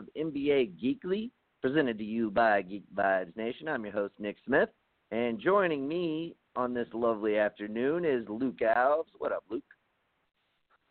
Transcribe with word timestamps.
of 0.00 0.08
NBA 0.16 0.72
Geekly, 0.82 1.30
presented 1.60 1.98
to 1.98 2.04
you 2.04 2.30
by 2.30 2.62
Geek 2.62 2.84
Vibes 2.94 3.36
Nation. 3.36 3.68
I'm 3.68 3.84
your 3.84 3.92
host, 3.92 4.14
Nick 4.18 4.36
Smith, 4.46 4.70
and 5.10 5.38
joining 5.38 5.86
me 5.86 6.36
on 6.56 6.72
this 6.72 6.88
lovely 6.94 7.36
afternoon 7.36 8.06
is 8.06 8.26
Luke 8.26 8.60
Alves. 8.62 9.04
What 9.18 9.32
up, 9.32 9.44
Luke? 9.50 9.62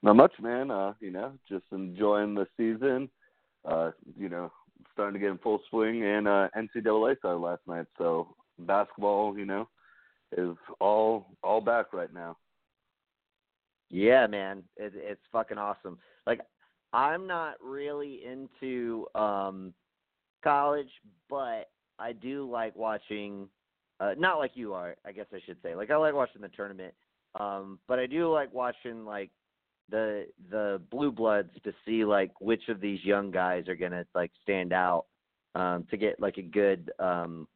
Not 0.03 0.15
much, 0.15 0.33
man. 0.39 0.69
Uh, 0.69 0.93
you 0.99 1.09
know, 1.09 1.33
just 1.49 1.63
enjoying 1.71 2.35
the 2.35 2.45
season. 2.55 3.09
Uh, 3.65 3.91
you 4.15 4.29
know, 4.29 4.51
starting 4.93 5.13
to 5.15 5.19
get 5.19 5.31
in 5.31 5.39
full 5.39 5.59
swing, 5.71 6.03
and 6.03 6.27
uh, 6.27 6.47
NCAA 6.55 7.17
started 7.17 7.39
last 7.39 7.61
night, 7.67 7.87
so 7.97 8.35
basketball, 8.59 9.35
you 9.35 9.45
know, 9.45 9.67
is 10.37 10.55
all 10.79 11.25
all 11.43 11.61
back 11.61 11.93
right 11.93 12.13
now. 12.13 12.37
Yeah, 13.89 14.27
man, 14.27 14.63
it, 14.77 14.93
it's 14.95 15.21
fucking 15.31 15.57
awesome. 15.57 15.97
Like, 16.27 16.41
I'm 16.93 17.27
not 17.27 17.55
really 17.61 18.21
into 18.25 19.07
um 19.15 19.73
college, 20.43 20.89
but 21.29 21.69
I 21.97 22.13
do 22.13 22.49
like 22.49 22.75
watching. 22.75 23.49
Uh, 24.01 24.13
not 24.17 24.37
like 24.37 24.51
you 24.53 24.73
are, 24.73 24.95
I 25.05 25.11
guess 25.11 25.25
I 25.33 25.41
should 25.45 25.57
say. 25.61 25.75
Like, 25.75 25.91
I 25.91 25.97
like 25.97 26.13
watching 26.13 26.41
the 26.41 26.47
tournament, 26.47 26.93
um, 27.37 27.79
but 27.85 27.99
I 27.99 28.05
do 28.05 28.31
like 28.31 28.53
watching 28.53 29.03
like 29.03 29.29
the 29.89 30.27
the 30.49 30.81
blue 30.89 31.11
bloods 31.11 31.51
to 31.63 31.73
see 31.85 32.05
like 32.05 32.31
which 32.39 32.69
of 32.69 32.79
these 32.79 33.03
young 33.03 33.31
guys 33.31 33.67
are 33.67 33.75
gonna 33.75 34.05
like 34.15 34.31
stand 34.41 34.71
out 34.71 35.05
um, 35.55 35.85
to 35.89 35.97
get 35.97 36.19
like 36.19 36.37
a 36.37 36.41
good 36.41 36.91
um, 36.99 37.47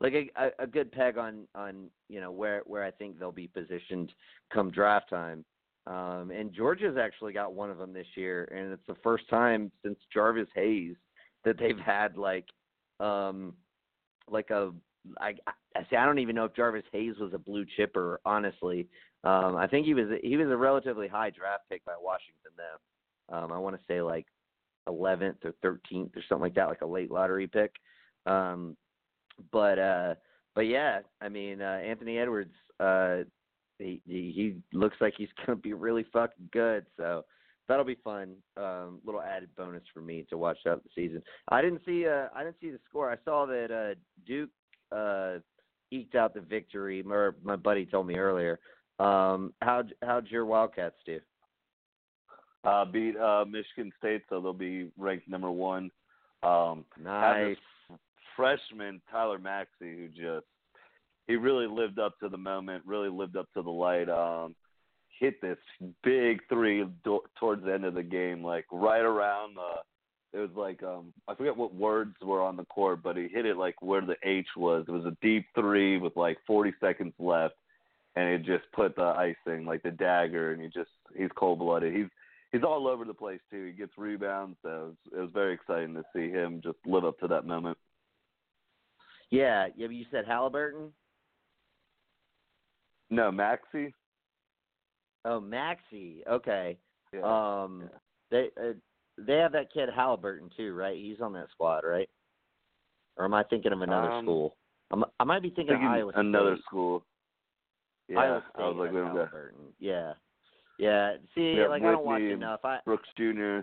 like 0.00 0.12
a, 0.12 0.50
a 0.58 0.66
good 0.66 0.92
peg 0.92 1.18
on 1.18 1.46
on 1.54 1.90
you 2.08 2.20
know 2.20 2.30
where 2.30 2.62
where 2.66 2.84
I 2.84 2.90
think 2.90 3.18
they'll 3.18 3.32
be 3.32 3.48
positioned 3.48 4.12
come 4.52 4.70
draft 4.70 5.10
time. 5.10 5.44
Um, 5.88 6.30
and 6.30 6.52
Georgia's 6.52 6.98
actually 7.00 7.32
got 7.32 7.54
one 7.54 7.70
of 7.70 7.78
them 7.78 7.94
this 7.94 8.06
year, 8.14 8.44
and 8.54 8.72
it's 8.72 8.86
the 8.86 9.00
first 9.02 9.28
time 9.30 9.72
since 9.82 9.98
Jarvis 10.12 10.48
Hayes 10.54 10.96
that 11.44 11.58
they've 11.58 11.78
had 11.78 12.16
like 12.16 12.46
um 13.00 13.54
like 14.30 14.50
a 14.50 14.72
I 15.18 15.34
I 15.74 15.86
see 15.88 15.96
I 15.96 16.04
don't 16.04 16.18
even 16.18 16.36
know 16.36 16.44
if 16.44 16.54
Jarvis 16.54 16.84
Hayes 16.92 17.14
was 17.18 17.32
a 17.32 17.38
blue 17.38 17.64
chipper 17.76 18.20
honestly. 18.24 18.88
Um 19.24 19.56
I 19.56 19.66
think 19.66 19.86
he 19.86 19.94
was 19.94 20.08
he 20.22 20.36
was 20.36 20.50
a 20.50 20.56
relatively 20.56 21.08
high 21.08 21.30
draft 21.30 21.64
pick 21.70 21.84
by 21.84 21.94
Washington 22.00 22.52
though. 22.56 23.36
Um 23.36 23.52
I 23.52 23.58
want 23.58 23.76
to 23.76 23.82
say 23.88 24.02
like 24.02 24.26
11th 24.88 25.44
or 25.44 25.54
13th 25.64 26.16
or 26.16 26.22
something 26.28 26.42
like 26.42 26.54
that 26.54 26.68
like 26.68 26.82
a 26.82 26.86
late 26.86 27.10
lottery 27.10 27.46
pick. 27.46 27.72
Um 28.26 28.76
but 29.52 29.78
uh 29.78 30.14
but 30.54 30.66
yeah, 30.66 31.00
I 31.22 31.28
mean 31.28 31.62
uh 31.62 31.80
Anthony 31.84 32.18
Edwards 32.18 32.52
uh 32.80 33.18
he 33.78 34.00
he 34.06 34.56
looks 34.72 34.96
like 35.00 35.14
he's 35.16 35.28
going 35.46 35.58
to 35.58 35.62
be 35.62 35.72
really 35.72 36.06
fucking 36.12 36.48
good 36.52 36.86
so 36.96 37.24
that'll 37.68 37.84
be 37.84 37.98
fun. 38.02 38.34
Um, 38.56 39.00
little 39.04 39.20
added 39.20 39.50
bonus 39.56 39.82
for 39.92 40.00
me 40.00 40.26
to 40.30 40.38
watch 40.38 40.58
out 40.66 40.82
the 40.82 40.90
season. 40.94 41.22
I 41.50 41.62
didn't 41.62 41.82
see 41.84 42.06
uh 42.06 42.28
I 42.34 42.42
didn't 42.44 42.56
see 42.60 42.70
the 42.70 42.80
score. 42.88 43.10
I 43.10 43.16
saw 43.24 43.46
that 43.46 43.70
uh 43.70 43.94
Duke 44.26 44.50
uh 44.90 45.38
eked 45.90 46.14
out 46.14 46.34
the 46.34 46.40
victory. 46.40 47.04
Or 47.08 47.36
my 47.42 47.56
buddy 47.56 47.86
told 47.86 48.06
me 48.06 48.16
earlier. 48.16 48.58
Um, 48.98 49.52
how 49.62 49.84
how'd 50.02 50.28
your 50.28 50.44
Wildcats 50.44 50.96
do? 51.06 51.20
Uh, 52.64 52.84
beat 52.84 53.16
uh, 53.16 53.44
Michigan 53.44 53.92
State, 53.98 54.22
so 54.28 54.40
they'll 54.40 54.52
be 54.52 54.90
ranked 54.98 55.28
number 55.28 55.50
one. 55.50 55.90
Um, 56.42 56.84
nice 57.00 57.56
freshman 58.36 59.00
Tyrese 59.12 59.42
Maxey, 59.42 59.96
who 59.96 60.08
just 60.08 60.46
he 61.28 61.36
really 61.36 61.66
lived 61.66 62.00
up 62.00 62.18
to 62.18 62.28
the 62.28 62.38
moment, 62.38 62.82
really 62.86 63.10
lived 63.10 63.36
up 63.36 63.46
to 63.54 63.62
the 63.62 63.70
light. 63.70 64.08
Um, 64.08 64.56
hit 65.20 65.40
this 65.40 65.58
big 66.02 66.40
three 66.48 66.84
do- 67.04 67.22
towards 67.38 67.64
the 67.64 67.72
end 67.72 67.84
of 67.84 67.94
the 67.94 68.02
game, 68.02 68.42
like 68.42 68.64
right 68.72 69.02
around 69.02 69.54
the. 69.54 69.82
It 70.30 70.40
was 70.40 70.50
like 70.56 70.82
um 70.82 71.12
I 71.26 71.34
forget 71.34 71.56
what 71.56 71.74
words 71.74 72.14
were 72.22 72.42
on 72.42 72.56
the 72.56 72.64
court, 72.64 73.02
but 73.02 73.16
he 73.16 73.28
hit 73.28 73.46
it 73.46 73.56
like 73.56 73.80
where 73.80 74.02
the 74.02 74.16
H 74.24 74.48
was. 74.56 74.84
It 74.88 74.90
was 74.90 75.06
a 75.06 75.16
deep 75.22 75.46
three 75.54 75.98
with 75.98 76.16
like 76.16 76.36
40 76.46 76.74
seconds 76.80 77.14
left, 77.18 77.54
and 78.14 78.28
it 78.28 78.44
just 78.44 78.64
put 78.74 78.94
the 78.96 79.02
icing, 79.02 79.64
like 79.64 79.82
the 79.82 79.90
dagger, 79.90 80.52
and 80.52 80.60
he 80.60 80.68
just 80.68 80.90
he's 81.16 81.30
cold 81.34 81.60
blooded. 81.60 81.94
He's 81.94 82.08
he's 82.52 82.62
all 82.62 82.86
over 82.86 83.04
the 83.04 83.14
place 83.14 83.40
too. 83.50 83.66
He 83.66 83.72
gets 83.72 83.92
rebounds, 83.96 84.56
so 84.62 84.68
it 84.68 84.84
was, 84.84 84.96
it 85.12 85.20
was 85.20 85.30
very 85.32 85.54
exciting 85.54 85.94
to 85.94 86.04
see 86.14 86.30
him 86.30 86.60
just 86.62 86.78
live 86.84 87.04
up 87.04 87.18
to 87.20 87.28
that 87.28 87.46
moment. 87.46 87.78
Yeah, 89.30 89.68
yeah. 89.76 89.88
You 89.88 90.04
said 90.10 90.26
Halliburton. 90.26 90.92
No, 93.10 93.30
Maxey. 93.32 93.94
Oh, 95.24 95.40
Maxey. 95.40 96.22
Okay. 96.28 96.78
Yeah. 97.12 97.20
Um, 97.64 97.82
yeah. 97.82 97.98
they 98.30 98.50
uh, 98.60 98.72
they 99.18 99.36
have 99.36 99.52
that 99.52 99.72
kid 99.72 99.88
Halliburton 99.94 100.50
too, 100.56 100.74
right? 100.74 100.96
He's 100.96 101.20
on 101.20 101.32
that 101.32 101.48
squad, 101.50 101.84
right? 101.84 102.08
Or 103.16 103.24
am 103.24 103.34
I 103.34 103.42
thinking 103.44 103.72
of 103.72 103.82
another 103.82 104.12
um, 104.12 104.24
school? 104.24 104.56
I'm, 104.90 105.04
I 105.18 105.24
might 105.24 105.42
be 105.42 105.48
thinking, 105.48 105.74
thinking 105.74 105.86
of 105.86 105.92
Iowa 105.92 106.12
State. 106.12 106.20
Another 106.20 106.56
school. 106.66 107.04
Yeah, 108.08 108.18
Iowa 108.20 108.44
State 108.52 108.62
I 108.62 108.68
was 108.68 108.76
like, 108.78 108.92
don't 108.92 109.06
got 109.06 109.16
Halliburton. 109.16 109.58
Yeah, 109.80 110.12
yeah. 110.78 111.16
See, 111.34 111.54
Yeah, 111.58 111.68
like 111.68 111.82
I 111.82 111.92
don't 111.92 112.04
watch 112.04 112.20
Whitney, 112.20 112.32
enough. 112.32 112.60
I 112.64 112.78
Brooks 112.84 113.08
Jr. 113.16 113.60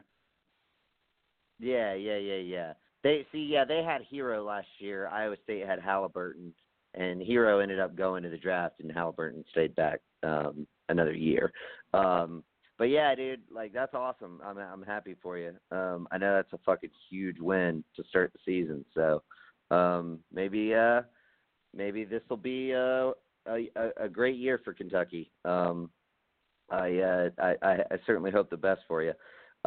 yeah, 1.59 1.93
yeah, 1.93 2.17
yeah, 2.17 2.35
yeah. 2.35 2.73
They 3.03 3.25
see, 3.31 3.39
yeah, 3.39 3.65
they 3.65 3.83
had 3.83 4.01
Hero 4.09 4.43
last 4.43 4.67
year. 4.79 5.07
Iowa 5.07 5.35
State 5.43 5.65
had 5.65 5.79
Halliburton, 5.79 6.53
and 6.95 7.21
Hero 7.21 7.59
ended 7.59 7.79
up 7.79 7.95
going 7.95 8.23
to 8.23 8.29
the 8.29 8.37
draft, 8.37 8.79
and 8.79 8.91
Halliburton 8.91 9.43
stayed 9.51 9.75
back 9.75 10.01
um, 10.23 10.65
another 10.89 11.13
year. 11.13 11.51
Um, 11.93 12.43
but 12.77 12.85
yeah, 12.85 13.15
dude, 13.15 13.41
like 13.53 13.73
that's 13.73 13.93
awesome. 13.93 14.41
I'm 14.43 14.57
I'm 14.57 14.83
happy 14.83 15.15
for 15.21 15.37
you. 15.37 15.53
Um, 15.71 16.07
I 16.11 16.17
know 16.17 16.35
that's 16.35 16.53
a 16.53 16.59
fucking 16.65 16.89
huge 17.09 17.39
win 17.39 17.83
to 17.95 18.03
start 18.09 18.33
the 18.33 18.39
season. 18.45 18.83
So 18.93 19.23
um, 19.71 20.19
maybe 20.33 20.73
uh, 20.73 21.01
maybe 21.73 22.03
this 22.03 22.21
will 22.29 22.37
be 22.37 22.73
uh, 22.73 23.11
a, 23.47 23.69
a 23.75 23.89
a 24.01 24.09
great 24.09 24.37
year 24.37 24.59
for 24.63 24.73
Kentucky. 24.73 25.31
Um, 25.45 25.89
I, 26.69 26.97
uh, 26.97 27.29
I 27.39 27.55
I 27.61 27.73
I 27.91 27.97
certainly 28.05 28.31
hope 28.31 28.49
the 28.49 28.57
best 28.57 28.81
for 28.87 29.03
you. 29.03 29.13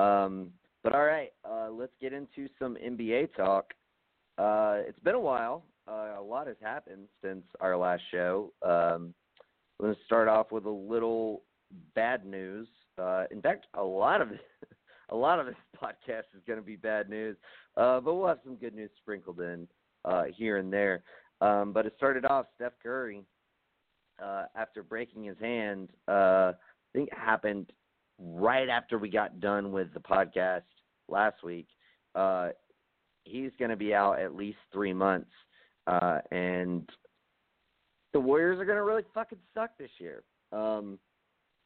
Um, 0.03 0.50
but 0.83 0.95
all 0.95 1.05
right, 1.05 1.33
uh, 1.49 1.71
let's 1.71 1.93
get 2.00 2.12
into 2.12 2.49
some 2.59 2.77
NBA 2.77 3.34
talk. 3.34 3.72
Uh, 4.37 4.83
it's 4.87 4.99
been 5.00 5.15
a 5.15 5.21
while. 5.21 5.65
Uh, 5.88 6.21
a 6.21 6.22
lot 6.22 6.47
has 6.47 6.56
happened 6.60 7.06
since 7.22 7.44
our 7.60 7.76
last 7.76 8.03
show. 8.10 8.53
Um, 8.62 9.15
I'm 9.78 9.87
going 9.87 9.94
to 9.94 10.00
start 10.04 10.28
off 10.28 10.53
with 10.53 10.66
a 10.66 10.71
little 10.71 11.43
bad 11.94 12.26
news. 12.26 12.69
Uh, 12.99 13.25
in 13.31 13.41
fact, 13.41 13.66
a 13.75 13.82
lot 13.82 14.21
of 14.21 14.28
a 15.10 15.16
lot 15.16 15.38
of 15.38 15.47
this 15.47 15.54
podcast 15.82 16.25
is 16.37 16.43
going 16.47 16.59
to 16.59 16.65
be 16.65 16.77
bad 16.77 17.09
news, 17.09 17.37
uh, 17.77 18.00
but 18.00 18.15
we'll 18.15 18.28
have 18.28 18.41
some 18.44 18.56
good 18.56 18.75
news 18.75 18.91
sprinkled 19.00 19.41
in 19.41 19.66
uh, 20.04 20.25
here 20.37 20.59
and 20.59 20.72
there. 20.72 21.03
Um, 21.41 21.72
but 21.72 21.87
it 21.87 21.94
started 21.97 22.25
off 22.25 22.47
Steph 22.56 22.72
Curry 22.82 23.22
uh, 24.22 24.44
after 24.56 24.82
breaking 24.82 25.25
his 25.25 25.38
hand. 25.38 25.88
Uh, 26.09 26.53
I 26.53 26.54
think 26.93 27.09
it 27.09 27.19
happened 27.19 27.72
right 28.19 28.69
after 28.69 28.98
we 28.98 29.09
got 29.09 29.41
done 29.41 29.71
with 29.71 29.94
the 29.94 30.00
podcast 30.00 30.62
last 31.09 31.43
week. 31.44 31.69
He's 33.25 33.50
going 33.59 33.71
to 33.71 33.77
be 33.77 33.94
out 33.94 34.19
at 34.19 34.34
least 34.34 34.56
three 34.72 34.94
months, 34.94 35.31
uh, 35.88 36.19
and 36.31 36.88
the 38.12 38.21
Warriors 38.21 38.60
are 38.60 38.65
going 38.65 38.77
to 38.77 38.84
really 38.84 39.04
fucking 39.15 39.39
suck 39.54 39.71
this 39.78 39.91
year. 39.98 40.22
Um, 40.53 40.98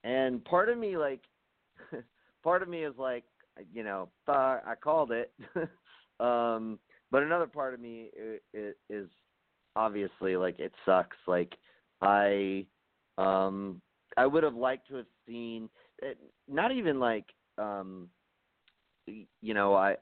and 0.05 0.45
part 0.45 0.69
of 0.69 0.79
me, 0.79 0.97
like, 0.97 1.21
part 2.45 2.63
of 2.63 2.69
me 2.69 2.85
is 2.85 2.95
like, 2.97 3.25
you 3.73 3.83
know, 3.83 4.09
thought 4.25 4.63
I 4.67 4.75
called 4.77 5.13
it. 5.13 5.33
um, 6.21 6.79
but 7.11 7.23
another 7.23 7.47
part 7.47 7.75
of 7.75 7.81
me 7.81 8.11
is, 8.55 8.75
is 8.89 9.09
obviously 9.77 10.37
like 10.37 10.59
it 10.59 10.73
sucks. 10.87 11.17
Like 11.27 11.55
I, 12.01 12.65
um, 13.19 13.83
I 14.17 14.27
would 14.27 14.45
have 14.45 14.55
liked 14.55 14.89
to 14.89 14.97
have 14.97 15.07
seen, 15.27 15.69
it, 16.01 16.19
not 16.49 16.73
even 16.73 17.01
like, 17.01 17.27
um, 17.59 18.09
you 19.07 19.55
know, 19.55 19.75
I, 19.75 19.97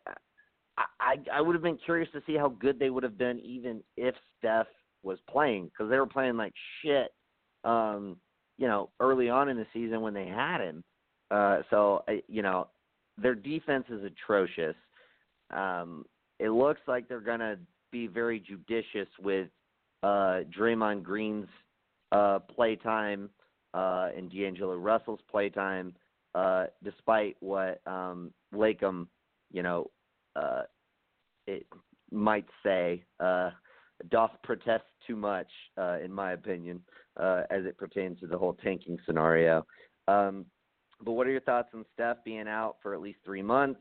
I, 0.79 1.17
I 1.33 1.41
would 1.41 1.55
have 1.55 1.63
been 1.63 1.79
curious 1.85 2.09
to 2.13 2.23
see 2.27 2.37
how 2.37 2.49
good 2.49 2.79
they 2.79 2.91
would 2.91 3.03
have 3.03 3.19
been 3.19 3.39
even 3.41 3.83
if 3.97 4.15
Steph 4.39 4.67
was 5.03 5.19
playing 5.29 5.67
because 5.67 5.91
they 5.91 5.99
were 5.99 6.07
playing 6.07 6.37
like 6.37 6.53
shit. 6.83 7.13
Um, 7.65 8.17
you 8.59 8.67
know, 8.67 8.91
early 9.01 9.31
on 9.31 9.49
in 9.49 9.57
the 9.57 9.67
season 9.73 10.03
when 10.03 10.15
they 10.15 10.27
had 10.27 10.61
him. 10.61 10.85
Uh, 11.31 11.61
so 11.71 12.05
you 12.29 12.43
know, 12.43 12.69
their 13.17 13.35
defense 13.35 13.85
is 13.89 14.03
atrocious. 14.05 14.77
Um, 15.51 16.05
it 16.39 16.51
looks 16.51 16.81
like 16.87 17.09
they're 17.09 17.21
gonna 17.21 17.57
be 17.91 18.07
very 18.07 18.41
judicious 18.41 19.09
with 19.23 19.49
uh, 20.03 20.41
Draymond 20.57 21.03
Green's 21.03 21.49
uh, 22.13 22.41
playtime 22.55 23.31
uh, 23.75 24.09
and 24.17 24.31
D'Angelo 24.31 24.77
Russell's 24.77 25.21
playtime, 25.31 25.95
uh, 26.35 26.67
despite 26.83 27.37
what 27.41 27.81
um, 27.87 28.33
Lacob, 28.55 29.07
you 29.53 29.63
know, 29.63 29.91
uh, 30.41 30.63
it 31.47 31.67
might 32.11 32.47
say. 32.65 33.05
Uh, 33.19 33.51
doth 34.11 34.31
protest 34.43 34.85
too 35.07 35.17
much, 35.17 35.49
uh, 35.77 35.99
in 36.03 36.13
my 36.13 36.33
opinion, 36.33 36.83
uh, 37.19 37.43
as 37.51 37.65
it 37.65 37.77
pertains 37.77 38.19
to 38.21 38.27
the 38.27 38.39
whole 38.39 38.55
tanking 38.55 38.99
scenario. 39.05 39.67
Um, 40.09 40.47
but 41.03 41.13
what 41.13 41.27
are 41.27 41.31
your 41.31 41.41
thoughts 41.43 41.69
on 41.75 41.85
Steph 41.93 42.25
being 42.25 42.49
out 42.49 42.77
for 42.83 42.95
at 42.95 43.01
least 43.01 43.19
three 43.25 43.43
months? 43.43 43.81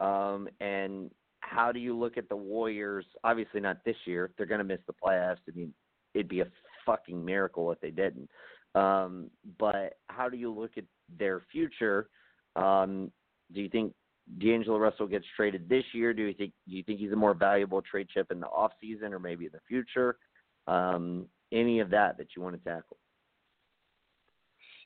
Um, 0.00 0.48
and 0.60 1.10
how 1.40 1.72
do 1.72 1.80
you 1.80 1.96
look 1.96 2.16
at 2.16 2.28
the 2.28 2.36
Warriors? 2.36 3.04
Obviously, 3.24 3.60
not 3.60 3.78
this 3.84 3.96
year. 4.04 4.30
They're 4.36 4.46
going 4.46 4.58
to 4.58 4.64
miss 4.64 4.80
the 4.86 4.92
playoffs. 4.92 5.38
I 5.48 5.56
mean, 5.56 5.72
it'd 6.14 6.28
be 6.28 6.40
a 6.40 6.46
fucking 6.86 7.24
miracle 7.24 7.70
if 7.72 7.80
they 7.80 7.90
didn't. 7.90 8.28
Um, 8.74 9.30
but 9.58 9.94
how 10.08 10.28
do 10.28 10.36
you 10.36 10.52
look 10.52 10.72
at 10.76 10.84
their 11.18 11.42
future? 11.50 12.08
Um, 12.54 13.10
do 13.52 13.60
you 13.60 13.68
think 13.68 13.94
D'Angelo 14.36 14.78
Russell 14.78 15.06
gets 15.06 15.24
traded 15.36 15.68
this 15.68 15.84
year? 15.92 16.12
Do 16.12 16.22
you 16.22 16.34
think 16.34 16.52
do 16.68 16.76
you 16.76 16.82
think 16.82 17.00
he's 17.00 17.12
a 17.12 17.16
more 17.16 17.34
valuable 17.34 17.82
trade 17.82 18.08
chip 18.12 18.30
in 18.30 18.40
the 18.40 18.46
off 18.46 18.72
season 18.80 19.12
or 19.14 19.18
maybe 19.18 19.46
in 19.46 19.52
the 19.52 19.60
future? 19.66 20.18
Um, 20.66 21.26
any 21.50 21.80
of 21.80 21.90
that 21.90 22.18
that 22.18 22.28
you 22.36 22.42
want 22.42 22.62
to 22.62 22.70
tackle? 22.70 22.98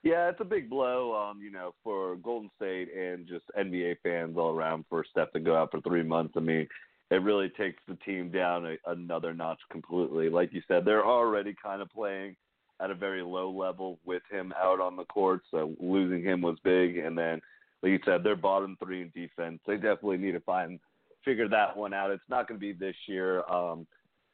Yeah, 0.04 0.28
it's 0.28 0.40
a 0.40 0.44
big 0.44 0.68
blow, 0.68 1.14
um, 1.14 1.40
you 1.40 1.52
know, 1.52 1.74
for 1.84 2.16
Golden 2.16 2.50
State 2.56 2.88
and 2.92 3.26
just 3.26 3.44
NBA 3.56 3.98
fans 4.02 4.36
all 4.36 4.50
around 4.50 4.84
for 4.88 5.04
Steph 5.08 5.32
to 5.32 5.40
go 5.40 5.56
out 5.56 5.70
for 5.70 5.80
three 5.80 6.02
months. 6.02 6.34
I 6.36 6.40
mean, 6.40 6.66
it 7.10 7.22
really 7.22 7.50
takes 7.50 7.80
the 7.86 7.94
team 7.96 8.30
down 8.30 8.66
a, 8.66 8.76
another 8.90 9.32
notch 9.32 9.60
completely. 9.70 10.28
Like 10.28 10.52
you 10.52 10.60
said, 10.66 10.84
they're 10.84 11.06
already 11.06 11.54
kind 11.62 11.80
of 11.82 11.90
playing 11.90 12.34
at 12.80 12.90
a 12.90 12.96
very 12.96 13.22
low 13.22 13.50
level 13.50 14.00
with 14.04 14.22
him 14.28 14.52
out 14.60 14.80
on 14.80 14.96
the 14.96 15.04
court, 15.04 15.42
so 15.52 15.76
losing 15.78 16.22
him 16.22 16.40
was 16.40 16.56
big. 16.64 16.96
And 16.96 17.16
then, 17.16 17.40
like 17.82 17.92
you 17.92 17.98
said, 18.04 18.22
they're 18.22 18.36
bottom 18.36 18.76
three 18.82 19.02
in 19.02 19.12
defense. 19.14 19.60
They 19.66 19.74
definitely 19.74 20.18
need 20.18 20.32
to 20.32 20.40
find 20.40 20.78
figure 21.24 21.48
that 21.48 21.76
one 21.76 21.94
out. 21.94 22.10
It's 22.10 22.22
not 22.28 22.48
going 22.48 22.58
to 22.58 22.60
be 22.60 22.72
this 22.72 22.96
year, 23.06 23.44
um, 23.48 23.86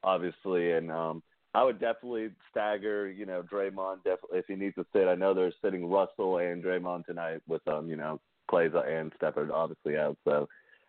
obviously, 0.02 0.72
and 0.72 0.90
um, 0.90 1.22
I 1.54 1.64
would 1.64 1.80
definitely 1.80 2.30
stagger, 2.50 3.10
you 3.10 3.26
know, 3.26 3.42
Draymond 3.42 4.04
definitely 4.04 4.38
if 4.38 4.46
he 4.48 4.54
needs 4.54 4.74
to 4.76 4.86
sit. 4.92 5.08
I 5.08 5.14
know 5.14 5.34
they're 5.34 5.52
sitting 5.62 5.88
Russell 5.88 6.38
and 6.38 6.62
Draymond 6.62 7.06
tonight 7.06 7.40
with 7.46 7.66
um, 7.68 7.88
you 7.88 7.96
know, 7.96 8.20
Clay's 8.48 8.72
and 8.74 9.12
Stepper 9.16 9.52
obviously 9.52 9.96
out. 9.96 10.16
So 10.24 10.48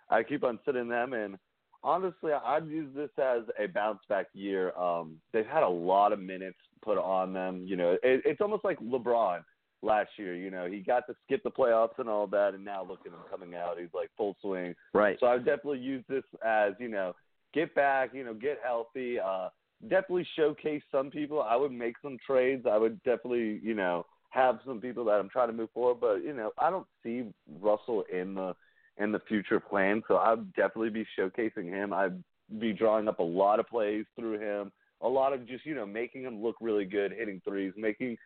I 0.09 0.23
keep 0.23 0.43
on 0.43 0.59
sitting 0.65 0.87
them 0.87 1.13
and 1.13 1.37
honestly 1.83 2.31
I'd 2.33 2.67
use 2.67 2.93
this 2.95 3.09
as 3.17 3.43
a 3.59 3.67
bounce 3.67 3.99
back 4.09 4.27
year. 4.33 4.75
Um 4.77 5.17
they've 5.33 5.45
had 5.45 5.63
a 5.63 5.69
lot 5.69 6.13
of 6.13 6.19
minutes 6.19 6.57
put 6.81 6.97
on 6.97 7.33
them. 7.33 7.63
You 7.65 7.75
know, 7.75 7.91
it, 8.03 8.21
it's 8.25 8.41
almost 8.41 8.65
like 8.65 8.79
LeBron 8.79 9.41
last 9.81 10.09
year, 10.17 10.35
you 10.35 10.51
know, 10.51 10.65
he 10.69 10.79
got 10.79 11.07
to 11.07 11.15
skip 11.25 11.43
the 11.43 11.51
playoffs 11.51 11.97
and 11.97 12.09
all 12.09 12.27
that 12.27 12.53
and 12.53 12.63
now 12.63 12.83
look 12.83 12.99
at 13.05 13.11
him 13.11 13.19
coming 13.29 13.55
out. 13.55 13.79
He's 13.79 13.93
like 13.93 14.09
full 14.17 14.35
swing. 14.41 14.75
Right. 14.93 15.17
So 15.19 15.27
I 15.27 15.33
would 15.35 15.45
definitely 15.45 15.79
use 15.79 16.03
this 16.09 16.23
as, 16.45 16.73
you 16.79 16.89
know, 16.89 17.13
get 17.53 17.73
back, 17.75 18.11
you 18.13 18.23
know, 18.23 18.33
get 18.33 18.59
healthy, 18.63 19.19
uh 19.19 19.49
definitely 19.87 20.27
showcase 20.35 20.81
some 20.91 21.09
people. 21.09 21.41
I 21.41 21.55
would 21.55 21.71
make 21.71 21.95
some 22.01 22.17
trades. 22.25 22.65
I 22.69 22.77
would 22.77 23.01
definitely, 23.03 23.59
you 23.63 23.73
know, 23.73 24.05
have 24.29 24.59
some 24.65 24.81
people 24.81 25.05
that 25.05 25.13
I'm 25.13 25.29
trying 25.29 25.47
to 25.47 25.53
move 25.53 25.69
forward. 25.73 25.99
But 26.01 26.23
you 26.23 26.33
know, 26.33 26.51
I 26.57 26.69
don't 26.69 26.87
see 27.03 27.25
Russell 27.61 28.03
in 28.11 28.35
the 28.35 28.55
in 28.97 29.11
the 29.11 29.21
future 29.27 29.59
plan, 29.59 30.03
so 30.07 30.17
I'd 30.17 30.53
definitely 30.53 30.89
be 30.89 31.05
showcasing 31.17 31.69
him. 31.69 31.93
I'd 31.93 32.21
be 32.59 32.73
drawing 32.73 33.07
up 33.07 33.19
a 33.19 33.23
lot 33.23 33.59
of 33.59 33.67
plays 33.67 34.05
through 34.17 34.39
him, 34.39 34.71
a 35.01 35.07
lot 35.07 35.33
of 35.33 35.47
just 35.47 35.65
you 35.65 35.75
know 35.75 35.85
making 35.85 36.23
him 36.23 36.41
look 36.41 36.55
really 36.59 36.85
good, 36.85 37.13
hitting 37.17 37.41
threes, 37.47 37.73
making 37.77 38.17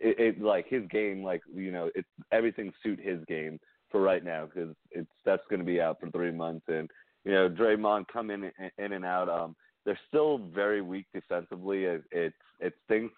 it, 0.00 0.18
it 0.18 0.42
like 0.42 0.66
his 0.68 0.82
game, 0.90 1.22
like 1.22 1.42
you 1.54 1.70
know, 1.70 1.90
it's 1.94 2.08
everything 2.32 2.72
suit 2.82 2.98
his 3.00 3.18
game 3.26 3.58
for 3.90 4.00
right 4.00 4.24
now 4.24 4.46
because 4.46 4.74
it's 4.90 5.10
that's 5.24 5.42
going 5.50 5.60
to 5.60 5.66
be 5.66 5.80
out 5.80 5.98
for 6.00 6.10
three 6.10 6.30
months 6.30 6.64
and 6.68 6.88
you 7.24 7.32
know 7.32 7.48
Draymond 7.48 8.06
come 8.12 8.30
in 8.30 8.50
in 8.78 8.92
and 8.92 9.04
out. 9.04 9.28
Um, 9.28 9.54
they're 9.84 9.98
still 10.08 10.38
very 10.54 10.82
weak 10.82 11.06
defensively. 11.12 11.84
It 11.84 12.02
it, 12.10 12.32
it 12.60 12.74
stinks, 12.84 13.14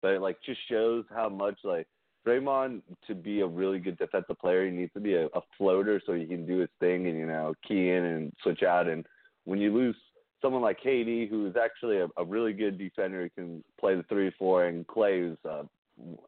but 0.00 0.14
it 0.14 0.20
like 0.20 0.38
just 0.44 0.60
shows 0.68 1.04
how 1.14 1.28
much 1.28 1.58
like 1.64 1.86
Draymond 2.26 2.82
to 3.06 3.14
be 3.14 3.40
a 3.40 3.46
really 3.46 3.78
good 3.78 3.98
defensive 3.98 4.38
player, 4.38 4.64
he 4.64 4.70
needs 4.70 4.92
to 4.94 5.00
be 5.00 5.14
a, 5.14 5.26
a 5.26 5.40
floater 5.58 6.00
so 6.04 6.12
he 6.12 6.26
can 6.26 6.46
do 6.46 6.58
his 6.58 6.70
thing 6.80 7.06
and 7.08 7.18
you 7.18 7.26
know 7.26 7.54
key 7.66 7.90
in 7.90 8.04
and 8.04 8.32
switch 8.42 8.62
out. 8.62 8.88
And 8.88 9.04
when 9.44 9.60
you 9.60 9.74
lose 9.74 9.96
someone 10.40 10.62
like 10.62 10.80
KD, 10.82 11.28
who 11.28 11.46
is 11.46 11.54
actually 11.56 11.98
a, 11.98 12.08
a 12.16 12.24
really 12.24 12.52
good 12.52 12.78
defender, 12.78 13.24
he 13.24 13.30
can 13.30 13.64
play 13.78 13.96
the 13.96 14.04
three 14.04 14.30
four, 14.38 14.66
and 14.66 14.86
Clay 14.86 15.32
uh, 15.48 15.64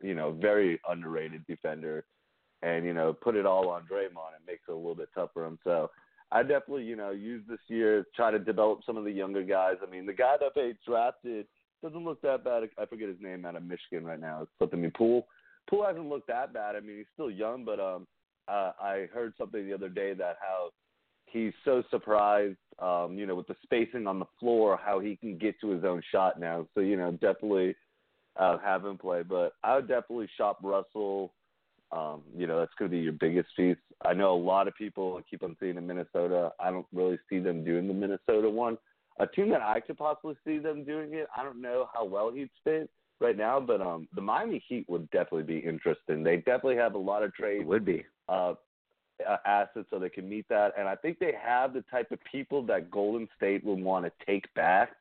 you 0.03 0.15
know 0.15 0.33
very 0.33 0.81
underrated 0.89 1.47
defender, 1.47 2.05
and 2.63 2.85
you 2.85 2.95
know 2.95 3.13
put 3.13 3.37
it 3.37 3.47
all 3.47 3.69
on 3.69 3.83
Draymond, 3.83 4.37
it 4.37 4.47
makes 4.47 4.63
it 4.69 4.73
a 4.73 4.77
little 4.77 4.95
bit 4.95 5.09
tough 5.15 5.31
for 5.33 5.45
him. 5.45 5.59
So 5.65 5.91
I 6.33 6.43
definitely, 6.43 6.85
you 6.85 6.97
know, 6.97 7.11
use 7.11 7.43
this 7.49 7.61
year 7.69 8.07
try 8.15 8.31
to 8.31 8.39
develop 8.39 8.81
some 8.85 8.97
of 8.97 9.05
the 9.05 9.13
younger 9.13 9.43
guys. 9.43 9.77
I 9.87 9.91
mean, 9.91 10.07
the 10.07 10.13
guy 10.13 10.37
that 10.41 10.53
they 10.55 10.75
drafted 10.87 11.47
doesn't 11.83 12.05
look 12.05 12.21
that 12.23 12.45
bad. 12.45 12.65
I 12.79 12.87
forget 12.87 13.09
his 13.09 13.21
name 13.21 13.45
out 13.45 13.57
of 13.57 13.63
Michigan 13.63 14.05
right 14.05 14.21
now. 14.21 14.43
It's 14.43 14.51
something 14.59 14.81
me. 14.81 14.91
Pool. 14.91 15.27
Poole 15.69 15.87
hasn't 15.87 16.09
looked 16.09 16.29
that 16.29 16.53
bad. 16.53 16.77
I 16.77 16.81
mean, 16.81 16.97
he's 16.99 17.07
still 17.13 17.31
young, 17.31 17.65
but 17.65 17.79
um, 17.79 18.07
uh, 18.49 18.73
I 18.81 19.07
heard 19.13 19.35
something 19.39 19.65
the 19.67 19.75
other 19.75 19.89
day 19.89 20.15
that 20.15 20.39
how 20.41 20.71
he's 21.27 21.53
so 21.65 21.83
surprised, 21.91 22.59
um, 22.79 23.17
you 23.17 23.27
know, 23.27 23.35
with 23.35 23.47
the 23.47 23.57
spacing 23.63 24.07
on 24.07 24.19
the 24.19 24.27
floor, 24.41 24.79
how 24.83 24.99
he 25.01 25.17
can 25.17 25.39
get 25.39 25.61
to 25.61 25.71
his 25.71 25.85
own 25.85 26.03
shot 26.11 26.41
now. 26.41 26.67
So 26.75 26.81
you 26.81 26.97
know, 26.97 27.13
definitely 27.13 27.77
uh, 28.37 28.59
have 28.59 28.85
him 28.85 28.99
play. 28.99 29.23
But 29.23 29.53
I 29.63 29.77
would 29.77 29.89
definitely 29.89 30.29
shop 30.37 30.59
Russell 30.63 31.33
um, 31.95 32.23
you 32.37 32.47
know, 32.47 32.59
that's 32.59 32.73
going 32.79 32.91
to 32.91 32.97
be 32.97 33.03
your 33.03 33.13
biggest 33.13 33.49
piece. 33.57 33.77
I 34.05 34.15
know 34.15 34.35
a 34.35 34.37
lot 34.37 34.67
of 34.67 34.75
people 34.75 35.21
keep 35.31 35.43
on 35.43 35.57
seeing 35.61 35.77
in 35.77 35.87
Minnesota. 35.87 36.51
I 36.59 36.71
don't 36.71 36.87
really 36.93 37.19
see 37.31 37.39
them 37.39 37.65
doing 37.65 37.87
the 37.87 37.95
Minnesota 37.95 38.51
one. 38.51 38.79
A 39.21 39.27
team 39.29 39.49
that 39.51 39.63
I 39.63 39.79
could 39.79 39.97
possibly 39.97 40.37
see 40.45 40.59
them 40.59 40.85
doing 40.85 41.15
it, 41.15 41.29
I 41.37 41.45
don't 41.45 41.63
know 41.63 41.89
how 41.95 42.05
well 42.05 42.33
he'd 42.33 42.51
fit 42.65 42.91
right 43.21 43.37
now, 43.37 43.61
but 43.61 43.81
um, 43.81 44.09
the 44.15 44.21
Miami 44.21 44.63
Heat 44.69 44.87
would 44.89 45.09
definitely 45.11 45.45
be 45.45 45.59
interesting. 45.59 46.25
They 46.25 46.39
definitely 46.39 46.77
have 46.77 46.95
a 46.95 46.99
lot 46.99 47.23
of 47.23 47.33
trades. 47.33 47.65
Would 47.65 47.85
be. 47.85 48.05
Uh, 48.29 48.55
uh, 49.29 49.37
assets 49.47 49.87
so 49.91 50.01
they 50.01 50.09
can 50.09 50.29
meet 50.29 50.45
that, 50.49 50.73
and 50.77 50.89
I 50.89 50.97
think 50.97 51.21
they 51.21 51.33
have 51.41 51.73
the 51.73 51.85
type 51.89 52.11
of 52.11 52.19
people 52.31 52.67
that 52.67 52.91
Golden 52.91 53.29
State 53.37 53.65
would 53.65 53.79
want 53.79 54.05
to 54.05 54.13
take 54.27 54.53
back. 54.55 54.97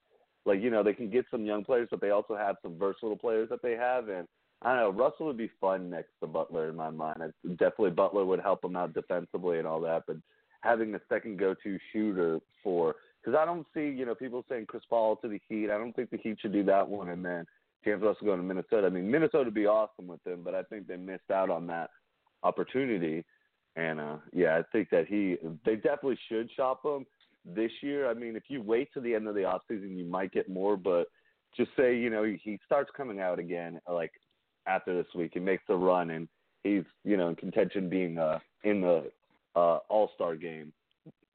Like 0.45 0.61
you 0.61 0.69
know, 0.69 0.83
they 0.83 0.93
can 0.93 1.09
get 1.09 1.25
some 1.31 1.45
young 1.45 1.63
players, 1.63 1.87
but 1.89 2.01
they 2.01 2.09
also 2.09 2.35
have 2.35 2.57
some 2.61 2.77
versatile 2.77 3.17
players 3.17 3.49
that 3.49 3.61
they 3.61 3.73
have, 3.73 4.09
and 4.09 4.27
I 4.61 4.75
don't 4.75 4.97
know. 4.97 5.03
Russell 5.03 5.27
would 5.27 5.37
be 5.37 5.51
fun 5.59 5.89
next 5.89 6.11
to 6.21 6.27
Butler 6.27 6.69
in 6.69 6.75
my 6.75 6.89
mind. 6.89 7.21
I, 7.21 7.47
definitely 7.49 7.91
Butler 7.91 8.25
would 8.25 8.39
help 8.39 8.63
him 8.63 8.75
out 8.75 8.93
defensively 8.93 9.59
and 9.59 9.67
all 9.67 9.81
that, 9.81 10.03
but 10.07 10.17
having 10.61 10.95
a 10.95 11.01
second 11.09 11.37
go-to 11.37 11.77
shooter 11.91 12.39
for 12.63 12.95
because 13.21 13.37
I 13.37 13.45
don't 13.45 13.65
see 13.73 13.87
you 13.87 14.05
know 14.05 14.15
people 14.15 14.43
saying 14.49 14.65
Chris 14.67 14.83
Paul 14.89 15.15
to 15.17 15.27
the 15.27 15.39
Heat. 15.47 15.69
I 15.69 15.77
don't 15.77 15.93
think 15.93 16.09
the 16.09 16.17
Heat 16.17 16.37
should 16.41 16.53
do 16.53 16.63
that 16.63 16.87
one, 16.87 17.09
and 17.09 17.23
then 17.23 17.45
James 17.85 18.01
Russell 18.01 18.27
going 18.27 18.39
to 18.39 18.45
Minnesota. 18.45 18.87
I 18.87 18.89
mean, 18.89 19.09
Minnesota 19.09 19.45
would 19.45 19.53
be 19.53 19.67
awesome 19.67 20.07
with 20.07 20.25
him, 20.25 20.41
but 20.43 20.55
I 20.55 20.63
think 20.63 20.87
they 20.87 20.97
missed 20.97 21.31
out 21.31 21.49
on 21.49 21.67
that 21.67 21.89
opportunity. 22.43 23.23
And 23.75 23.99
uh 23.99 24.17
yeah, 24.33 24.57
I 24.57 24.63
think 24.71 24.89
that 24.91 25.07
he 25.07 25.37
they 25.65 25.75
definitely 25.75 26.19
should 26.29 26.49
shop 26.51 26.85
him 26.85 27.05
this 27.45 27.71
year. 27.81 28.09
I 28.09 28.13
mean, 28.13 28.35
if 28.35 28.43
you 28.47 28.61
wait 28.61 28.93
to 28.93 29.01
the 29.01 29.13
end 29.13 29.27
of 29.27 29.35
the 29.35 29.41
offseason, 29.41 29.97
you 29.97 30.05
might 30.05 30.31
get 30.31 30.49
more, 30.49 30.77
but 30.77 31.07
just 31.55 31.71
say 31.77 31.95
you 31.95 32.09
know 32.09 32.23
he, 32.23 32.59
starts 32.65 32.89
coming 32.95 33.19
out 33.19 33.39
again 33.39 33.79
like 33.89 34.11
after 34.67 34.95
this 34.95 35.11
week. 35.15 35.31
He 35.33 35.39
makes 35.39 35.63
a 35.69 35.75
run 35.75 36.11
and 36.11 36.27
he's 36.63 36.83
you 37.03 37.17
know 37.17 37.29
in 37.29 37.35
contention 37.35 37.89
being 37.89 38.17
uh 38.17 38.39
in 38.63 38.81
the 38.81 39.11
uh 39.55 39.79
All 39.89 40.11
Star 40.15 40.35
game. 40.35 40.73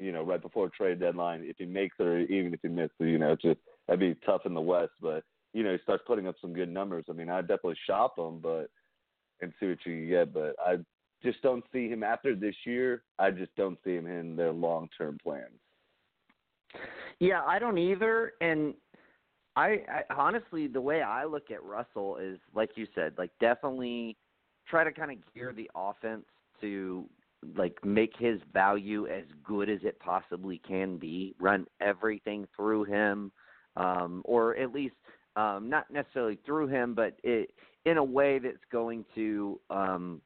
You 0.00 0.12
know, 0.12 0.22
right 0.22 0.40
before 0.40 0.68
trade 0.68 1.00
deadline. 1.00 1.42
If 1.44 1.56
he 1.58 1.66
makes 1.66 1.96
it 1.98 2.06
or 2.06 2.20
even 2.20 2.54
if 2.54 2.60
he 2.62 2.68
misses, 2.68 2.92
you 3.00 3.18
know, 3.18 3.34
just 3.34 3.58
that'd 3.86 3.98
be 3.98 4.14
tough 4.24 4.42
in 4.46 4.54
the 4.54 4.60
West. 4.60 4.92
But 5.00 5.24
you 5.52 5.64
know, 5.64 5.72
he 5.72 5.78
starts 5.82 6.04
putting 6.06 6.28
up 6.28 6.36
some 6.40 6.52
good 6.52 6.68
numbers. 6.68 7.06
I 7.10 7.12
mean, 7.12 7.28
I'd 7.28 7.48
definitely 7.48 7.78
shop 7.86 8.16
him, 8.16 8.38
but 8.40 8.70
and 9.40 9.52
see 9.58 9.66
what 9.66 9.78
you 9.84 9.94
can 9.94 10.08
get. 10.08 10.32
But 10.32 10.54
I 10.64 10.76
just 11.22 11.42
don't 11.42 11.64
see 11.72 11.88
him 11.88 12.02
after 12.02 12.34
this 12.34 12.54
year. 12.64 13.02
I 13.18 13.30
just 13.30 13.54
don't 13.56 13.78
see 13.84 13.94
him 13.94 14.06
in 14.06 14.36
their 14.36 14.52
long 14.52 14.88
term 14.96 15.18
plans. 15.22 15.58
Yeah, 17.20 17.42
I 17.44 17.58
don't 17.58 17.78
either. 17.78 18.32
And 18.40 18.75
I, 19.56 19.82
I 19.88 20.14
honestly, 20.14 20.66
the 20.66 20.80
way 20.80 21.02
I 21.02 21.25
look 21.25 21.50
at 21.50 21.62
Russell 21.62 22.16
is 22.18 22.38
like 22.54 22.70
you 22.76 22.87
said, 22.94 23.14
like 23.18 23.30
definitely 23.40 24.16
try 24.68 24.84
to 24.84 24.92
kind 24.92 25.10
of 25.10 25.18
gear 25.34 25.52
the 25.54 25.70
offense 25.75 26.25
to 26.60 27.08
like 27.56 27.76
make 27.84 28.12
his 28.18 28.40
value 28.52 29.06
as 29.06 29.25
good 29.44 29.68
as 29.68 29.80
it 29.82 29.98
possibly 30.00 30.60
can 30.66 30.96
be. 30.96 31.34
Run 31.40 31.66
everything 31.80 32.46
through 32.56 32.84
him, 32.84 33.32
um, 33.76 34.22
or 34.25 34.56
at 34.56 34.72
least 34.72 34.94
um, 35.37 35.68
not 35.68 35.90
necessarily 35.90 36.38
through 36.44 36.68
him, 36.68 36.94
but 36.94 37.18
it, 37.22 37.52
in 37.84 37.96
a 37.96 38.04
way 38.04 38.38
that's 38.38 38.56
going 38.72 39.04
to 39.14 39.60
um, 39.70 40.20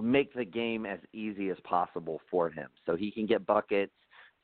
make 0.00 0.34
the 0.34 0.44
game 0.44 0.86
as 0.86 0.98
easy 1.12 1.50
as 1.50 1.56
possible 1.64 2.20
for 2.30 2.50
him, 2.50 2.68
so 2.84 2.94
he 2.94 3.10
can 3.10 3.26
get 3.26 3.46
buckets. 3.46 3.92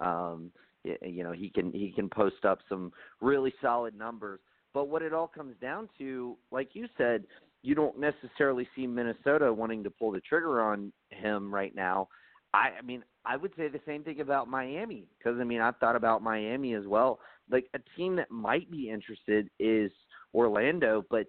Um, 0.01 0.51
you 0.85 1.23
know 1.23 1.33
he 1.33 1.51
can 1.51 1.73
he 1.73 1.93
can 1.95 2.09
post 2.09 2.45
up 2.45 2.59
some 2.69 2.93
really 3.21 3.53
solid 3.61 3.97
numbers. 3.97 4.41
But 4.73 4.89
what 4.89 5.03
it 5.03 5.13
all 5.13 5.27
comes 5.27 5.57
down 5.61 5.89
to 5.99 6.37
like 6.51 6.71
you 6.75 6.87
said 6.97 7.25
you 7.63 7.75
don't 7.75 7.99
necessarily 7.99 8.67
see 8.75 8.87
Minnesota 8.87 9.53
wanting 9.53 9.85
to 9.85 9.91
pull 9.91 10.13
the 10.13 10.21
trigger 10.21 10.63
on 10.63 10.93
him 11.11 11.53
right 11.53 11.75
now. 11.75 12.09
I 12.55 12.71
i 12.79 12.83
mean 12.83 13.05
i 13.25 13.37
would 13.37 13.53
say 13.57 13.69
the 13.69 13.81
same 13.87 14.03
thing 14.03 14.21
about 14.21 14.49
Miami 14.49 15.07
because 15.19 15.39
i 15.41 15.45
mean 15.45 15.61
I've 15.61 15.77
thought 15.77 15.97
about 15.97 16.23
Miami 16.23 16.75
as 16.75 16.87
well. 16.87 17.21
Like 17.51 17.67
a 17.75 17.79
team 17.97 18.17
that 18.17 18.31
might 18.31 18.71
be 18.71 18.91
interested 18.91 19.51
is 19.59 19.91
Orlando 20.35 21.05
but 21.11 21.27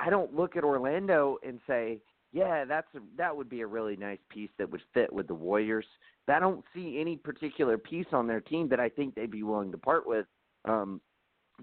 I 0.00 0.10
don't 0.10 0.34
look 0.34 0.56
at 0.56 0.64
Orlando 0.64 1.38
and 1.42 1.58
say 1.66 1.98
yeah, 2.38 2.64
that's 2.64 2.86
that 3.16 3.36
would 3.36 3.48
be 3.48 3.62
a 3.62 3.66
really 3.66 3.96
nice 3.96 4.18
piece 4.28 4.50
that 4.58 4.70
would 4.70 4.82
fit 4.94 5.12
with 5.12 5.26
the 5.26 5.34
Warriors. 5.34 5.86
I 6.28 6.38
don't 6.38 6.64
see 6.74 6.98
any 7.00 7.16
particular 7.16 7.78
piece 7.78 8.06
on 8.12 8.26
their 8.26 8.40
team 8.40 8.68
that 8.68 8.78
I 8.78 8.88
think 8.88 9.14
they'd 9.14 9.30
be 9.30 9.42
willing 9.42 9.72
to 9.72 9.78
part 9.78 10.06
with. 10.06 10.26
Um, 10.64 11.00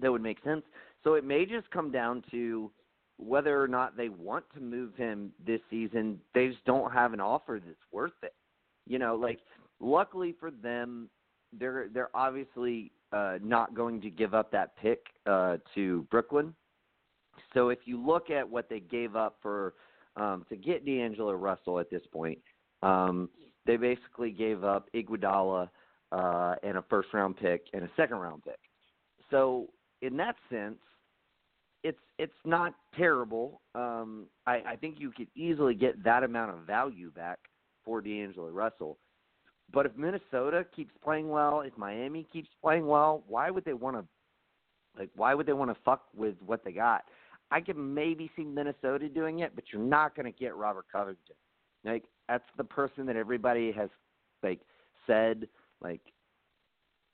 that 0.00 0.10
would 0.10 0.22
make 0.22 0.42
sense. 0.44 0.62
So 1.04 1.14
it 1.14 1.24
may 1.24 1.46
just 1.46 1.70
come 1.70 1.90
down 1.90 2.22
to 2.30 2.70
whether 3.16 3.62
or 3.62 3.68
not 3.68 3.96
they 3.96 4.10
want 4.10 4.44
to 4.54 4.60
move 4.60 4.94
him 4.96 5.32
this 5.46 5.60
season. 5.70 6.20
They 6.34 6.48
just 6.48 6.64
don't 6.66 6.92
have 6.92 7.14
an 7.14 7.20
offer 7.20 7.60
that's 7.64 7.78
worth 7.92 8.12
it. 8.22 8.34
You 8.86 8.98
know, 8.98 9.14
like 9.14 9.38
luckily 9.80 10.34
for 10.38 10.50
them, 10.50 11.08
they're 11.58 11.88
they're 11.92 12.14
obviously 12.14 12.92
uh, 13.12 13.38
not 13.42 13.74
going 13.74 14.00
to 14.02 14.10
give 14.10 14.34
up 14.34 14.50
that 14.52 14.76
pick 14.76 15.06
uh, 15.26 15.56
to 15.74 16.06
Brooklyn. 16.10 16.54
So 17.54 17.68
if 17.70 17.78
you 17.84 18.04
look 18.04 18.30
at 18.30 18.48
what 18.48 18.68
they 18.68 18.80
gave 18.80 19.16
up 19.16 19.36
for 19.40 19.74
um, 20.16 20.44
to 20.48 20.56
get 20.56 20.84
D'Angelo 20.84 21.32
Russell 21.32 21.78
at 21.78 21.90
this 21.90 22.02
point, 22.12 22.38
um, 22.82 23.28
they 23.66 23.76
basically 23.76 24.30
gave 24.30 24.64
up 24.64 24.88
Iguodala 24.94 25.68
uh, 26.12 26.54
and 26.62 26.78
a 26.78 26.84
first 26.88 27.08
round 27.12 27.36
pick 27.36 27.66
and 27.72 27.84
a 27.84 27.90
second 27.96 28.18
round 28.18 28.44
pick. 28.44 28.58
So 29.30 29.68
in 30.02 30.16
that 30.18 30.36
sense, 30.50 30.78
it's 31.82 31.98
it's 32.18 32.32
not 32.44 32.74
terrible. 32.96 33.60
Um, 33.74 34.26
I, 34.46 34.62
I 34.66 34.76
think 34.76 34.96
you 34.98 35.10
could 35.10 35.28
easily 35.34 35.74
get 35.74 36.02
that 36.04 36.22
amount 36.22 36.52
of 36.52 36.66
value 36.66 37.10
back 37.10 37.38
for 37.84 38.00
D'Angelo 38.00 38.48
Russell. 38.48 38.98
But 39.72 39.86
if 39.86 39.96
Minnesota 39.96 40.64
keeps 40.74 40.92
playing 41.02 41.28
well, 41.28 41.60
if 41.60 41.76
Miami 41.76 42.26
keeps 42.32 42.48
playing 42.62 42.86
well, 42.86 43.24
why 43.26 43.50
would 43.50 43.64
they 43.64 43.72
want 43.72 43.96
to 43.96 44.04
like 44.98 45.10
why 45.14 45.34
would 45.34 45.46
they 45.46 45.52
want 45.52 45.70
to 45.70 45.76
fuck 45.84 46.04
with 46.14 46.34
what 46.44 46.64
they 46.64 46.72
got? 46.72 47.02
I 47.50 47.60
can 47.60 47.94
maybe 47.94 48.30
see 48.36 48.44
Minnesota 48.44 49.08
doing 49.08 49.40
it, 49.40 49.52
but 49.54 49.64
you're 49.72 49.82
not 49.82 50.16
going 50.16 50.30
to 50.30 50.38
get 50.38 50.56
Robert 50.56 50.86
Covington. 50.90 51.36
Like 51.84 52.04
that's 52.28 52.44
the 52.56 52.64
person 52.64 53.06
that 53.06 53.16
everybody 53.16 53.72
has 53.72 53.88
like 54.42 54.60
said 55.06 55.46
like 55.80 56.00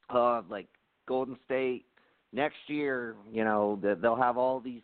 uh 0.09 0.43
like 0.49 0.69
Golden 1.07 1.37
State 1.45 1.85
next 2.33 2.57
year, 2.69 3.17
you 3.31 3.45
know, 3.45 3.79
they'll 4.01 4.17
have 4.17 4.39
all 4.39 4.61
these 4.61 4.83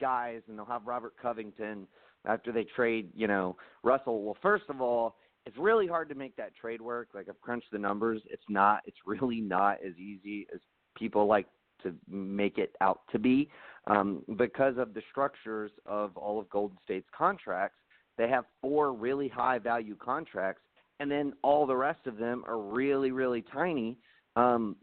guys 0.00 0.42
and 0.48 0.58
they'll 0.58 0.66
have 0.66 0.86
Robert 0.86 1.14
Covington 1.20 1.86
after 2.26 2.52
they 2.52 2.64
trade, 2.76 3.10
you 3.14 3.26
know, 3.26 3.56
Russell. 3.82 4.22
Well, 4.22 4.36
first 4.40 4.64
of 4.68 4.80
all, 4.80 5.16
it's 5.46 5.58
really 5.58 5.86
hard 5.86 6.08
to 6.08 6.14
make 6.14 6.36
that 6.36 6.54
trade 6.54 6.80
work. 6.80 7.08
Like 7.14 7.28
I've 7.28 7.40
crunched 7.40 7.70
the 7.72 7.78
numbers. 7.78 8.22
It's 8.30 8.44
not. 8.48 8.82
It's 8.86 8.96
really 9.04 9.40
not 9.40 9.78
as 9.84 9.94
easy 9.98 10.46
as 10.54 10.60
people 10.96 11.26
like 11.26 11.46
to 11.84 11.94
make 12.08 12.58
it 12.58 12.74
out 12.80 13.00
to 13.12 13.18
be 13.18 13.48
um, 13.86 14.22
because 14.36 14.76
of 14.78 14.94
the 14.94 15.02
structures 15.10 15.70
of 15.86 16.16
all 16.16 16.40
of 16.40 16.48
Golden 16.50 16.76
State's 16.84 17.08
contracts. 17.16 17.78
They 18.18 18.28
have 18.28 18.44
four 18.60 18.92
really 18.92 19.28
high 19.28 19.58
value 19.58 19.96
contracts, 19.96 20.62
and 21.00 21.10
then 21.10 21.32
all 21.42 21.66
the 21.66 21.76
rest 21.76 22.06
of 22.06 22.16
them 22.16 22.44
are 22.46 22.58
really, 22.58 23.10
really 23.10 23.42
tiny. 23.52 23.96
Um, 24.36 24.76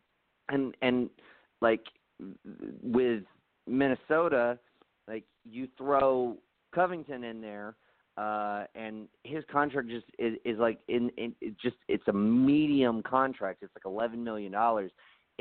and 0.49 0.75
and 0.81 1.09
like 1.61 1.83
with 2.83 3.23
Minnesota, 3.67 4.59
like 5.07 5.23
you 5.43 5.67
throw 5.77 6.37
Covington 6.73 7.23
in 7.23 7.41
there, 7.41 7.75
uh, 8.17 8.65
and 8.75 9.07
his 9.23 9.43
contract 9.51 9.87
just 9.89 10.05
is, 10.19 10.35
is 10.43 10.57
like 10.57 10.79
in, 10.87 11.09
in 11.17 11.33
it 11.41 11.55
just 11.61 11.77
it's 11.87 12.07
a 12.07 12.13
medium 12.13 13.01
contract. 13.03 13.59
It's 13.61 13.73
like 13.75 13.91
eleven 13.91 14.23
million 14.23 14.51
dollars. 14.51 14.91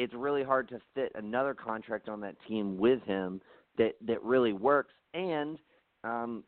It's 0.00 0.14
really 0.14 0.42
hard 0.42 0.66
to 0.71 0.80
fit 0.95 1.12
another 1.14 1.52
contract 1.52 2.09
on 2.09 2.21
that 2.23 2.37
team 2.49 2.78
with 2.78 3.02
him 3.02 3.40
that 3.76 3.97
that 4.07 4.23
really 4.23 4.54
works. 4.54 4.95
And 5.12 5.59
um, 6.04 6.42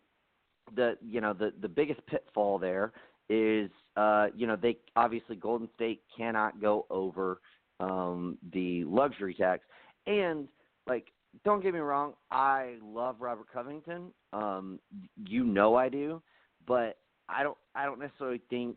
the 0.74 0.96
you 1.06 1.20
know 1.20 1.34
the 1.34 1.52
the 1.60 1.68
biggest 1.68 2.00
pitfall 2.06 2.58
there 2.58 2.92
is 3.28 3.70
uh, 3.96 4.28
you 4.34 4.46
know 4.46 4.56
they 4.56 4.78
obviously 4.96 5.36
Golden 5.36 5.68
State 5.74 6.02
cannot 6.16 6.62
go 6.62 6.86
over 6.88 7.40
um, 7.78 8.38
the 8.54 8.84
luxury 8.84 9.34
tax. 9.34 9.64
And 10.06 10.48
like, 10.86 11.12
don't 11.44 11.62
get 11.62 11.74
me 11.74 11.80
wrong, 11.80 12.14
I 12.30 12.76
love 12.82 13.16
Robert 13.20 13.46
Covington. 13.52 14.12
Um, 14.32 14.78
you 15.26 15.44
know 15.44 15.74
I 15.74 15.90
do, 15.90 16.22
but 16.66 16.96
I 17.28 17.42
don't. 17.42 17.58
I 17.74 17.84
don't 17.84 17.98
necessarily 17.98 18.40
think. 18.48 18.76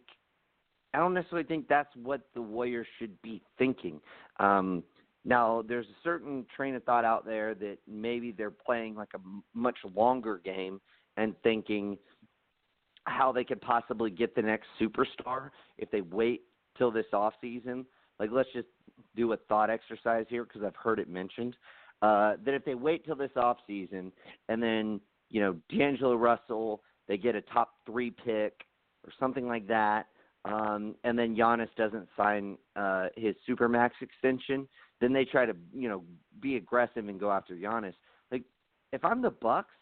I 0.96 1.00
don't 1.00 1.14
necessarily 1.14 1.46
think 1.46 1.68
that's 1.68 1.94
what 1.96 2.22
the 2.34 2.42
Warriors 2.42 2.88
should 3.00 3.22
be 3.22 3.42
thinking. 3.58 4.00
Um, 4.40 4.82
now, 5.26 5.62
there's 5.68 5.88
a 5.88 6.04
certain 6.04 6.46
train 6.56 6.74
of 6.76 6.84
thought 6.84 7.04
out 7.04 7.26
there 7.26 7.54
that 7.56 7.78
maybe 7.86 8.32
they're 8.32 8.52
playing 8.52 8.96
like 8.96 9.10
a 9.14 9.20
much 9.54 9.78
longer 9.94 10.40
game 10.46 10.80
and 11.18 11.36
thinking 11.44 11.98
how 13.04 13.34
they 13.34 13.44
could 13.44 13.60
possibly 13.60 14.10
get 14.10 14.36
the 14.36 14.42
next 14.42 14.68
superstar 14.80 15.50
if 15.78 15.92
they 15.92 16.02
wait 16.02 16.44
till 16.78 16.92
this 16.92 17.06
off 17.12 17.34
season. 17.42 17.86
Like, 18.20 18.30
let's 18.32 18.50
just 18.54 18.68
do 19.18 19.34
a 19.34 19.38
thought 19.50 19.70
exercise 19.70 20.26
here 20.30 20.46
because 20.46 20.64
I've 20.64 20.76
heard 20.76 21.00
it 21.00 21.10
mentioned 21.10 21.58
uh, 22.02 22.36
that 22.46 22.54
if 22.54 22.64
they 22.64 22.76
wait 22.76 23.06
till 23.06 23.16
this 23.18 23.32
off 23.36 23.58
season 23.68 24.14
and 24.48 24.64
then 24.64 25.02
you 25.30 25.42
know 25.42 25.58
D'Angelo 25.70 26.16
Russell, 26.16 26.82
they 27.10 27.18
get 27.18 27.36
a 27.36 27.42
top 27.42 27.74
three 27.86 28.12
pick 28.12 28.62
or 29.06 29.12
something 29.20 29.48
like 29.48 29.68
that, 29.68 30.08
um, 30.46 30.96
and 31.04 31.18
then 31.18 31.36
Giannis 31.36 31.70
doesn't 31.76 32.08
sign 32.16 32.58
uh, 32.76 33.08
his 33.18 33.36
supermax 33.50 33.92
extension, 34.02 34.68
then 35.02 35.12
they 35.12 35.26
try 35.26 35.46
to 35.46 35.56
you 35.74 35.90
know 35.90 36.04
be 36.42 36.56
aggressive 36.56 37.08
and 37.08 37.20
go 37.20 37.32
after 37.32 37.56
Giannis. 37.56 37.94
Like 38.32 38.44
if 38.94 39.04
I'm 39.04 39.22
the 39.22 39.32
Bucks, 39.32 39.74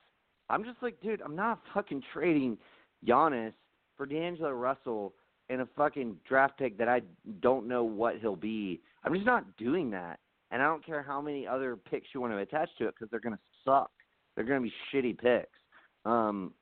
I'm 0.50 0.64
just 0.64 0.78
like, 0.82 1.00
dude, 1.02 1.22
I'm 1.22 1.36
not 1.36 1.60
fucking 1.74 2.04
trading 2.14 2.58
Giannis 3.06 3.54
for 3.98 4.06
D'Angelo 4.06 4.52
Russell 4.52 5.14
and 5.50 5.62
a 5.62 5.68
fucking 5.76 6.18
draft 6.28 6.58
pick 6.58 6.78
that 6.78 6.88
I 6.88 7.02
don't 7.42 7.68
know 7.68 7.84
what 7.84 8.18
he'll 8.20 8.36
be. 8.36 8.82
I'm 9.04 9.14
just 9.14 9.26
not 9.26 9.58
doing 9.58 9.92
that. 9.92 10.20
And 10.52 10.62
I 10.62 10.66
don't 10.66 10.86
care 10.86 11.02
how 11.02 11.20
many 11.20 11.48
other 11.48 11.76
picks 11.76 12.08
you 12.14 12.22
want 12.22 12.34
to 12.34 12.38
attach 12.38 12.70
to 12.78 12.88
it 12.88 12.94
because 12.94 13.10
they're 13.10 13.20
to 13.36 13.42
suck. 13.66 13.92
They're 14.36 14.46
to 14.62 14.70
be 14.70 14.74
shitty 14.94 15.18
picks. 15.18 15.60
Um, 16.06 16.54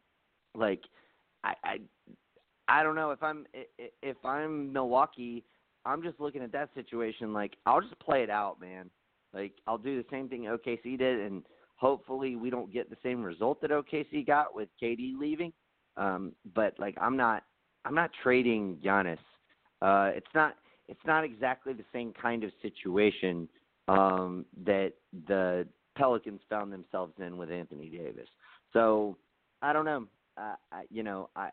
like 0.55 0.81
I, 1.43 1.53
I, 1.63 1.77
I 2.71 2.83
don't 2.83 2.95
know 2.95 3.11
if 3.11 3.21
I'm 3.21 3.45
if 4.01 4.15
I'm 4.23 4.71
Milwaukee, 4.71 5.43
I'm 5.85 6.01
just 6.01 6.21
looking 6.21 6.41
at 6.41 6.53
that 6.53 6.69
situation 6.73 7.33
like 7.33 7.57
I'll 7.65 7.81
just 7.81 7.99
play 7.99 8.23
it 8.23 8.29
out, 8.29 8.61
man. 8.61 8.89
Like 9.33 9.51
I'll 9.67 9.77
do 9.77 10.01
the 10.01 10.07
same 10.09 10.29
thing 10.29 10.43
OKC 10.43 10.97
did, 10.97 11.19
and 11.19 11.43
hopefully 11.75 12.37
we 12.37 12.49
don't 12.49 12.71
get 12.71 12.89
the 12.89 12.95
same 13.03 13.23
result 13.23 13.59
that 13.59 13.71
OKC 13.71 14.25
got 14.25 14.55
with 14.55 14.69
KD 14.81 15.19
leaving. 15.19 15.51
Um, 15.97 16.31
but 16.55 16.79
like 16.79 16.95
I'm 17.01 17.17
not 17.17 17.43
I'm 17.83 17.93
not 17.93 18.09
trading 18.23 18.77
Giannis. 18.81 19.17
Uh, 19.81 20.11
it's 20.15 20.33
not 20.33 20.55
it's 20.87 21.05
not 21.05 21.25
exactly 21.25 21.73
the 21.73 21.83
same 21.91 22.13
kind 22.13 22.45
of 22.45 22.51
situation 22.61 23.49
um, 23.89 24.45
that 24.63 24.93
the 25.27 25.67
Pelicans 25.97 26.39
found 26.49 26.71
themselves 26.71 27.15
in 27.19 27.35
with 27.35 27.51
Anthony 27.51 27.89
Davis. 27.89 28.29
So 28.71 29.17
I 29.61 29.73
don't 29.73 29.83
know. 29.83 30.07
Uh, 30.37 30.55
I, 30.71 30.83
you 30.89 31.03
know, 31.03 31.29
I 31.35 31.49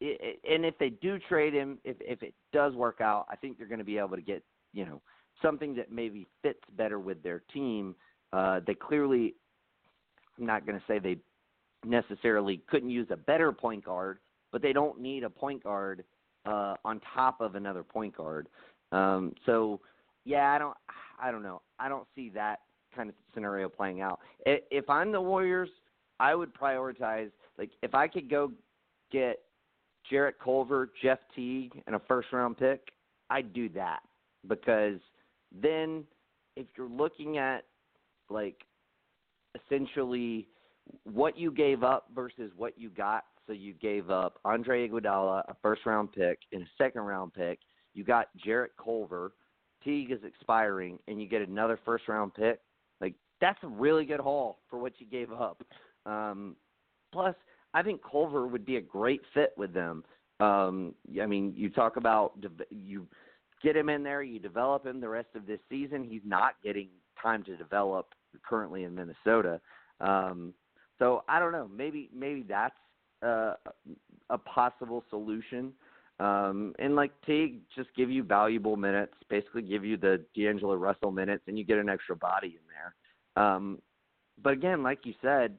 and 0.00 0.64
if 0.64 0.78
they 0.78 0.90
do 0.90 1.18
trade 1.18 1.52
him, 1.52 1.78
if 1.84 1.96
if 2.00 2.22
it 2.22 2.34
does 2.52 2.74
work 2.74 3.00
out, 3.00 3.26
I 3.30 3.36
think 3.36 3.58
they're 3.58 3.66
going 3.66 3.78
to 3.78 3.84
be 3.84 3.98
able 3.98 4.16
to 4.16 4.22
get 4.22 4.42
you 4.72 4.86
know 4.86 5.00
something 5.42 5.74
that 5.74 5.90
maybe 5.90 6.26
fits 6.42 6.60
better 6.76 6.98
with 6.98 7.22
their 7.22 7.42
team. 7.52 7.94
Uh, 8.32 8.60
they 8.66 8.74
clearly, 8.74 9.34
I'm 10.38 10.46
not 10.46 10.66
going 10.66 10.78
to 10.78 10.84
say 10.86 10.98
they 10.98 11.18
necessarily 11.84 12.62
couldn't 12.68 12.90
use 12.90 13.08
a 13.10 13.16
better 13.16 13.52
point 13.52 13.84
guard, 13.84 14.18
but 14.52 14.62
they 14.62 14.72
don't 14.72 15.00
need 15.00 15.24
a 15.24 15.30
point 15.30 15.62
guard 15.62 16.04
uh, 16.46 16.74
on 16.84 17.00
top 17.14 17.40
of 17.40 17.54
another 17.54 17.82
point 17.82 18.16
guard. 18.16 18.48
Um, 18.92 19.34
so, 19.46 19.80
yeah, 20.24 20.52
I 20.52 20.58
don't, 20.58 20.76
I 21.20 21.30
don't 21.30 21.42
know. 21.42 21.62
I 21.78 21.88
don't 21.88 22.06
see 22.14 22.28
that 22.30 22.60
kind 22.94 23.08
of 23.08 23.14
scenario 23.34 23.68
playing 23.68 24.00
out. 24.00 24.20
If 24.44 24.88
I'm 24.90 25.12
the 25.12 25.20
Warriors, 25.20 25.70
I 26.18 26.34
would 26.34 26.52
prioritize 26.54 27.30
like 27.56 27.70
if 27.82 27.94
I 27.94 28.08
could 28.08 28.28
go 28.28 28.52
get 29.10 29.40
Jarrett 30.08 30.36
Culver, 30.42 30.90
Jeff 31.02 31.18
Teague, 31.34 31.82
and 31.86 31.96
a 31.96 32.00
first 32.08 32.28
round 32.32 32.56
pick, 32.56 32.92
I'd 33.28 33.52
do 33.52 33.68
that 33.70 34.00
because 34.48 34.98
then 35.52 36.04
if 36.56 36.66
you're 36.76 36.88
looking 36.88 37.38
at 37.38 37.64
like 38.28 38.64
essentially 39.54 40.48
what 41.04 41.38
you 41.38 41.50
gave 41.50 41.82
up 41.82 42.08
versus 42.14 42.50
what 42.56 42.78
you 42.78 42.88
got 42.90 43.24
so 43.50 43.54
you 43.54 43.72
gave 43.74 44.10
up 44.10 44.38
Andre 44.44 44.88
Iguodala, 44.88 45.42
a 45.48 45.56
first 45.60 45.84
round 45.84 46.12
pick, 46.12 46.38
and 46.52 46.62
a 46.62 46.66
second 46.78 47.02
round 47.02 47.34
pick. 47.34 47.58
You 47.94 48.04
got 48.04 48.28
Jarrett 48.36 48.70
Culver. 48.82 49.32
Teague 49.82 50.12
is 50.12 50.20
expiring, 50.24 51.00
and 51.08 51.20
you 51.20 51.28
get 51.28 51.42
another 51.42 51.76
first 51.84 52.06
round 52.06 52.32
pick. 52.32 52.60
Like 53.00 53.14
that's 53.40 53.58
a 53.64 53.66
really 53.66 54.04
good 54.04 54.20
haul 54.20 54.60
for 54.68 54.78
what 54.78 54.92
you 54.98 55.06
gave 55.06 55.32
up. 55.32 55.64
Um, 56.06 56.54
plus, 57.12 57.34
I 57.74 57.82
think 57.82 58.00
Culver 58.08 58.46
would 58.46 58.64
be 58.64 58.76
a 58.76 58.80
great 58.80 59.22
fit 59.32 59.52
with 59.56 59.72
them. 59.72 60.04
Um, 60.40 60.94
I 61.20 61.26
mean, 61.26 61.52
you 61.54 61.70
talk 61.70 61.96
about 61.96 62.32
you 62.70 63.06
get 63.62 63.76
him 63.76 63.88
in 63.88 64.02
there, 64.02 64.22
you 64.22 64.38
develop 64.38 64.86
him 64.86 65.00
the 65.00 65.08
rest 65.08 65.28
of 65.34 65.46
this 65.46 65.60
season. 65.68 66.02
He's 66.02 66.22
not 66.24 66.54
getting 66.64 66.88
time 67.20 67.44
to 67.44 67.56
develop 67.56 68.08
currently 68.48 68.84
in 68.84 68.94
Minnesota. 68.94 69.60
Um, 70.00 70.54
so 70.98 71.24
I 71.28 71.38
don't 71.38 71.52
know. 71.52 71.68
Maybe 71.74 72.10
maybe 72.14 72.44
that's 72.48 72.74
uh, 73.22 73.54
a 74.30 74.38
possible 74.38 75.04
solution. 75.10 75.72
Um, 76.18 76.74
and 76.78 76.96
like 76.96 77.12
Teague 77.24 77.60
just 77.74 77.88
give 77.96 78.10
you 78.10 78.22
valuable 78.22 78.76
minutes, 78.76 79.14
basically 79.30 79.62
give 79.62 79.84
you 79.84 79.96
the 79.96 80.22
D'Angelo 80.34 80.74
Russell 80.74 81.10
minutes, 81.10 81.42
and 81.46 81.58
you 81.58 81.64
get 81.64 81.78
an 81.78 81.88
extra 81.88 82.14
body 82.14 82.58
in 82.58 82.62
there. 82.68 83.42
Um, 83.42 83.78
but 84.42 84.52
again, 84.52 84.82
like 84.82 85.00
you 85.04 85.14
said, 85.22 85.58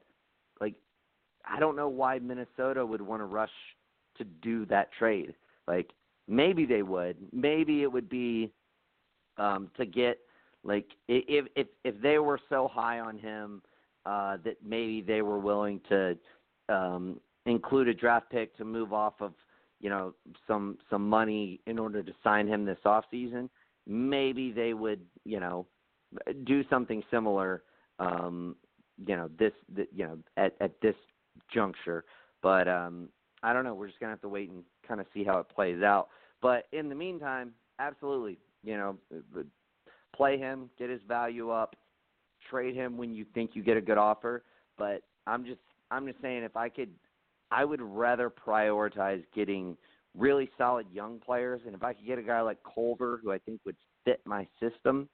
I 1.44 1.58
don't 1.60 1.76
know 1.76 1.88
why 1.88 2.18
Minnesota 2.18 2.84
would 2.84 3.02
want 3.02 3.20
to 3.20 3.26
rush 3.26 3.50
to 4.18 4.24
do 4.24 4.66
that 4.66 4.90
trade. 4.98 5.34
Like 5.66 5.90
maybe 6.28 6.64
they 6.64 6.82
would, 6.82 7.16
maybe 7.32 7.82
it 7.82 7.92
would 7.92 8.08
be 8.08 8.52
um, 9.38 9.70
to 9.76 9.86
get 9.86 10.18
like 10.64 10.86
if 11.08 11.46
if 11.56 11.66
if 11.84 12.00
they 12.00 12.18
were 12.18 12.38
so 12.48 12.68
high 12.72 13.00
on 13.00 13.18
him 13.18 13.62
uh, 14.06 14.36
that 14.44 14.56
maybe 14.64 15.02
they 15.02 15.22
were 15.22 15.38
willing 15.38 15.80
to 15.88 16.16
um, 16.68 17.20
include 17.46 17.88
a 17.88 17.94
draft 17.94 18.30
pick 18.30 18.56
to 18.56 18.64
move 18.64 18.92
off 18.92 19.14
of 19.20 19.32
you 19.80 19.90
know 19.90 20.14
some 20.46 20.78
some 20.88 21.08
money 21.08 21.60
in 21.66 21.78
order 21.78 22.02
to 22.02 22.12
sign 22.22 22.46
him 22.46 22.64
this 22.64 22.78
off 22.84 23.04
season. 23.10 23.50
Maybe 23.86 24.52
they 24.52 24.74
would 24.74 25.00
you 25.24 25.40
know 25.40 25.66
do 26.44 26.62
something 26.68 27.02
similar. 27.10 27.62
Um, 27.98 28.56
you 29.06 29.16
know 29.16 29.28
this, 29.38 29.52
the, 29.74 29.88
you 29.92 30.04
know 30.04 30.18
at 30.36 30.54
at 30.60 30.80
this 30.80 30.94
juncture, 31.52 32.04
but 32.42 32.68
um, 32.68 33.08
I 33.42 33.52
don't 33.52 33.64
know. 33.64 33.74
We're 33.74 33.88
just 33.88 34.00
gonna 34.00 34.12
have 34.12 34.20
to 34.22 34.28
wait 34.28 34.50
and 34.50 34.62
kind 34.86 35.00
of 35.00 35.06
see 35.12 35.24
how 35.24 35.38
it 35.38 35.48
plays 35.48 35.82
out. 35.82 36.08
But 36.40 36.66
in 36.72 36.88
the 36.88 36.94
meantime, 36.94 37.52
absolutely, 37.78 38.38
you 38.62 38.76
know, 38.76 38.98
play 40.14 40.38
him, 40.38 40.70
get 40.78 40.90
his 40.90 41.00
value 41.06 41.50
up, 41.50 41.76
trade 42.50 42.74
him 42.74 42.96
when 42.96 43.14
you 43.14 43.24
think 43.34 43.52
you 43.54 43.62
get 43.62 43.76
a 43.76 43.80
good 43.80 43.98
offer. 43.98 44.44
But 44.78 45.02
I'm 45.26 45.44
just 45.44 45.60
I'm 45.90 46.06
just 46.06 46.20
saying 46.20 46.42
if 46.42 46.56
I 46.56 46.68
could 46.68 46.90
I 47.50 47.64
would 47.64 47.82
rather 47.82 48.30
prioritize 48.30 49.22
getting 49.34 49.76
really 50.16 50.50
solid 50.58 50.86
young 50.92 51.18
players 51.18 51.60
and 51.66 51.74
if 51.74 51.82
I 51.82 51.92
could 51.92 52.06
get 52.06 52.18
a 52.18 52.22
guy 52.22 52.40
like 52.40 52.58
Culver 52.74 53.20
who 53.22 53.32
I 53.32 53.38
think 53.38 53.60
would 53.64 53.76
fit 54.04 54.20
my 54.24 54.46
system, 54.60 55.08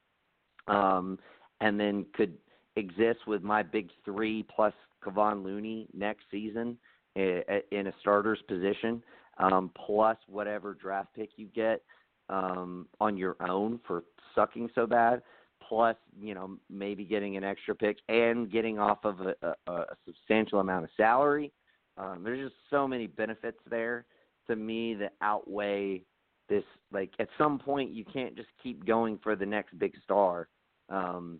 um, 0.67 1.19
and 1.61 1.79
then 1.79 2.05
could 2.13 2.37
exist 2.75 3.19
with 3.27 3.43
my 3.43 3.63
big 3.63 3.89
three 4.05 4.43
plus 4.43 4.73
Kevon 5.03 5.43
Looney 5.43 5.87
next 5.93 6.23
season 6.31 6.77
in 7.15 7.87
a 7.87 7.93
starter's 7.99 8.41
position, 8.47 9.03
um, 9.37 9.71
plus 9.85 10.17
whatever 10.27 10.73
draft 10.73 11.09
pick 11.15 11.31
you 11.35 11.47
get 11.47 11.81
um, 12.29 12.87
on 12.99 13.17
your 13.17 13.35
own 13.41 13.79
for 13.85 14.03
sucking 14.35 14.69
so 14.75 14.85
bad, 14.85 15.21
plus 15.67 15.95
you 16.19 16.33
know 16.33 16.57
maybe 16.69 17.03
getting 17.03 17.37
an 17.37 17.43
extra 17.43 17.75
pick 17.75 17.97
and 18.07 18.51
getting 18.51 18.79
off 18.79 18.99
of 19.03 19.19
a, 19.21 19.35
a, 19.67 19.71
a 19.71 19.85
substantial 20.05 20.59
amount 20.59 20.83
of 20.83 20.89
salary. 20.95 21.51
Um, 21.97 22.21
there's 22.23 22.49
just 22.49 22.59
so 22.69 22.87
many 22.87 23.07
benefits 23.07 23.59
there 23.69 24.05
to 24.47 24.55
me 24.55 24.93
that 24.95 25.13
outweigh 25.21 26.03
this. 26.47 26.63
Like 26.91 27.11
at 27.19 27.27
some 27.37 27.59
point, 27.59 27.91
you 27.91 28.05
can't 28.05 28.35
just 28.35 28.49
keep 28.61 28.85
going 28.85 29.19
for 29.21 29.35
the 29.35 29.45
next 29.45 29.77
big 29.77 29.93
star. 30.03 30.47
Um, 30.89 31.39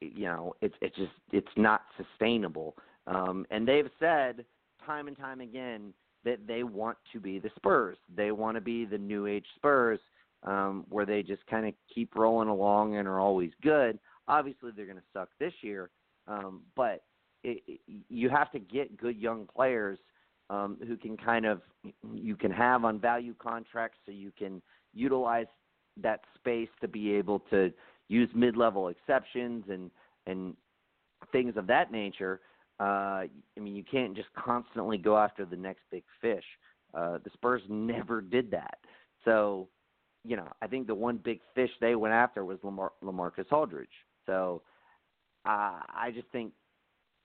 you 0.00 0.24
know, 0.26 0.54
it's 0.60 0.74
it's 0.80 0.96
just 0.96 1.12
it's 1.32 1.46
not 1.56 1.82
sustainable. 1.96 2.76
Um, 3.06 3.46
and 3.50 3.66
they've 3.66 3.90
said 3.98 4.44
time 4.84 5.08
and 5.08 5.16
time 5.16 5.40
again 5.40 5.92
that 6.24 6.46
they 6.46 6.62
want 6.62 6.96
to 7.12 7.20
be 7.20 7.38
the 7.38 7.50
Spurs. 7.56 7.98
They 8.14 8.30
want 8.30 8.56
to 8.56 8.60
be 8.60 8.84
the 8.84 8.98
new 8.98 9.26
age 9.26 9.46
Spurs 9.56 10.00
um, 10.42 10.84
where 10.88 11.06
they 11.06 11.22
just 11.22 11.46
kind 11.46 11.66
of 11.66 11.74
keep 11.92 12.14
rolling 12.14 12.48
along 12.48 12.96
and 12.96 13.06
are 13.08 13.20
always 13.20 13.50
good. 13.62 13.98
Obviously, 14.28 14.70
they're 14.74 14.86
going 14.86 14.98
to 14.98 15.02
suck 15.12 15.28
this 15.38 15.52
year, 15.60 15.90
um, 16.26 16.62
but 16.76 17.02
it, 17.42 17.62
it, 17.66 17.80
you 18.08 18.30
have 18.30 18.50
to 18.52 18.58
get 18.58 18.96
good 18.96 19.18
young 19.18 19.46
players 19.54 19.98
um, 20.50 20.78
who 20.86 20.96
can 20.96 21.16
kind 21.16 21.44
of 21.44 21.60
you 22.14 22.36
can 22.36 22.50
have 22.50 22.84
on 22.84 22.98
value 22.98 23.34
contracts, 23.38 23.98
so 24.06 24.12
you 24.12 24.32
can 24.38 24.62
utilize 24.94 25.46
that 26.02 26.20
space 26.34 26.68
to 26.80 26.88
be 26.88 27.12
able 27.12 27.40
to 27.50 27.72
use 28.08 28.28
mid-level 28.34 28.88
exceptions 28.88 29.64
and 29.70 29.90
and 30.26 30.56
things 31.32 31.54
of 31.56 31.66
that 31.66 31.92
nature. 31.92 32.40
Uh, 32.80 32.82
I 33.24 33.30
mean, 33.60 33.76
you 33.76 33.84
can't 33.84 34.16
just 34.16 34.28
constantly 34.34 34.98
go 34.98 35.16
after 35.16 35.44
the 35.44 35.56
next 35.56 35.82
big 35.90 36.02
fish. 36.20 36.44
Uh, 36.92 37.18
the 37.24 37.30
Spurs 37.34 37.62
never 37.68 38.20
did 38.20 38.50
that. 38.50 38.78
So 39.24 39.68
you 40.24 40.36
know, 40.36 40.48
I 40.62 40.66
think 40.66 40.86
the 40.86 40.94
one 40.94 41.18
big 41.18 41.40
fish 41.54 41.70
they 41.80 41.94
went 41.94 42.14
after 42.14 42.44
was 42.44 42.58
Lamar, 42.62 42.92
LaMarcus 43.04 43.52
Aldridge. 43.52 43.88
So 44.26 44.62
uh, 45.44 45.80
I 45.94 46.10
just 46.14 46.26
think 46.32 46.52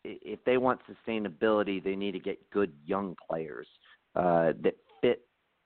if 0.04 0.40
they 0.46 0.58
want 0.58 0.82
sustainability, 0.90 1.84
they 1.84 1.96
need 1.96 2.12
to 2.12 2.20
get 2.20 2.50
good 2.52 2.74
young 2.86 3.16
players 3.28 3.68
uh, 4.16 4.52
that 4.62 4.76
fit 5.02 5.22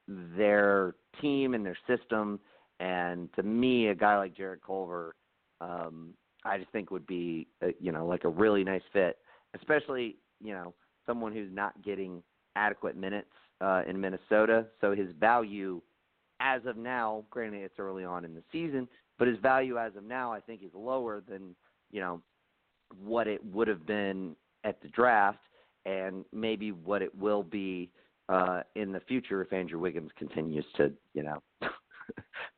their 0.07 0.95
team 1.21 1.55
and 1.55 1.65
their 1.65 1.77
system. 1.87 2.39
And 2.79 3.29
to 3.35 3.43
me, 3.43 3.87
a 3.87 3.95
guy 3.95 4.17
like 4.17 4.35
Jarrett 4.35 4.61
Culver, 4.63 5.15
um, 5.59 6.13
I 6.45 6.57
just 6.57 6.71
think 6.71 6.91
would 6.91 7.07
be, 7.07 7.47
a, 7.61 7.69
you 7.79 7.91
know, 7.91 8.05
like 8.05 8.25
a 8.25 8.29
really 8.29 8.63
nice 8.63 8.81
fit, 8.91 9.17
especially 9.55 10.17
you 10.41 10.53
know 10.53 10.73
someone 11.05 11.33
who's 11.33 11.51
not 11.51 11.81
getting 11.83 12.23
adequate 12.55 12.95
minutes 12.95 13.29
uh, 13.61 13.81
in 13.87 13.99
Minnesota. 13.99 14.65
So 14.81 14.95
his 14.95 15.09
value 15.19 15.81
as 16.39 16.61
of 16.65 16.77
now, 16.77 17.23
granted 17.29 17.63
it's 17.63 17.79
early 17.79 18.03
on 18.03 18.25
in 18.25 18.33
the 18.33 18.43
season, 18.51 18.87
but 19.17 19.27
his 19.27 19.37
value 19.39 19.77
as 19.77 19.95
of 19.95 20.03
now 20.03 20.31
I 20.31 20.39
think 20.39 20.61
is 20.63 20.71
lower 20.73 21.23
than, 21.27 21.55
you 21.91 22.01
know, 22.01 22.21
what 23.03 23.27
it 23.27 23.43
would 23.45 23.67
have 23.67 23.85
been 23.85 24.35
at 24.63 24.81
the 24.81 24.89
draft 24.89 25.39
and 25.85 26.25
maybe 26.31 26.71
what 26.71 27.01
it 27.01 27.13
will 27.17 27.43
be 27.43 27.89
uh 28.29 28.61
in 28.75 28.91
the 28.91 29.01
future 29.01 29.41
if 29.41 29.51
Andrew 29.51 29.79
Wiggins 29.79 30.11
continues 30.17 30.65
to, 30.77 30.91
you 31.13 31.23
know, 31.23 31.41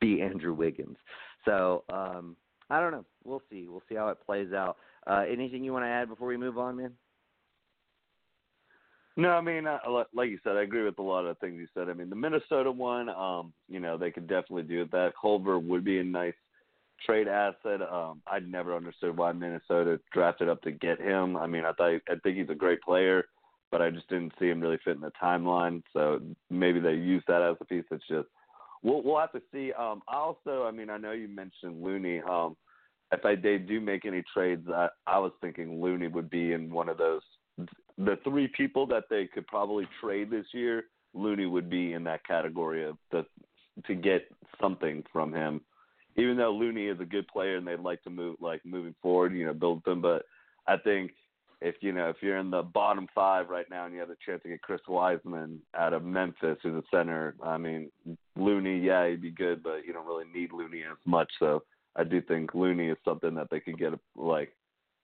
be 0.02 0.22
Andrew 0.22 0.54
Wiggins. 0.54 0.98
So, 1.46 1.84
um 1.92 2.36
I 2.70 2.80
don't 2.80 2.92
know. 2.92 3.06
We'll 3.24 3.44
see. 3.52 3.68
We'll 3.68 3.84
see 3.88 3.96
how 3.96 4.08
it 4.10 4.18
plays 4.26 4.52
out. 4.52 4.78
Uh 5.08 5.26
anything 5.30 5.64
you 5.64 5.74
want 5.74 5.86
to 5.86 5.90
add 5.90 6.10
before 6.10 6.28
we 6.28 6.38
move 6.38 6.58
on, 6.58 6.78
man? 6.78 6.94
No, 9.18 9.30
I 9.30 9.42
mean, 9.42 9.66
uh, 9.66 9.80
like 10.14 10.30
you 10.30 10.40
said, 10.44 10.58
I 10.58 10.64
agree 10.64 10.84
with 10.84 11.00
a 11.00 11.02
lot 11.02 11.26
of 11.26 11.36
the 11.36 11.40
things 11.40 11.58
you 11.58 11.68
said. 11.74 11.90
I 11.90 11.94
mean, 11.94 12.10
the 12.10 12.18
Minnesota 12.18 12.70
one, 12.70 13.08
um, 13.08 13.54
you 13.70 13.80
know, 13.80 13.98
they 13.98 14.12
could 14.12 14.28
definitely 14.28 14.64
do. 14.64 14.86
That 14.92 15.14
Culver 15.20 15.58
would 15.58 15.86
be 15.86 16.00
a 16.00 16.04
nice 16.04 16.34
trade 17.06 17.30
asset. 17.30 17.82
Um, 17.82 18.22
I 18.28 18.40
never 18.40 18.76
understood 18.76 19.16
why 19.16 19.32
Minnesota 19.32 20.02
drafted 20.12 20.50
up 20.50 20.62
to 20.64 20.72
get 20.72 21.00
him. 21.00 21.38
I 21.38 21.48
mean, 21.48 21.64
I 21.64 21.72
thought 21.72 22.02
I 22.10 22.16
think 22.24 22.38
he's 22.38 22.50
a 22.50 22.56
great 22.56 22.82
player, 22.82 23.26
but 23.72 23.82
I 23.82 23.90
just 23.90 24.10
didn't 24.10 24.34
see 24.38 24.50
him 24.50 24.60
really 24.60 24.80
fit 24.84 24.96
in 24.96 25.02
the 25.02 25.12
timeline. 25.22 25.82
So 25.94 26.22
maybe 26.50 26.82
they 26.82 26.94
use 26.94 27.24
that 27.28 27.42
as 27.42 27.56
a 27.62 27.66
piece. 27.66 27.86
It's 27.92 28.08
just 28.10 28.28
we'll 28.84 29.02
we'll 29.02 29.20
have 29.20 29.32
to 29.32 29.42
see. 29.54 29.72
Um, 29.74 30.02
also, 30.10 30.66
I 30.66 30.72
mean, 30.72 30.90
I 30.90 30.98
know 30.98 31.12
you 31.14 31.30
mentioned 31.30 31.82
Looney. 31.82 32.22
Um, 32.22 32.58
if 33.12 33.24
I, 33.24 33.36
they 33.36 33.58
do 33.58 33.80
make 33.80 34.06
any 34.06 34.24
trades, 34.34 34.68
I, 34.70 34.90
I 35.08 35.20
was 35.20 35.32
thinking 35.42 35.82
Looney 35.82 36.08
would 36.08 36.30
be 36.30 36.54
in 36.54 36.72
one 36.72 36.90
of 36.90 36.98
those 36.98 37.22
the 37.98 38.18
three 38.24 38.48
people 38.48 38.86
that 38.88 39.06
they 39.10 39.26
could 39.26 39.48
probably 39.48 39.88
trade 40.02 40.30
this 40.30 40.46
year, 40.52 40.86
Looney 41.14 41.46
would 41.46 41.70
be 41.70 41.94
in 41.94 42.04
that 42.06 42.26
category 42.26 42.84
of 42.84 42.98
the 43.12 43.26
to 43.88 43.96
get 43.96 44.28
something 44.60 45.04
from 45.12 45.34
him. 45.34 45.62
Even 46.18 46.38
though 46.38 46.52
Looney 46.52 46.88
is 46.88 47.00
a 47.02 47.06
good 47.06 47.28
player 47.28 47.58
and 47.58 47.68
they'd 47.68 47.80
like 47.80 48.02
to 48.04 48.10
move 48.10 48.38
like 48.40 48.66
moving 48.66 48.96
forward, 49.02 49.34
you 49.34 49.46
know, 49.46 49.54
build 49.54 49.84
them, 49.86 50.02
but 50.02 50.24
I 50.68 50.78
think 50.78 51.12
if 51.62 51.76
you 51.80 51.94
know 51.94 52.10
if 52.10 52.18
you're 52.22 52.38
in 52.38 52.52
the 52.52 52.64
bottom 52.64 53.08
five 53.16 53.50
right 53.50 53.66
now 53.70 53.86
and 53.86 53.94
you 53.94 54.00
have 54.02 54.10
the 54.10 54.18
chance 54.26 54.42
to 54.44 54.50
get 54.50 54.62
Chris 54.62 54.82
Wiseman 54.88 55.62
out 55.78 55.94
of 55.94 56.04
Memphis 56.04 56.58
who's 56.62 56.76
a 56.76 56.84
center, 56.92 57.36
I 57.42 57.58
mean 57.58 57.92
Looney, 58.36 58.80
yeah, 58.80 59.08
he'd 59.08 59.22
be 59.22 59.32
good, 59.32 59.64
but 59.64 59.86
you 59.86 59.94
don't 59.94 60.08
really 60.08 60.26
need 60.34 60.52
Looney 60.52 60.82
as 60.82 60.98
much. 61.06 61.32
So 61.40 61.64
I 61.96 62.04
do 62.04 62.22
think 62.22 62.54
Looney 62.54 62.90
is 62.90 62.98
something 63.06 63.34
that 63.36 63.48
they 63.50 63.60
could 63.60 63.78
get 63.78 63.94
like 64.16 64.52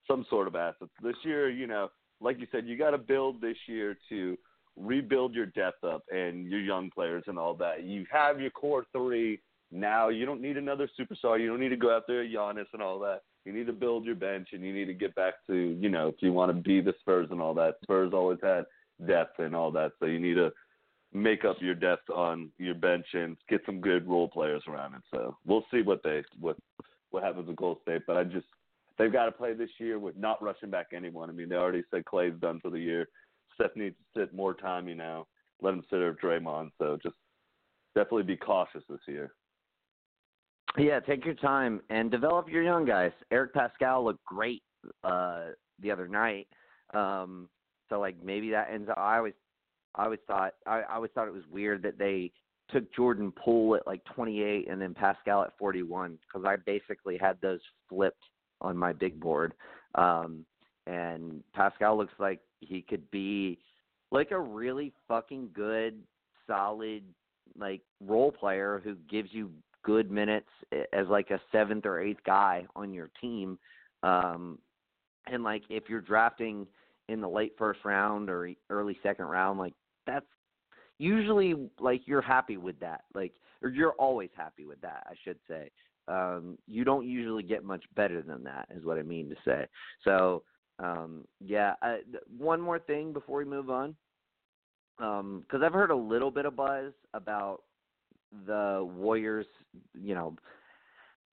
some 0.08 0.25
sort 0.30 0.47
of 0.47 0.56
assets 0.56 0.91
this 1.01 1.15
year. 1.23 1.49
You 1.49 1.67
know, 1.67 1.89
like 2.19 2.39
you 2.39 2.47
said, 2.51 2.67
you 2.67 2.77
got 2.77 2.91
to 2.91 2.97
build 2.97 3.41
this 3.41 3.58
year 3.67 3.97
to 4.10 4.38
rebuild 4.77 5.34
your 5.34 5.47
depth 5.47 5.84
up 5.84 6.04
and 6.12 6.49
your 6.49 6.60
young 6.60 6.89
players 6.89 7.23
and 7.27 7.38
all 7.38 7.54
that. 7.56 7.84
You 7.84 8.06
have 8.12 8.39
your 8.39 8.51
core 8.51 8.86
three 8.91 9.39
now. 9.71 10.10
You 10.10 10.25
don't 10.25 10.41
need 10.41 10.58
another 10.58 10.89
superstar. 10.99 11.39
You 11.39 11.47
don't 11.47 11.60
need 11.60 11.69
to 11.69 11.77
go 11.77 11.95
out 11.95 12.04
there 12.08 12.25
Giannis 12.25 12.65
and 12.73 12.82
all 12.82 12.99
that. 12.99 13.21
You 13.45 13.54
need 13.54 13.67
to 13.67 13.73
build 13.73 14.06
your 14.06 14.15
bench 14.15 14.49
and 14.54 14.63
you 14.63 14.73
need 14.73 14.86
to 14.86 14.93
get 14.93 15.15
back 15.15 15.36
to 15.47 15.56
you 15.56 15.89
know 15.89 16.08
if 16.08 16.15
you 16.19 16.32
want 16.32 16.56
to 16.56 16.62
be 16.62 16.82
the 16.82 16.93
Spurs 16.99 17.27
and 17.32 17.41
all 17.41 17.54
that. 17.56 17.75
Spurs 17.84 18.13
always 18.13 18.39
had 18.43 18.65
depth 19.08 19.39
and 19.39 19.56
all 19.56 19.71
that, 19.71 19.93
so 19.99 20.06
you 20.06 20.19
need 20.19 20.36
to 20.36 20.51
make 21.13 21.43
up 21.45 21.58
your 21.60 21.76
depth 21.76 22.10
on 22.10 22.52
your 22.58 22.76
bench 22.76 23.06
and 23.13 23.38
get 23.50 23.62
some 23.65 23.82
good 23.82 24.08
role 24.08 24.30
players 24.30 24.63
around 24.67 24.95
it. 24.95 25.02
So 25.12 25.38
we'll 25.45 25.65
see 25.71 25.82
what 25.82 26.02
they 26.04 26.24
what 26.39 26.58
what 27.12 27.24
happens 27.24 27.47
with 27.47 27.58
Gold 27.58 27.80
State, 27.82 28.04
but 28.08 28.17
I 28.17 28.24
just 28.24 28.45
they've 28.97 29.12
got 29.12 29.26
to 29.26 29.32
play 29.32 29.54
this 29.54 29.69
year 29.78 30.00
with 30.00 30.15
not 30.17 30.41
rushing 30.41 30.69
back 30.69 30.88
anyone. 30.93 31.30
I 31.30 31.34
mean, 31.34 31.50
they 31.50 31.56
already 31.56 31.84
said 31.91 32.06
Clay's 32.06 32.34
done 32.39 32.60
for 32.62 32.69
the 32.69 32.80
year. 32.80 33.08
Steph 33.56 33.76
needs 33.76 33.95
to 34.15 34.21
sit 34.21 34.34
more 34.34 34.54
time, 34.54 34.88
you 34.88 34.95
know, 34.95 35.28
let 35.62 35.74
him 35.74 35.84
sit 35.89 35.97
over 35.97 36.17
Draymond. 36.21 36.71
So 36.78 36.97
just 37.02 37.15
definitely 37.95 38.24
be 38.24 38.38
cautious 38.38 38.84
this 38.89 39.00
year. 39.08 39.34
Yeah, 40.78 41.02
take 41.02 41.26
your 41.26 41.34
time 41.34 41.82
and 41.89 42.10
develop 42.10 42.47
your 42.50 42.63
young 42.63 42.86
guys. 42.86 43.12
Eric 43.30 43.54
Paschall 43.54 44.06
looked 44.06 44.24
great 44.24 44.63
uh 45.04 45.47
the 45.80 45.91
other 45.91 46.08
night. 46.08 46.47
Um 46.93 47.50
so 47.89 48.00
like 48.00 48.15
maybe 48.24 48.52
that 48.52 48.69
ends 48.74 48.89
up 48.89 48.97
I 48.97 49.17
always 49.17 49.34
I 49.95 50.06
always 50.06 50.19
thought 50.27 50.54
I, 50.65 50.82
I 50.82 50.95
always 50.95 51.12
thought 51.13 51.27
it 51.27 51.34
was 51.34 51.43
weird 51.51 51.84
that 51.84 51.97
they 51.97 52.32
took 52.69 52.93
Jordan 52.93 53.32
Poole 53.32 53.75
at 53.75 53.86
like 53.86 54.04
28 54.06 54.69
and 54.69 54.82
then 54.82 54.93
Paschall 54.93 55.45
at 55.45 55.58
41 55.58 56.17
because 56.21 56.45
I 56.45 56.56
basically 56.56 57.17
had 57.17 57.38
those 57.41 57.60
flipped 57.89 58.23
on 58.62 58.77
my 58.77 58.93
big 58.93 59.19
board. 59.19 59.54
Um, 59.95 60.45
and 60.88 61.43
Paschall 61.56 61.97
looks 61.97 62.13
like 62.19 62.39
he 62.62 62.82
could 62.82 63.10
be 63.12 63.60
like 64.12 64.32
a 64.32 64.39
really 64.39 64.93
fucking 65.08 65.49
good, 65.54 66.01
solid 66.47 67.04
like 67.58 67.82
role 68.06 68.32
player 68.32 68.82
who 68.84 68.95
gives 69.10 69.30
you 69.32 69.51
good 69.84 70.12
minutes 70.12 70.47
as 70.93 71.08
like 71.08 71.32
a 71.32 71.41
seventh 71.51 71.86
or 71.86 71.99
eighth 71.99 72.23
guy 72.25 72.65
on 72.75 72.93
your 72.93 73.10
team. 73.19 73.58
Um, 74.04 74.60
and 75.27 75.43
like 75.43 75.63
if 75.69 75.89
you're 75.89 76.01
drafting 76.01 76.67
in 77.10 77.21
the 77.21 77.30
late 77.30 77.54
first 77.58 77.84
round 77.84 78.30
or 78.30 78.49
early 78.69 78.97
second 79.04 79.25
round, 79.25 79.60
like 79.60 79.73
that's 80.05 80.25
usually 80.97 81.55
like 81.79 82.01
you're 82.05 82.21
happy 82.21 82.57
with 82.57 82.79
that. 82.79 83.01
Like 83.13 83.33
or 83.61 83.69
you're 83.69 83.93
always 83.93 84.29
happy 84.35 84.65
with 84.65 84.81
that, 84.81 85.05
I 85.07 85.13
should 85.23 85.37
say. 85.47 85.69
Um, 86.07 86.57
you 86.67 86.83
don't 86.83 87.07
usually 87.07 87.43
get 87.43 87.63
much 87.63 87.83
better 87.95 88.21
than 88.21 88.43
that, 88.43 88.67
is 88.75 88.83
what 88.83 88.97
I 88.97 89.03
mean 89.03 89.29
to 89.29 89.35
say. 89.45 89.67
So, 90.03 90.43
um, 90.79 91.25
yeah. 91.39 91.75
I, 91.81 91.99
one 92.37 92.59
more 92.59 92.79
thing 92.79 93.13
before 93.13 93.37
we 93.37 93.45
move 93.45 93.69
on, 93.69 93.95
um, 94.99 95.45
I've 95.53 95.73
heard 95.73 95.91
a 95.91 95.95
little 95.95 96.31
bit 96.31 96.45
of 96.45 96.55
buzz 96.55 96.93
about 97.13 97.61
the 98.47 98.87
Warriors, 98.95 99.45
you 99.93 100.15
know, 100.15 100.35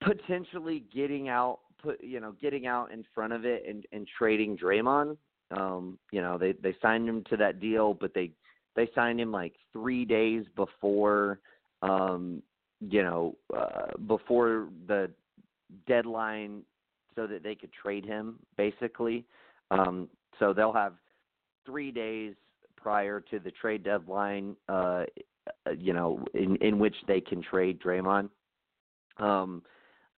potentially 0.01 0.85
getting 0.93 1.29
out, 1.29 1.59
put 1.81 2.03
you 2.03 2.19
know, 2.19 2.33
getting 2.41 2.67
out 2.67 2.91
in 2.91 3.03
front 3.13 3.33
of 3.33 3.45
it 3.45 3.63
and, 3.67 3.85
and 3.91 4.07
trading 4.17 4.57
Draymond. 4.57 5.17
Um, 5.51 5.99
you 6.11 6.21
know, 6.21 6.37
they 6.37 6.53
they 6.53 6.75
signed 6.81 7.07
him 7.07 7.23
to 7.29 7.37
that 7.37 7.59
deal, 7.59 7.93
but 7.93 8.13
they 8.13 8.31
they 8.75 8.89
signed 8.95 9.19
him 9.19 9.31
like 9.31 9.53
three 9.71 10.05
days 10.05 10.45
before, 10.55 11.39
um, 11.81 12.41
you 12.79 13.03
know, 13.03 13.35
uh, 13.55 13.97
before 14.07 14.69
the 14.87 15.09
deadline, 15.87 16.63
so 17.15 17.27
that 17.27 17.43
they 17.43 17.55
could 17.55 17.71
trade 17.71 18.05
him 18.05 18.39
basically. 18.57 19.25
Um, 19.71 20.09
so 20.39 20.53
they'll 20.53 20.73
have 20.73 20.93
three 21.65 21.91
days 21.91 22.33
prior 22.75 23.21
to 23.21 23.39
the 23.39 23.51
trade 23.51 23.83
deadline, 23.83 24.55
uh, 24.67 25.05
you 25.77 25.93
know, 25.93 26.23
in 26.33 26.55
in 26.57 26.79
which 26.79 26.95
they 27.07 27.21
can 27.21 27.41
trade 27.41 27.79
Draymond. 27.79 28.29
Um, 29.17 29.61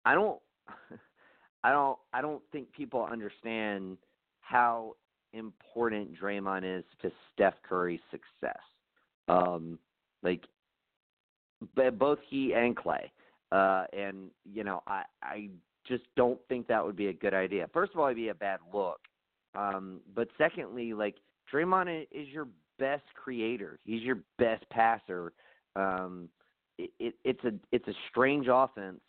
I 0.06 0.14
don't, 0.14 0.40
I 1.64 1.72
don't, 1.72 1.98
I 2.14 2.22
don't 2.22 2.42
think 2.52 2.72
people 2.72 3.08
understand 3.10 3.98
how 4.42 4.96
important 5.36 6.20
Draymond 6.20 6.80
is 6.80 6.86
to 7.02 7.12
Steph 7.34 7.56
Curry's 7.68 8.00
success. 8.12 8.62
Um, 9.28 9.80
like, 10.24 10.44
both 11.98 12.20
he 12.30 12.54
and 12.54 12.76
Clay. 12.76 13.12
Uh, 13.52 13.86
and 13.94 14.32
you 14.52 14.64
know, 14.64 14.82
I 14.88 15.04
I 15.22 15.50
just 15.88 16.04
don't 16.16 16.40
think 16.50 16.68
that 16.68 16.84
would 16.84 16.96
be 16.96 17.08
a 17.08 17.14
good 17.14 17.34
idea. 17.34 17.70
First 17.74 17.94
of 17.94 18.00
all, 18.00 18.08
it'd 18.08 18.18
be 18.18 18.30
a 18.30 18.36
bad 18.36 18.60
look. 18.74 19.00
Um, 19.54 20.02
but 20.14 20.28
secondly, 20.38 20.94
like 20.94 21.16
Draymond 21.54 22.08
is 22.12 22.28
your 22.30 22.48
best 22.80 23.06
creator. 23.14 23.80
He's 23.86 24.02
your 24.02 24.20
best 24.38 24.68
passer. 24.70 25.34
Um, 25.76 26.30
it, 26.78 26.92
it, 27.00 27.14
it's 27.24 27.44
a 27.46 27.54
it's 27.72 27.88
a 27.88 27.94
strange 28.10 28.48
offense, 28.52 29.00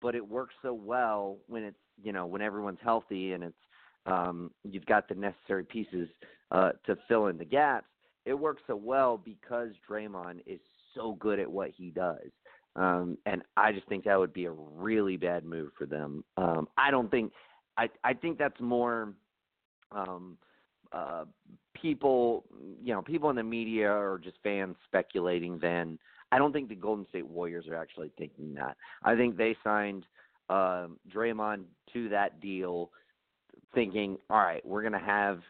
but 0.00 0.14
it 0.14 0.26
works 0.26 0.54
so 0.62 0.72
well 0.72 1.36
when 1.46 1.64
it's 1.64 1.76
you 2.02 2.12
know 2.12 2.26
when 2.26 2.42
everyone's 2.42 2.78
healthy 2.82 3.32
and 3.32 3.44
it's 3.44 3.54
um, 4.06 4.50
you've 4.64 4.86
got 4.86 5.08
the 5.08 5.14
necessary 5.14 5.64
pieces 5.64 6.08
uh, 6.50 6.72
to 6.86 6.96
fill 7.08 7.26
in 7.26 7.38
the 7.38 7.44
gaps. 7.44 7.86
It 8.26 8.34
works 8.34 8.62
so 8.66 8.76
well 8.76 9.18
because 9.18 9.70
Draymond 9.88 10.40
is 10.46 10.60
so 10.94 11.16
good 11.20 11.38
at 11.38 11.50
what 11.50 11.70
he 11.76 11.90
does. 11.90 12.30
Um, 12.76 13.18
and 13.26 13.42
I 13.56 13.72
just 13.72 13.88
think 13.88 14.04
that 14.04 14.18
would 14.18 14.32
be 14.32 14.44
a 14.44 14.52
really 14.52 15.16
bad 15.16 15.44
move 15.44 15.70
for 15.76 15.86
them. 15.86 16.24
Um, 16.36 16.68
I 16.78 16.90
don't 16.90 17.10
think 17.10 17.32
I 17.76 17.88
I 18.04 18.14
think 18.14 18.38
that's 18.38 18.60
more 18.60 19.12
um, 19.90 20.38
uh, 20.92 21.24
people 21.74 22.44
you 22.82 22.94
know 22.94 23.02
people 23.02 23.30
in 23.30 23.36
the 23.36 23.42
media 23.42 23.90
or 23.90 24.20
just 24.22 24.36
fans 24.42 24.76
speculating 24.86 25.58
than 25.58 25.98
I 26.32 26.38
don't 26.38 26.52
think 26.52 26.68
the 26.68 26.76
Golden 26.76 27.06
State 27.08 27.26
Warriors 27.26 27.66
are 27.68 27.76
actually 27.76 28.12
thinking 28.16 28.54
that. 28.54 28.76
I 29.02 29.16
think 29.16 29.36
they 29.36 29.56
signed 29.64 30.06
um, 30.48 30.98
Draymond 31.12 31.64
to 31.92 32.08
that 32.10 32.40
deal 32.40 32.90
thinking, 33.74 34.18
all 34.28 34.38
right, 34.38 34.64
we're 34.66 34.82
going 34.82 34.92
to 34.92 34.98
have 34.98 35.40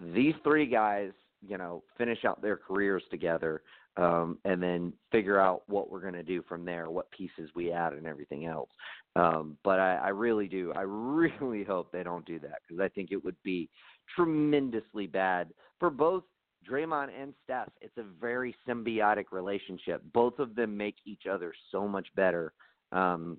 these 0.00 0.34
three 0.42 0.66
guys, 0.66 1.10
you 1.46 1.58
know, 1.58 1.82
finish 1.96 2.24
out 2.24 2.42
their 2.42 2.56
careers 2.56 3.02
together, 3.10 3.62
um, 3.96 4.38
and 4.44 4.62
then 4.62 4.92
figure 5.12 5.38
out 5.38 5.62
what 5.66 5.90
we're 5.90 6.00
going 6.00 6.14
to 6.14 6.22
do 6.22 6.42
from 6.48 6.64
there, 6.64 6.90
what 6.90 7.10
pieces 7.10 7.50
we 7.54 7.70
add, 7.70 7.92
and 7.92 8.06
everything 8.06 8.46
else. 8.46 8.70
Um, 9.16 9.56
but 9.62 9.78
I, 9.78 9.96
I 9.96 10.08
really 10.08 10.48
do, 10.48 10.72
I 10.74 10.80
really 10.86 11.64
hope 11.64 11.92
they 11.92 12.02
don't 12.02 12.26
do 12.26 12.38
that 12.40 12.58
because 12.66 12.82
I 12.82 12.88
think 12.88 13.10
it 13.12 13.24
would 13.24 13.36
be 13.44 13.68
tremendously 14.14 15.06
bad 15.06 15.50
for 15.78 15.90
both 15.90 16.24
Draymond 16.68 17.10
and 17.18 17.34
Steph. 17.44 17.68
It's 17.80 17.96
a 17.98 18.04
very 18.20 18.54
symbiotic 18.66 19.26
relationship. 19.30 20.02
Both 20.12 20.38
of 20.38 20.54
them 20.54 20.76
make 20.76 20.96
each 21.04 21.26
other 21.30 21.52
so 21.70 21.86
much 21.86 22.08
better. 22.16 22.52
Um, 22.92 23.38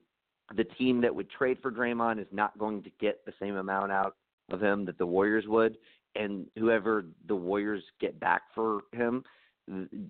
the 0.56 0.64
team 0.64 1.02
that 1.02 1.16
would 1.16 1.30
trade 1.30 1.58
for 1.62 1.72
Draymond 1.72 2.20
is 2.20 2.28
not 2.32 2.58
going 2.58 2.84
to 2.84 2.92
get 3.00 3.26
the 3.26 3.34
same 3.40 3.56
amount 3.56 3.92
out 3.92 4.16
of 4.52 4.62
him 4.62 4.86
that 4.86 4.98
the 4.98 5.06
Warriors 5.06 5.46
would, 5.48 5.78
and 6.16 6.46
whoever 6.58 7.06
the 7.28 7.36
Warriors 7.36 7.84
get 8.00 8.20
back 8.20 8.44
for 8.54 8.82
him, 8.92 9.24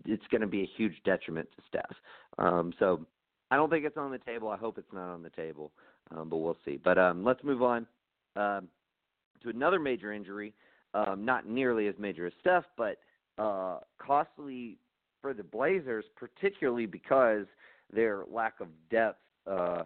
it's 0.06 0.28
going 0.30 0.42
to 0.42 0.48
be 0.48 0.64
a 0.64 0.70
huge 0.76 0.96
detriment 1.06 1.48
to 1.56 1.64
Steph. 1.70 1.96
Um, 2.38 2.74
so 2.80 3.06
I 3.50 3.56
don't 3.56 3.70
think 3.70 3.86
it's 3.86 3.98
on 3.98 4.12
the 4.12 4.18
table. 4.18 4.50
I 4.50 4.58
hope 4.58 4.78
it's 4.78 4.92
not 4.92 5.14
on 5.14 5.24
the 5.24 5.30
table, 5.30 5.72
um, 6.12 6.30
but 6.30 6.38
we'll 6.38 6.58
see. 6.66 6.78
But 6.84 6.98
um, 6.98 7.24
let's 7.24 7.44
move 7.44 7.64
on 7.64 7.88
um, 8.36 8.68
to 9.42 9.50
another 9.50 9.80
major 9.80 10.12
injury, 10.12 10.54
um, 10.94 11.24
not 11.24 11.48
nearly 11.48 11.88
as 11.88 11.96
major 11.98 12.28
as 12.28 12.34
Steph, 12.42 12.66
but 12.76 12.98
uh, 13.38 13.80
costly 13.98 14.78
for 15.22 15.34
the 15.34 15.44
Blazers, 15.44 16.06
particularly 16.18 16.86
because 16.86 17.46
their 17.94 18.24
lack 18.30 18.60
of 18.60 18.68
depth. 18.92 19.20
Uh, 19.48 19.84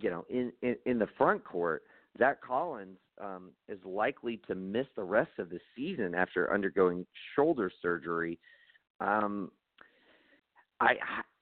you 0.00 0.10
know, 0.10 0.24
in, 0.28 0.52
in, 0.62 0.76
in 0.84 0.98
the 0.98 1.08
front 1.18 1.44
court, 1.44 1.82
Zach 2.18 2.40
Collins 2.40 2.98
um, 3.22 3.50
is 3.68 3.78
likely 3.84 4.40
to 4.48 4.54
miss 4.54 4.86
the 4.96 5.02
rest 5.02 5.30
of 5.38 5.50
the 5.50 5.60
season 5.74 6.14
after 6.14 6.52
undergoing 6.52 7.06
shoulder 7.34 7.70
surgery. 7.82 8.38
Um, 9.00 9.50
I 10.80 10.94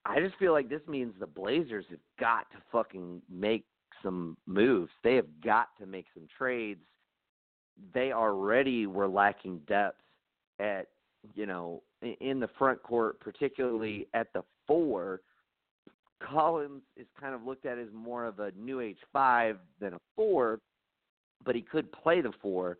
I 0.05 0.21
just 0.21 0.37
feel 0.37 0.53
like 0.53 0.69
this 0.69 0.83
means 0.87 1.15
the 1.19 1.27
Blazers 1.27 1.87
have 1.91 1.99
got 2.21 2.51
to 2.53 2.59
fucking 2.71 3.23
make 3.31 3.65
some 4.03 4.37
moves. 4.47 4.91
They 5.03 5.15
have 5.17 5.27
got 5.43 5.69
to 5.81 5.87
make 5.87 6.07
some 6.15 6.27
trades. 6.37 6.81
They 7.93 8.13
already 8.13 8.87
were 8.87 9.09
lacking 9.09 9.61
depth 9.67 10.01
at 10.61 10.89
you 11.35 11.47
know 11.47 11.83
in 12.21 12.39
the 12.39 12.51
front 12.59 12.83
court, 12.83 13.19
particularly 13.21 14.09
at 14.15 14.33
the 14.33 14.43
four. 14.67 15.21
Collins 16.23 16.83
is 16.97 17.07
kind 17.21 17.35
of 17.35 17.45
looked 17.45 17.67
at 17.67 17.79
as 17.79 17.89
more 17.93 18.25
of 18.25 18.39
a 18.41 18.53
new 18.57 18.81
age 18.81 18.99
five 19.13 19.59
than 19.81 19.95
a 19.95 19.99
four, 20.17 20.61
but 21.45 21.55
he 21.55 21.63
could 21.63 21.91
play 21.93 22.21
the 22.21 22.33
four. 22.41 22.79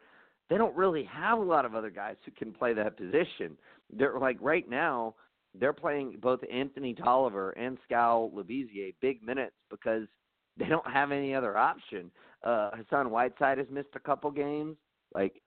They 0.51 0.57
don't 0.57 0.77
really 0.77 1.05
have 1.05 1.39
a 1.39 1.43
lot 1.43 1.65
of 1.65 1.75
other 1.75 1.91
guys 1.91 2.17
who 2.25 2.31
can 2.33 2.53
play 2.53 2.75
that 2.75 2.97
position. 2.97 3.57
They're 3.91 4.19
like 4.19 4.37
right 4.41 4.69
now, 4.69 5.15
they're 5.59 5.73
playing 5.73 6.19
both 6.21 6.41
Anthony 6.53 6.95
Tolliver 6.95 7.51
and 7.53 7.79
Skal 7.85 8.31
Labissiere 8.35 8.95
big 9.01 9.23
minutes 9.23 9.57
because 9.71 10.07
they 10.57 10.67
don't 10.67 10.87
have 10.91 11.11
any 11.11 11.35
other 11.35 11.57
option. 11.57 12.11
Uh, 12.45 12.71
Hassan 12.75 13.11
Whiteside 13.11 13.59
has 13.59 13.67
missed 13.71 13.89
a 13.97 14.01
couple 14.01 14.31
games. 14.31 14.77
Like 15.15 15.41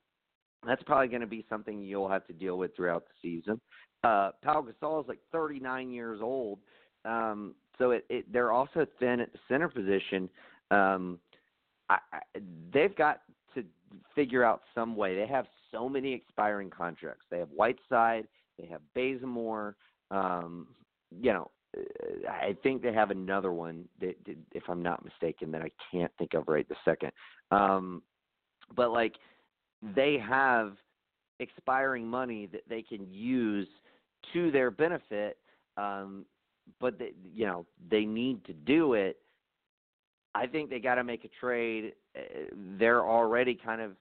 that's 0.66 0.84
probably 0.84 1.08
going 1.08 1.22
to 1.22 1.28
be 1.28 1.46
something 1.50 1.82
you'll 1.82 2.10
have 2.10 2.26
to 2.28 2.34
deal 2.34 2.58
with 2.58 2.76
throughout 2.76 3.06
the 3.06 3.14
season. 3.22 3.62
Uh, 4.04 4.32
Pau 4.44 4.66
Gasol 4.66 5.02
is 5.02 5.08
like 5.08 5.20
39 5.32 5.92
years 5.92 6.20
old. 6.22 6.60
Um, 7.06 7.56
so 7.78 7.92
it, 7.92 8.06
it 8.10 8.32
they're 8.32 8.52
also 8.52 8.86
thin 9.00 9.20
at 9.20 9.32
the 9.32 9.40
center 9.48 9.70
position. 9.70 10.30
Um, 10.72 11.20
I, 11.90 11.98
I, 12.14 12.20
they've 12.74 12.96
got 12.96 13.22
to 13.56 13.64
figure 14.16 14.44
out 14.44 14.62
some 14.76 14.96
way. 14.96 15.16
They 15.16 15.28
have 15.28 15.46
so 15.72 15.88
many 15.88 16.14
expiring 16.14 16.70
contracts. 16.70 17.26
They 17.30 17.40
have 17.40 17.50
Whiteside, 17.50 18.28
they 18.60 18.66
have 18.68 18.82
Bazemore. 18.94 19.76
Um, 20.12 20.68
you 21.12 21.34
know, 21.34 21.52
I 22.30 22.56
think 22.64 22.82
they 22.82 22.94
have 22.94 23.12
another 23.12 23.52
one 23.52 23.86
that, 24.02 24.16
if 24.54 24.64
I'm 24.68 24.82
not 24.82 25.06
mistaken, 25.06 25.52
that 25.52 25.62
I 25.62 25.72
can't 25.92 26.12
think 26.18 26.34
of 26.34 26.48
right 26.48 26.68
this 26.68 26.78
second. 26.84 27.12
Um, 27.52 28.02
but 28.76 28.92
like, 28.92 29.16
they 29.96 30.18
have 30.18 30.74
expiring 31.40 32.08
money 32.08 32.48
that 32.52 32.64
they 32.68 32.82
can 32.82 33.06
use 33.12 33.68
to 34.34 34.50
their 34.52 34.72
benefit 34.72 35.38
um, 35.78 36.26
but 36.80 37.00
they, 37.00 37.14
you 37.34 37.46
know 37.46 37.66
they 37.90 38.06
need 38.06 38.44
to 38.46 38.54
do 38.54 38.94
it. 38.94 39.18
I 40.36 40.46
think 40.46 40.70
they 40.70 40.80
got 40.80 40.96
to 40.96 41.04
make 41.04 41.26
a 41.26 41.30
trade. 41.40 41.94
Uh, 42.16 42.22
they're 42.78 43.06
already 43.06 43.56
kind 43.56 43.82
of 43.82 43.94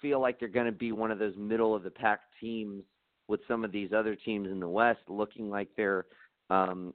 feel 0.00 0.20
like 0.20 0.38
they're 0.38 0.48
going 0.48 0.66
to 0.66 0.72
be 0.72 0.92
one 0.92 1.10
of 1.10 1.18
those 1.18 1.34
middle 1.36 1.74
of 1.74 1.82
the 1.82 1.90
pack 1.90 2.20
teams 2.40 2.82
with 3.28 3.40
some 3.46 3.64
of 3.64 3.72
these 3.72 3.92
other 3.92 4.14
teams 4.14 4.48
in 4.48 4.60
the 4.60 4.68
West 4.68 5.00
looking 5.08 5.50
like 5.50 5.68
they're 5.76 6.06
um, 6.50 6.92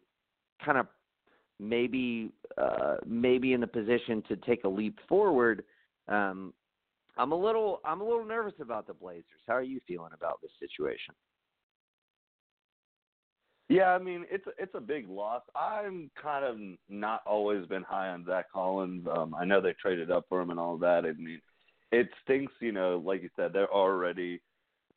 kind 0.64 0.78
of 0.78 0.88
maybe 1.60 2.32
uh, 2.58 2.96
maybe 3.06 3.54
in 3.54 3.62
the 3.62 3.68
position 3.68 4.22
to 4.28 4.36
take 4.38 4.64
a 4.64 4.68
leap 4.68 5.00
forward. 5.08 5.64
Um, 6.08 6.54
I'm 7.18 7.32
a 7.32 7.36
little 7.36 7.80
I'm 7.86 8.02
a 8.02 8.04
little 8.04 8.26
nervous 8.26 8.54
about 8.60 8.88
the 8.88 8.94
Blazers. 8.94 9.26
How 9.48 9.56
are 9.56 9.64
you 9.64 9.80
feeling 9.88 10.12
about 10.14 10.40
this 10.42 10.52
situation? 10.60 11.16
Yeah, 13.68 13.94
I 13.94 14.00
mean 14.00 14.26
it's 14.30 14.46
it's 14.60 14.76
a 14.76 14.82
big 14.82 15.10
loss. 15.10 15.42
I'm 15.56 16.12
kind 16.22 16.46
of 16.46 16.58
not 16.88 17.22
always 17.26 17.66
been 17.66 17.84
high 17.84 18.10
on 18.10 18.26
Zach 18.26 18.52
Collins. 18.52 19.08
Um, 19.18 19.34
I 19.34 19.44
know 19.44 19.60
they 19.60 19.74
traded 19.74 20.12
up 20.12 20.26
for 20.30 20.40
him 20.42 20.52
and 20.52 20.60
all 20.60 20.78
that. 20.78 21.06
I 21.06 21.14
mean, 21.14 21.42
it 21.92 22.08
stinks. 22.24 22.54
You 22.60 22.72
know, 22.72 23.02
like 23.04 23.24
you 23.24 23.30
said, 23.36 23.54
they're 23.54 23.74
already 23.74 24.42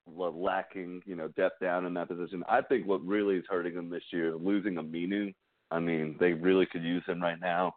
lacking, 0.06 1.02
you 1.06 1.14
know, 1.14 1.28
depth 1.28 1.60
down 1.60 1.86
in 1.86 1.94
that 1.94 2.08
position. 2.08 2.42
I 2.48 2.62
think 2.62 2.86
what 2.86 3.04
really 3.06 3.36
is 3.36 3.44
hurting 3.48 3.74
them 3.74 3.90
this 3.90 4.02
year 4.12 4.34
losing 4.34 4.74
Aminu. 4.74 5.34
I 5.70 5.80
mean, 5.80 6.16
they 6.18 6.32
really 6.32 6.66
could 6.66 6.82
use 6.82 7.04
him 7.06 7.22
right 7.22 7.40
now. 7.40 7.74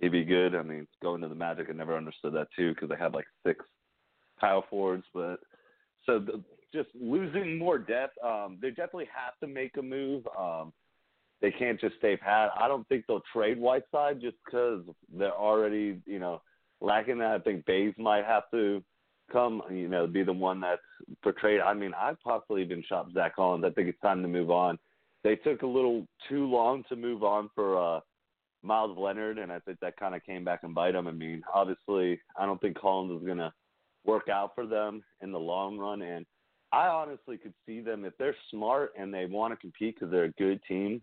He'd 0.00 0.12
be 0.12 0.24
good. 0.24 0.54
I 0.54 0.62
mean, 0.62 0.86
going 1.02 1.20
to 1.22 1.28
the 1.28 1.34
Magic, 1.34 1.68
I 1.68 1.72
never 1.72 1.96
understood 1.96 2.34
that 2.34 2.48
too 2.56 2.74
because 2.74 2.88
they 2.88 2.96
had 2.96 3.14
like 3.14 3.26
six 3.46 3.64
power 4.38 4.62
forwards. 4.68 5.04
But 5.12 5.38
so 6.06 6.18
the, 6.18 6.42
just 6.74 6.88
losing 7.00 7.58
more 7.58 7.78
depth, 7.78 8.16
um, 8.22 8.58
they 8.60 8.68
definitely 8.68 9.08
have 9.14 9.38
to 9.40 9.46
make 9.46 9.76
a 9.78 9.82
move. 9.82 10.26
Um, 10.38 10.72
they 11.40 11.50
can't 11.50 11.80
just 11.80 11.96
stay 11.96 12.16
pat. 12.16 12.50
I 12.58 12.68
don't 12.68 12.86
think 12.88 13.04
they'll 13.06 13.22
trade 13.32 13.58
Whiteside 13.58 14.20
just 14.20 14.36
because 14.44 14.82
they're 15.16 15.32
already, 15.32 16.00
you 16.06 16.18
know, 16.18 16.42
lacking 16.80 17.18
that. 17.18 17.32
I 17.32 17.38
think 17.38 17.64
Baze 17.66 17.94
might 17.98 18.24
have 18.24 18.44
to 18.52 18.82
come, 19.30 19.62
you 19.70 19.88
know, 19.88 20.06
be 20.06 20.22
the 20.22 20.32
one 20.32 20.60
that's 20.60 20.82
portrayed. 21.22 21.60
I 21.60 21.74
mean, 21.74 21.92
I've 21.98 22.20
possibly 22.22 22.62
even 22.62 22.82
shopped 22.88 23.14
Zach 23.14 23.36
Collins. 23.36 23.64
I 23.64 23.70
think 23.70 23.88
it's 23.88 24.00
time 24.00 24.22
to 24.22 24.28
move 24.28 24.50
on. 24.50 24.78
They 25.22 25.36
took 25.36 25.62
a 25.62 25.66
little 25.66 26.06
too 26.28 26.46
long 26.46 26.84
to 26.88 26.96
move 26.96 27.22
on 27.22 27.50
for 27.54 27.96
uh 27.96 28.00
Meyers 28.62 28.96
Leonard, 28.96 29.38
and 29.38 29.52
I 29.52 29.58
think 29.60 29.78
that 29.80 29.98
kind 29.98 30.14
of 30.14 30.24
came 30.24 30.44
back 30.44 30.60
and 30.62 30.74
bite 30.74 30.92
them. 30.92 31.06
I 31.06 31.12
mean, 31.12 31.42
obviously, 31.52 32.18
I 32.38 32.46
don't 32.46 32.60
think 32.60 32.78
Collins 32.78 33.20
is 33.20 33.26
going 33.26 33.38
to 33.38 33.52
work 34.04 34.28
out 34.28 34.52
for 34.54 34.66
them 34.66 35.02
in 35.20 35.32
the 35.32 35.38
long 35.38 35.76
run, 35.76 36.00
and 36.02 36.24
I 36.74 36.88
honestly 36.88 37.36
could 37.36 37.54
see 37.64 37.80
them 37.80 38.04
if 38.04 38.18
they're 38.18 38.34
smart 38.50 38.94
and 38.98 39.14
they 39.14 39.26
want 39.26 39.52
to 39.52 39.56
compete 39.56 39.94
because 39.94 40.10
they're 40.10 40.24
a 40.24 40.32
good 40.32 40.60
team. 40.66 41.00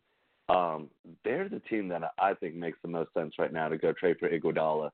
Um, 0.50 0.90
they're 1.24 1.48
the 1.48 1.62
team 1.62 1.88
that 1.88 2.02
I 2.20 2.34
think 2.34 2.56
makes 2.56 2.78
the 2.82 2.90
most 2.90 3.14
sense 3.14 3.36
right 3.40 3.54
now 3.54 3.70
to 3.70 3.78
go 3.78 3.94
trade 3.94 4.18
for 4.20 4.30
Iguodala. 4.30 4.90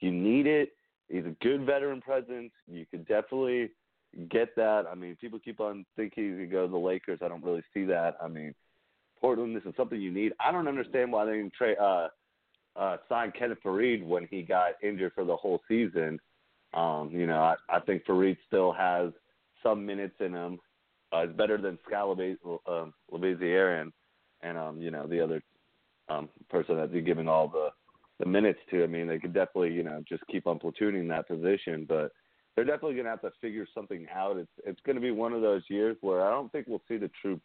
You 0.00 0.10
need 0.10 0.46
it. 0.46 0.70
He's 1.10 1.26
a 1.26 1.36
good 1.42 1.66
veteran 1.66 2.00
presence. 2.00 2.50
You 2.66 2.86
could 2.90 3.06
definitely 3.06 3.72
get 4.30 4.56
that. 4.56 4.86
I 4.90 4.94
mean, 4.94 5.18
people 5.20 5.38
keep 5.38 5.60
on 5.60 5.84
thinking 5.96 6.30
going 6.30 6.40
to 6.40 6.46
go 6.46 6.66
to 6.66 6.72
the 6.72 6.78
Lakers. 6.78 7.18
I 7.22 7.28
don't 7.28 7.44
really 7.44 7.62
see 7.74 7.84
that. 7.84 8.16
I 8.22 8.28
mean, 8.28 8.54
Portland, 9.20 9.54
this 9.54 9.64
is 9.64 9.74
something 9.76 10.00
you 10.00 10.10
need. 10.10 10.32
I 10.40 10.50
don't 10.50 10.66
understand 10.66 11.12
why 11.12 11.26
they 11.26 11.32
didn't 11.32 11.52
trade 11.52 11.76
uh, 11.78 12.08
uh, 12.74 12.96
sign 13.06 13.34
Kenneth 13.38 13.58
Faried 13.62 14.02
when 14.02 14.26
he 14.30 14.40
got 14.40 14.82
injured 14.82 15.12
for 15.14 15.26
the 15.26 15.36
whole 15.36 15.60
season. 15.68 16.18
Um, 16.72 17.10
you 17.12 17.26
know, 17.26 17.42
I, 17.42 17.56
I 17.68 17.80
think 17.80 18.06
Faried 18.06 18.38
still 18.48 18.72
has 18.72 19.12
some 19.62 19.84
minutes 19.84 20.16
in 20.20 20.34
him. 20.34 20.58
Uh, 21.12 21.20
it's 21.20 21.36
better 21.36 21.58
than 21.58 21.78
Skal 21.86 22.16
Labissiere, 22.16 23.78
uh, 23.78 23.82
and 23.82 23.92
and 24.42 24.58
um, 24.58 24.80
you 24.80 24.90
know 24.90 25.06
the 25.06 25.20
other 25.20 25.42
um, 26.08 26.28
person 26.48 26.76
that 26.76 26.92
they're 26.92 27.00
giving 27.00 27.28
all 27.28 27.48
the 27.48 27.68
the 28.18 28.26
minutes 28.26 28.60
to. 28.70 28.82
I 28.82 28.86
mean, 28.86 29.08
they 29.08 29.18
could 29.18 29.34
definitely, 29.34 29.72
you 29.72 29.82
know, 29.82 30.02
just 30.08 30.26
keep 30.30 30.46
on 30.46 30.58
platooning 30.58 31.08
that 31.08 31.28
position, 31.28 31.86
but 31.88 32.12
they're 32.54 32.64
definitely 32.64 32.94
going 32.94 33.04
to 33.04 33.10
have 33.10 33.22
to 33.22 33.32
figure 33.40 33.66
something 33.74 34.06
out. 34.14 34.36
It's 34.36 34.50
it's 34.64 34.80
going 34.84 34.96
to 34.96 35.02
be 35.02 35.10
one 35.10 35.32
of 35.32 35.42
those 35.42 35.62
years 35.68 35.96
where 36.00 36.26
I 36.26 36.30
don't 36.30 36.50
think 36.52 36.66
we'll 36.66 36.82
see 36.88 36.98
the 36.98 37.10
true 37.20 37.40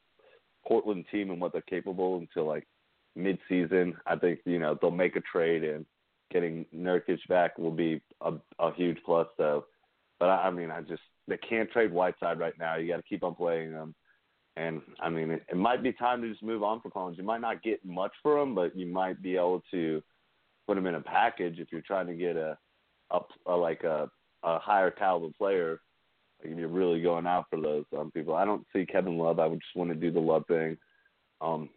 Portland 0.66 1.06
team 1.12 1.32
and 1.32 1.40
what 1.40 1.54
they're 1.54 1.62
capable 1.62 2.18
until 2.18 2.46
like 2.46 2.68
mid-season. 3.16 3.96
I 4.06 4.16
think 4.16 4.40
you 4.46 4.60
know 4.60 4.78
they'll 4.80 4.92
make 4.92 5.16
a 5.16 5.22
trade 5.22 5.64
and 5.64 5.86
getting 6.32 6.66
Nurkic 6.76 7.20
back 7.30 7.58
will 7.58 7.72
be 7.72 8.02
a, 8.22 8.34
a 8.60 8.74
huge 8.74 8.98
plus. 9.06 9.28
So, 9.38 9.66
but 10.20 10.30
I, 10.30 10.48
I 10.48 10.52
mean, 10.52 10.72
I 10.72 10.82
just 10.82 11.02
they 11.28 11.38
can't 11.38 11.70
trade 11.72 11.92
Whiteside 11.92 12.40
right 12.40 12.58
now. 12.60 12.76
You 12.76 12.88
got 12.88 12.98
to 12.98 13.04
keep 13.04 13.24
on 13.24 13.36
playing 13.36 13.74
them. 13.74 13.94
And 14.56 14.82
I 15.00 15.10
mean, 15.10 15.32
it, 15.32 15.44
it 15.50 15.58
might 15.58 15.84
be 15.84 15.94
time 15.94 16.22
to 16.22 16.30
just 16.30 16.42
move 16.42 16.64
on 16.64 16.82
for 16.82 16.90
Collins. 16.90 17.18
You 17.18 17.24
might 17.24 17.42
not 17.42 17.62
get 17.62 17.84
much 17.86 18.14
for 18.24 18.40
him, 18.40 18.56
but 18.56 18.76
you 18.76 18.88
might 18.88 19.22
be 19.22 19.36
able 19.36 19.62
to 19.72 20.02
put 20.66 20.78
him 20.78 20.88
in 20.88 20.96
a 20.96 21.02
package 21.02 21.60
if 21.60 21.68
you're 21.72 21.82
trying 21.82 22.08
to 22.08 22.16
get 22.16 22.36
a, 22.36 22.58
a, 23.12 23.20
a 23.46 23.56
like 23.56 23.84
a, 23.84 24.10
a 24.44 24.60
higher 24.60 24.90
caliber 24.90 25.34
player. 25.38 25.80
Like 26.42 26.54
if 26.54 26.58
you're 26.58 26.70
really 26.70 27.02
going 27.02 27.28
out 27.28 27.46
for 27.50 27.62
those 27.62 27.86
um, 27.98 28.12
people, 28.12 28.36
I 28.36 28.46
don't 28.46 28.66
see 28.74 28.86
Kevin 28.86 29.18
Love. 29.18 29.40
I 29.40 29.46
would 29.46 29.60
just 29.60 29.76
want 29.76 29.92
to 29.92 29.96
do 29.96 30.12
the 30.12 30.20
Love 30.20 30.44
thing. 30.48 30.78
Um, 31.40 31.70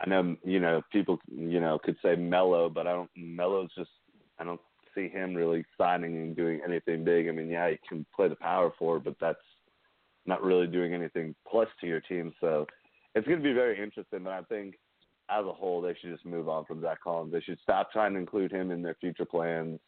I 0.00 0.08
know 0.08 0.36
you 0.44 0.60
know 0.60 0.82
people 0.92 1.18
you 1.26 1.60
know 1.60 1.78
could 1.78 1.96
say 2.02 2.14
Melo, 2.16 2.68
but 2.68 2.86
I 2.86 2.92
don't. 2.92 3.10
Melo's 3.16 3.70
just 3.76 3.90
I 4.38 4.44
don't 4.44 4.60
see 4.94 5.08
him 5.08 5.34
really 5.34 5.64
signing 5.76 6.16
and 6.16 6.36
doing 6.36 6.60
anything 6.66 7.04
big. 7.04 7.28
I 7.28 7.32
mean, 7.32 7.48
yeah, 7.48 7.70
he 7.70 7.78
can 7.88 8.06
play 8.14 8.28
the 8.28 8.36
power 8.36 8.72
forward, 8.78 9.04
but 9.04 9.16
that's 9.20 9.38
not 10.26 10.42
really 10.42 10.66
doing 10.66 10.94
anything 10.94 11.34
plus 11.48 11.68
to 11.80 11.86
your 11.86 12.00
team. 12.00 12.32
So 12.40 12.66
it's 13.14 13.26
going 13.26 13.38
to 13.38 13.44
be 13.44 13.52
very 13.52 13.82
interesting. 13.82 14.24
But 14.24 14.32
I 14.32 14.42
think 14.42 14.76
as 15.30 15.44
a 15.44 15.52
whole, 15.52 15.80
they 15.80 15.94
should 16.00 16.12
just 16.12 16.26
move 16.26 16.48
on 16.48 16.64
from 16.64 16.80
Zach 16.80 17.02
Collins. 17.02 17.32
They 17.32 17.40
should 17.40 17.58
stop 17.62 17.92
trying 17.92 18.14
to 18.14 18.18
include 18.18 18.52
him 18.52 18.70
in 18.70 18.82
their 18.82 18.96
future 19.00 19.24
plans. 19.24 19.80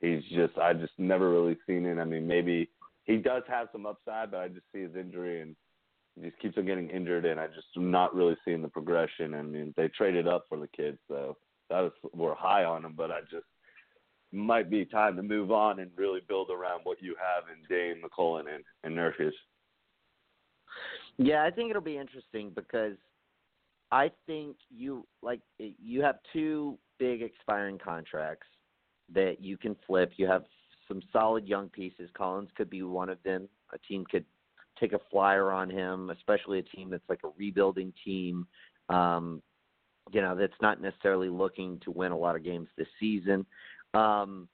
He's 0.00 0.22
just, 0.34 0.58
I 0.58 0.72
just 0.72 0.92
never 0.98 1.30
really 1.30 1.56
seen 1.66 1.86
it. 1.86 1.98
I 1.98 2.04
mean, 2.04 2.26
maybe 2.26 2.70
he 3.04 3.16
does 3.18 3.42
have 3.48 3.68
some 3.72 3.86
upside, 3.86 4.30
but 4.30 4.40
I 4.40 4.48
just 4.48 4.66
see 4.72 4.82
his 4.82 4.96
injury 4.96 5.40
and 5.40 5.54
he 6.16 6.28
just 6.28 6.38
keeps 6.40 6.58
on 6.58 6.66
getting 6.66 6.90
injured, 6.90 7.24
and 7.24 7.40
I 7.40 7.46
just 7.46 7.68
am 7.76 7.90
not 7.90 8.14
really 8.14 8.36
seeing 8.44 8.62
the 8.62 8.68
progression. 8.68 9.34
I 9.34 9.42
mean, 9.42 9.72
they 9.76 9.88
traded 9.88 10.28
up 10.28 10.44
for 10.48 10.58
the 10.58 10.68
kid, 10.68 10.98
so 11.08 11.36
that 11.70 11.80
was 11.80 11.92
we're 12.12 12.34
high 12.34 12.64
on 12.64 12.84
him, 12.84 12.94
but 12.96 13.10
I 13.10 13.20
just 13.30 13.46
might 14.32 14.70
be 14.70 14.84
time 14.84 15.16
to 15.16 15.22
move 15.22 15.50
on 15.50 15.78
and 15.78 15.90
really 15.96 16.20
build 16.26 16.50
around 16.50 16.80
what 16.84 17.02
you 17.02 17.14
have 17.18 17.44
in 17.48 17.62
Dame 17.68 18.02
McCollum, 18.02 18.44
and, 18.52 18.64
and 18.84 18.96
Nurkic. 18.96 19.32
Yeah, 21.18 21.44
I 21.44 21.50
think 21.50 21.70
it'll 21.70 21.82
be 21.82 21.98
interesting 21.98 22.50
because 22.54 22.96
I 23.90 24.10
think 24.26 24.56
you 24.70 25.06
like 25.22 25.40
you 25.58 26.02
have 26.02 26.16
two 26.32 26.78
big 26.98 27.22
expiring 27.22 27.78
contracts 27.78 28.46
that 29.12 29.36
you 29.40 29.58
can 29.58 29.76
flip. 29.86 30.12
You 30.16 30.26
have 30.26 30.44
some 30.88 31.02
solid 31.12 31.46
young 31.46 31.68
pieces. 31.68 32.08
Collins 32.16 32.48
could 32.56 32.70
be 32.70 32.82
one 32.82 33.10
of 33.10 33.22
them. 33.22 33.48
A 33.72 33.78
team 33.78 34.04
could 34.10 34.24
take 34.80 34.94
a 34.94 35.00
flyer 35.10 35.52
on 35.52 35.68
him, 35.68 36.10
especially 36.10 36.58
a 36.58 36.62
team 36.62 36.88
that's 36.88 37.08
like 37.08 37.20
a 37.24 37.28
rebuilding 37.36 37.92
team. 38.04 38.46
Um, 38.88 39.42
you 40.10 40.20
know, 40.20 40.34
that's 40.34 40.52
not 40.60 40.80
necessarily 40.80 41.28
looking 41.28 41.78
to 41.84 41.90
win 41.90 42.12
a 42.12 42.16
lot 42.16 42.34
of 42.34 42.42
games 42.42 42.68
this 42.76 42.88
season. 42.98 43.46
Um, 43.94 44.48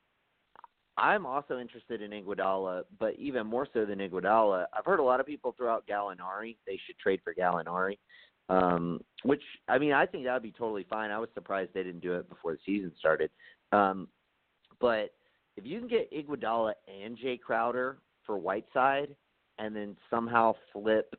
I'm 0.96 1.26
also 1.26 1.58
interested 1.60 2.02
in 2.02 2.10
Iguodala, 2.10 2.82
but 2.98 3.14
even 3.18 3.46
more 3.46 3.68
so 3.72 3.84
than 3.84 4.00
Iguodala, 4.00 4.66
I've 4.76 4.84
heard 4.84 4.98
a 4.98 5.04
lot 5.04 5.20
of 5.20 5.26
people 5.26 5.54
throw 5.56 5.72
out 5.72 5.86
Gallinari. 5.86 6.56
They 6.66 6.78
should 6.86 6.98
trade 6.98 7.20
for 7.22 7.34
Gallinari. 7.34 7.98
Um, 8.50 9.00
which 9.24 9.42
I 9.68 9.78
mean, 9.78 9.92
I 9.92 10.06
think 10.06 10.24
that 10.24 10.32
would 10.32 10.42
be 10.42 10.52
totally 10.52 10.86
fine. 10.88 11.10
I 11.10 11.18
was 11.18 11.28
surprised 11.34 11.70
they 11.74 11.82
didn't 11.82 12.00
do 12.00 12.14
it 12.14 12.28
before 12.28 12.52
the 12.52 12.58
season 12.64 12.92
started. 12.98 13.30
Um, 13.72 14.08
but 14.80 15.10
if 15.56 15.64
you 15.64 15.78
can 15.78 15.88
get 15.88 16.12
Iguodala 16.12 16.72
and 16.88 17.16
Jae 17.18 17.38
Crowder 17.38 17.98
for 18.24 18.38
Whiteside, 18.38 19.14
and 19.58 19.76
then 19.76 19.96
somehow 20.08 20.54
flip 20.72 21.14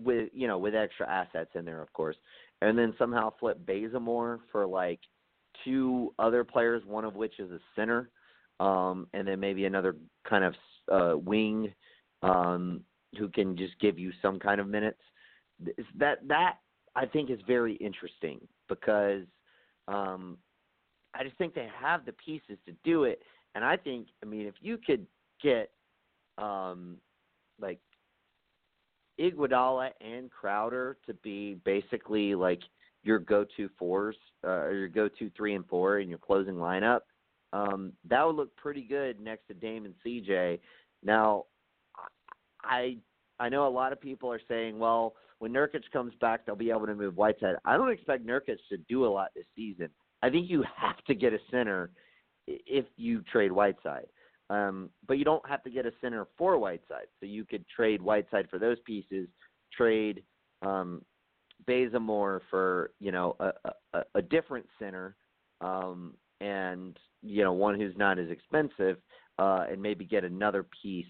with 0.00 0.28
you 0.32 0.46
know 0.46 0.58
with 0.58 0.74
extra 0.74 1.08
assets 1.08 1.50
in 1.54 1.64
there, 1.64 1.82
of 1.82 1.92
course, 1.92 2.16
and 2.62 2.78
then 2.78 2.94
somehow 2.98 3.32
flip 3.40 3.58
Bazemore 3.66 4.40
for 4.52 4.66
like 4.66 5.00
two 5.64 6.14
other 6.18 6.44
players, 6.44 6.82
one 6.86 7.04
of 7.04 7.14
which 7.14 7.38
is 7.38 7.50
a 7.50 7.60
center, 7.76 8.10
um, 8.60 9.06
and 9.12 9.26
then 9.26 9.40
maybe 9.40 9.64
another 9.64 9.96
kind 10.28 10.44
of 10.44 10.54
uh, 10.90 11.16
wing 11.16 11.72
um, 12.22 12.80
who 13.18 13.28
can 13.28 13.56
just 13.56 13.78
give 13.80 13.98
you 13.98 14.12
some 14.20 14.38
kind 14.38 14.60
of 14.60 14.68
minutes. 14.68 15.00
That 15.96 16.26
that 16.28 16.58
I 16.94 17.06
think 17.06 17.30
is 17.30 17.40
very 17.46 17.74
interesting 17.74 18.40
because 18.68 19.24
um, 19.86 20.38
I 21.14 21.24
just 21.24 21.36
think 21.36 21.54
they 21.54 21.68
have 21.80 22.04
the 22.04 22.12
pieces 22.12 22.58
to 22.66 22.72
do 22.84 23.04
it. 23.04 23.22
And 23.54 23.64
I 23.64 23.76
think, 23.76 24.08
I 24.22 24.26
mean, 24.26 24.46
if 24.46 24.54
you 24.60 24.78
could 24.78 25.06
get 25.42 25.70
um, 26.36 26.96
like 27.60 27.80
Iguodala 29.18 29.90
and 30.00 30.30
Crowder 30.30 30.96
to 31.06 31.14
be 31.14 31.54
basically 31.64 32.34
like 32.34 32.60
your 33.02 33.18
go-to 33.18 33.68
fours 33.78 34.16
uh, 34.44 34.48
or 34.48 34.74
your 34.74 34.88
go-to 34.88 35.30
three 35.36 35.54
and 35.54 35.66
four 35.66 36.00
in 36.00 36.08
your 36.08 36.18
closing 36.18 36.54
lineup, 36.54 37.00
um, 37.52 37.92
that 38.08 38.26
would 38.26 38.36
look 38.36 38.54
pretty 38.56 38.82
good 38.82 39.20
next 39.20 39.46
to 39.48 39.54
Dame 39.54 39.84
and 39.84 39.94
CJ. 40.04 40.60
Now, 41.02 41.44
I 42.62 42.98
I 43.40 43.48
know 43.48 43.66
a 43.66 43.70
lot 43.70 43.92
of 43.92 44.00
people 44.00 44.32
are 44.32 44.40
saying, 44.48 44.78
well, 44.78 45.14
when 45.38 45.52
Nurkic 45.52 45.82
comes 45.92 46.12
back, 46.20 46.44
they'll 46.44 46.56
be 46.56 46.70
able 46.70 46.86
to 46.86 46.94
move 46.94 47.16
Whiteside. 47.16 47.54
I 47.64 47.76
don't 47.76 47.90
expect 47.90 48.26
Nurkic 48.26 48.58
to 48.68 48.76
do 48.88 49.06
a 49.06 49.08
lot 49.08 49.30
this 49.34 49.46
season. 49.54 49.88
I 50.22 50.30
think 50.30 50.50
you 50.50 50.64
have 50.76 51.02
to 51.06 51.14
get 51.14 51.32
a 51.32 51.38
center 51.50 51.90
if 52.46 52.86
you 52.96 53.22
trade 53.30 53.52
Whiteside. 53.52 54.06
Um, 54.50 54.90
but 55.06 55.18
you 55.18 55.24
don't 55.24 55.46
have 55.48 55.62
to 55.64 55.70
get 55.70 55.86
a 55.86 55.92
center 56.00 56.26
for 56.36 56.58
Whiteside. 56.58 57.06
So 57.20 57.26
you 57.26 57.44
could 57.44 57.64
trade 57.68 58.00
Whiteside 58.00 58.48
for 58.50 58.58
those 58.58 58.78
pieces, 58.84 59.28
trade 59.72 60.22
um, 60.62 61.02
Bazemore 61.66 62.42
for 62.50 62.92
you 63.00 63.12
know 63.12 63.36
a, 63.40 63.52
a, 63.94 64.02
a 64.16 64.22
different 64.22 64.66
center 64.78 65.16
um, 65.60 66.14
and 66.40 66.98
you 67.22 67.42
know 67.42 67.52
one 67.52 67.78
who's 67.78 67.96
not 67.96 68.18
as 68.18 68.30
expensive 68.30 68.98
uh, 69.38 69.66
and 69.70 69.80
maybe 69.80 70.04
get 70.04 70.24
another 70.24 70.66
piece 70.82 71.06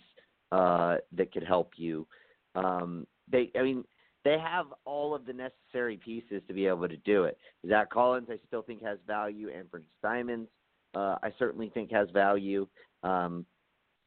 uh, 0.52 0.96
that 1.12 1.32
could 1.32 1.44
help 1.44 1.72
you. 1.76 2.06
Um, 2.54 3.06
they, 3.30 3.50
I 3.58 3.62
mean, 3.62 3.84
they 4.24 4.38
have 4.38 4.66
all 4.84 5.14
of 5.14 5.26
the 5.26 5.32
necessary 5.32 5.96
pieces 5.96 6.42
to 6.48 6.54
be 6.54 6.66
able 6.66 6.88
to 6.88 6.96
do 6.98 7.24
it. 7.24 7.38
Zach 7.68 7.90
Collins, 7.90 8.28
I 8.30 8.38
still 8.46 8.62
think 8.62 8.82
has 8.82 8.98
value. 9.06 9.48
Anfernee 9.50 9.84
Simons, 10.02 10.48
uh, 10.94 11.16
I 11.22 11.32
certainly 11.38 11.70
think 11.70 11.90
has 11.92 12.08
value. 12.10 12.66
Um, 13.02 13.46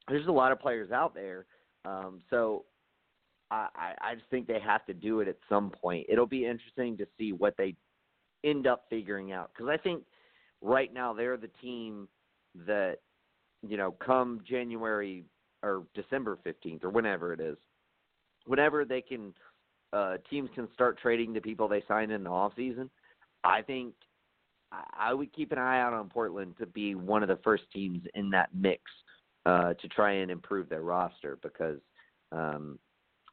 there's 0.08 0.28
a 0.28 0.32
lot 0.32 0.52
of 0.52 0.60
players 0.60 0.92
out 0.92 1.14
there, 1.14 1.46
um, 1.86 2.22
so 2.30 2.66
I, 3.52 3.94
I 4.02 4.16
just 4.16 4.30
think 4.30 4.48
they 4.48 4.60
have 4.60 4.86
to 4.86 4.94
do 4.94 5.20
it 5.20 5.28
at 5.28 5.38
some 5.50 5.70
point. 5.70 6.06
It'll 6.10 6.26
be 6.26 6.46
interesting 6.46 6.98
to 6.98 7.06
see 7.18 7.34
what 7.34 7.56
they 7.58 7.76
end 8.44 8.66
up 8.66 8.86
figuring 8.90 9.32
out 9.34 9.52
because 9.54 9.70
I 9.70 9.78
think 9.78 10.04
right 10.62 10.92
now 10.94 11.14
they're 11.14 11.38
the 11.38 11.50
team 11.62 12.08
that 12.66 12.98
you 13.68 13.78
know 13.78 13.92
come 13.92 14.42
January 14.48 15.26
or 15.64 15.84
December 15.94 16.40
15th 16.46 16.84
or 16.84 16.90
whenever 16.90 17.34
it 17.34 17.40
is, 17.40 17.58
whenever 18.46 18.86
they 18.86 19.02
can 19.02 19.34
uh, 19.94 20.18
teams 20.30 20.50
can 20.56 20.68
start 20.74 20.98
trading 21.00 21.34
the 21.34 21.42
people 21.42 21.68
they 21.68 21.84
sign 21.88 22.12
in 22.12 22.24
the 22.24 22.30
off 22.30 22.54
season. 22.56 22.90
I 23.44 23.62
think 23.62 23.94
I 24.98 25.14
would 25.14 25.34
keep 25.34 25.52
an 25.52 25.58
eye 25.58 25.82
out 25.82 25.94
on 25.94 26.08
Portland 26.08 26.56
to 26.60 26.66
be 26.66 26.96
one 26.96 27.24
of 27.24 27.30
the 27.30 27.40
first 27.44 27.64
teams 27.74 28.02
in 28.16 28.30
that 28.30 28.50
mix 28.56 28.82
uh, 29.46 29.74
to 29.74 29.88
try 29.90 30.14
and 30.14 30.32
improve 30.32 30.70
their 30.70 30.82
roster 30.82 31.38
because 31.44 31.80
um, 32.32 32.80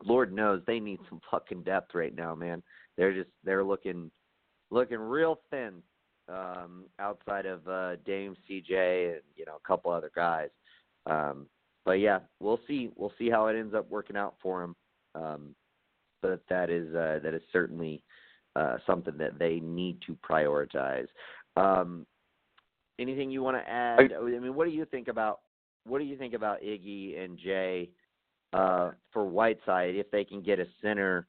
Lord 0.04 0.32
knows 0.32 0.62
they 0.66 0.80
need 0.80 1.00
some 1.08 1.20
fucking 1.30 1.62
depth 1.62 1.94
right 1.94 2.14
now, 2.14 2.34
man. 2.34 2.62
They're 2.96 3.12
just 3.12 3.30
they're 3.44 3.64
looking 3.64 4.10
looking 4.70 4.98
real 4.98 5.40
thin 5.50 5.82
um, 6.28 6.84
outside 6.98 7.46
of 7.46 7.66
uh, 7.66 7.96
Dame, 8.04 8.36
CJ, 8.48 9.14
and 9.14 9.22
you 9.36 9.44
know 9.46 9.56
a 9.56 9.66
couple 9.66 9.90
other 9.90 10.10
guys. 10.14 10.50
Um, 11.06 11.46
but 11.84 12.00
yeah, 12.00 12.20
we'll 12.40 12.60
see. 12.68 12.90
We'll 12.96 13.12
see 13.18 13.30
how 13.30 13.46
it 13.46 13.58
ends 13.58 13.74
up 13.74 13.90
working 13.90 14.16
out 14.16 14.34
for 14.42 14.60
them. 14.60 14.76
Um, 15.14 15.54
but 16.22 16.42
that 16.48 16.70
is 16.70 16.94
uh, 16.94 17.20
that 17.22 17.34
is 17.34 17.42
certainly 17.52 18.02
uh, 18.56 18.76
something 18.86 19.16
that 19.18 19.38
they 19.38 19.60
need 19.60 19.98
to 20.06 20.16
prioritize. 20.28 21.06
Um, 21.56 22.06
anything 22.98 23.30
you 23.30 23.42
want 23.42 23.56
to 23.56 23.68
add? 23.68 24.12
I 24.12 24.22
mean, 24.22 24.54
what 24.54 24.68
do 24.68 24.74
you 24.74 24.84
think 24.84 25.08
about 25.08 25.40
what 25.84 25.98
do 25.98 26.04
you 26.04 26.16
think 26.16 26.34
about 26.34 26.60
Iggy 26.62 27.22
and 27.22 27.38
Jay 27.38 27.88
uh, 28.52 28.92
for 29.12 29.24
Whiteside 29.24 29.94
if 29.94 30.10
they 30.10 30.24
can 30.24 30.42
get 30.42 30.58
a 30.58 30.66
center 30.82 31.26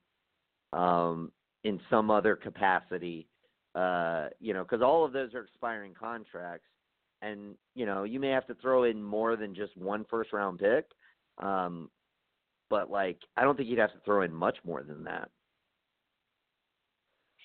um, 0.73 1.31
in 1.63 1.79
some 1.89 2.09
other 2.11 2.35
capacity? 2.35 3.27
Uh, 3.75 4.27
you 4.39 4.53
know, 4.53 4.63
because 4.63 4.81
all 4.81 5.05
of 5.05 5.13
those 5.13 5.33
are 5.33 5.43
expiring 5.43 5.93
contracts, 5.93 6.67
and 7.21 7.55
you 7.75 7.85
know 7.85 8.03
you 8.03 8.19
may 8.19 8.29
have 8.29 8.47
to 8.47 8.55
throw 8.55 8.83
in 8.83 9.01
more 9.01 9.35
than 9.35 9.53
just 9.53 9.75
one 9.77 10.05
first 10.09 10.33
round 10.33 10.59
pick. 10.59 10.85
Um, 11.37 11.89
but 12.69 12.89
like 12.89 13.19
I 13.37 13.43
don't 13.43 13.55
think 13.55 13.69
you'd 13.69 13.79
have 13.79 13.93
to 13.93 13.99
throw 14.05 14.23
in 14.23 14.33
much 14.33 14.57
more 14.65 14.83
than 14.83 15.03
that. 15.03 15.29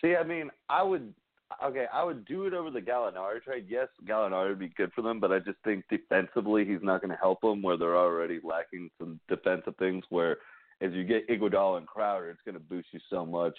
See, 0.00 0.16
I 0.16 0.24
mean, 0.24 0.50
I 0.68 0.82
would 0.82 1.14
okay, 1.62 1.86
I 1.92 2.02
would 2.04 2.24
do 2.24 2.46
it 2.46 2.54
over 2.54 2.70
the 2.70 2.80
Gallinari 2.80 3.42
trade. 3.42 3.66
Yes, 3.68 3.88
Gallinari 4.06 4.50
would 4.50 4.58
be 4.58 4.72
good 4.76 4.92
for 4.94 5.02
them, 5.02 5.20
but 5.20 5.32
I 5.32 5.38
just 5.38 5.58
think 5.64 5.84
defensively 5.90 6.64
he's 6.64 6.82
not 6.82 7.00
going 7.00 7.10
to 7.10 7.16
help 7.16 7.40
them 7.40 7.62
where 7.62 7.76
they're 7.76 7.96
already 7.96 8.40
lacking 8.42 8.90
some 8.98 9.20
defensive 9.28 9.76
things. 9.78 10.04
Where 10.10 10.38
as 10.80 10.92
you 10.92 11.04
get 11.04 11.28
Iguodala 11.28 11.78
and 11.78 11.86
Crowder, 11.86 12.30
it's 12.30 12.40
going 12.44 12.54
to 12.54 12.60
boost 12.60 12.88
you 12.92 13.00
so 13.10 13.24
much 13.24 13.56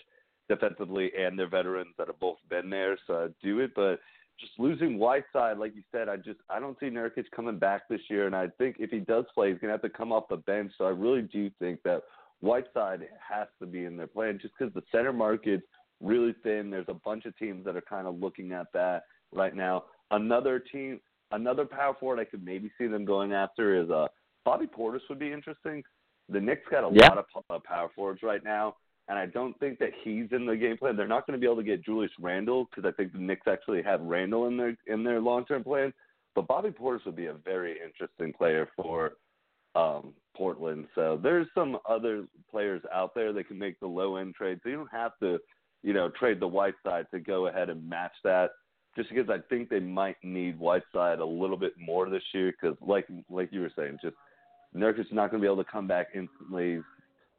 defensively, 0.49 1.11
and 1.17 1.37
they're 1.37 1.49
veterans 1.49 1.93
that 1.97 2.07
have 2.07 2.19
both 2.19 2.37
been 2.49 2.69
there, 2.69 2.97
so 3.07 3.25
I'd 3.25 3.33
do 3.41 3.59
it. 3.59 3.71
But 3.75 3.99
just 4.39 4.51
losing 4.57 4.99
Whiteside, 4.99 5.57
like 5.57 5.75
you 5.75 5.83
said, 5.91 6.09
I 6.09 6.17
just 6.17 6.39
I 6.49 6.59
don't 6.59 6.77
see 6.79 6.87
Nurkic 6.87 7.25
coming 7.35 7.57
back 7.57 7.83
this 7.89 8.01
year, 8.09 8.27
and 8.27 8.35
I 8.35 8.47
think 8.57 8.77
if 8.79 8.89
he 8.89 8.99
does 8.99 9.25
play, 9.33 9.51
he's 9.51 9.59
gonna 9.59 9.73
have 9.73 9.81
to 9.81 9.89
come 9.89 10.11
off 10.11 10.25
the 10.29 10.37
bench. 10.37 10.71
So 10.77 10.85
I 10.85 10.89
really 10.89 11.21
do 11.21 11.49
think 11.59 11.81
that 11.83 12.01
Whiteside 12.41 13.07
has 13.27 13.47
to 13.59 13.65
be 13.65 13.85
in 13.85 13.97
their 13.97 14.07
plan, 14.07 14.39
just 14.41 14.53
because 14.57 14.73
the 14.73 14.83
center 14.91 15.13
market's 15.13 15.63
really 16.01 16.35
thin. 16.43 16.69
There's 16.69 16.85
a 16.89 16.93
bunch 16.93 17.25
of 17.25 17.37
teams 17.37 17.65
that 17.65 17.75
are 17.75 17.81
kind 17.81 18.07
of 18.07 18.19
looking 18.19 18.51
at 18.51 18.67
that 18.73 19.03
right 19.33 19.55
now. 19.55 19.85
Another 20.11 20.59
team, 20.59 20.99
another 21.31 21.65
power 21.65 21.95
forward 21.99 22.19
I 22.19 22.25
could 22.25 22.43
maybe 22.43 22.71
see 22.77 22.87
them 22.87 23.05
going 23.05 23.33
after 23.33 23.81
is 23.81 23.89
uh 23.89 24.07
Bobby 24.43 24.67
Portis 24.67 25.01
would 25.09 25.19
be 25.19 25.31
interesting. 25.31 25.83
The 26.29 26.39
Knicks 26.39 26.61
got 26.69 26.83
a 26.83 26.93
yeah. 26.93 27.07
lot 27.07 27.17
of 27.17 27.25
uh, 27.49 27.59
power 27.65 27.89
forwards 27.95 28.21
right 28.21 28.43
now 28.43 28.75
and 29.07 29.19
I 29.19 29.27
don't 29.27 29.57
think 29.59 29.79
that 29.79 29.91
he's 30.03 30.27
in 30.31 30.45
the 30.45 30.55
game 30.55 30.77
plan. 30.77 30.95
They're 30.95 31.07
not 31.07 31.27
going 31.27 31.39
to 31.39 31.41
be 31.41 31.45
able 31.45 31.61
to 31.61 31.63
get 31.63 31.85
Julius 31.85 32.11
Randle 32.19 32.65
because 32.65 32.89
I 32.89 32.95
think 32.95 33.13
the 33.13 33.19
Knicks 33.19 33.47
actually 33.47 33.83
have 33.83 34.01
Randle 34.01 34.47
in 34.47 34.57
their 34.57 34.75
in 34.87 35.03
their 35.03 35.21
long 35.21 35.45
term 35.45 35.63
plan. 35.63 35.93
But 36.33 36.47
Bobby 36.47 36.69
Portis 36.69 37.05
would 37.05 37.15
be 37.15 37.27
a 37.27 37.33
very 37.33 37.77
interesting 37.83 38.33
player 38.33 38.67
for 38.75 39.13
um, 39.75 40.13
Portland. 40.35 40.87
So 40.95 41.19
there's 41.21 41.47
some 41.53 41.77
other 41.87 42.25
players 42.49 42.81
out 42.93 43.13
there 43.13 43.31
that 43.33 43.47
can 43.47 43.59
make 43.59 43.79
the 43.79 43.87
low 43.87 44.17
end 44.17 44.35
trade. 44.35 44.59
So 44.63 44.69
you 44.69 44.75
don't 44.75 44.91
have 44.91 45.11
to, 45.21 45.37
you 45.85 45.93
know, 45.93 46.09
trade 46.09 46.39
the 46.39 46.47
Whiteside 46.47 47.05
to 47.11 47.19
go 47.19 47.47
ahead 47.47 47.69
and 47.69 47.87
match 47.87 48.13
that. 48.23 48.51
Just 48.97 49.09
because 49.09 49.29
I 49.29 49.37
think 49.49 49.69
they 49.69 49.79
might 49.79 50.15
need 50.23 50.57
Whiteside 50.57 51.19
a 51.19 51.25
little 51.25 51.57
bit 51.57 51.73
more 51.77 52.09
this 52.09 52.23
year, 52.33 52.51
because 52.51 52.77
like 52.81 53.07
like 53.29 53.49
you 53.51 53.61
were 53.61 53.71
saying, 53.75 53.99
just 54.01 54.15
Nurkic's 54.75 55.11
not 55.11 55.31
going 55.31 55.41
to 55.41 55.47
be 55.47 55.51
able 55.51 55.63
to 55.63 55.71
come 55.71 55.87
back 55.87 56.07
instantly 56.15 56.81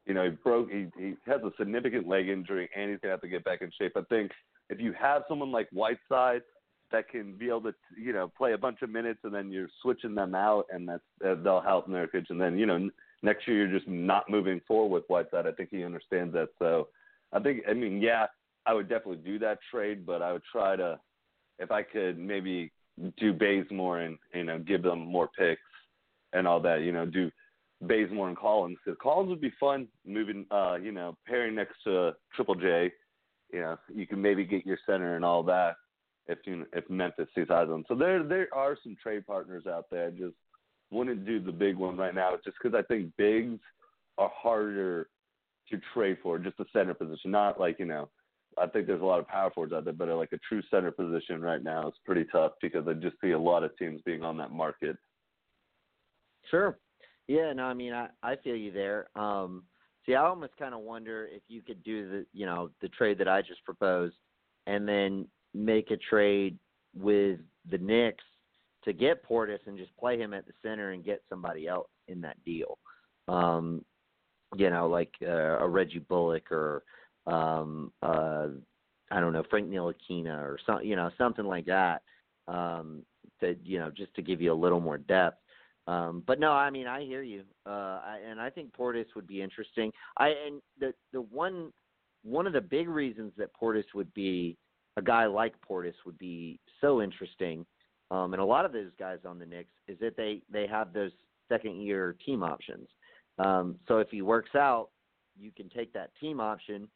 you 0.06 0.14
know, 0.14 0.24
he 0.24 0.30
broke. 0.30 0.70
He 0.70 0.86
he 0.96 1.14
has 1.26 1.42
a 1.42 1.50
significant 1.58 2.06
leg 2.06 2.28
injury, 2.28 2.70
and 2.76 2.90
he's 2.90 3.00
gonna 3.00 3.12
have 3.12 3.20
to 3.22 3.28
get 3.28 3.44
back 3.44 3.60
in 3.60 3.70
shape. 3.78 3.92
I 3.96 4.02
think 4.08 4.30
if 4.70 4.80
you 4.80 4.92
have 4.92 5.22
someone 5.28 5.50
like 5.50 5.68
Whiteside 5.72 6.42
that 6.92 7.08
can 7.08 7.32
be 7.32 7.48
able 7.48 7.62
to, 7.62 7.74
you 7.98 8.12
know, 8.12 8.30
play 8.38 8.52
a 8.52 8.58
bunch 8.58 8.82
of 8.82 8.90
minutes, 8.90 9.18
and 9.24 9.34
then 9.34 9.50
you're 9.50 9.68
switching 9.82 10.14
them 10.14 10.34
out, 10.34 10.66
and 10.72 10.88
that's 10.88 11.02
they'll 11.42 11.60
help 11.60 11.88
Nurkic. 11.88 12.30
And 12.30 12.40
then 12.40 12.56
you 12.56 12.66
know, 12.66 12.88
next 13.22 13.48
year 13.48 13.66
you're 13.66 13.78
just 13.78 13.88
not 13.88 14.30
moving 14.30 14.60
forward 14.66 14.94
with 14.94 15.04
Whiteside. 15.08 15.46
I 15.46 15.52
think 15.52 15.70
he 15.70 15.84
understands 15.84 16.32
that. 16.34 16.50
So 16.60 16.88
I 17.32 17.40
think, 17.40 17.62
I 17.68 17.72
mean, 17.72 18.00
yeah, 18.00 18.26
I 18.66 18.74
would 18.74 18.88
definitely 18.88 19.24
do 19.24 19.38
that 19.40 19.58
trade, 19.70 20.06
but 20.06 20.22
I 20.22 20.32
would 20.32 20.42
try 20.50 20.76
to, 20.76 20.98
if 21.58 21.70
I 21.70 21.82
could, 21.82 22.18
maybe 22.18 22.72
do 23.18 23.32
Bazemore 23.32 24.00
and 24.00 24.18
you 24.34 24.44
know 24.44 24.58
give 24.58 24.82
them 24.82 25.00
more 25.00 25.28
picks 25.38 25.60
and 26.32 26.46
all 26.46 26.60
that. 26.60 26.82
You 26.82 26.92
know, 26.92 27.06
do 27.06 27.30
Bazemore 27.82 28.28
and 28.28 28.36
Collins 28.36 28.78
because 28.84 28.98
Collins 29.02 29.30
would 29.30 29.40
be 29.40 29.52
fun 29.58 29.88
moving, 30.06 30.46
uh, 30.50 30.76
you 30.76 30.92
know, 30.92 31.16
pairing 31.26 31.54
next 31.54 31.76
to 31.84 32.14
Triple 32.34 32.54
J. 32.54 32.92
You 33.52 33.60
know, 33.60 33.76
you 33.94 34.06
can 34.06 34.20
maybe 34.20 34.44
get 34.44 34.66
your 34.66 34.78
center 34.86 35.16
and 35.16 35.24
all 35.24 35.42
that 35.44 35.76
if 36.26 36.38
you 36.44 36.66
if 36.72 36.88
Memphis 36.90 37.28
sees 37.34 37.50
eyes 37.50 37.68
on. 37.70 37.84
So 37.88 37.94
there 37.94 38.22
there 38.22 38.48
are 38.52 38.76
some 38.82 38.96
trade 39.02 39.26
partners 39.26 39.66
out 39.66 39.86
there. 39.90 40.08
I 40.08 40.10
just 40.10 40.34
wouldn't 40.90 41.26
do 41.26 41.40
the 41.40 41.52
big 41.52 41.76
one 41.76 41.96
right 41.96 42.14
now, 42.14 42.32
just 42.44 42.56
because 42.60 42.76
I 42.76 42.82
think 42.82 43.12
bigs 43.16 43.60
are 44.18 44.30
harder 44.34 45.08
to 45.70 45.80
trade 45.94 46.18
for, 46.22 46.38
just 46.38 46.60
a 46.60 46.64
center 46.72 46.94
position. 46.94 47.30
Not 47.30 47.60
like 47.60 47.78
you 47.78 47.86
know, 47.86 48.08
I 48.58 48.66
think 48.66 48.86
there's 48.86 49.02
a 49.02 49.04
lot 49.04 49.20
of 49.20 49.28
power 49.28 49.50
forwards 49.50 49.72
out 49.72 49.84
there, 49.84 49.92
but 49.92 50.08
like 50.08 50.32
a 50.32 50.38
true 50.48 50.62
center 50.70 50.90
position 50.90 51.40
right 51.40 51.62
now 51.62 51.88
is 51.88 51.94
pretty 52.04 52.24
tough 52.30 52.52
because 52.62 52.86
I 52.88 52.94
just 52.94 53.16
see 53.20 53.32
a 53.32 53.38
lot 53.38 53.64
of 53.64 53.76
teams 53.76 54.00
being 54.04 54.22
on 54.22 54.36
that 54.38 54.52
market. 54.52 54.96
Sure, 56.50 56.78
yeah, 57.28 57.52
no, 57.52 57.64
I 57.64 57.74
mean, 57.74 57.92
I 57.92 58.08
I 58.22 58.36
feel 58.36 58.56
you 58.56 58.72
there. 58.72 59.08
Um, 59.16 59.64
see, 60.04 60.14
I 60.14 60.24
almost 60.24 60.56
kind 60.56 60.74
of 60.74 60.80
wonder 60.80 61.28
if 61.30 61.42
you 61.48 61.62
could 61.62 61.82
do 61.82 62.08
the, 62.08 62.26
you 62.32 62.46
know, 62.46 62.70
the 62.80 62.88
trade 62.88 63.18
that 63.18 63.28
I 63.28 63.42
just 63.42 63.64
proposed, 63.64 64.16
and 64.66 64.88
then 64.88 65.26
make 65.54 65.90
a 65.90 65.96
trade 65.96 66.58
with 66.94 67.40
the 67.70 67.78
Knicks 67.78 68.24
to 68.84 68.92
get 68.92 69.26
Portis 69.28 69.58
and 69.66 69.76
just 69.76 69.94
play 69.96 70.18
him 70.18 70.32
at 70.32 70.46
the 70.46 70.52
center 70.62 70.92
and 70.92 71.04
get 71.04 71.22
somebody 71.28 71.66
else 71.66 71.88
in 72.08 72.20
that 72.20 72.42
deal. 72.44 72.78
Um, 73.28 73.84
you 74.56 74.70
know, 74.70 74.88
like 74.88 75.14
uh, 75.22 75.58
a 75.58 75.68
Reggie 75.68 75.98
Bullock 76.00 76.50
or 76.50 76.82
um, 77.26 77.92
uh, 78.02 78.48
I 79.10 79.20
don't 79.20 79.32
know 79.32 79.44
Frank 79.50 79.68
Ntilikina 79.68 80.38
or 80.38 80.58
some, 80.66 80.82
you 80.82 80.96
know, 80.96 81.10
something 81.18 81.44
like 81.44 81.66
that. 81.66 82.02
Um, 82.48 83.02
to 83.40 83.56
you 83.64 83.78
know, 83.78 83.90
just 83.90 84.14
to 84.14 84.22
give 84.22 84.40
you 84.40 84.52
a 84.52 84.54
little 84.54 84.80
more 84.80 84.98
depth. 84.98 85.38
Um, 85.86 86.22
but 86.26 86.40
no, 86.40 86.50
I 86.50 86.70
mean 86.70 86.86
I 86.86 87.04
hear 87.04 87.22
you, 87.22 87.42
uh, 87.64 88.00
I, 88.04 88.18
and 88.28 88.40
I 88.40 88.50
think 88.50 88.72
Portis 88.72 89.06
would 89.14 89.26
be 89.26 89.42
interesting. 89.42 89.92
I 90.16 90.28
and 90.46 90.60
the 90.80 90.92
the 91.12 91.20
one 91.22 91.72
one 92.24 92.46
of 92.46 92.52
the 92.52 92.60
big 92.60 92.88
reasons 92.88 93.32
that 93.36 93.50
Portis 93.60 93.84
would 93.94 94.12
be 94.14 94.56
a 94.96 95.02
guy 95.02 95.26
like 95.26 95.54
Portis 95.68 95.94
would 96.04 96.18
be 96.18 96.58
so 96.80 97.02
interesting, 97.02 97.64
um, 98.10 98.32
and 98.32 98.42
a 98.42 98.44
lot 98.44 98.64
of 98.64 98.72
those 98.72 98.90
guys 98.98 99.18
on 99.24 99.38
the 99.38 99.46
Knicks 99.46 99.74
is 99.86 99.98
that 100.00 100.16
they 100.16 100.42
they 100.50 100.66
have 100.66 100.92
those 100.92 101.12
second 101.48 101.80
year 101.80 102.16
team 102.24 102.42
options. 102.42 102.88
Um, 103.38 103.76
so 103.86 103.98
if 103.98 104.08
he 104.10 104.22
works 104.22 104.54
out, 104.54 104.88
you 105.38 105.50
can 105.50 105.68
take 105.68 105.92
that 105.92 106.10
team 106.20 106.40
option, 106.40 106.88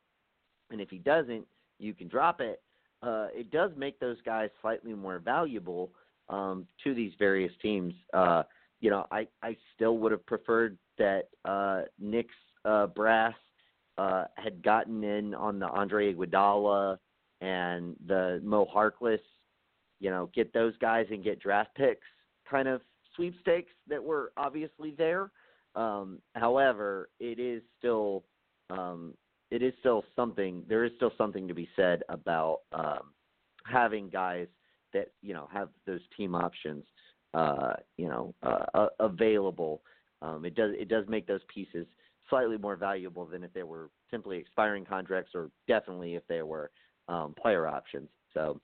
and 0.71 0.81
if 0.81 0.89
he 0.89 0.99
doesn't, 0.99 1.47
you 1.79 1.95
can 1.95 2.09
drop 2.09 2.41
it. 2.41 2.63
Uh, 3.03 3.29
it 3.35 3.51
does 3.51 3.71
make 3.77 3.99
those 4.01 4.17
guys 4.25 4.51
slightly 4.61 4.95
more 4.95 5.19
valuable 5.19 5.91
um, 6.29 6.67
to 6.85 6.95
these 6.95 7.13
various 7.19 7.53
teams. 7.61 7.93
Uh, 8.15 8.43
you 8.81 8.91
know, 8.91 9.07
I 9.11 9.27
I 9.43 9.57
still 9.75 9.99
would 9.99 10.13
have 10.13 10.25
preferred 10.27 10.79
that 10.99 11.29
uh, 11.45 11.83
Knicks 11.99 12.35
uh, 12.65 12.87
brass 12.87 13.35
uh, 13.99 14.25
had 14.37 14.63
gotten 14.63 15.05
in 15.05 15.35
on 15.35 15.59
the 15.59 15.69
Andre 15.69 16.15
Iguodala 16.15 16.99
and 17.41 17.97
the 18.07 18.41
Mo 18.43 18.67
Harkless, 18.75 19.21
you 19.99 20.11
know, 20.11 20.31
get 20.35 20.53
those 20.53 20.77
guys 20.79 21.07
and 21.11 21.25
get 21.25 21.41
draft 21.41 21.75
picks 21.75 22.07
kind 22.51 22.69
of 22.69 22.81
sweepstakes 23.15 23.73
that 23.89 24.03
were 24.03 24.33
obviously 24.37 24.95
there. 24.97 25.31
Um, 25.75 26.19
however, 26.35 27.11
it 27.21 27.39
is 27.39 27.63
still 27.79 28.25
um, 28.71 29.15
it 29.51 29.63
is 29.63 29.73
still 29.81 30.05
something. 30.15 30.65
There 30.69 30.85
is 30.85 30.93
still 30.97 31.13
something 31.19 31.49
to 31.49 31.55
be 31.55 31.69
said 31.77 32.03
about 32.09 32.61
um, 32.73 33.13
having 33.65 34.09
guys 34.09 34.47
that 34.93 35.09
you 35.23 35.35
know 35.35 35.49
have 35.53 35.69
those 35.87 36.01
team 36.17 36.35
options, 36.35 36.85
uh, 37.35 37.75
you 37.97 38.09
know, 38.09 38.35
uh, 38.43 38.87
available. 38.99 39.83
Um, 40.23 40.45
it 40.45 40.55
does 40.55 40.73
it 40.79 40.89
does 40.89 41.05
make 41.09 41.27
those 41.27 41.41
pieces 41.53 41.87
slightly 42.29 42.59
more 42.59 42.77
valuable 42.77 43.27
than 43.27 43.43
if 43.43 43.53
they 43.53 43.65
were 43.65 43.91
simply 44.11 44.39
expiring 44.39 44.85
contracts, 44.85 45.33
or 45.35 45.51
definitely 45.67 46.15
if 46.15 46.27
they 46.29 46.43
were 46.43 46.71
um, 47.09 47.35
player 47.41 47.67
options. 47.67 48.09
So, 48.35 48.61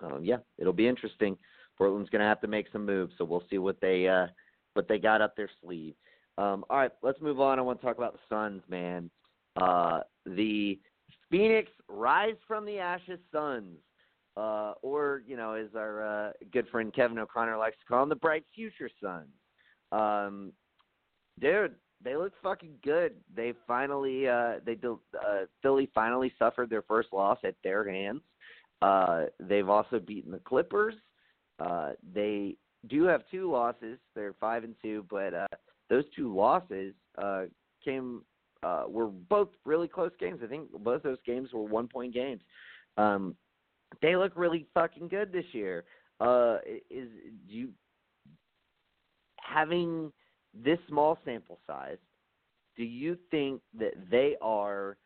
um, 0.00 0.24
yeah, 0.24 0.38
it'll 0.58 0.72
be 0.72 0.88
interesting. 0.88 1.36
Portland's 1.76 2.10
going 2.10 2.20
to 2.20 2.26
have 2.28 2.40
to 2.42 2.46
make 2.46 2.66
some 2.72 2.86
moves, 2.86 3.12
so 3.18 3.24
we'll 3.24 3.42
see 3.50 3.58
what 3.58 3.80
they 3.80 4.06
uh, 4.06 4.26
what 4.74 4.88
they 4.88 4.98
got 4.98 5.20
up 5.20 5.36
their 5.36 5.50
sleeve. 5.62 5.94
Um, 6.36 6.64
all 6.68 6.78
right, 6.78 6.90
let's 7.02 7.20
move 7.20 7.40
on. 7.40 7.58
I 7.58 7.62
want 7.62 7.80
to 7.80 7.86
talk 7.86 7.96
about 7.96 8.14
the 8.14 8.18
Suns, 8.28 8.62
man. 8.68 9.10
Uh, 9.56 10.00
the 10.26 10.78
Phoenix 11.30 11.70
Rise 11.88 12.36
from 12.46 12.64
the 12.64 12.78
Ashes 12.78 13.20
Suns, 13.32 13.78
uh, 14.36 14.72
or 14.82 15.22
you 15.26 15.36
know, 15.36 15.54
as 15.54 15.68
our 15.76 16.04
uh, 16.04 16.32
good 16.52 16.68
friend 16.68 16.92
Kevin 16.92 17.18
O'Connor 17.18 17.56
likes 17.56 17.76
to 17.78 17.84
call 17.86 18.00
them, 18.00 18.08
the 18.08 18.16
Bright 18.16 18.44
Future 18.54 18.90
Suns. 19.00 19.28
Um, 19.92 20.52
dude, 21.40 21.76
they 22.02 22.16
look 22.16 22.32
fucking 22.42 22.74
good. 22.82 23.14
They 23.34 23.54
finally, 23.66 24.28
uh, 24.28 24.54
they 24.64 24.76
uh, 24.84 25.44
Philly 25.62 25.88
finally 25.94 26.32
suffered 26.38 26.68
their 26.68 26.82
first 26.82 27.08
loss 27.12 27.38
at 27.44 27.54
their 27.62 27.88
hands. 27.88 28.22
Uh, 28.82 29.26
they've 29.40 29.68
also 29.68 29.98
beaten 29.98 30.32
the 30.32 30.38
Clippers. 30.40 30.94
Uh, 31.58 31.92
they 32.12 32.56
do 32.88 33.04
have 33.04 33.22
two 33.30 33.50
losses. 33.50 33.98
They're 34.14 34.34
five 34.40 34.64
and 34.64 34.74
two, 34.82 35.06
but 35.08 35.32
uh, 35.32 35.46
those 35.90 36.04
two 36.16 36.34
losses 36.34 36.94
uh, 37.18 37.44
came 37.84 38.22
uh, 38.62 38.84
were 38.88 39.08
both 39.08 39.48
really 39.64 39.88
close 39.88 40.12
games. 40.18 40.40
I 40.42 40.46
think 40.46 40.70
both 40.82 41.02
those 41.02 41.18
games 41.26 41.50
were 41.52 41.64
one 41.64 41.86
point 41.88 42.14
games. 42.14 42.40
Um, 42.96 43.36
they 44.00 44.16
look 44.16 44.32
really 44.36 44.66
fucking 44.74 45.08
good 45.08 45.32
this 45.32 45.44
year. 45.52 45.84
Uh, 46.20 46.58
is 46.90 47.08
you 47.46 47.68
having 49.40 50.10
this 50.54 50.78
small 50.88 51.18
sample 51.24 51.58
size? 51.66 51.98
Do 52.76 52.84
you 52.84 53.18
think 53.30 53.60
that 53.78 53.92
they 54.10 54.36
are 54.40 54.96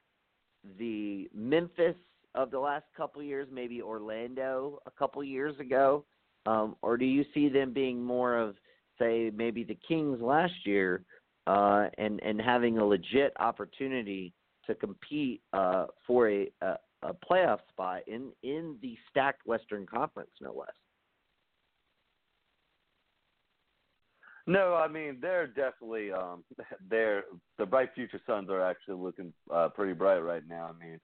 the 0.78 1.28
Memphis 1.34 1.96
of 2.34 2.50
the 2.50 2.58
last 2.58 2.84
couple 2.96 3.22
years, 3.22 3.48
maybe 3.50 3.82
Orlando 3.82 4.80
a 4.86 4.90
couple 4.90 5.22
years 5.24 5.58
ago, 5.58 6.04
um, 6.46 6.76
or 6.82 6.96
do 6.96 7.04
you 7.04 7.24
see 7.34 7.48
them 7.48 7.72
being 7.72 8.02
more 8.02 8.36
of 8.36 8.56
say 8.98 9.30
maybe 9.34 9.64
the 9.64 9.78
Kings 9.86 10.20
last 10.20 10.54
year 10.64 11.04
uh, 11.46 11.86
and 11.98 12.20
and 12.22 12.40
having 12.40 12.78
a 12.78 12.84
legit 12.84 13.32
opportunity 13.38 14.32
to 14.66 14.74
compete 14.74 15.40
uh, 15.52 15.86
for 16.06 16.30
a, 16.30 16.50
a 16.62 16.74
a 17.02 17.14
playoff 17.14 17.60
spot 17.68 18.00
in 18.06 18.30
in 18.42 18.76
the 18.82 18.96
stacked 19.10 19.46
Western 19.46 19.86
Conference, 19.86 20.30
no 20.40 20.52
less. 20.52 20.68
No, 24.46 24.74
I 24.74 24.88
mean 24.88 25.18
they're 25.20 25.46
definitely 25.46 26.10
um 26.10 26.42
they're 26.90 27.24
the 27.58 27.66
bright 27.66 27.90
future 27.94 28.20
Suns 28.26 28.50
are 28.50 28.62
actually 28.62 28.96
looking 28.96 29.32
uh 29.52 29.68
pretty 29.68 29.92
bright 29.92 30.18
right 30.18 30.42
now. 30.48 30.70
I 30.74 30.84
mean, 30.84 31.00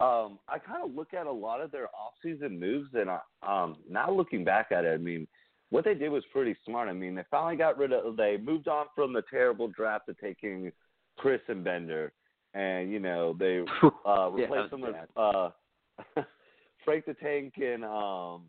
um 0.00 0.38
I 0.48 0.58
kind 0.58 0.84
of 0.84 0.94
look 0.94 1.14
at 1.14 1.26
a 1.26 1.32
lot 1.32 1.60
of 1.60 1.70
their 1.70 1.86
off-season 1.86 2.58
moves 2.58 2.90
and 2.94 3.08
I, 3.08 3.20
um 3.42 3.76
now 3.88 4.10
looking 4.10 4.44
back 4.44 4.72
at 4.72 4.84
it, 4.84 4.92
I 4.92 4.98
mean, 4.98 5.26
what 5.70 5.84
they 5.84 5.94
did 5.94 6.10
was 6.10 6.24
pretty 6.32 6.56
smart. 6.64 6.88
I 6.88 6.92
mean, 6.92 7.14
they 7.14 7.24
finally 7.30 7.56
got 7.56 7.78
rid 7.78 7.92
of 7.92 8.16
they 8.16 8.36
moved 8.36 8.68
on 8.68 8.86
from 8.94 9.12
the 9.12 9.22
terrible 9.30 9.68
draft 9.68 10.08
of 10.08 10.18
taking 10.18 10.72
Chriss 11.18 11.40
and 11.48 11.64
Bender, 11.64 12.12
and 12.54 12.90
you 12.90 12.98
know 12.98 13.34
they 13.38 13.64
uh, 14.06 14.30
replaced 14.30 14.64
yeah, 14.64 14.68
them 14.70 14.80
with 14.80 14.96
uh, 15.16 15.50
Frank 16.84 17.06
the 17.06 17.14
Tank 17.14 17.54
and 17.56 17.84
um, 17.84 18.42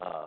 uh, 0.00 0.26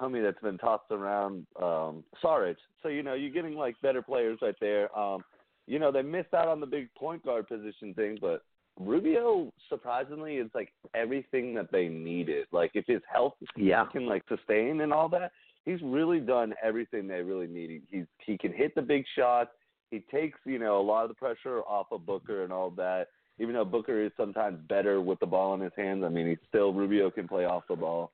homie 0.00 0.22
that's 0.22 0.40
been 0.42 0.58
tossed 0.58 0.90
around 0.90 1.46
um, 1.62 2.02
Saric. 2.22 2.56
So 2.82 2.88
you 2.88 3.02
know 3.02 3.14
you're 3.14 3.30
getting 3.30 3.54
like 3.54 3.80
better 3.82 4.02
players 4.02 4.38
right 4.42 4.56
there. 4.60 4.96
Um, 4.98 5.22
you 5.66 5.78
know 5.78 5.92
they 5.92 6.02
missed 6.02 6.34
out 6.34 6.48
on 6.48 6.60
the 6.60 6.66
big 6.66 6.92
point 6.94 7.24
guard 7.24 7.46
position 7.46 7.94
thing, 7.94 8.18
but 8.20 8.42
Rubio 8.78 9.52
surprisingly 9.68 10.36
is 10.36 10.50
like 10.54 10.72
everything 10.94 11.54
that 11.54 11.70
they 11.70 11.88
needed. 11.88 12.46
Like 12.52 12.72
if 12.74 12.84
his 12.86 13.02
health 13.10 13.34
yeah. 13.56 13.84
can 13.86 14.06
like 14.06 14.22
sustain 14.28 14.80
and 14.80 14.92
all 14.92 15.08
that, 15.10 15.32
he's 15.64 15.80
really 15.82 16.20
done 16.20 16.54
everything 16.62 17.06
they 17.06 17.22
really 17.22 17.46
needed. 17.46 17.82
He's 17.90 18.06
he 18.24 18.36
can 18.36 18.52
hit 18.52 18.74
the 18.74 18.82
big 18.82 19.04
shots. 19.16 19.50
He 19.90 20.00
takes 20.10 20.38
you 20.44 20.58
know 20.58 20.80
a 20.80 20.82
lot 20.82 21.04
of 21.04 21.08
the 21.08 21.14
pressure 21.14 21.60
off 21.62 21.86
of 21.92 22.04
Booker 22.04 22.42
and 22.42 22.52
all 22.52 22.70
that. 22.70 23.08
Even 23.38 23.54
though 23.54 23.64
Booker 23.64 24.04
is 24.04 24.12
sometimes 24.16 24.58
better 24.68 25.00
with 25.00 25.18
the 25.18 25.26
ball 25.26 25.54
in 25.54 25.60
his 25.60 25.72
hands, 25.76 26.04
I 26.04 26.08
mean, 26.08 26.28
he 26.28 26.36
still 26.48 26.72
Rubio 26.72 27.10
can 27.10 27.26
play 27.26 27.44
off 27.44 27.64
the 27.68 27.76
ball. 27.76 28.12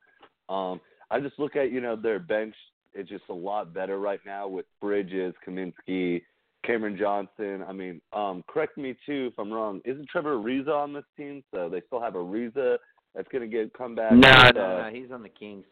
Um, 0.48 0.80
I 1.10 1.20
just 1.20 1.38
look 1.38 1.56
at 1.56 1.72
you 1.72 1.80
know 1.80 1.96
their 1.96 2.18
bench. 2.18 2.54
It's 2.92 3.08
just 3.08 3.24
a 3.30 3.34
lot 3.34 3.72
better 3.72 3.98
right 3.98 4.20
now 4.26 4.48
with 4.48 4.66
Bridges, 4.80 5.34
Kaminsky, 5.46 6.22
Cameron 6.64 6.96
Johnson. 6.98 7.64
I 7.66 7.72
mean, 7.72 8.00
um, 8.12 8.44
correct 8.48 8.76
me 8.76 8.94
too 9.06 9.30
if 9.32 9.38
I'm 9.38 9.52
wrong. 9.52 9.80
Isn't 9.84 10.08
Trevor 10.08 10.36
Ariza 10.36 10.68
on 10.74 10.92
this 10.92 11.04
team? 11.16 11.42
So 11.54 11.68
they 11.68 11.80
still 11.86 12.00
have 12.00 12.14
Ariza 12.14 12.76
that's 13.14 13.28
going 13.28 13.48
to 13.48 13.48
get 13.48 13.72
come 13.74 13.94
back. 13.94 14.12
No, 14.12 14.30
no, 14.54 14.62
uh, 14.62 14.82
no. 14.82 14.90
He's 14.92 15.10
on 15.10 15.22
the 15.22 15.28
Kings. 15.28 15.64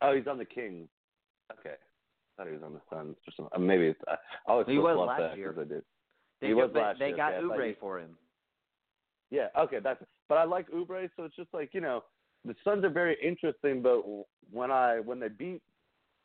Oh, 0.00 0.14
he's 0.14 0.26
on 0.26 0.38
the 0.38 0.44
Kings. 0.44 0.88
Okay, 1.52 1.74
I 1.74 2.36
thought 2.36 2.46
he 2.46 2.54
was 2.54 2.62
on 2.62 2.72
the 2.72 2.80
Suns. 2.90 3.16
Or 3.26 3.32
something. 3.36 3.52
Uh, 3.54 3.58
maybe 3.58 3.86
it's. 3.88 4.00
I 4.08 4.16
always 4.46 4.66
He 4.66 4.78
was 4.78 4.96
last 4.96 5.20
that 5.20 5.36
year. 5.36 5.54
I 5.56 5.64
did. 5.64 5.82
They 6.40 6.48
He 6.48 6.54
got, 6.54 6.58
was 6.58 6.70
last 6.74 6.98
they 6.98 7.06
year, 7.06 7.14
They 7.14 7.16
got 7.16 7.34
okay, 7.34 7.44
Oubre 7.44 7.68
he- 7.68 7.76
for 7.78 8.00
him. 8.00 8.16
Yeah, 9.30 9.46
okay, 9.58 9.78
that's. 9.82 10.02
But 10.28 10.38
I 10.38 10.44
like 10.44 10.70
Oubre, 10.70 11.08
so 11.16 11.24
it's 11.24 11.36
just 11.36 11.52
like 11.52 11.70
you 11.72 11.80
know, 11.80 12.02
the 12.44 12.54
Suns 12.64 12.84
are 12.84 12.90
very 12.90 13.16
interesting. 13.22 13.82
But 13.82 14.02
when 14.50 14.70
I 14.70 15.00
when 15.00 15.20
they 15.20 15.28
beat 15.28 15.62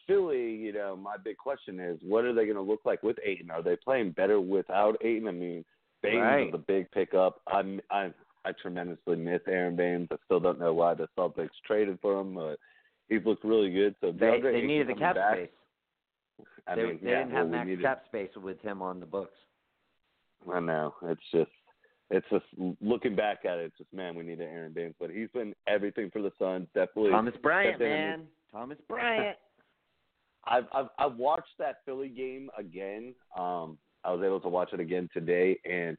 Philly, 0.07 0.55
you 0.55 0.73
know, 0.73 0.95
my 0.95 1.17
big 1.17 1.37
question 1.37 1.79
is, 1.79 1.99
what 2.01 2.23
are 2.25 2.33
they 2.33 2.45
going 2.45 2.55
to 2.55 2.61
look 2.61 2.81
like 2.85 3.03
with 3.03 3.17
Ayton? 3.25 3.51
Are 3.51 3.61
they 3.61 3.75
playing 3.75 4.11
better 4.11 4.39
without 4.39 4.95
Ayton? 5.03 5.27
I 5.27 5.31
mean, 5.31 5.65
Baynes 6.01 6.21
Right. 6.21 6.47
is 6.47 6.53
a 6.53 6.57
big 6.59 6.89
pickup. 6.91 7.41
I'm 7.47 7.81
I 7.91 8.11
I 8.45 8.51
tremendously 8.61 9.17
miss 9.17 9.41
Aron 9.47 9.75
Baynes. 9.75 10.07
I 10.11 10.15
still 10.25 10.39
don't 10.39 10.59
know 10.59 10.73
why 10.73 10.93
the 10.93 11.07
Celtics 11.17 11.49
traded 11.65 11.99
for 12.01 12.21
him, 12.21 12.35
but 12.35 12.57
he's 13.09 13.25
looked 13.25 13.43
really 13.43 13.71
good. 13.71 13.95
So 13.99 14.11
They 14.11 14.39
they 14.41 14.61
needed 14.61 14.87
the 14.87 14.93
cap 14.95 15.15
back, 15.15 15.35
space. 15.35 15.49
I 16.67 16.75
they 16.75 16.83
mean, 16.83 16.99
they 17.03 17.09
yeah, 17.09 17.17
didn't 17.23 17.31
have 17.31 17.39
well, 17.39 17.45
we 17.45 17.51
max 17.57 17.67
needed, 17.67 17.83
cap 17.83 18.03
space 18.07 18.29
with 18.37 18.61
him 18.61 18.81
on 18.81 18.99
the 18.99 19.05
books. 19.05 19.37
I 20.53 20.59
know. 20.59 20.93
It's 21.03 21.21
just 21.33 21.51
it's 22.09 22.25
just 22.31 22.45
looking 22.79 23.15
back 23.15 23.39
at 23.43 23.57
it, 23.57 23.65
it's 23.65 23.77
just 23.79 23.91
man, 23.93 24.15
we 24.15 24.23
need 24.23 24.39
an 24.39 24.47
Aron 24.47 24.71
Baynes. 24.71 24.95
But 24.99 25.09
he's 25.09 25.29
been 25.33 25.53
everything 25.67 26.09
for 26.11 26.21
the 26.21 26.31
Suns, 26.39 26.67
definitely. 26.73 27.11
Thomas 27.11 27.33
Bryant, 27.41 27.79
man. 27.79 28.27
Thomas 28.51 28.77
Bryant. 28.87 29.37
I've 30.47 30.65
I've 30.73 30.87
I've 30.97 31.15
watched 31.17 31.57
that 31.59 31.77
Philly 31.85 32.09
game 32.09 32.49
again. 32.57 33.13
Um 33.37 33.77
I 34.03 34.11
was 34.11 34.23
able 34.23 34.39
to 34.41 34.49
watch 34.49 34.69
it 34.73 34.79
again 34.79 35.09
today 35.13 35.59
and 35.69 35.97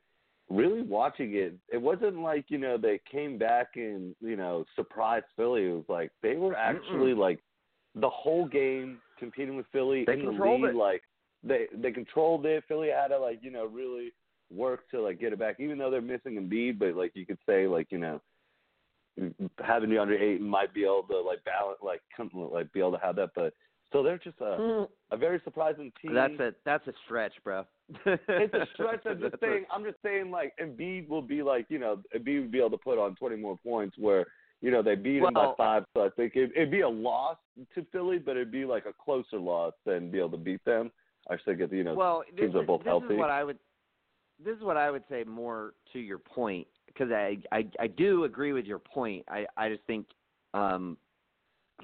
really 0.49 0.83
watching 0.83 1.35
it, 1.35 1.55
it 1.71 1.77
wasn't 1.77 2.19
like, 2.21 2.47
you 2.49 2.57
know, 2.59 2.79
they 2.79 3.01
came 3.11 3.37
back 3.37 3.69
and, 3.75 4.15
you 4.21 4.37
know, 4.37 4.65
surprised 4.77 5.27
Philly. 5.37 5.67
It 5.67 5.75
was 5.75 5.85
like 5.89 6.11
they 6.23 6.37
were 6.37 6.57
actually 6.57 7.13
like 7.15 7.41
the 7.95 8.09
whole 8.09 8.47
game 8.47 8.99
competing 9.19 9.57
with 9.57 9.67
Philly 9.73 10.05
They 10.07 10.15
in 10.15 10.25
the 10.25 10.31
lead, 10.31 10.65
it. 10.71 10.75
like 10.75 11.03
they 11.43 11.67
they 11.75 11.93
controlled 11.93 12.47
it. 12.47 12.65
Philly 12.69 12.89
had 12.89 13.09
to 13.09 13.19
like, 13.19 13.41
you 13.43 13.51
know, 13.51 13.67
really 13.67 14.13
work 14.51 14.89
to 14.91 15.03
like 15.03 15.21
get 15.21 15.33
it 15.33 15.39
back, 15.39 15.57
even 15.61 15.77
though 15.77 15.91
they're 15.91 16.01
missing 16.01 16.37
Embiid, 16.37 16.79
but 16.79 16.95
like 16.95 17.13
you 17.15 17.27
could 17.27 17.39
say 17.47 17.67
like, 17.67 17.89
you 17.91 17.99
know, 17.99 18.21
having 19.63 19.91
DeAndre 19.91 20.21
Ayton 20.21 20.49
might 20.49 20.73
be 20.73 20.85
able 20.85 21.03
to 21.11 21.21
like 21.21 21.45
balance 21.45 21.79
like 21.83 22.01
come 22.17 22.31
like 22.35 22.73
be 22.73 22.81
able 22.81 22.93
to 22.93 22.99
have 23.05 23.17
that, 23.17 23.31
but 23.35 23.53
so 23.93 24.03
they're 24.03 24.19
just 24.19 24.41
a 24.41 24.87
a 25.11 25.17
very 25.17 25.41
surprising 25.45 25.93
team. 26.01 26.15
that's 26.15 26.39
a 26.39 26.55
that's 26.65 26.87
a 26.87 26.93
stretch, 27.05 27.33
bro. 27.43 27.65
it's 28.07 28.55
a 28.55 28.67
stretch. 28.75 29.01
I'm 29.07 29.21
just 29.21 29.41
saying. 29.41 29.65
I'm 29.73 29.85
just 29.85 29.97
saying. 30.03 30.31
Like 30.31 30.53
Embiid 30.63 31.09
will 31.09 31.23
be 31.23 31.43
like 31.43 31.67
you 31.69 31.79
know 31.79 32.03
Embiid 32.15 32.43
would 32.43 32.53
be 32.53 32.59
able 32.59 32.71
to 32.71 32.79
put 32.79 32.99
on 32.99 33.15
20 33.17 33.37
more 33.37 33.57
points 33.63 33.97
where 33.99 34.27
you 34.61 34.71
know 34.71 34.83
they 34.83 34.95
beat 34.95 35.23
him 35.23 35.33
by 35.33 35.53
five. 35.57 35.85
So 35.95 36.05
I 36.05 36.11
think 36.11 36.37
it, 36.37 36.51
it'd 36.55 36.71
be 36.71 36.81
a 36.81 36.89
loss 36.89 37.39
to 37.75 37.87
Philly, 37.91 38.19
but 38.19 38.33
it'd 38.33 38.53
be 38.53 38.65
like 38.65 38.85
a 38.87 38.93
closer 38.93 39.39
loss 39.39 39.73
than 39.87 40.11
be 40.11 40.19
able 40.19 40.31
to 40.31 40.37
beat 40.37 40.65
them. 40.65 40.91
I 41.31 41.35
just 41.35 41.47
think 41.47 41.61
it, 41.61 41.73
you 41.73 41.85
know 41.85 41.95
well, 41.95 42.25
this, 42.31 42.41
teams 42.41 42.55
are 42.55 42.63
is, 42.63 42.67
both 42.67 42.81
this 42.81 42.89
healthy. 42.89 43.15
is 43.15 43.19
what 43.19 43.31
I 43.31 43.45
would. 43.45 43.59
This 44.45 44.57
is 44.57 44.63
what 44.63 44.77
I 44.77 44.91
would 44.91 45.03
say 45.11 45.25
more 45.25 45.73
to 45.93 45.99
your 45.99 46.19
point 46.19 46.67
because 46.87 47.11
I, 47.11 47.39
I 47.53 47.67
I 47.81 47.87
do 47.87 48.25
agree 48.25 48.53
with 48.53 48.67
your 48.67 48.79
point. 48.79 49.25
I 49.29 49.47
I 49.57 49.71
just 49.71 49.83
think 49.87 50.07
um 50.53 50.99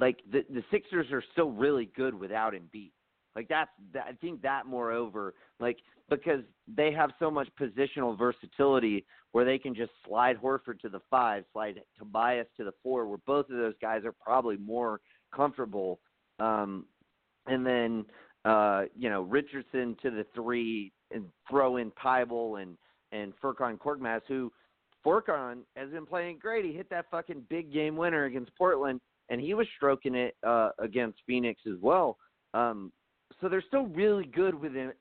like 0.01 0.19
the 0.31 0.45
the 0.53 0.63
Sixers 0.71 1.07
are 1.13 1.23
still 1.33 1.51
really 1.51 1.91
good 1.97 2.15
without 2.15 2.53
Embiid. 2.53 2.93
Like 3.37 3.49
that's 3.49 3.71
that, 3.93 4.07
I 4.09 4.13
think 4.13 4.43
that 4.43 4.67
moreover, 4.67 5.35
like 5.61 5.79
because 6.11 6.41
they 6.69 6.93
have 6.93 7.11
so 7.19 7.31
much 7.31 7.49
positional 7.61 8.17
versatility 8.17 9.05
where 9.33 9.45
they 9.45 9.59
can 9.59 9.75
just 9.75 9.91
slide 10.07 10.41
Horford 10.41 10.79
to 10.83 10.89
the 10.89 11.01
five, 11.11 11.45
slide 11.53 11.81
Tobias 11.99 12.47
to 12.57 12.65
the 12.65 12.73
four, 12.83 13.07
where 13.07 13.19
both 13.27 13.51
of 13.51 13.57
those 13.57 13.75
guys 13.81 14.05
are 14.05 14.13
probably 14.13 14.57
more 14.57 15.01
comfortable. 15.35 15.99
Um, 16.39 16.87
and 17.47 17.67
then 17.67 18.05
uh, 18.45 18.85
you 18.97 19.11
know 19.11 19.23
Richardson 19.23 19.97
to 20.03 20.11
the 20.11 20.27
three, 20.35 20.93
and 21.11 21.25
throw 21.49 21.79
in 21.79 21.91
Thybulle 21.93 22.63
and 22.63 22.77
and 23.13 23.33
Furkan 23.43 23.79
Korkmaz, 23.79 24.21
who 24.29 24.53
Furkan 25.05 25.61
has 25.77 25.91
been 25.91 26.07
playing 26.07 26.39
great. 26.39 26.65
He 26.65 26.73
hit 26.73 26.89
that 26.91 27.07
fucking 27.11 27.45
big 27.49 27.73
game 27.73 27.97
winner 27.97 28.25
against 28.25 28.55
Portland, 28.57 29.01
and 29.29 29.41
he 29.41 29.55
was 29.55 29.67
stroking 29.77 30.15
it 30.15 30.37
uh, 30.47 30.71
against 30.79 31.19
Phoenix 31.27 31.61
as 31.67 31.79
well. 31.81 32.19
Um, 32.53 32.93
so 33.41 33.49
they're 33.49 33.65
still 33.67 33.87
really 33.87 34.27
good 34.27 34.55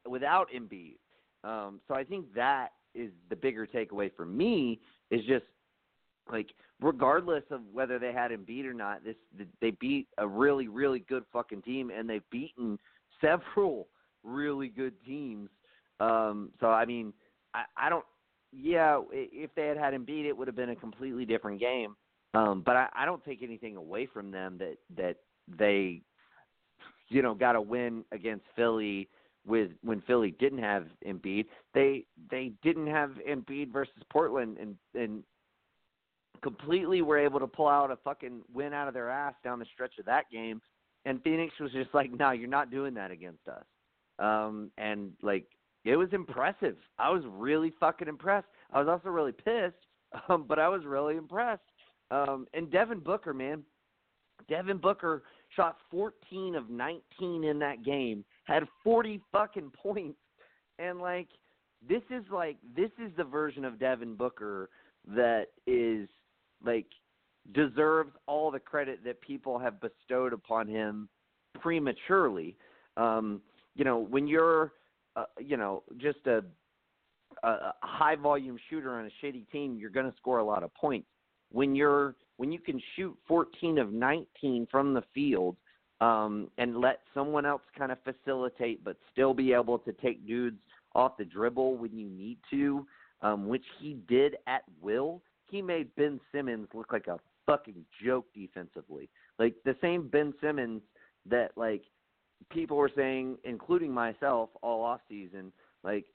without 0.07 0.47
Embiid. 0.55 0.95
Um, 1.43 1.81
so 1.87 1.93
I 1.93 2.03
think 2.03 2.33
that 2.35 2.69
is 2.95 3.11
the 3.29 3.35
bigger 3.35 3.67
takeaway 3.67 4.11
for 4.15 4.25
me 4.25 4.79
is 5.11 5.21
just 5.25 5.45
like 6.31 6.47
regardless 6.81 7.43
of 7.51 7.61
whether 7.71 7.99
they 7.99 8.13
had 8.13 8.31
Embiid 8.31 8.65
or 8.65 8.73
not, 8.73 9.03
this 9.03 9.15
they 9.61 9.71
beat 9.71 10.07
a 10.17 10.27
really 10.27 10.67
really 10.67 10.99
good 10.99 11.23
fucking 11.33 11.61
team, 11.63 11.91
and 11.91 12.09
they've 12.09 12.29
beaten 12.31 12.79
several 13.19 13.87
really 14.23 14.69
good 14.69 14.93
teams. 15.05 15.49
Um, 15.99 16.51
so 16.59 16.67
I 16.67 16.85
mean, 16.85 17.13
I, 17.53 17.63
I 17.77 17.89
don't. 17.89 18.05
Yeah, 18.55 19.01
if 19.11 19.49
they 19.55 19.65
had 19.65 19.77
had 19.77 19.93
Embiid, 19.95 20.25
it 20.25 20.37
would 20.37 20.47
have 20.47 20.55
been 20.55 20.69
a 20.69 20.75
completely 20.75 21.25
different 21.25 21.59
game. 21.59 21.95
Um, 22.33 22.63
but 22.65 22.75
I, 22.75 22.87
I 22.95 23.05
don't 23.05 23.23
take 23.23 23.43
anything 23.43 23.75
away 23.75 24.07
from 24.11 24.31
them 24.31 24.57
that 24.59 24.77
that 24.97 25.17
they, 25.47 26.01
you 27.09 27.21
know, 27.21 27.33
got 27.33 27.55
a 27.55 27.61
win 27.61 28.03
against 28.11 28.45
Philly 28.55 29.09
with 29.45 29.71
when 29.83 30.01
Philly 30.01 30.31
didn't 30.39 30.59
have 30.59 30.87
Embiid. 31.05 31.45
They 31.73 32.05
they 32.31 32.53
didn't 32.63 32.87
have 32.87 33.11
Embiid 33.29 33.71
versus 33.71 33.93
Portland 34.11 34.57
and 34.59 34.75
and 34.95 35.23
completely 36.41 37.01
were 37.01 37.17
able 37.17 37.39
to 37.39 37.47
pull 37.47 37.67
out 37.67 37.91
a 37.91 37.97
fucking 37.97 38.41
win 38.53 38.73
out 38.73 38.87
of 38.87 38.93
their 38.93 39.09
ass 39.09 39.33
down 39.43 39.59
the 39.59 39.65
stretch 39.73 39.97
of 39.99 40.05
that 40.05 40.29
game. 40.31 40.61
And 41.05 41.21
Phoenix 41.23 41.53
was 41.59 41.71
just 41.71 41.93
like, 41.93 42.11
"No, 42.11 42.31
you're 42.31 42.47
not 42.47 42.71
doing 42.71 42.93
that 42.95 43.11
against 43.11 43.47
us." 43.47 43.65
Um, 44.19 44.71
and 44.77 45.11
like 45.21 45.45
it 45.85 45.97
was 45.97 46.09
impressive. 46.13 46.77
I 46.97 47.09
was 47.09 47.23
really 47.27 47.73
fucking 47.79 48.07
impressed. 48.07 48.47
I 48.71 48.79
was 48.79 48.87
also 48.87 49.09
really 49.09 49.33
pissed, 49.33 49.75
um, 50.29 50.45
but 50.47 50.59
I 50.59 50.69
was 50.69 50.85
really 50.85 51.17
impressed. 51.17 51.63
Um, 52.11 52.47
and 52.53 52.71
Devin 52.71 52.99
Booker, 52.99 53.33
man, 53.33 53.63
Devin 54.49 54.77
Booker 54.77 55.23
shot 55.55 55.77
14 55.91 56.55
of 56.55 56.69
19 56.69 57.43
in 57.43 57.59
that 57.59 57.83
game, 57.83 58.23
had 58.45 58.63
40 58.83 59.21
fucking 59.31 59.71
points, 59.81 60.19
and 60.79 60.99
like 60.99 61.27
this 61.87 62.01
is 62.09 62.23
like 62.31 62.57
this 62.75 62.91
is 63.03 63.11
the 63.17 63.23
version 63.23 63.65
of 63.65 63.79
Devin 63.79 64.15
Booker 64.15 64.69
that 65.07 65.47
is 65.67 66.07
like 66.65 66.87
deserves 67.53 68.11
all 68.25 68.51
the 68.51 68.59
credit 68.59 69.03
that 69.03 69.19
people 69.21 69.59
have 69.59 69.81
bestowed 69.81 70.33
upon 70.33 70.67
him 70.67 71.09
prematurely. 71.59 72.55
Um, 72.95 73.41
you 73.75 73.83
know, 73.83 73.99
when 73.99 74.27
you're 74.27 74.73
uh, 75.15 75.25
you 75.39 75.57
know 75.57 75.83
just 75.97 76.25
a, 76.25 76.43
a 77.43 77.73
high 77.81 78.15
volume 78.15 78.57
shooter 78.69 78.91
on 78.91 79.05
a 79.05 79.25
shitty 79.25 79.49
team, 79.51 79.77
you're 79.77 79.89
going 79.89 80.09
to 80.09 80.17
score 80.17 80.39
a 80.39 80.43
lot 80.43 80.63
of 80.63 80.73
points. 80.73 81.07
When 81.53 81.75
you're 81.75 82.15
when 82.37 82.51
you 82.51 82.59
can 82.59 82.81
shoot 82.95 83.15
14 83.27 83.77
of 83.77 83.93
19 83.93 84.67
from 84.69 84.93
the 84.93 85.03
field 85.13 85.55
um, 86.01 86.49
and 86.57 86.77
let 86.77 86.99
someone 87.13 87.45
else 87.45 87.61
kind 87.77 87.91
of 87.91 87.99
facilitate, 88.03 88.83
but 88.83 88.97
still 89.11 89.33
be 89.33 89.53
able 89.53 89.77
to 89.79 89.93
take 89.93 90.25
dudes 90.27 90.57
off 90.95 91.17
the 91.17 91.25
dribble 91.25 91.77
when 91.77 91.95
you 91.95 92.09
need 92.09 92.37
to, 92.49 92.85
um, 93.21 93.47
which 93.47 93.63
he 93.79 93.97
did 94.09 94.35
at 94.47 94.63
will. 94.81 95.21
He 95.49 95.61
made 95.61 95.95
Ben 95.95 96.19
Simmons 96.31 96.67
look 96.73 96.91
like 96.91 97.07
a 97.07 97.19
fucking 97.45 97.85
joke 98.03 98.25
defensively. 98.33 99.09
Like 99.39 99.55
the 99.63 99.75
same 99.81 100.07
Ben 100.07 100.33
Simmons 100.41 100.81
that 101.29 101.51
like 101.55 101.83
people 102.49 102.77
were 102.77 102.91
saying, 102.95 103.37
including 103.43 103.91
myself, 103.91 104.49
all 104.61 104.83
off 104.83 105.01
season, 105.07 105.51
like 105.83 106.05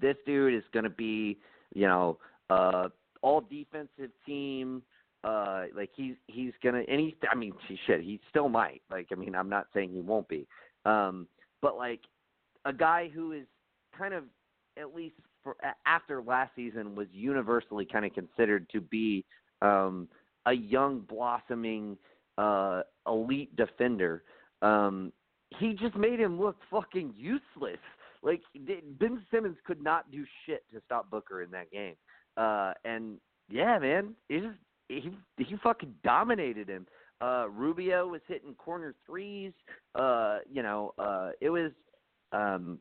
this 0.00 0.16
dude 0.26 0.54
is 0.54 0.64
going 0.72 0.84
to 0.84 0.90
be, 0.90 1.38
you 1.74 1.86
know, 1.86 2.18
uh, 2.48 2.88
all 3.22 3.40
defensive 3.40 4.10
team. 4.26 4.82
Uh, 5.22 5.64
like 5.76 5.90
he's 5.94 6.14
he's 6.28 6.52
gonna, 6.62 6.82
and 6.88 7.00
he's, 7.00 7.14
I 7.30 7.34
mean, 7.34 7.52
shit, 7.86 8.00
he 8.00 8.20
still 8.30 8.48
might. 8.48 8.80
Like, 8.90 9.08
I 9.12 9.16
mean, 9.16 9.34
I'm 9.34 9.50
not 9.50 9.66
saying 9.74 9.90
he 9.92 10.00
won't 10.00 10.28
be, 10.28 10.46
um, 10.86 11.26
but 11.60 11.76
like 11.76 12.00
a 12.64 12.72
guy 12.72 13.10
who 13.12 13.32
is 13.32 13.44
kind 13.96 14.14
of 14.14 14.24
at 14.78 14.94
least 14.94 15.16
for 15.42 15.56
after 15.86 16.22
last 16.22 16.52
season 16.56 16.94
was 16.94 17.06
universally 17.12 17.84
kind 17.84 18.04
of 18.04 18.14
considered 18.14 18.66
to 18.70 18.80
be 18.80 19.24
um, 19.62 20.08
a 20.46 20.52
young 20.52 21.00
blossoming 21.00 21.98
uh, 22.38 22.82
elite 23.06 23.54
defender. 23.56 24.22
Um, 24.62 25.12
he 25.58 25.74
just 25.74 25.96
made 25.96 26.20
him 26.20 26.40
look 26.40 26.56
fucking 26.70 27.14
useless. 27.16 27.78
Like 28.22 28.42
Ben 28.54 29.22
Simmons 29.30 29.56
could 29.66 29.82
not 29.82 30.10
do 30.10 30.24
shit 30.46 30.64
to 30.72 30.80
stop 30.84 31.10
Booker 31.10 31.42
in 31.42 31.50
that 31.50 31.70
game. 31.70 31.94
Uh, 32.36 32.72
and 32.84 33.18
yeah, 33.48 33.78
man, 33.78 34.14
it 34.28 34.40
just 34.40 34.58
he 34.88 35.10
he 35.38 35.56
fucking 35.62 35.94
dominated 36.04 36.68
him. 36.68 36.86
Uh, 37.20 37.46
Rubio 37.50 38.06
was 38.08 38.20
hitting 38.26 38.54
corner 38.54 38.94
threes. 39.06 39.52
Uh, 39.94 40.38
you 40.50 40.62
know, 40.62 40.94
uh, 40.98 41.30
it 41.40 41.50
was 41.50 41.72
um, 42.32 42.78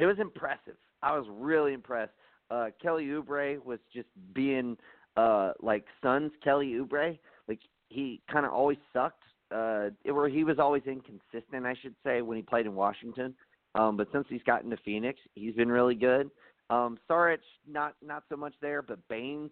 it 0.00 0.06
was 0.06 0.18
impressive. 0.18 0.76
I 1.02 1.16
was 1.16 1.26
really 1.30 1.74
impressed. 1.74 2.12
Uh, 2.50 2.68
Kelly 2.80 3.06
Oubre 3.06 3.62
was 3.64 3.78
just 3.92 4.08
being 4.34 4.76
uh, 5.16 5.52
like 5.60 5.84
Suns 6.02 6.32
Kelly 6.42 6.72
Oubre. 6.72 7.18
Like 7.46 7.60
he 7.88 8.20
kind 8.30 8.46
of 8.46 8.52
always 8.52 8.78
sucked. 8.92 9.22
Uh, 9.50 9.88
where 10.04 10.28
he 10.28 10.44
was 10.44 10.58
always 10.58 10.82
inconsistent, 10.84 11.64
I 11.64 11.74
should 11.80 11.94
say, 12.04 12.20
when 12.20 12.36
he 12.36 12.42
played 12.42 12.66
in 12.66 12.74
Washington. 12.74 13.34
Um, 13.74 13.96
but 13.96 14.08
since 14.12 14.26
he's 14.28 14.42
gotten 14.42 14.68
to 14.68 14.76
Phoenix, 14.84 15.18
he's 15.34 15.54
been 15.54 15.70
really 15.70 15.94
good. 15.94 16.30
Um, 16.70 16.98
Saric, 17.08 17.38
not 17.70 17.94
not 18.04 18.24
so 18.28 18.36
much 18.36 18.54
there, 18.60 18.82
but 18.82 18.98
Baynes 19.08 19.50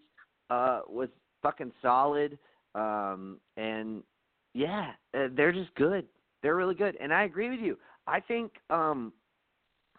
uh, 0.50 0.80
was 0.88 1.08
fucking 1.42 1.72
solid. 1.80 2.38
Um, 2.74 3.38
and 3.56 4.02
yeah, 4.54 4.92
uh, 5.14 5.28
they're 5.34 5.52
just 5.52 5.74
good. 5.74 6.06
They're 6.42 6.56
really 6.56 6.74
good. 6.74 6.96
And 7.00 7.12
I 7.12 7.24
agree 7.24 7.50
with 7.50 7.60
you. 7.60 7.78
I 8.06 8.20
think 8.20 8.52
um, 8.70 9.12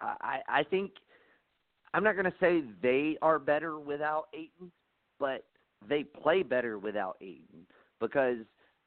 I 0.02 0.40
I 0.48 0.64
think 0.64 0.92
I'm 1.94 2.04
not 2.04 2.14
going 2.14 2.26
to 2.26 2.34
say 2.40 2.64
they 2.82 3.18
are 3.22 3.40
better 3.40 3.80
without 3.80 4.28
Ayton, 4.34 4.72
but 5.20 5.46
they 5.88 6.04
play 6.04 6.44
better 6.44 6.78
without 6.78 7.18
Ayton 7.22 7.66
because 8.00 8.38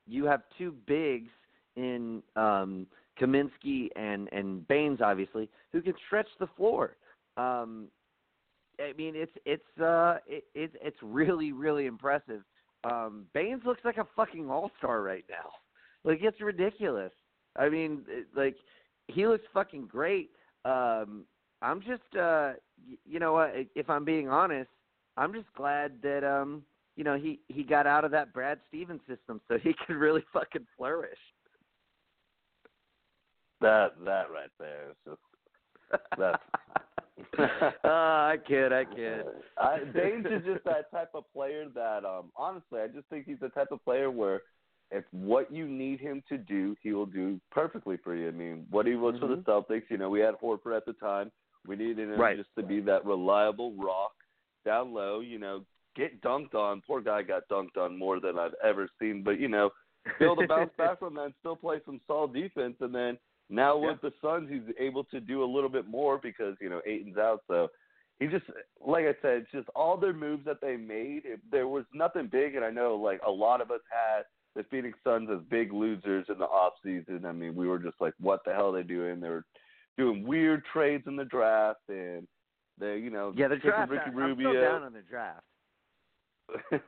you 0.07 0.25
have 0.25 0.43
two 0.57 0.75
bigs 0.87 1.31
in 1.77 2.23
um, 2.37 2.87
Kaminsky 3.21 3.89
and 3.97 4.29
and 4.33 4.67
Baynes, 4.69 5.01
obviously, 5.03 5.49
who 5.73 5.83
can 5.83 5.95
stretch 6.07 6.29
the 6.39 6.49
floor. 6.57 6.97
Um, 7.37 7.89
I 8.83 8.93
mean, 8.97 9.15
it's 9.17 9.33
it's 9.45 9.81
uh 9.81 10.19
it, 10.27 10.45
it 10.55 10.73
it's 10.83 10.97
really 11.03 11.53
really 11.53 11.87
impressive. 11.87 12.43
Um, 12.85 13.27
Baynes 13.35 13.63
looks 13.65 13.85
like 13.85 13.99
a 13.99 14.07
fucking 14.17 14.51
all 14.51 14.71
star 14.79 15.03
right 15.03 15.25
now. 15.29 15.51
Like 16.05 16.21
it's 16.23 16.41
ridiculous. 16.41 17.13
I 17.57 17.69
mean, 17.69 18.03
it, 18.09 18.27
like 18.35 18.57
he 19.09 19.27
looks 19.27 19.45
fucking 19.53 19.87
great. 19.87 20.31
Um, 20.65 21.25
I'm 21.63 21.81
just, 21.83 22.17
uh, 22.19 22.53
you 23.05 23.19
know, 23.19 23.35
what? 23.35 23.53
if 23.75 23.91
I'm 23.91 24.05
being 24.05 24.29
honest, 24.29 24.71
I'm 25.17 25.33
just 25.35 25.53
glad 25.55 25.93
that, 26.03 26.25
um, 26.25 26.63
you 26.97 27.05
know, 27.05 27.17
he 27.17 27.41
he 27.49 27.63
got 27.63 27.87
out 27.87 28.05
of 28.05 28.11
that 28.13 28.33
Brad 28.33 28.59
Stevens 28.69 29.03
system 29.07 29.41
so 29.49 29.59
he 29.59 29.75
could 29.87 29.97
really 29.97 30.25
fucking 30.33 30.67
flourish. 30.77 31.19
That 33.61 33.93
that 34.05 34.31
right 34.31 34.51
there 34.59 34.91
is 34.91 34.97
just 35.07 36.03
that's. 36.17 36.43
uh, 37.39 37.69
I 37.85 38.37
kid, 38.47 38.73
I 38.73 38.85
kid. 38.85 39.25
I, 39.59 39.79
Baynes 39.93 40.27
is 40.27 40.45
just 40.45 40.65
that 40.65 40.91
type 40.91 41.11
of 41.15 41.25
player 41.33 41.67
that, 41.75 42.05
um, 42.05 42.31
honestly, 42.37 42.81
I 42.81 42.87
just 42.89 43.07
think 43.09 43.27
he's 43.27 43.41
the 43.41 43.49
type 43.49 43.69
of 43.71 43.85
player 43.85 44.11
where 44.11 44.43
if 44.91 45.05
what 45.13 45.53
you 45.53 45.67
need 45.67 46.01
him 46.01 46.23
to 46.29 46.37
do, 46.37 46.77
he 46.83 46.93
will 46.93 47.07
do 47.07 47.41
perfectly 47.51 47.97
for 48.03 48.15
you. 48.15 48.29
I 48.29 48.33
mean, 48.33 48.67
what 48.71 48.87
he 48.87 48.95
was 48.95 49.15
mm-hmm. 49.15 49.23
for 49.23 49.29
the 49.29 49.43
mm-hmm. 49.43 49.51
Celtics, 49.51 49.85
you 49.89 49.99
know, 49.99 50.11
we 50.11 50.21
had 50.21 50.35
Horford 50.43 50.77
at 50.77 50.87
the 50.87 50.95
time. 50.95 51.31
We 51.67 51.77
needed 51.77 52.11
him 52.11 52.19
right. 52.19 52.37
just 52.37 52.49
to 52.59 52.65
be 52.65 52.81
that 52.81 53.05
reliable 53.05 53.75
rock 53.75 54.13
down 54.65 54.93
low, 54.95 55.21
you 55.21 55.39
know, 55.39 55.65
get 55.97 56.21
dunked 56.23 56.55
on. 56.55 56.83
Poor 56.87 57.01
guy 57.01 57.23
got 57.23 57.49
dunked 57.51 57.77
on 57.77 57.99
more 57.99 58.21
than 58.21 58.39
I've 58.39 58.55
ever 58.65 58.89
seen, 59.01 59.23
but 59.23 59.39
you 59.39 59.49
know, 59.49 59.71
be 60.19 60.25
able 60.25 60.37
to 60.37 60.49
bounce 60.49 60.71
back 60.79 60.99
from 60.99 61.15
that 61.15 61.25
and 61.25 61.35
still 61.41 61.57
play 61.57 61.81
some 61.85 62.01
solid 62.07 62.33
defense. 62.33 62.77
And 62.81 62.95
then 62.95 63.19
now 63.51 63.77
with 63.77 63.99
yeah. 64.03 64.11
the 64.11 64.13
Suns, 64.23 64.49
he's 64.51 64.75
able 64.79 65.05
to 65.05 65.21
do 65.21 65.43
a 65.43 65.53
little 65.53 65.69
bit 65.69 65.87
more 65.87 66.19
because 66.19 66.57
you 66.61 66.71
know 66.71 66.81
Ayton's 66.87 67.19
out. 67.19 67.43
So 67.49 67.69
he 68.21 68.27
just, 68.27 68.45
like 68.85 69.07
I 69.07 69.15
said, 69.21 69.47
just 69.53 69.69
all 69.75 69.97
their 69.97 70.13
moves 70.13 70.45
that 70.45 70.61
they 70.61 70.77
made. 70.77 71.23
It, 71.25 71.41
there 71.51 71.67
was 71.67 71.85
nothing 71.93 72.29
big, 72.31 72.55
and 72.55 72.65
I 72.65 72.71
know 72.71 72.95
like 72.97 73.21
a 73.27 73.31
lot 73.31 73.61
of 73.61 73.71
us 73.71 73.81
had 73.91 74.23
the 74.55 74.65
Phoenix 74.71 74.99
Suns 75.03 75.29
as 75.33 75.41
big 75.51 75.73
losers 75.73 76.27
in 76.29 76.39
the 76.39 76.45
off 76.45 76.75
season. 76.85 77.25
I 77.27 77.33
mean, 77.33 77.55
we 77.55 77.67
were 77.67 77.79
just 77.79 78.01
like, 78.01 78.15
what 78.21 78.41
the 78.45 78.53
hell 78.53 78.75
are 78.75 78.83
they 78.83 78.87
doing? 78.87 79.21
They 79.21 79.29
were 79.29 79.45
doing 79.97 80.27
weird 80.27 80.63
trades 80.73 81.05
in 81.07 81.17
the 81.17 81.25
draft, 81.25 81.81
and 81.89 82.29
they, 82.79 82.99
you 82.99 83.11
know, 83.11 83.33
yeah, 83.37 83.49
the 83.49 83.57
draft. 83.57 83.91
Ricky 83.91 84.05
I'm 84.07 84.17
Rubio. 84.17 84.51
still 84.51 84.63
down 84.63 84.83
on 84.83 84.93
the 84.93 85.03
draft. 85.03 85.45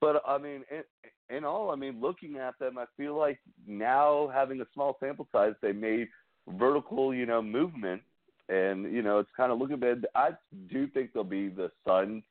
but 0.00 0.22
I 0.26 0.38
mean, 0.38 0.62
in, 0.70 1.36
in 1.36 1.44
all, 1.44 1.70
I 1.70 1.76
mean, 1.76 2.00
looking 2.00 2.36
at 2.36 2.58
them, 2.58 2.78
I 2.78 2.84
feel 2.96 3.16
like 3.16 3.38
now 3.66 4.30
having 4.32 4.60
a 4.60 4.66
small 4.74 4.96
sample 5.00 5.28
size, 5.32 5.54
they 5.62 5.72
made 5.72 6.08
vertical, 6.48 7.14
you 7.14 7.26
know, 7.26 7.42
movement, 7.42 8.02
and 8.48 8.92
you 8.92 9.02
know, 9.02 9.18
it's 9.18 9.30
kind 9.36 9.50
of 9.50 9.58
looking 9.58 9.80
bad. 9.80 10.06
I 10.14 10.30
do 10.70 10.86
think 10.88 11.12
they'll 11.12 11.24
be 11.24 11.48
the 11.48 11.70
Suns 11.86 12.22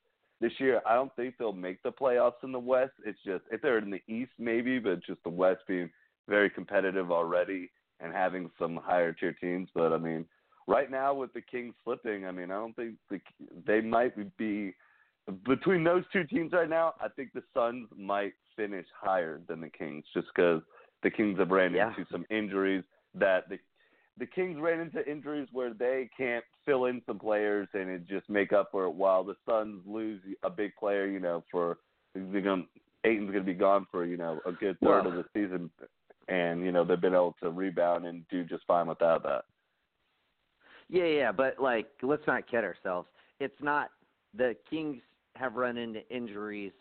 this 0.41 0.53
year. 0.59 0.81
I 0.85 0.95
don't 0.95 1.15
think 1.15 1.35
they'll 1.37 1.53
make 1.53 1.81
the 1.83 1.91
playoffs 1.91 2.43
in 2.43 2.51
the 2.51 2.59
West. 2.59 2.93
It's 3.05 3.19
just 3.25 3.43
if 3.51 3.61
they're 3.61 3.79
in 3.79 3.91
the 3.91 4.01
East, 4.07 4.31
maybe, 4.37 4.79
but 4.79 5.05
just 5.05 5.23
the 5.23 5.29
West 5.29 5.61
being 5.67 5.89
very 6.27 6.49
competitive 6.49 7.11
already 7.11 7.71
and 7.99 8.13
having 8.13 8.49
some 8.59 8.77
higher 8.77 9.13
tier 9.13 9.33
teams. 9.33 9.69
But 9.73 9.93
I 9.93 9.97
mean, 9.97 10.25
right 10.67 10.89
now 10.89 11.13
with 11.13 11.33
the 11.33 11.41
Kings 11.41 11.73
slipping, 11.83 12.25
I 12.25 12.31
mean, 12.31 12.51
I 12.51 12.55
don't 12.55 12.75
think 12.75 12.95
the, 13.09 13.19
they 13.65 13.81
might 13.81 14.37
be 14.37 14.73
between 15.45 15.83
those 15.83 16.03
two 16.13 16.23
teams 16.25 16.53
right 16.53 16.69
now. 16.69 16.93
I 17.01 17.07
think 17.09 17.33
the 17.33 17.43
Suns 17.53 17.87
might 17.97 18.33
finish 18.55 18.85
higher 18.99 19.41
than 19.47 19.61
the 19.61 19.69
Kings 19.69 20.05
just 20.13 20.27
because 20.35 20.61
the 21.03 21.09
Kings 21.09 21.39
have 21.39 21.51
ran 21.51 21.73
yeah. 21.73 21.89
into 21.89 22.05
some 22.11 22.25
injuries 22.29 22.83
that 23.15 23.49
the 23.49 23.57
the 24.17 24.25
Kings 24.25 24.57
ran 24.61 24.79
into 24.79 25.05
injuries 25.09 25.49
where 25.51 25.73
they 25.73 26.09
can't 26.15 26.45
fill 26.65 26.85
in 26.85 27.01
some 27.05 27.19
players 27.19 27.67
and 27.73 27.89
it 27.89 28.07
just 28.07 28.29
make 28.29 28.53
up 28.53 28.69
for 28.71 28.85
it. 28.85 28.91
While 28.91 29.25
the 29.25 29.35
Suns 29.47 29.81
lose 29.85 30.21
a 30.43 30.49
big 30.49 30.73
player, 30.77 31.05
you 31.05 31.19
know, 31.19 31.43
for 31.51 31.79
they're 32.13 32.63
Ayton's 33.03 33.31
going 33.31 33.45
to 33.45 33.51
be 33.51 33.53
gone 33.53 33.85
for 33.91 34.05
you 34.05 34.17
know 34.17 34.39
a 34.45 34.51
good 34.51 34.77
third 34.79 35.05
well, 35.05 35.07
of 35.07 35.13
the 35.13 35.25
season, 35.33 35.69
and 36.27 36.63
you 36.63 36.71
know 36.71 36.83
they've 36.83 36.99
been 36.99 37.13
able 37.13 37.35
to 37.41 37.49
rebound 37.49 38.05
and 38.05 38.27
do 38.29 38.43
just 38.43 38.63
fine 38.65 38.87
without 38.87 39.23
that. 39.23 39.45
Yeah, 40.89 41.05
yeah, 41.05 41.31
but 41.31 41.59
like, 41.59 41.87
let's 42.01 42.25
not 42.27 42.49
kid 42.49 42.63
ourselves. 42.63 43.07
It's 43.39 43.61
not 43.61 43.89
the 44.35 44.55
Kings 44.69 45.01
have 45.35 45.55
run 45.55 45.77
into 45.77 46.07
injuries 46.09 46.71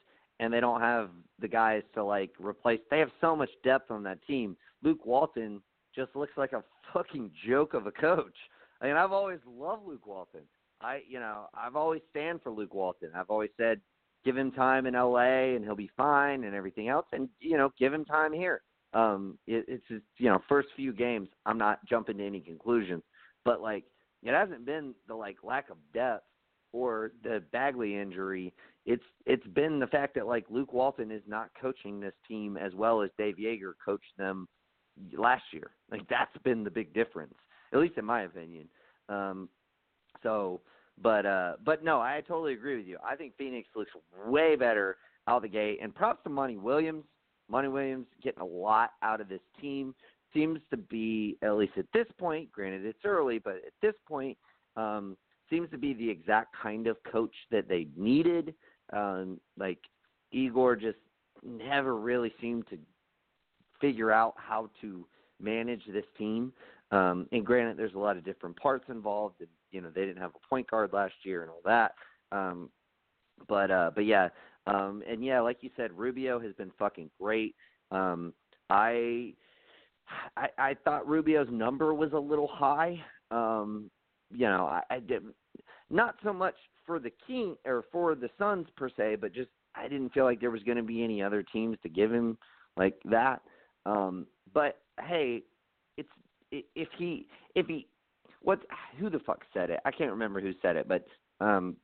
and 0.41 0.53
they 0.53 0.61
don't 0.61 0.81
have 0.81 1.11
the 1.41 1.49
guys 1.49 1.83
to 1.95 2.05
like 2.05 2.31
replace. 2.39 2.81
They 2.91 2.99
have 2.99 3.11
so 3.21 3.37
much 3.37 3.51
depth 3.63 3.91
on 3.91 4.03
that 4.05 4.25
team. 4.27 4.57
Luke 4.83 5.05
Walton 5.07 5.61
just 5.95 6.15
looks 6.17 6.33
like 6.37 6.53
a 6.53 6.65
fucking 6.93 7.31
joke 7.47 7.75
of 7.75 7.87
a 7.87 7.93
coach. 7.93 8.37
I 8.81 8.87
mean, 8.87 8.97
I've 8.97 9.13
always 9.13 9.39
loved 9.47 9.87
Luke 9.87 10.07
Walton. 10.07 10.43
I, 10.81 11.01
you 11.09 11.21
know, 11.21 11.47
I've 11.55 11.77
always 11.77 12.03
stand 12.11 12.43
for 12.43 12.51
Luke 12.51 12.75
Walton. 12.75 13.11
I've 13.15 13.31
always 13.31 13.51
said, 13.57 13.81
give 14.25 14.37
him 14.37 14.51
time 14.53 14.87
in 14.87 14.95
LA 14.95 15.55
and 15.55 15.65
he'll 15.65 15.77
be 15.77 15.91
fine 15.97 16.45
and 16.45 16.55
everything 16.55 16.89
else, 16.89 17.07
and 17.13 17.29
you 17.41 17.57
know, 17.57 17.71
give 17.79 17.93
him 17.93 18.05
time 18.05 18.33
here. 18.33 18.63
Um, 18.93 19.39
it, 19.47 19.65
it's 19.67 19.87
just, 19.89 20.05
you 20.19 20.29
know, 20.31 20.41
first 20.49 20.69
few 20.77 20.93
games. 20.93 21.29
I'm 21.47 21.59
not 21.59 21.85
jumping 21.87 22.19
to 22.19 22.27
any 22.27 22.41
conclusions, 22.41 23.03
but 23.45 23.61
like, 23.61 23.85
it 24.23 24.33
hasn't 24.33 24.65
been 24.65 24.95
the 25.09 25.15
like 25.15 25.37
lack 25.43 25.69
of 25.69 25.77
depth 25.93 26.25
or 26.75 27.13
the 27.23 27.41
Bagley 27.53 27.97
injury. 27.97 28.53
It's 28.85 29.05
it's 29.25 29.47
been 29.47 29.79
the 29.79 29.87
fact 29.87 30.15
that 30.17 30.27
like 30.27 30.45
Luke 30.51 30.73
Walton 30.73 31.11
is 31.11 31.23
not 31.27 31.49
coaching 31.59 32.01
this 32.01 32.13
team 32.27 32.57
as 32.57 32.75
well 32.75 33.01
as 33.01 33.11
Dave 33.17 33.37
Joerger 33.37 33.73
coached 33.83 34.13
them 34.19 34.49
last 35.17 35.45
year. 35.53 35.71
Like 35.91 36.07
that's 36.09 36.37
been 36.43 36.65
the 36.65 36.71
big 36.71 36.93
difference, 36.93 37.35
at 37.73 37.79
least 37.79 37.97
in 37.97 38.05
my 38.05 38.23
opinion. 38.23 38.69
Um, 39.09 39.49
so, 40.23 40.61
but 41.01 41.25
uh, 41.25 41.53
but 41.65 41.85
no, 41.85 42.01
I 42.01 42.23
totally 42.27 42.55
agree 42.55 42.77
with 42.77 42.87
you. 42.87 42.99
I 43.09 43.15
think 43.15 43.35
Phoenix 43.39 43.69
looks 43.77 43.93
way 44.27 44.57
better 44.57 44.97
out 45.29 45.43
the 45.43 45.49
gate, 45.49 45.79
and 45.81 45.95
props 45.95 46.25
to 46.25 46.31
Monty 46.31 46.57
Williams. 46.57 47.05
Monty 47.49 47.69
Williams 47.69 48.07
getting 48.23 48.41
a 48.41 48.47
lot 48.47 48.91
out 49.03 49.21
of 49.21 49.29
this 49.29 49.41
team 49.61 49.95
seems 50.35 50.61
to 50.71 50.77
be 50.77 51.39
at 51.43 51.55
least 51.55 51.75
at 51.77 51.87
this 51.95 52.07
point. 52.19 52.51
Granted, 52.51 52.85
it's 52.85 53.05
early, 53.05 53.39
but 53.39 53.57
at 53.57 53.73
this 53.81 53.95
point, 54.09 54.37
um, 54.77 55.17
seems 55.51 55.71
to 55.71 55.79
be 55.79 55.95
the 55.95 56.09
exact 56.09 56.55
kind 56.61 56.87
of 56.87 56.97
coach 57.11 57.35
that 57.51 57.69
they 57.69 57.87
needed. 57.97 58.55
Um, 58.93 59.41
like 59.59 59.79
Igor 60.33 60.77
just 60.77 60.99
never 61.43 61.97
really 61.97 62.33
seemed 62.41 62.67
to 62.69 62.79
figure 63.81 64.11
out 64.11 64.35
how 64.37 64.71
to 64.81 65.07
manage 65.41 65.83
this 65.87 66.05
team. 66.17 66.53
Um, 66.91 67.27
and 67.33 67.45
granted, 67.45 67.77
there's 67.77 67.95
a 67.95 67.99
lot 67.99 68.17
of 68.17 68.25
different 68.25 68.57
parts 68.57 68.85
involved, 68.89 69.41
and 69.41 69.49
you 69.73 69.81
know 69.81 69.91
they 69.95 70.03
didn't 70.03 70.23
have 70.23 70.33
a 70.35 70.49
point 70.49 70.71
guard 70.71 70.93
last 70.93 71.15
year 71.23 71.43
and 71.43 71.51
all 71.51 71.63
that. 71.65 71.93
Um, 72.31 72.71
but 73.49 73.71
uh, 73.71 73.91
but 73.95 74.05
yeah, 74.05 74.29
um, 74.67 75.03
and 75.09 75.25
yeah, 75.25 75.41
like 75.41 75.59
you 75.61 75.71
said, 75.77 75.93
Rubio 75.93 76.39
has 76.39 76.53
been 76.55 76.71
fucking 76.79 77.11
great. 77.21 77.55
Um, 77.91 78.33
I, 78.71 79.35
I 80.37 80.49
I 80.59 80.77
thought 80.85 81.09
Rubio's 81.09 81.49
number 81.51 81.95
was 81.95 82.13
a 82.13 82.19
little 82.19 82.49
high. 82.49 83.03
Um, 83.31 83.91
you 84.35 84.47
know, 84.47 84.67
I, 84.67 84.83
I 84.91 85.01
did 85.01 85.23
not 85.91 86.17
so 86.25 86.33
much 86.33 86.55
for 86.87 86.99
the 86.99 87.13
King 87.27 87.57
or 87.65 87.85
for 87.93 88.15
the 88.15 88.29
Suns 88.39 88.67
per 88.77 88.89
se, 88.89 89.17
but 89.21 89.33
just 89.33 89.51
I 89.75 89.89
didn't 89.89 90.13
feel 90.13 90.25
like 90.25 90.41
there 90.41 90.51
was 90.51 90.63
going 90.63 90.77
to 90.77 90.83
be 90.83 91.03
any 91.03 91.23
other 91.23 91.43
teams 91.43 91.79
to 91.83 91.89
give 91.89 92.13
him 92.13 92.37
like 92.77 92.97
that. 93.07 93.43
Um, 93.87 94.27
but 94.53 94.79
hey, 95.01 95.43
it's 95.97 96.09
if 96.51 96.89
he 96.99 97.27
if 97.55 97.67
he 97.67 97.87
what 98.43 98.61
who 98.99 99.11
the 99.11 99.21
fuck 99.21 99.43
said 99.53 99.71
it? 99.71 99.81
I 99.85 99.91
can't 99.91 100.11
remember 100.11 100.41
who 100.41 100.53
said 100.63 100.77
it, 100.77 100.89
but 100.89 101.07
um, 101.41 101.77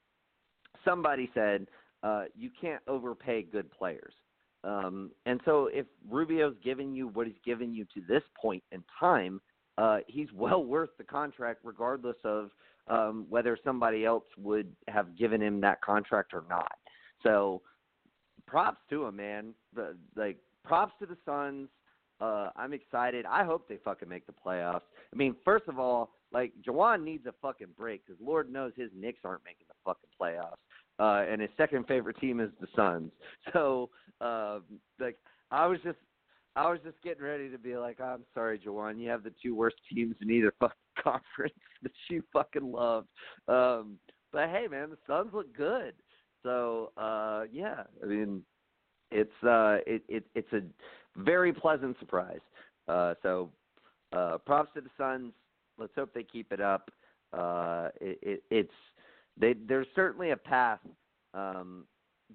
somebody 0.85 1.31
said 1.35 1.67
uh, 2.03 2.25
you 2.37 2.51
can't 2.61 2.83
overpay 2.87 3.43
good 3.43 3.71
players. 3.73 4.15
Um, 4.63 5.11
and 5.25 5.41
so 5.45 5.71
if 5.73 5.87
Rubio's 6.09 6.57
given 6.63 6.95
you 6.95 7.09
what 7.09 7.27
he's 7.27 7.37
given 7.45 7.75
you 7.75 7.85
to 7.95 8.03
this 8.07 8.23
point 8.41 8.63
in 8.73 8.85
time, 8.99 9.41
uh, 9.81 9.99
he's 10.07 10.29
well 10.35 10.65
worth 10.65 10.91
the 10.99 11.05
contract, 11.05 11.61
regardless 11.65 12.17
of 12.25 12.51
um, 12.89 13.27
whether 13.29 13.57
somebody 13.65 14.05
else 14.05 14.25
would 14.37 14.73
have 14.89 15.17
given 15.17 15.41
him 15.41 15.61
that 15.61 15.81
contract 15.81 16.33
or 16.35 16.45
not. 16.49 16.73
So, 17.23 17.63
props 18.47 18.81
to 18.91 19.05
him, 19.05 19.17
man. 19.17 19.55
The, 19.75 19.97
like 20.17 20.39
props 20.65 20.95
to 21.01 21.07
the 21.07 21.17
Suns. 21.25 21.69
Uh, 22.21 22.51
I'm 22.55 22.75
excited. 22.75 23.25
I 23.25 23.45
hope 23.45 23.67
they 23.67 23.79
fucking 23.83 24.09
make 24.09 24.27
the 24.27 24.35
playoffs. 24.47 24.83
I 25.13 25.17
mean, 25.17 25.35
first 25.43 25.69
of 25.69 25.79
all, 25.79 26.11
like 26.33 26.53
Juwan 26.67 27.03
needs 27.03 27.25
a 27.27 27.33
fucking 27.41 27.69
break 27.79 28.07
because 28.07 28.21
Lord 28.23 28.53
knows 28.53 28.73
his 28.77 28.91
Knicks 28.95 29.21
aren't 29.25 29.45
making 29.45 29.67
the 29.69 29.75
fucking 29.85 30.11
playoffs. 30.21 30.59
Uh, 30.99 31.25
and 31.31 31.41
his 31.41 31.51
second 31.57 31.87
favorite 31.87 32.19
team 32.21 32.41
is 32.41 32.51
the 32.61 32.67
Suns. 32.77 33.11
So, 33.55 33.89
uh, 34.21 34.59
like, 35.01 35.17
I 35.51 35.67
was 35.67 35.79
just 35.83 35.97
I 36.57 36.71
was 36.71 36.81
just 36.85 37.01
getting 37.03 37.23
ready 37.23 37.49
to 37.49 37.59
be 37.59 37.77
like, 37.77 38.01
I'm 38.01 38.25
sorry, 38.35 38.59
Jawan, 38.59 39.01
you 39.01 39.09
have 39.09 39.23
the 39.23 39.33
two 39.43 39.55
worst 39.55 39.77
teams 39.93 40.17
in 40.21 40.31
either 40.31 40.53
fucking 40.59 40.77
conference 41.03 41.55
that 41.83 41.93
you 42.09 42.23
fucking 42.33 42.71
love. 42.71 43.07
Um, 43.49 43.99
but 44.33 44.49
hey, 44.49 44.67
man, 44.69 44.91
the 44.91 44.99
Suns 45.07 45.31
look 45.33 45.55
good. 45.57 45.95
So 46.43 46.93
uh, 46.97 47.45
yeah, 47.53 47.83
I 48.03 48.07
mean, 48.07 48.43
it's 49.11 49.31
uh, 49.43 49.79
it, 49.87 50.03
it 50.09 50.25
it's 50.35 50.53
a 50.53 50.63
very 51.17 51.53
pleasant 51.53 51.99
surprise. 51.99 52.41
Uh, 52.89 53.15
so 53.23 53.51
uh, 54.13 54.39
props 54.39 54.71
to 54.75 54.81
the 54.81 54.91
Suns. 54.97 55.33
Let's 55.79 55.93
hope 55.95 56.13
they 56.15 56.23
keep 56.23 56.53
it 56.53 56.61
up. 56.61 56.91
Uh, 57.33 57.89
it, 58.01 58.19
it, 58.23 58.43
it's 58.51 58.75
they, 59.39 59.55
there's 59.67 59.87
certainly 59.95 60.31
a 60.31 60.37
path, 60.37 60.81
um, 61.33 61.85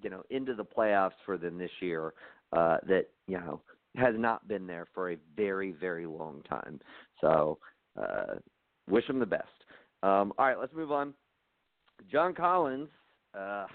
you 0.02 0.10
know, 0.10 0.22
into 0.30 0.54
the 0.54 0.64
playoffs 0.64 1.12
for 1.24 1.36
them 1.36 1.58
this 1.58 1.70
year. 1.80 2.14
Uh, 2.52 2.78
that 2.86 3.06
you 3.26 3.38
know 3.38 3.60
has 3.96 4.14
not 4.16 4.46
been 4.46 4.66
there 4.66 4.86
for 4.94 5.12
a 5.12 5.16
very, 5.36 5.72
very 5.72 6.06
long 6.06 6.42
time. 6.48 6.80
So, 7.20 7.58
uh, 8.00 8.36
wish 8.88 9.08
him 9.08 9.18
the 9.18 9.26
best. 9.26 9.48
Um, 10.02 10.32
all 10.38 10.46
right, 10.46 10.58
let's 10.58 10.74
move 10.74 10.92
on. 10.92 11.14
John 12.10 12.34
Collins 12.34 12.88
uh, 13.36 13.66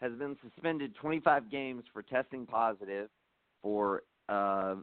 has 0.00 0.12
been 0.12 0.36
suspended 0.42 0.94
25 1.00 1.50
games 1.50 1.84
for 1.92 2.02
testing 2.02 2.46
positive 2.46 3.08
for 3.62 4.02
uh, 4.28 4.76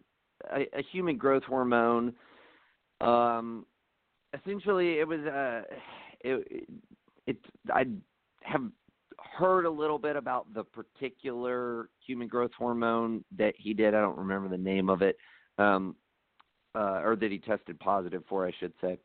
a, 0.51 0.61
a, 0.73 0.83
human 0.91 1.17
growth 1.17 1.43
hormone. 1.43 2.13
Um, 3.01 3.65
essentially, 4.33 4.99
it 4.99 5.07
was 5.07 5.19
uh, 5.19 5.61
it, 6.21 6.47
it, 6.49 6.69
it 7.27 7.37
I 7.73 7.85
have 8.41 8.63
heard 9.37 9.65
a 9.65 9.69
little 9.69 9.99
bit 9.99 10.15
about 10.15 10.53
the 10.53 10.63
particular 10.63 11.89
human 12.05 12.27
growth 12.27 12.51
hormone 12.57 13.23
that 13.37 13.53
he 13.57 13.73
did. 13.73 13.93
I 13.93 14.01
don't 14.01 14.17
remember 14.17 14.49
the 14.49 14.57
name 14.57 14.89
of 14.89 15.01
it, 15.01 15.17
um, 15.57 15.95
uh, 16.75 17.01
or 17.03 17.15
that 17.15 17.31
he 17.31 17.39
tested 17.39 17.79
positive 17.79 18.23
for, 18.27 18.47
I 18.47 18.51
should 18.59 18.73
say. 18.81 18.97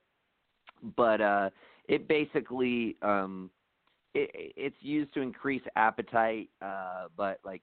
But 0.97 1.21
uh, 1.21 1.51
it 1.89 2.09
basically 2.09 2.97
um, 3.03 3.51
it, 4.15 4.31
it's 4.57 4.77
used 4.81 5.13
to 5.15 5.21
increase 5.21 5.63
appetite, 5.77 6.49
uh, 6.63 7.07
but 7.17 7.39
like 7.45 7.63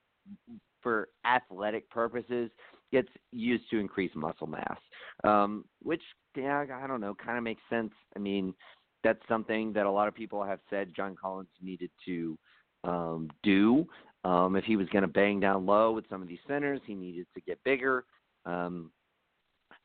for 0.82 1.08
athletic 1.26 1.88
purposes, 1.90 2.50
it's 2.92 3.08
used 3.32 3.64
to 3.70 3.78
increase 3.78 4.10
muscle 4.14 4.46
mass, 4.46 4.78
um, 5.24 5.64
which 5.82 6.02
yeah, 6.36 6.64
I 6.72 6.86
don't 6.86 7.00
know, 7.00 7.14
kind 7.14 7.36
of 7.36 7.44
makes 7.44 7.62
sense. 7.68 7.92
I 8.14 8.18
mean, 8.18 8.54
that's 9.02 9.20
something 9.28 9.72
that 9.72 9.86
a 9.86 9.90
lot 9.90 10.08
of 10.08 10.14
people 10.14 10.42
have 10.44 10.60
said 10.70 10.92
John 10.94 11.16
Collins 11.20 11.48
needed 11.60 11.90
to 12.06 12.38
um, 12.84 13.30
do. 13.42 13.86
Um, 14.24 14.56
if 14.56 14.64
he 14.64 14.76
was 14.76 14.88
going 14.88 15.02
to 15.02 15.08
bang 15.08 15.40
down 15.40 15.64
low 15.64 15.92
with 15.92 16.04
some 16.10 16.22
of 16.22 16.28
these 16.28 16.38
centers, 16.46 16.80
he 16.86 16.94
needed 16.94 17.26
to 17.34 17.40
get 17.40 17.62
bigger. 17.64 18.04
Um, 18.44 18.90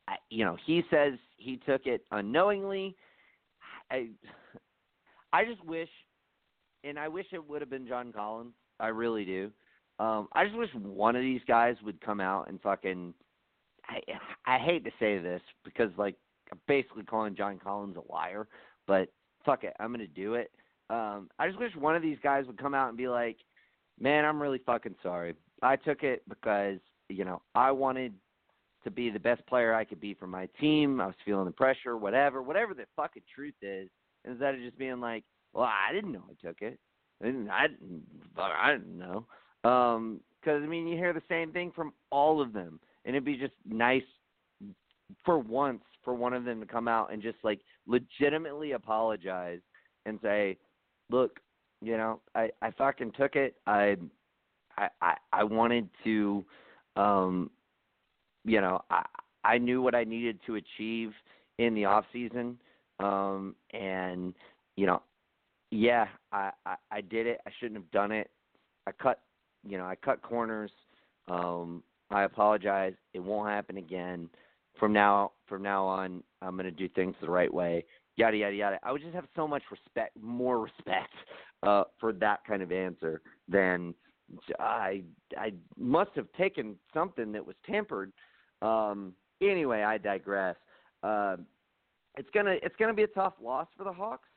I, 0.08 0.16
you 0.28 0.44
know, 0.44 0.56
he 0.64 0.82
says 0.90 1.14
he 1.36 1.56
took 1.56 1.86
it 1.86 2.04
unknowingly. 2.10 2.96
I, 3.90 4.08
I 5.32 5.44
just 5.44 5.64
wish, 5.64 5.88
and 6.82 6.98
I 6.98 7.08
wish 7.08 7.26
it 7.32 7.48
would 7.48 7.62
have 7.62 7.70
been 7.70 7.86
John 7.86 8.12
Collins. 8.12 8.52
I 8.80 8.88
really 8.88 9.24
do. 9.24 9.50
Um, 9.98 10.28
I 10.32 10.44
just 10.44 10.56
wish 10.56 10.70
one 10.74 11.14
of 11.14 11.22
these 11.22 11.40
guys 11.46 11.76
would 11.84 12.00
come 12.00 12.20
out 12.20 12.48
and 12.48 12.60
fucking. 12.60 13.14
I 13.86 14.00
I 14.46 14.58
hate 14.58 14.84
to 14.84 14.90
say 14.98 15.18
this 15.18 15.42
because 15.62 15.90
like 15.96 16.16
I'm 16.50 16.58
basically 16.66 17.04
calling 17.04 17.36
John 17.36 17.60
Collins 17.62 17.96
a 17.96 18.12
liar, 18.12 18.48
but 18.86 19.12
fuck 19.44 19.62
it, 19.62 19.74
I'm 19.78 19.92
gonna 19.92 20.06
do 20.06 20.34
it. 20.34 20.50
Um, 20.90 21.30
I 21.38 21.48
just 21.48 21.58
wish 21.58 21.74
one 21.76 21.96
of 21.96 22.02
these 22.02 22.18
guys 22.22 22.46
would 22.46 22.58
come 22.58 22.74
out 22.74 22.88
and 22.88 22.96
be 22.96 23.08
like, 23.08 23.38
"Man, 23.98 24.24
I'm 24.24 24.40
really 24.40 24.58
fucking 24.58 24.96
sorry. 25.02 25.34
I 25.62 25.76
took 25.76 26.02
it 26.02 26.22
because 26.28 26.78
you 27.08 27.24
know 27.24 27.42
I 27.54 27.70
wanted 27.70 28.14
to 28.84 28.90
be 28.90 29.10
the 29.10 29.18
best 29.18 29.46
player 29.46 29.74
I 29.74 29.84
could 29.84 30.00
be 30.00 30.14
for 30.14 30.26
my 30.26 30.46
team. 30.60 31.00
I 31.00 31.06
was 31.06 31.14
feeling 31.24 31.46
the 31.46 31.50
pressure, 31.52 31.96
whatever, 31.96 32.42
whatever 32.42 32.74
the 32.74 32.86
fucking 32.96 33.22
truth 33.34 33.54
is." 33.62 33.88
Instead 34.26 34.54
of 34.54 34.60
just 34.60 34.78
being 34.78 35.00
like, 35.00 35.24
"Well, 35.52 35.64
I 35.64 35.92
didn't 35.92 36.12
know 36.12 36.24
I 36.30 36.46
took 36.46 36.62
it. 36.62 36.78
I 37.22 37.26
didn't. 37.26 37.50
I 37.50 37.66
didn't. 37.68 38.02
I 38.36 38.72
didn't 38.72 38.98
know." 38.98 39.26
Um, 39.68 40.20
because 40.40 40.62
I 40.62 40.66
mean, 40.66 40.86
you 40.86 40.96
hear 40.96 41.14
the 41.14 41.22
same 41.28 41.52
thing 41.52 41.72
from 41.74 41.94
all 42.10 42.40
of 42.40 42.52
them, 42.52 42.78
and 43.04 43.16
it'd 43.16 43.24
be 43.24 43.36
just 43.36 43.54
nice 43.64 44.02
for 45.24 45.38
once 45.38 45.82
for 46.02 46.14
one 46.14 46.34
of 46.34 46.44
them 46.44 46.60
to 46.60 46.66
come 46.66 46.86
out 46.86 47.12
and 47.12 47.22
just 47.22 47.38
like 47.42 47.60
legitimately 47.86 48.72
apologize 48.72 49.60
and 50.06 50.18
say, 50.22 50.58
"Look, 51.14 51.40
you 51.80 51.96
know, 51.96 52.20
I 52.34 52.50
I 52.60 52.70
fucking 52.72 53.12
took 53.12 53.36
it. 53.36 53.56
I 53.66 53.96
I 54.76 54.88
I, 55.00 55.14
I 55.32 55.44
wanted 55.44 55.88
to, 56.04 56.44
um, 56.96 57.50
you 58.44 58.60
know, 58.60 58.82
I 58.90 59.04
I 59.44 59.58
knew 59.58 59.80
what 59.82 59.94
I 59.94 60.04
needed 60.04 60.40
to 60.46 60.56
achieve 60.56 61.12
in 61.58 61.74
the 61.74 61.84
off 61.84 62.04
season, 62.12 62.58
um, 62.98 63.54
and 63.72 64.34
you 64.76 64.86
know, 64.86 65.02
yeah, 65.70 66.06
I, 66.32 66.50
I 66.66 66.76
I 66.90 67.00
did 67.00 67.26
it. 67.26 67.40
I 67.46 67.50
shouldn't 67.58 67.80
have 67.80 67.90
done 67.90 68.10
it. 68.10 68.30
I 68.86 68.92
cut 68.92 69.20
you 69.66 69.78
know, 69.78 69.84
I 69.84 69.94
cut 69.94 70.22
corners. 70.22 70.70
Um, 71.28 71.82
I 72.10 72.24
apologize. 72.24 72.94
It 73.14 73.20
won't 73.20 73.48
happen 73.48 73.76
again. 73.76 74.28
From 74.78 74.92
now 74.92 75.32
from 75.46 75.62
now 75.62 75.86
on, 75.86 76.22
I'm 76.42 76.56
going 76.56 76.64
to 76.64 76.70
do 76.70 76.88
things 76.88 77.14
the 77.20 77.30
right 77.30 77.52
way. 77.52 77.84
Yada 78.16 78.36
yada 78.36 78.54
yada. 78.54 78.78
I 78.82 78.92
would 78.92 79.02
just 79.02 79.14
have 79.14 79.26
so 79.34 79.48
much 79.48 79.62
respect, 79.70 80.16
more 80.20 80.60
respect 80.60 81.12
uh, 81.62 81.84
for 81.98 82.12
that 82.12 82.40
kind 82.46 82.62
of 82.62 82.70
answer 82.70 83.22
than 83.48 83.94
I 84.58 85.02
I 85.36 85.52
must 85.76 86.10
have 86.14 86.28
taken 86.36 86.76
something 86.92 87.32
that 87.32 87.44
was 87.44 87.56
tempered. 87.66 88.12
Um, 88.62 89.14
anyway, 89.40 89.82
I 89.82 89.98
digress. 89.98 90.56
Uh, 91.02 91.36
it's 92.16 92.30
gonna 92.32 92.56
it's 92.62 92.76
gonna 92.78 92.94
be 92.94 93.02
a 93.02 93.08
tough 93.08 93.34
loss 93.42 93.66
for 93.76 93.84
the 93.84 93.92
Hawks, 93.92 94.28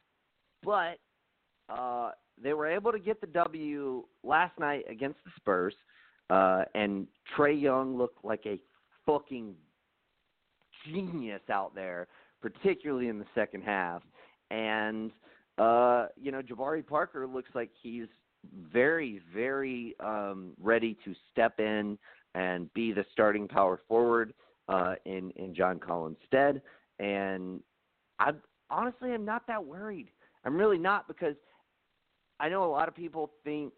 but 0.63 0.97
uh, 1.69 2.11
they 2.41 2.53
were 2.53 2.67
able 2.67 2.91
to 2.91 2.99
get 2.99 3.21
the 3.21 3.27
W 3.27 4.03
last 4.23 4.57
night 4.59 4.85
against 4.89 5.19
the 5.23 5.31
Spurs, 5.37 5.75
uh, 6.29 6.63
and 6.75 7.07
Trae 7.35 7.59
Young 7.59 7.97
looked 7.97 8.25
like 8.25 8.45
a 8.45 8.59
fucking 9.05 9.53
genius 10.85 11.41
out 11.49 11.75
there, 11.75 12.07
particularly 12.41 13.07
in 13.07 13.19
the 13.19 13.25
second 13.35 13.63
half. 13.63 14.01
And 14.51 15.11
uh, 15.57 16.07
you 16.15 16.31
know, 16.31 16.41
Jabari 16.41 16.85
Parker 16.85 17.27
looks 17.27 17.49
like 17.55 17.71
he's 17.81 18.07
very, 18.71 19.21
very 19.33 19.95
um, 19.99 20.53
ready 20.61 20.97
to 21.03 21.13
step 21.31 21.59
in 21.59 21.97
and 22.35 22.71
be 22.73 22.93
the 22.93 23.05
starting 23.11 23.47
power 23.47 23.79
forward 23.87 24.33
uh, 24.69 24.95
in 25.05 25.31
in 25.31 25.55
John 25.55 25.79
Collins' 25.79 26.17
stead. 26.27 26.61
And 26.99 27.61
I 28.19 28.31
honestly 28.69 29.11
am 29.11 29.25
not 29.25 29.47
that 29.47 29.63
worried. 29.63 30.09
I'm 30.45 30.55
really 30.57 30.77
not 30.77 31.07
because 31.07 31.35
I 32.39 32.49
know 32.49 32.63
a 32.63 32.71
lot 32.71 32.87
of 32.87 32.95
people 32.95 33.31
think, 33.43 33.73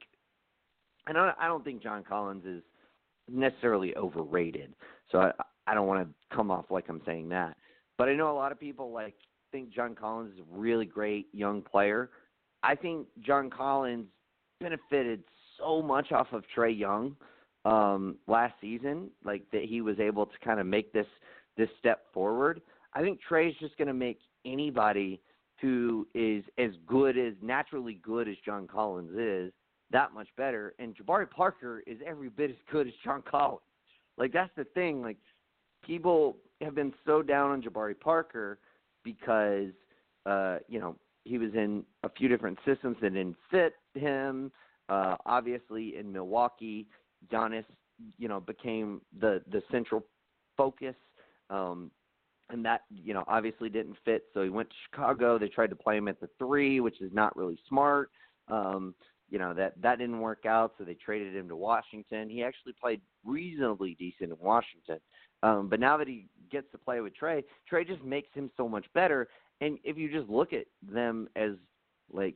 and 1.08 1.18
I, 1.18 1.34
I 1.40 1.48
don't 1.48 1.64
think 1.64 1.82
John 1.82 2.04
Collins 2.04 2.46
is 2.46 2.62
necessarily 3.32 3.96
overrated. 3.96 4.74
So 5.12 5.20
I, 5.20 5.32
I 5.68 5.74
don't 5.74 5.88
want 5.88 6.08
to 6.08 6.36
come 6.36 6.52
off 6.52 6.66
like 6.70 6.90
I'm 6.90 7.02
saying 7.06 7.30
that, 7.30 7.56
but 8.00 8.08
I 8.08 8.16
know 8.16 8.32
a 8.32 8.34
lot 8.34 8.52
of 8.54 8.60
people 8.60 8.92
like 8.92 9.14
think 9.52 9.72
John 9.72 9.94
Collins 9.94 10.34
is 10.34 10.40
a 10.40 10.58
really 10.58 10.86
great 10.86 11.28
young 11.34 11.62
player. 11.62 12.10
I 12.64 12.74
think 12.74 13.06
John 13.20 13.50
Collins 13.50 14.08
benefited 14.62 15.24
so 15.60 15.82
much 15.82 16.12
off 16.14 16.28
of 16.32 16.44
Trae 16.56 16.78
Young 16.78 17.16
um, 17.66 18.16
last 18.26 18.54
season, 18.62 19.10
like 19.26 19.44
that 19.52 19.64
he 19.66 19.82
was 19.82 20.00
able 20.00 20.26
to 20.26 20.32
kind 20.44 20.60
of 20.60 20.66
make 20.66 20.94
this 20.94 21.06
this 21.58 21.70
step 21.78 22.06
forward. 22.14 22.62
I 22.94 23.02
think 23.02 23.20
Trae's 23.30 23.54
just 23.60 23.78
going 23.78 23.90
to 23.90 23.94
make 23.94 24.20
anybody 24.46 25.22
who 25.62 26.08
is 26.16 26.44
as 26.58 26.72
good 26.88 27.18
as 27.18 27.34
naturally 27.42 28.00
good 28.02 28.30
as 28.30 28.36
John 28.46 28.66
Collins 28.66 29.12
is, 29.18 29.52
that 29.92 30.14
much 30.14 30.30
better. 30.38 30.74
And 30.80 30.96
Jabari 30.96 31.30
Parker 31.30 31.84
is 31.86 31.98
every 32.08 32.30
bit 32.30 32.50
as 32.50 32.56
good 32.72 32.88
as 32.88 32.94
John 33.04 33.24
Collins. 33.30 33.60
Like 34.18 34.32
that's 34.32 34.52
the 34.56 34.64
thing. 34.64 35.02
Like 35.02 35.18
people 35.86 36.38
have 36.62 36.76
been 36.76 36.94
so 37.06 37.22
down 37.22 37.52
on 37.52 37.62
Jabari 37.62 38.00
Parker 38.00 38.60
because 39.04 39.72
uh, 40.26 40.58
you 40.68 40.80
know, 40.80 40.96
he 41.24 41.38
was 41.38 41.54
in 41.54 41.84
a 42.04 42.10
few 42.10 42.28
different 42.28 42.58
systems 42.66 42.98
that 43.02 43.14
didn't 43.14 43.36
fit 43.50 43.74
him. 43.94 44.52
Uh, 44.88 45.16
obviously 45.26 45.98
in 45.98 46.12
Milwaukee, 46.12 46.88
Giannis, 47.32 47.66
you 48.18 48.28
know, 48.28 48.40
became 48.40 49.02
the 49.20 49.42
the 49.52 49.62
central 49.72 50.06
focus. 50.58 50.96
Um, 51.50 51.92
and 52.52 52.66
that 52.66 52.82
you 52.90 53.14
know 53.14 53.24
obviously 53.28 53.70
didn't 53.70 53.98
fit. 54.06 54.24
So 54.34 54.44
he 54.44 54.50
went 54.50 54.70
to 54.70 54.76
Chicago. 54.90 55.38
They 55.38 55.48
tried 55.48 55.70
to 55.70 55.76
play 55.76 55.98
him 55.98 56.08
at 56.08 56.20
the 56.20 56.30
three, 56.40 56.80
which 56.80 57.02
is 57.02 57.12
not 57.14 57.36
really 57.36 57.60
smart. 57.68 58.10
Um, 58.48 58.96
you 59.30 59.38
know 59.38 59.54
that 59.54 59.80
that 59.82 60.00
didn't 60.00 60.20
work 60.20 60.46
out, 60.48 60.74
so 60.78 60.84
they 60.84 60.96
traded 60.96 61.36
him 61.36 61.48
to 61.50 61.56
Washington. 61.56 62.30
He 62.30 62.44
actually 62.44 62.74
played 62.82 63.02
reasonably 63.24 63.96
decent 64.00 64.32
in 64.32 64.38
Washington, 64.40 64.98
um, 65.44 65.68
but 65.70 65.80
now 65.80 65.98
that 65.98 66.08
he 66.08 66.26
gets 66.52 66.70
to 66.72 66.78
play 66.78 67.02
with 67.02 67.14
Trae, 67.20 67.44
Trae 67.72 67.88
just 67.88 68.04
makes 68.04 68.30
him 68.34 68.50
so 68.58 68.68
much 68.68 68.86
better. 68.94 69.28
And 69.62 69.78
if 69.84 69.98
you 69.98 70.12
just 70.12 70.30
look 70.30 70.54
at 70.54 70.66
them 70.82 71.28
as 71.36 71.52
like 72.12 72.36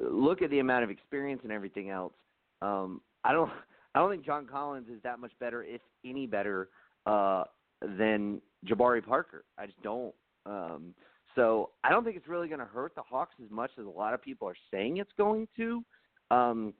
look 0.00 0.42
at 0.42 0.50
the 0.50 0.58
amount 0.58 0.84
of 0.84 0.90
experience 0.90 1.40
and 1.44 1.52
everything 1.52 1.90
else, 1.90 2.14
um, 2.62 3.00
I 3.24 3.32
don't 3.32 3.50
I 3.94 3.98
don't 4.00 4.10
think 4.10 4.26
John 4.26 4.46
Collins 4.46 4.88
is 4.88 5.02
that 5.04 5.20
much 5.20 5.32
better, 5.40 5.64
if 5.64 5.80
any 6.04 6.26
better, 6.26 6.68
uh, 7.06 7.44
than 7.80 8.42
Jabari 8.66 9.02
Parker. 9.04 9.44
I 9.56 9.64
just 9.64 9.82
don't. 9.82 10.14
Um, 10.44 10.94
so 11.34 11.70
I 11.82 11.88
don't 11.88 12.04
think 12.04 12.16
it's 12.16 12.28
really 12.28 12.48
going 12.48 12.60
to 12.60 12.66
hurt 12.66 12.94
the 12.94 13.00
Hawks 13.00 13.34
as 13.42 13.50
much 13.50 13.70
as 13.78 13.86
a 13.86 13.88
lot 13.88 14.12
of 14.12 14.20
people 14.20 14.46
are 14.48 14.56
saying 14.70 14.98
it's 14.98 15.12
going 15.16 15.48
to. 15.56 15.82
Um, 16.30 16.74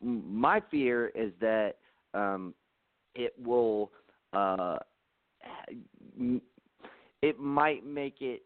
my 0.00 0.60
fear 0.70 1.08
is 1.08 1.32
that 1.40 1.76
um, 2.12 2.54
it 3.14 3.32
will. 3.42 3.90
Uh, 4.34 4.78
it 7.22 7.38
might 7.38 7.86
make 7.86 8.20
it. 8.20 8.42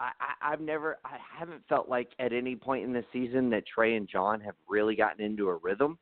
I, 0.00 0.10
I, 0.20 0.52
I've 0.52 0.60
never. 0.60 0.98
I 1.04 1.16
haven't 1.38 1.62
felt 1.68 1.88
like 1.88 2.10
at 2.18 2.32
any 2.32 2.56
point 2.56 2.84
in 2.84 2.92
the 2.92 3.04
season 3.12 3.50
that 3.50 3.64
Trae 3.76 3.96
and 3.96 4.08
John 4.08 4.40
have 4.40 4.56
really 4.68 4.96
gotten 4.96 5.24
into 5.24 5.48
a 5.48 5.56
rhythm. 5.56 5.98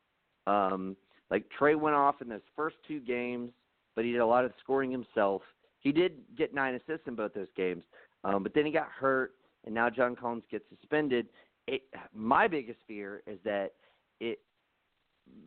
Um, 0.47 0.95
like 1.29 1.45
Trae 1.59 1.79
went 1.79 1.95
off 1.95 2.21
in 2.21 2.29
those 2.29 2.41
first 2.55 2.75
two 2.87 2.99
games, 2.99 3.51
but 3.95 4.05
he 4.05 4.11
did 4.11 4.21
a 4.21 4.25
lot 4.25 4.45
of 4.45 4.51
scoring 4.61 4.91
himself 4.91 5.41
he 5.83 5.91
did 5.91 6.13
get 6.37 6.53
nine 6.53 6.75
assists 6.75 7.07
in 7.07 7.15
both 7.15 7.33
those 7.33 7.47
games, 7.55 7.83
um, 8.23 8.41
but 8.41 8.53
then 8.53 8.65
he 8.65 8.71
got 8.71 8.87
hurt, 8.87 9.33
and 9.65 9.75
now 9.75 9.89
John 9.89 10.15
Collins 10.15 10.45
gets 10.49 10.63
suspended. 10.69 11.27
It, 11.67 11.81
my 12.13 12.47
biggest 12.47 12.79
fear 12.87 13.21
is 13.27 13.37
that 13.43 13.73
it 14.21 14.39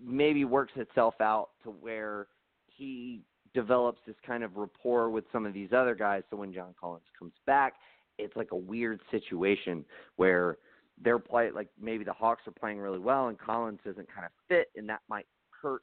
maybe 0.04 0.44
works 0.44 0.74
itself 0.76 1.14
out 1.20 1.50
to 1.64 1.70
where 1.70 2.28
he 2.66 3.22
develops 3.56 3.98
this 4.06 4.14
kind 4.24 4.44
of 4.44 4.56
rapport 4.56 5.10
with 5.10 5.24
some 5.32 5.46
of 5.46 5.54
these 5.54 5.72
other 5.72 5.94
guys. 5.94 6.22
So 6.30 6.36
when 6.36 6.52
John 6.52 6.74
Collins 6.78 7.06
comes 7.18 7.32
back, 7.46 7.72
it's 8.18 8.36
like 8.36 8.52
a 8.52 8.56
weird 8.56 9.00
situation 9.10 9.84
where 10.16 10.58
they're 11.02 11.18
playing 11.18 11.54
like 11.54 11.68
maybe 11.80 12.04
the 12.04 12.12
Hawks 12.12 12.42
are 12.46 12.52
playing 12.52 12.78
really 12.78 12.98
well 12.98 13.28
and 13.28 13.38
Collins 13.38 13.80
doesn't 13.84 14.08
kind 14.12 14.26
of 14.26 14.32
fit, 14.46 14.68
and 14.76 14.88
that 14.88 15.00
might 15.08 15.26
hurt 15.50 15.82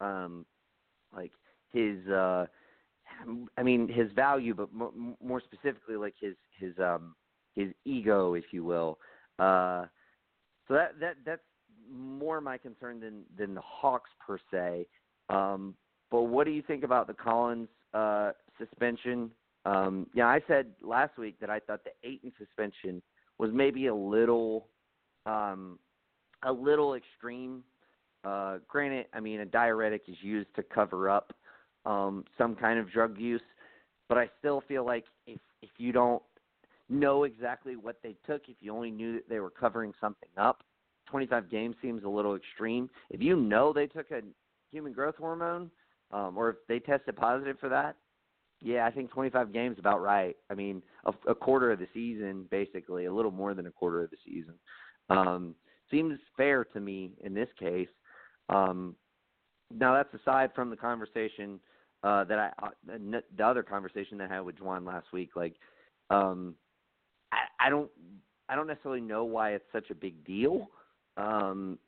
um, 0.00 0.46
like 1.14 1.32
his 1.72 2.06
uh, 2.08 2.46
I 3.56 3.62
mean 3.62 3.86
his 3.86 4.10
value, 4.12 4.54
but 4.54 4.68
m- 4.74 5.16
more 5.22 5.40
specifically 5.40 5.96
like 5.96 6.14
his 6.18 6.34
his 6.58 6.72
um 6.78 7.14
his 7.54 7.68
ego, 7.84 8.34
if 8.34 8.44
you 8.50 8.64
will. 8.64 8.98
Uh, 9.38 9.84
so 10.66 10.74
that 10.74 10.98
that 11.00 11.16
that's 11.24 11.42
more 11.92 12.40
my 12.40 12.56
concern 12.56 12.98
than 13.00 13.22
than 13.36 13.54
the 13.54 13.62
Hawks 13.62 14.10
per 14.26 14.38
se. 14.50 14.86
Um, 15.28 15.74
but 16.10 16.22
what 16.22 16.44
do 16.44 16.50
you 16.50 16.62
think 16.62 16.84
about 16.84 17.06
the 17.06 17.14
Collins 17.14 17.68
uh, 17.94 18.32
suspension? 18.58 19.30
Um, 19.64 20.06
yeah, 20.14 20.26
I 20.26 20.40
said 20.48 20.66
last 20.82 21.18
week 21.18 21.38
that 21.40 21.50
I 21.50 21.60
thought 21.60 21.80
the 21.84 22.08
Ayton 22.08 22.32
suspension 22.38 23.02
was 23.38 23.50
maybe 23.52 23.86
a 23.88 23.94
little 23.94 24.66
um, 25.26 25.78
a 26.42 26.52
little 26.52 26.94
extreme 26.94 27.62
Uh, 28.24 28.58
granted, 28.68 29.06
I 29.14 29.20
mean 29.20 29.40
a 29.40 29.46
diuretic 29.46 30.02
is 30.08 30.16
used 30.20 30.54
to 30.56 30.62
cover 30.62 31.08
up 31.08 31.32
um, 31.86 32.24
some 32.36 32.54
kind 32.54 32.78
of 32.78 32.90
drug 32.92 33.18
use, 33.18 33.40
but 34.08 34.18
I 34.18 34.28
still 34.38 34.62
feel 34.68 34.84
like 34.84 35.04
if 35.26 35.40
if 35.62 35.70
you 35.78 35.92
don't 35.92 36.22
know 36.88 37.24
exactly 37.24 37.76
what 37.76 37.96
they 38.02 38.14
took, 38.26 38.42
if 38.48 38.56
you 38.60 38.74
only 38.74 38.90
knew 38.90 39.14
that 39.14 39.28
they 39.28 39.40
were 39.40 39.50
covering 39.50 39.92
something 40.00 40.28
up, 40.36 40.62
25 41.06 41.48
games 41.50 41.76
seems 41.80 42.04
a 42.04 42.08
little 42.08 42.34
extreme. 42.34 42.90
If 43.08 43.22
you 43.22 43.36
know 43.36 43.72
they 43.72 43.86
took 43.86 44.10
a 44.10 44.20
human 44.70 44.92
growth 44.92 45.16
hormone, 45.16 45.70
um, 46.12 46.36
or 46.36 46.50
if 46.50 46.56
they 46.68 46.78
tested 46.78 47.16
positive 47.16 47.58
for 47.58 47.68
that, 47.68 47.96
yeah, 48.62 48.86
I 48.86 48.90
think 48.90 49.10
25 49.10 49.52
games 49.52 49.78
about 49.78 50.02
right. 50.02 50.36
I 50.50 50.54
mean, 50.54 50.82
a, 51.06 51.12
a 51.30 51.34
quarter 51.34 51.72
of 51.72 51.78
the 51.78 51.88
season, 51.94 52.46
basically, 52.50 53.06
a 53.06 53.12
little 53.12 53.30
more 53.30 53.54
than 53.54 53.66
a 53.66 53.70
quarter 53.70 54.02
of 54.02 54.10
the 54.10 54.18
season, 54.24 54.54
um, 55.08 55.54
seems 55.90 56.18
fair 56.36 56.64
to 56.64 56.80
me 56.80 57.12
in 57.24 57.32
this 57.32 57.48
case. 57.58 57.88
Um, 58.48 58.94
now 59.70 59.94
that's 59.94 60.22
aside 60.22 60.50
from 60.54 60.68
the 60.68 60.76
conversation 60.76 61.58
uh, 62.02 62.24
that 62.24 62.38
I, 62.38 62.66
uh, 62.66 62.98
the 63.36 63.44
other 63.44 63.62
conversation 63.62 64.18
that 64.18 64.30
I 64.30 64.34
had 64.34 64.40
with 64.40 64.60
Juan 64.60 64.84
last 64.84 65.06
week. 65.12 65.30
Like, 65.36 65.54
um, 66.10 66.54
I, 67.32 67.66
I 67.66 67.70
don't, 67.70 67.90
I 68.48 68.56
don't 68.56 68.66
necessarily 68.66 69.00
know 69.00 69.24
why 69.24 69.52
it's 69.52 69.64
such 69.72 69.90
a 69.90 69.94
big 69.94 70.24
deal 70.24 70.68
um, 71.16 71.78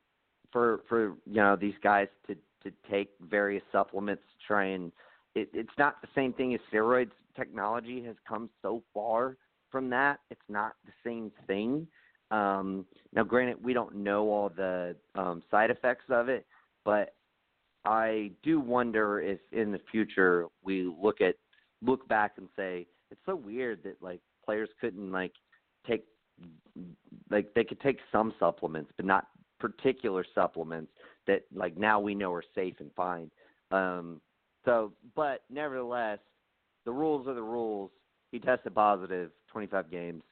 for 0.52 0.82
for 0.88 1.16
you 1.26 1.36
know 1.36 1.56
these 1.56 1.74
guys 1.82 2.08
to 2.28 2.36
to 2.64 2.72
take 2.90 3.10
various 3.20 3.62
supplements 3.72 4.22
to 4.22 4.46
try 4.46 4.66
and 4.66 4.92
it, 5.34 5.48
it's 5.54 5.70
not 5.78 6.00
the 6.02 6.08
same 6.14 6.32
thing 6.32 6.54
as 6.54 6.60
steroids. 6.72 7.10
Technology 7.36 8.04
has 8.04 8.16
come 8.28 8.50
so 8.60 8.82
far 8.92 9.36
from 9.70 9.88
that. 9.90 10.20
It's 10.30 10.40
not 10.48 10.74
the 10.84 10.92
same 11.04 11.32
thing. 11.46 11.86
Um, 12.30 12.86
now, 13.14 13.24
granted, 13.24 13.62
we 13.62 13.72
don't 13.72 13.96
know 13.96 14.30
all 14.30 14.50
the 14.50 14.96
um, 15.14 15.42
side 15.50 15.70
effects 15.70 16.04
of 16.10 16.28
it, 16.28 16.46
but 16.84 17.14
I 17.84 18.30
do 18.42 18.60
wonder 18.60 19.20
if 19.20 19.40
in 19.52 19.72
the 19.72 19.80
future 19.90 20.46
we 20.62 20.84
look 21.02 21.20
at 21.20 21.36
look 21.82 22.06
back 22.08 22.32
and 22.36 22.48
say 22.56 22.86
it's 23.10 23.20
so 23.26 23.34
weird 23.34 23.82
that 23.82 23.96
like 24.00 24.20
players 24.44 24.68
couldn't 24.80 25.10
like 25.10 25.32
take 25.86 26.04
like 27.30 27.52
they 27.54 27.64
could 27.64 27.80
take 27.80 27.98
some 28.12 28.32
supplements 28.38 28.92
but 28.96 29.04
not 29.04 29.26
particular 29.58 30.24
supplements 30.32 30.92
that 31.26 31.42
like 31.54 31.76
now 31.76 32.00
we 32.00 32.14
know 32.14 32.32
are 32.32 32.44
safe 32.54 32.74
and 32.80 32.90
fine. 32.94 33.30
Um, 33.70 34.20
so, 34.64 34.92
but 35.14 35.42
nevertheless, 35.50 36.18
the 36.84 36.92
rules 36.92 37.26
are 37.26 37.34
the 37.34 37.42
rules. 37.42 37.90
He 38.30 38.38
tested 38.38 38.74
positive, 38.74 39.30
25 39.50 39.90
games 39.90 40.22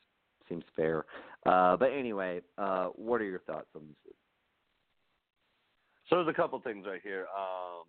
seems 0.51 0.65
fair. 0.77 1.07
Uh, 1.47 1.77
but 1.77 1.87
anyway, 1.87 2.43
uh, 2.59 2.87
what 2.89 3.23
are 3.23 3.25
your 3.25 3.39
thoughts 3.41 3.69
on 3.75 3.83
this? 4.05 4.15
So 6.09 6.17
there's 6.17 6.29
a 6.29 6.35
couple 6.35 6.61
things 6.61 6.85
right 6.87 7.01
here. 7.03 7.27
Um, 7.37 7.85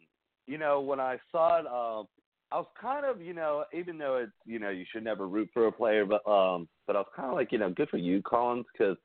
you 0.47 0.58
know, 0.58 0.80
when 0.80 0.99
I 0.99 1.18
saw 1.32 1.60
it, 1.60 1.66
um, 1.66 2.08
I 2.52 2.58
was 2.58 2.68
kind 2.80 3.06
of, 3.06 3.22
you 3.22 3.34
know, 3.34 3.66
even 3.74 3.97
though 3.97 4.18
it's, 4.18 4.32
you 4.45 4.60
know, 4.60 4.70
you 4.70 4.86
should 4.91 5.04
never 5.04 5.28
root 5.28 5.49
for 5.54 5.68
a 5.68 5.72
player, 5.72 6.06
but, 6.06 6.26
um, 6.30 6.68
but 6.86 6.95
I 6.95 6.99
was 6.99 7.08
kind 7.16 7.30
of 7.30 7.36
like, 7.36 7.52
you 7.52 7.58
know, 7.58 7.70
good 7.72 7.89
for 7.89 7.97
you, 7.97 8.22
Collins, 8.22 8.66
because 8.72 8.97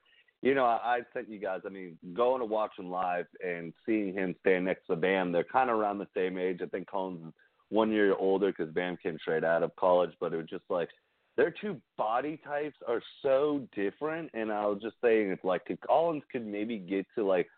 you 0.43 0.55
know, 0.55 0.65
I, 0.65 0.97
I 0.97 1.01
sent 1.13 1.29
you 1.29 1.39
guys. 1.39 1.61
I 1.67 1.69
mean, 1.69 1.99
going 2.15 2.41
to 2.41 2.47
watch 2.47 2.73
him 2.79 2.91
live 2.91 3.27
and 3.45 3.73
seeing 3.85 4.13
him 4.13 4.35
stand 4.41 4.67
next 4.67 4.87
to 4.87 4.97
Bam, 4.97 5.33
they're 5.33 5.45
kind 5.45 5.71
of 5.71 5.77
around 5.77 5.99
the 5.99 6.09
same 6.15 6.39
age. 6.39 6.61
I 6.63 6.67
think 6.67 6.89
Collins 6.89 7.27
is 7.27 7.33
one 7.71 7.91
year 7.91 8.15
older 8.17 8.53
because 8.53 8.73
Bam 8.73 8.97
came 9.03 9.19
straight 9.21 9.45
out 9.45 9.63
of 9.63 9.75
college, 9.77 10.13
but 10.21 10.33
it 10.33 10.37
was 10.37 10.47
just 10.47 10.65
like 10.69 10.89
their 11.37 11.53
two 11.61 11.81
body 11.99 12.41
types 12.45 12.77
are 12.87 13.03
so 13.23 13.67
different. 13.75 14.31
And 14.35 14.53
I 14.53 14.67
was 14.67 14.81
just 14.83 14.97
saying, 15.03 15.31
it's 15.31 15.45
like 15.45 15.63
if 15.69 15.81
Collins 15.81 16.23
could 16.31 16.47
maybe 16.47 16.79
get 16.79 17.07
to 17.17 17.25
like 17.25 17.49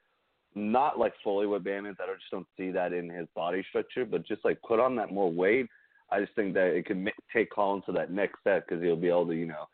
not 0.54 0.98
like 0.98 1.12
fully 1.22 1.46
what 1.46 1.64
Bam 1.64 1.86
is. 1.86 1.96
I 2.00 2.12
just 2.12 2.30
don't 2.30 2.46
see 2.56 2.70
that 2.70 2.92
in 2.92 3.08
his 3.08 3.28
body 3.34 3.64
structure, 3.68 4.04
but 4.04 4.26
just 4.26 4.44
like 4.44 4.60
put 4.62 4.80
on 4.80 4.96
that 4.96 5.12
more 5.12 5.30
weight. 5.30 5.66
I 6.10 6.20
just 6.20 6.34
think 6.34 6.54
that 6.54 6.68
it 6.68 6.86
could 6.86 6.96
make, 6.96 7.14
take 7.32 7.50
Collins 7.50 7.84
to 7.86 7.92
that 7.92 8.10
next 8.10 8.40
step 8.40 8.66
because 8.66 8.82
he'll 8.82 8.96
be 8.96 9.08
able 9.08 9.26
to, 9.26 9.34
you 9.34 9.46
know, 9.46 9.68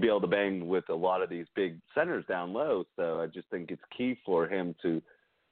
be 0.00 0.08
able 0.08 0.20
to 0.20 0.26
bang 0.26 0.68
with 0.68 0.88
a 0.88 0.94
lot 0.94 1.22
of 1.22 1.30
these 1.30 1.46
big 1.54 1.78
centers 1.94 2.24
down 2.26 2.52
low. 2.52 2.84
So 2.96 3.20
I 3.20 3.26
just 3.26 3.48
think 3.48 3.70
it's 3.70 3.82
key 3.96 4.18
for 4.24 4.48
him 4.48 4.74
to 4.82 5.02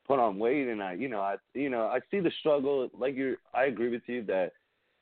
put 0.06 0.18
on 0.18 0.38
weight. 0.38 0.68
And 0.68 0.82
I, 0.82 0.94
you 0.94 1.08
know, 1.08 1.20
I, 1.20 1.36
you 1.54 1.70
know, 1.70 1.86
I 1.86 2.00
see 2.10 2.20
the 2.20 2.32
struggle. 2.40 2.88
Like 2.96 3.16
you, 3.16 3.36
I 3.54 3.64
agree 3.64 3.90
with 3.90 4.02
you 4.06 4.22
that 4.24 4.52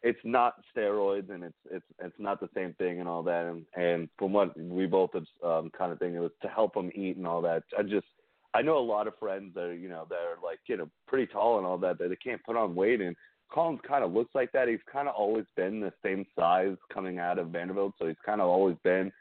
it's 0.03 0.21
not 0.23 0.57
steroids 0.77 1.31
and 1.31 1.43
it's 1.43 1.55
it's 1.71 1.87
it's 1.99 2.19
not 2.19 2.39
the 2.39 2.51
same 2.55 2.75
thing 2.75 3.01
and 3.01 3.09
all 3.09 3.23
that. 3.23 3.47
And 3.47 3.65
and 3.75 4.09
from 4.19 4.33
what 4.33 4.59
we 4.61 4.87
both 4.87 5.11
have 5.15 5.25
um, 5.43 5.71
kind 5.77 5.93
of 5.93 5.99
thing, 5.99 6.15
it 6.15 6.21
was 6.21 6.31
to 6.43 6.49
help 6.49 6.77
him 6.77 6.91
eat 6.95 7.17
and 7.17 7.27
all 7.27 7.41
that. 7.43 7.63
I 7.77 7.83
just 7.83 8.07
I 8.53 8.61
know 8.61 8.79
a 8.79 8.81
lot 8.81 9.09
of 9.09 9.19
friends 9.19 9.55
that 9.55 9.65
are, 9.65 9.75
you 9.75 9.89
know 9.89 10.07
that 10.11 10.17
are 10.17 10.37
like 10.45 10.61
you 10.67 10.77
know 10.77 10.91
pretty 11.09 11.27
tall 11.27 11.57
and 11.57 11.67
all 11.67 11.79
that 11.79 11.99
that 11.99 12.11
they 12.11 12.17
can't 12.17 12.45
put 12.45 12.57
on 12.57 12.75
weight 12.75 13.01
and 13.01 13.17
Collins 13.53 13.81
kind 13.87 14.05
of 14.05 14.13
looks 14.13 14.35
like 14.35 14.53
that. 14.53 14.69
He's 14.69 14.79
kind 14.91 15.09
of 15.09 15.15
always 15.15 15.45
been 15.57 15.81
the 15.81 15.93
same 16.05 16.27
size 16.39 16.77
coming 16.93 17.19
out 17.19 17.39
of 17.39 17.49
Vanderbilt, 17.49 17.95
so 17.99 18.07
he's 18.07 18.17
kind 18.25 18.41
of 18.41 18.49
always 18.49 18.77
been. 18.83 19.13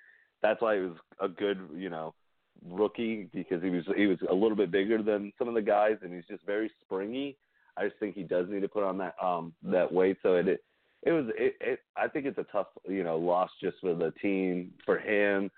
That's 0.41 0.61
why 0.61 0.75
he 0.75 0.81
was 0.81 0.97
a 1.21 1.27
good, 1.27 1.59
you 1.75 1.89
know, 1.89 2.13
rookie 2.69 3.29
because 3.33 3.61
he 3.61 3.69
was 3.69 3.83
he 3.95 4.07
was 4.07 4.17
a 4.29 4.33
little 4.33 4.55
bit 4.55 4.71
bigger 4.71 5.01
than 5.01 5.33
some 5.37 5.47
of 5.47 5.53
the 5.53 5.61
guys, 5.61 5.97
and 6.01 6.13
he's 6.13 6.25
just 6.29 6.45
very 6.45 6.71
springy. 6.81 7.37
I 7.77 7.87
just 7.87 7.99
think 7.99 8.15
he 8.15 8.23
does 8.23 8.47
need 8.49 8.61
to 8.61 8.67
put 8.67 8.83
on 8.83 8.97
that 8.99 9.15
um 9.21 9.53
that 9.63 9.91
weight. 9.91 10.17
So 10.23 10.35
it 10.35 10.47
it, 10.47 11.11
was 11.11 11.25
it, 11.37 11.55
it 11.61 11.79
I 11.95 12.07
think 12.07 12.25
it's 12.25 12.37
a 12.37 12.45
tough 12.51 12.67
you 12.87 13.03
know 13.03 13.17
loss 13.17 13.49
just 13.61 13.77
for 13.81 13.93
the 13.93 14.11
team 14.21 14.71
for 14.85 14.97
him. 14.97 15.49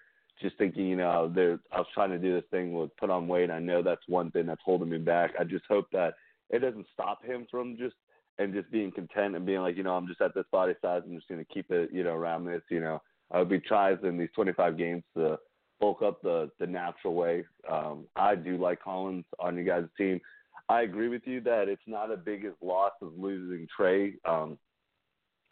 Just 0.42 0.58
thinking, 0.58 0.86
you 0.86 0.98
know, 0.98 1.32
there 1.34 1.60
I 1.72 1.78
was 1.78 1.88
trying 1.94 2.10
to 2.10 2.18
do 2.18 2.34
this 2.34 2.50
thing 2.52 2.74
with 2.74 2.96
put 2.98 3.10
on 3.10 3.28
weight. 3.28 3.50
I 3.50 3.60
know 3.60 3.82
that's 3.82 4.02
one 4.08 4.32
thing 4.32 4.48
that's 4.48 4.62
holding 4.66 4.90
me 4.90 4.98
back. 4.98 5.32
I 5.40 5.46
just 5.46 5.66
hope 5.70 5.88
that 5.94 6.16
it 6.50 6.60
doesn't 6.60 6.88
stop 6.94 7.24
him 7.24 7.48
from 7.50 7.78
just 7.78 7.96
and 8.38 8.54
just 8.54 8.70
being 8.72 8.92
content 8.92 9.36
and 9.36 9.46
being 9.46 9.62
like, 9.62 9.78
you 9.78 9.84
know, 9.84 9.96
I'm 9.96 10.08
just 10.08 10.22
at 10.22 10.34
this 10.36 10.46
body 10.52 10.74
size. 10.82 11.02
I'm 11.06 11.16
just 11.16 11.28
going 11.28 11.44
to 11.44 11.54
keep 11.54 11.72
it, 11.72 11.90
you 11.92 12.04
know, 12.04 12.14
around 12.14 12.46
this. 12.46 12.62
You 12.70 12.82
know, 12.82 13.02
I 13.32 13.40
would 13.40 13.50
be 13.50 13.60
tries 13.60 13.98
in 14.04 14.18
these 14.18 14.30
25 14.36 14.78
games 14.78 15.04
to 15.16 15.38
bulk 15.80 16.02
up 16.02 16.22
the 16.22 16.50
the 16.60 16.68
natural 16.68 17.14
way. 17.14 17.46
Um, 17.70 18.06
I 18.16 18.36
do 18.36 18.58
like 18.58 18.82
Collins 18.82 19.26
on 19.40 19.58
you 19.58 19.64
guys' 19.64 19.86
team. 19.98 20.20
I 20.68 20.82
agree 20.82 21.10
with 21.10 21.22
you 21.26 21.42
that 21.42 21.68
it's 21.68 21.82
not 21.86 22.12
as 22.12 22.20
big 22.26 22.44
as 22.46 22.54
loss 22.62 22.94
as 23.02 23.10
losing 23.18 23.68
Trae. 23.78 24.14
Um, 24.26 24.58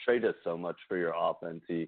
Trae 0.08 0.22
does 0.22 0.36
so 0.44 0.58
much 0.58 0.78
for 0.88 0.98
your 0.98 1.14
offense. 1.16 1.62
He 1.68 1.88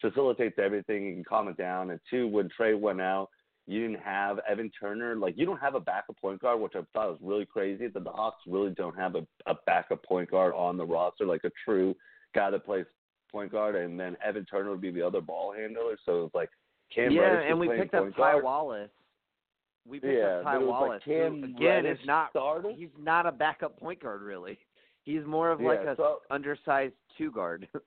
facilitates 0.00 0.58
everything. 0.58 1.06
He 1.06 1.12
can 1.14 1.24
calm 1.24 1.48
it 1.48 1.56
down. 1.56 1.90
And 1.90 2.00
two, 2.10 2.28
when 2.28 2.50
Trae 2.58 2.78
went 2.78 3.00
out, 3.00 3.28
you 3.66 3.88
didn't 3.88 4.02
have 4.02 4.38
Evan 4.48 4.70
Turner. 4.78 5.16
Like 5.16 5.36
you 5.36 5.44
don't 5.44 5.60
have 5.60 5.74
a 5.74 5.80
backup 5.80 6.16
point 6.18 6.40
guard, 6.40 6.60
which 6.60 6.74
I 6.74 6.82
thought 6.92 7.10
was 7.10 7.18
really 7.20 7.46
crazy. 7.46 7.88
That 7.88 8.04
the 8.04 8.10
Hawks 8.10 8.42
really 8.46 8.70
don't 8.70 8.96
have 8.96 9.16
a, 9.16 9.26
a 9.46 9.54
backup 9.66 10.04
point 10.04 10.30
guard 10.30 10.54
on 10.54 10.76
the 10.76 10.84
roster, 10.84 11.26
like 11.26 11.44
a 11.44 11.50
true 11.64 11.94
guy 12.34 12.50
that 12.50 12.64
plays 12.64 12.86
point 13.30 13.50
guard, 13.50 13.74
and 13.74 13.98
then 13.98 14.16
Evan 14.24 14.44
Turner 14.44 14.70
would 14.70 14.80
be 14.80 14.90
the 14.90 15.02
other 15.02 15.20
ball 15.20 15.52
handler. 15.52 15.96
So 16.04 16.24
it's 16.24 16.34
like 16.34 16.50
Cam 16.94 17.10
yeah, 17.10 17.22
Reddish 17.22 17.46
and 17.50 17.60
we 17.60 17.68
picked 17.68 17.94
up 17.94 18.10
Ty 18.12 18.16
guard. 18.16 18.44
Wallace. 18.44 18.90
We 19.88 20.00
picked 20.00 20.14
yeah, 20.14 20.38
up 20.38 20.44
Ty 20.44 20.58
Wallace. 20.58 20.90
Like 20.90 21.02
who, 21.02 21.44
again, 21.44 21.56
Reddish 21.60 22.00
is 22.00 22.06
not 22.06 22.30
he's 22.76 22.88
not 22.98 23.26
a 23.26 23.32
backup 23.32 23.78
point 23.78 24.00
guard 24.00 24.22
really. 24.22 24.58
He's 25.02 25.24
more 25.24 25.50
of 25.50 25.60
like 25.60 25.80
Yeah, 25.84 25.92
a 25.92 25.96
so- 25.96 26.20
undersized 26.30 26.94
two 27.18 27.30
guard. 27.30 27.68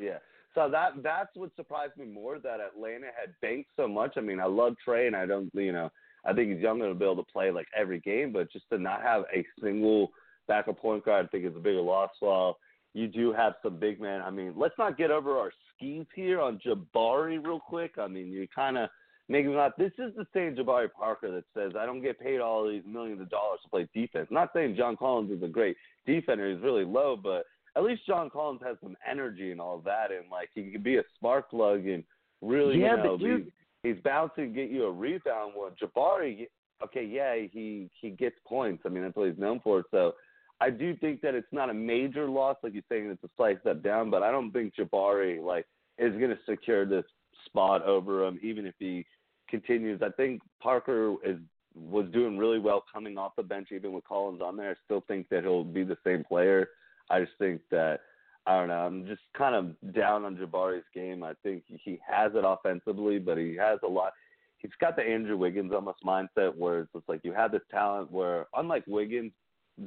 Yeah. 0.00 0.18
So 0.58 0.68
that 0.68 1.04
that's 1.04 1.30
what 1.36 1.54
surprised 1.54 1.96
me 1.96 2.06
more 2.06 2.40
that 2.40 2.58
Atlanta 2.58 3.06
had 3.16 3.32
banked 3.40 3.70
so 3.76 3.86
much. 3.86 4.14
I 4.16 4.20
mean, 4.20 4.40
I 4.40 4.46
love 4.46 4.74
Trae, 4.84 5.06
and 5.06 5.14
I 5.14 5.24
don't, 5.24 5.48
you 5.54 5.70
know, 5.70 5.88
I 6.24 6.32
think 6.32 6.50
he's 6.50 6.60
young 6.60 6.80
enough 6.80 6.90
to 6.90 6.98
be 6.98 7.04
able 7.04 7.22
to 7.22 7.32
play 7.32 7.52
like 7.52 7.68
every 7.78 8.00
game, 8.00 8.32
but 8.32 8.50
just 8.50 8.68
to 8.72 8.78
not 8.78 9.02
have 9.02 9.22
a 9.32 9.46
single 9.62 10.10
backup 10.48 10.80
point 10.80 11.04
guard, 11.04 11.26
I 11.26 11.28
think 11.28 11.44
is 11.44 11.54
a 11.54 11.60
bigger 11.60 11.80
loss. 11.80 12.10
While 12.18 12.58
you 12.92 13.06
do 13.06 13.32
have 13.32 13.54
some 13.62 13.78
big 13.78 14.00
men. 14.00 14.20
I 14.20 14.30
mean, 14.30 14.54
let's 14.56 14.74
not 14.78 14.98
get 14.98 15.12
over 15.12 15.38
our 15.38 15.52
skis 15.76 16.06
here 16.16 16.40
on 16.40 16.58
Jabari 16.66 17.44
real 17.44 17.60
quick. 17.60 17.92
I 17.96 18.08
mean, 18.08 18.26
you 18.32 18.48
kind 18.52 18.76
of 18.78 18.88
making 19.28 19.54
not. 19.54 19.78
This 19.78 19.92
is 19.98 20.12
the 20.16 20.26
same 20.34 20.56
Jabari 20.56 20.88
Parker 20.90 21.30
that 21.30 21.44
says 21.54 21.72
I 21.78 21.86
don't 21.86 22.02
get 22.02 22.18
paid 22.18 22.40
all 22.40 22.68
these 22.68 22.82
millions 22.84 23.20
of 23.20 23.30
dollars 23.30 23.60
to 23.62 23.70
play 23.70 23.88
defense. 23.94 24.26
not 24.32 24.50
saying 24.52 24.74
John 24.76 24.96
Collins 24.96 25.30
is 25.30 25.42
a 25.44 25.48
great 25.48 25.76
defender; 26.04 26.50
he's 26.50 26.62
really 26.62 26.84
low, 26.84 27.16
but 27.16 27.44
at 27.78 27.84
least 27.84 28.06
John 28.06 28.28
Collins 28.28 28.60
has 28.64 28.76
some 28.82 28.96
energy 29.08 29.52
and 29.52 29.60
all 29.60 29.78
that, 29.84 30.10
and 30.10 30.28
like 30.30 30.50
he 30.54 30.70
can 30.72 30.82
be 30.82 30.96
a 30.96 31.02
spark 31.14 31.48
plug 31.48 31.86
and 31.86 32.02
really, 32.42 32.80
Yeah, 32.80 32.96
you 32.96 33.02
know, 33.02 33.16
but 33.16 33.24
you- 33.24 33.38
be, 33.38 33.52
he's 33.84 34.02
bound 34.02 34.32
to 34.36 34.46
get 34.46 34.68
you 34.68 34.84
a 34.84 34.90
rebound. 34.90 35.54
Well, 35.56 35.70
Jabari, 35.80 36.48
okay, 36.82 37.04
yeah, 37.04 37.36
he 37.36 37.88
he 38.00 38.10
gets 38.10 38.36
points. 38.46 38.82
I 38.84 38.88
mean, 38.88 39.04
that's 39.04 39.16
what 39.16 39.28
he's 39.28 39.38
known 39.38 39.60
for. 39.60 39.84
So 39.92 40.16
I 40.60 40.70
do 40.70 40.96
think 40.96 41.20
that 41.20 41.36
it's 41.36 41.52
not 41.52 41.70
a 41.70 41.74
major 41.74 42.28
loss, 42.28 42.56
like 42.64 42.74
you're 42.74 42.82
saying, 42.88 43.08
it's 43.10 43.22
a 43.22 43.30
slight 43.36 43.60
step 43.60 43.80
down. 43.82 44.10
But 44.10 44.24
I 44.24 44.32
don't 44.32 44.50
think 44.50 44.74
Jabari 44.74 45.40
like 45.40 45.64
is 45.98 46.12
going 46.14 46.30
to 46.30 46.38
secure 46.48 46.84
this 46.84 47.04
spot 47.46 47.82
over 47.84 48.26
him, 48.26 48.40
even 48.42 48.66
if 48.66 48.74
he 48.80 49.06
continues. 49.48 50.02
I 50.02 50.10
think 50.10 50.42
Parker 50.60 51.14
is 51.24 51.38
was 51.76 52.10
doing 52.10 52.36
really 52.36 52.58
well 52.58 52.82
coming 52.92 53.16
off 53.16 53.36
the 53.36 53.42
bench, 53.44 53.68
even 53.70 53.92
with 53.92 54.02
Collins 54.02 54.42
on 54.42 54.56
there. 54.56 54.70
I 54.70 54.74
still 54.84 55.04
think 55.06 55.28
that 55.28 55.44
he'll 55.44 55.62
be 55.62 55.84
the 55.84 55.98
same 56.04 56.24
player. 56.24 56.68
I 57.10 57.20
just 57.20 57.32
think 57.38 57.60
that 57.70 58.00
I 58.46 58.58
don't 58.58 58.68
know. 58.68 58.86
I'm 58.86 59.06
just 59.06 59.20
kind 59.36 59.54
of 59.54 59.94
down 59.94 60.24
on 60.24 60.36
Jabari's 60.36 60.84
game. 60.94 61.22
I 61.22 61.34
think 61.42 61.64
he 61.66 62.00
has 62.08 62.32
it 62.34 62.44
offensively, 62.46 63.18
but 63.18 63.36
he 63.36 63.54
has 63.56 63.78
a 63.84 63.88
lot. 63.88 64.12
he's 64.56 64.70
got 64.80 64.96
the 64.96 65.02
Andrew 65.02 65.36
Wiggins 65.36 65.72
almost 65.74 65.98
mindset 66.04 66.56
where 66.56 66.80
it's 66.80 66.92
just 66.94 67.08
like 67.08 67.20
you 67.24 67.32
have 67.34 67.52
this 67.52 67.60
talent 67.70 68.10
where 68.10 68.46
unlike 68.56 68.84
Wiggins, 68.86 69.32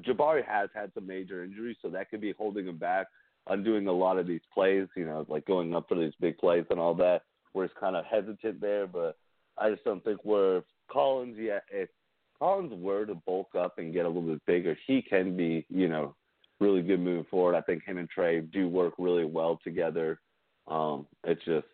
Jabari 0.01 0.45
has 0.45 0.69
had 0.75 0.91
some 0.93 1.07
major 1.07 1.43
injuries, 1.43 1.77
so 1.81 1.89
that 1.89 2.09
could 2.11 2.21
be 2.21 2.33
holding 2.37 2.67
him 2.67 2.77
back 2.77 3.07
on 3.47 3.63
doing 3.63 3.87
a 3.87 3.91
lot 3.91 4.19
of 4.19 4.27
these 4.27 4.41
plays, 4.53 4.87
you 4.95 5.05
know, 5.05 5.25
like 5.27 5.45
going 5.45 5.75
up 5.75 5.87
for 5.89 5.95
these 5.95 6.13
big 6.19 6.37
plays 6.37 6.65
and 6.69 6.79
all 6.79 6.93
that, 6.93 7.23
where 7.53 7.65
he's 7.65 7.75
kind 7.79 7.95
of 7.95 8.05
hesitant 8.05 8.61
there. 8.61 8.85
But 8.85 9.17
I 9.57 9.71
just 9.71 9.83
don't 9.83 10.03
think 10.03 10.19
where 10.23 10.63
Collins, 10.91 11.35
yeah, 11.39 11.59
if 11.71 11.89
Collins 12.37 12.73
were 12.75 13.05
to 13.05 13.15
bulk 13.15 13.55
up 13.57 13.79
and 13.79 13.91
get 13.91 14.05
a 14.05 14.07
little 14.07 14.21
bit 14.21 14.45
bigger, 14.45 14.77
he 14.85 15.01
can 15.01 15.35
be, 15.35 15.65
you 15.69 15.87
know, 15.87 16.15
really 16.61 16.81
good 16.81 16.99
moving 16.99 17.25
forward. 17.29 17.55
I 17.55 17.61
think 17.61 17.83
him 17.83 17.97
and 17.97 18.07
Trae 18.15 18.49
do 18.51 18.69
work 18.69 18.93
really 18.97 19.25
well 19.25 19.59
together. 19.63 20.19
Um, 20.67 21.07
it's 21.23 21.43
just 21.43 21.65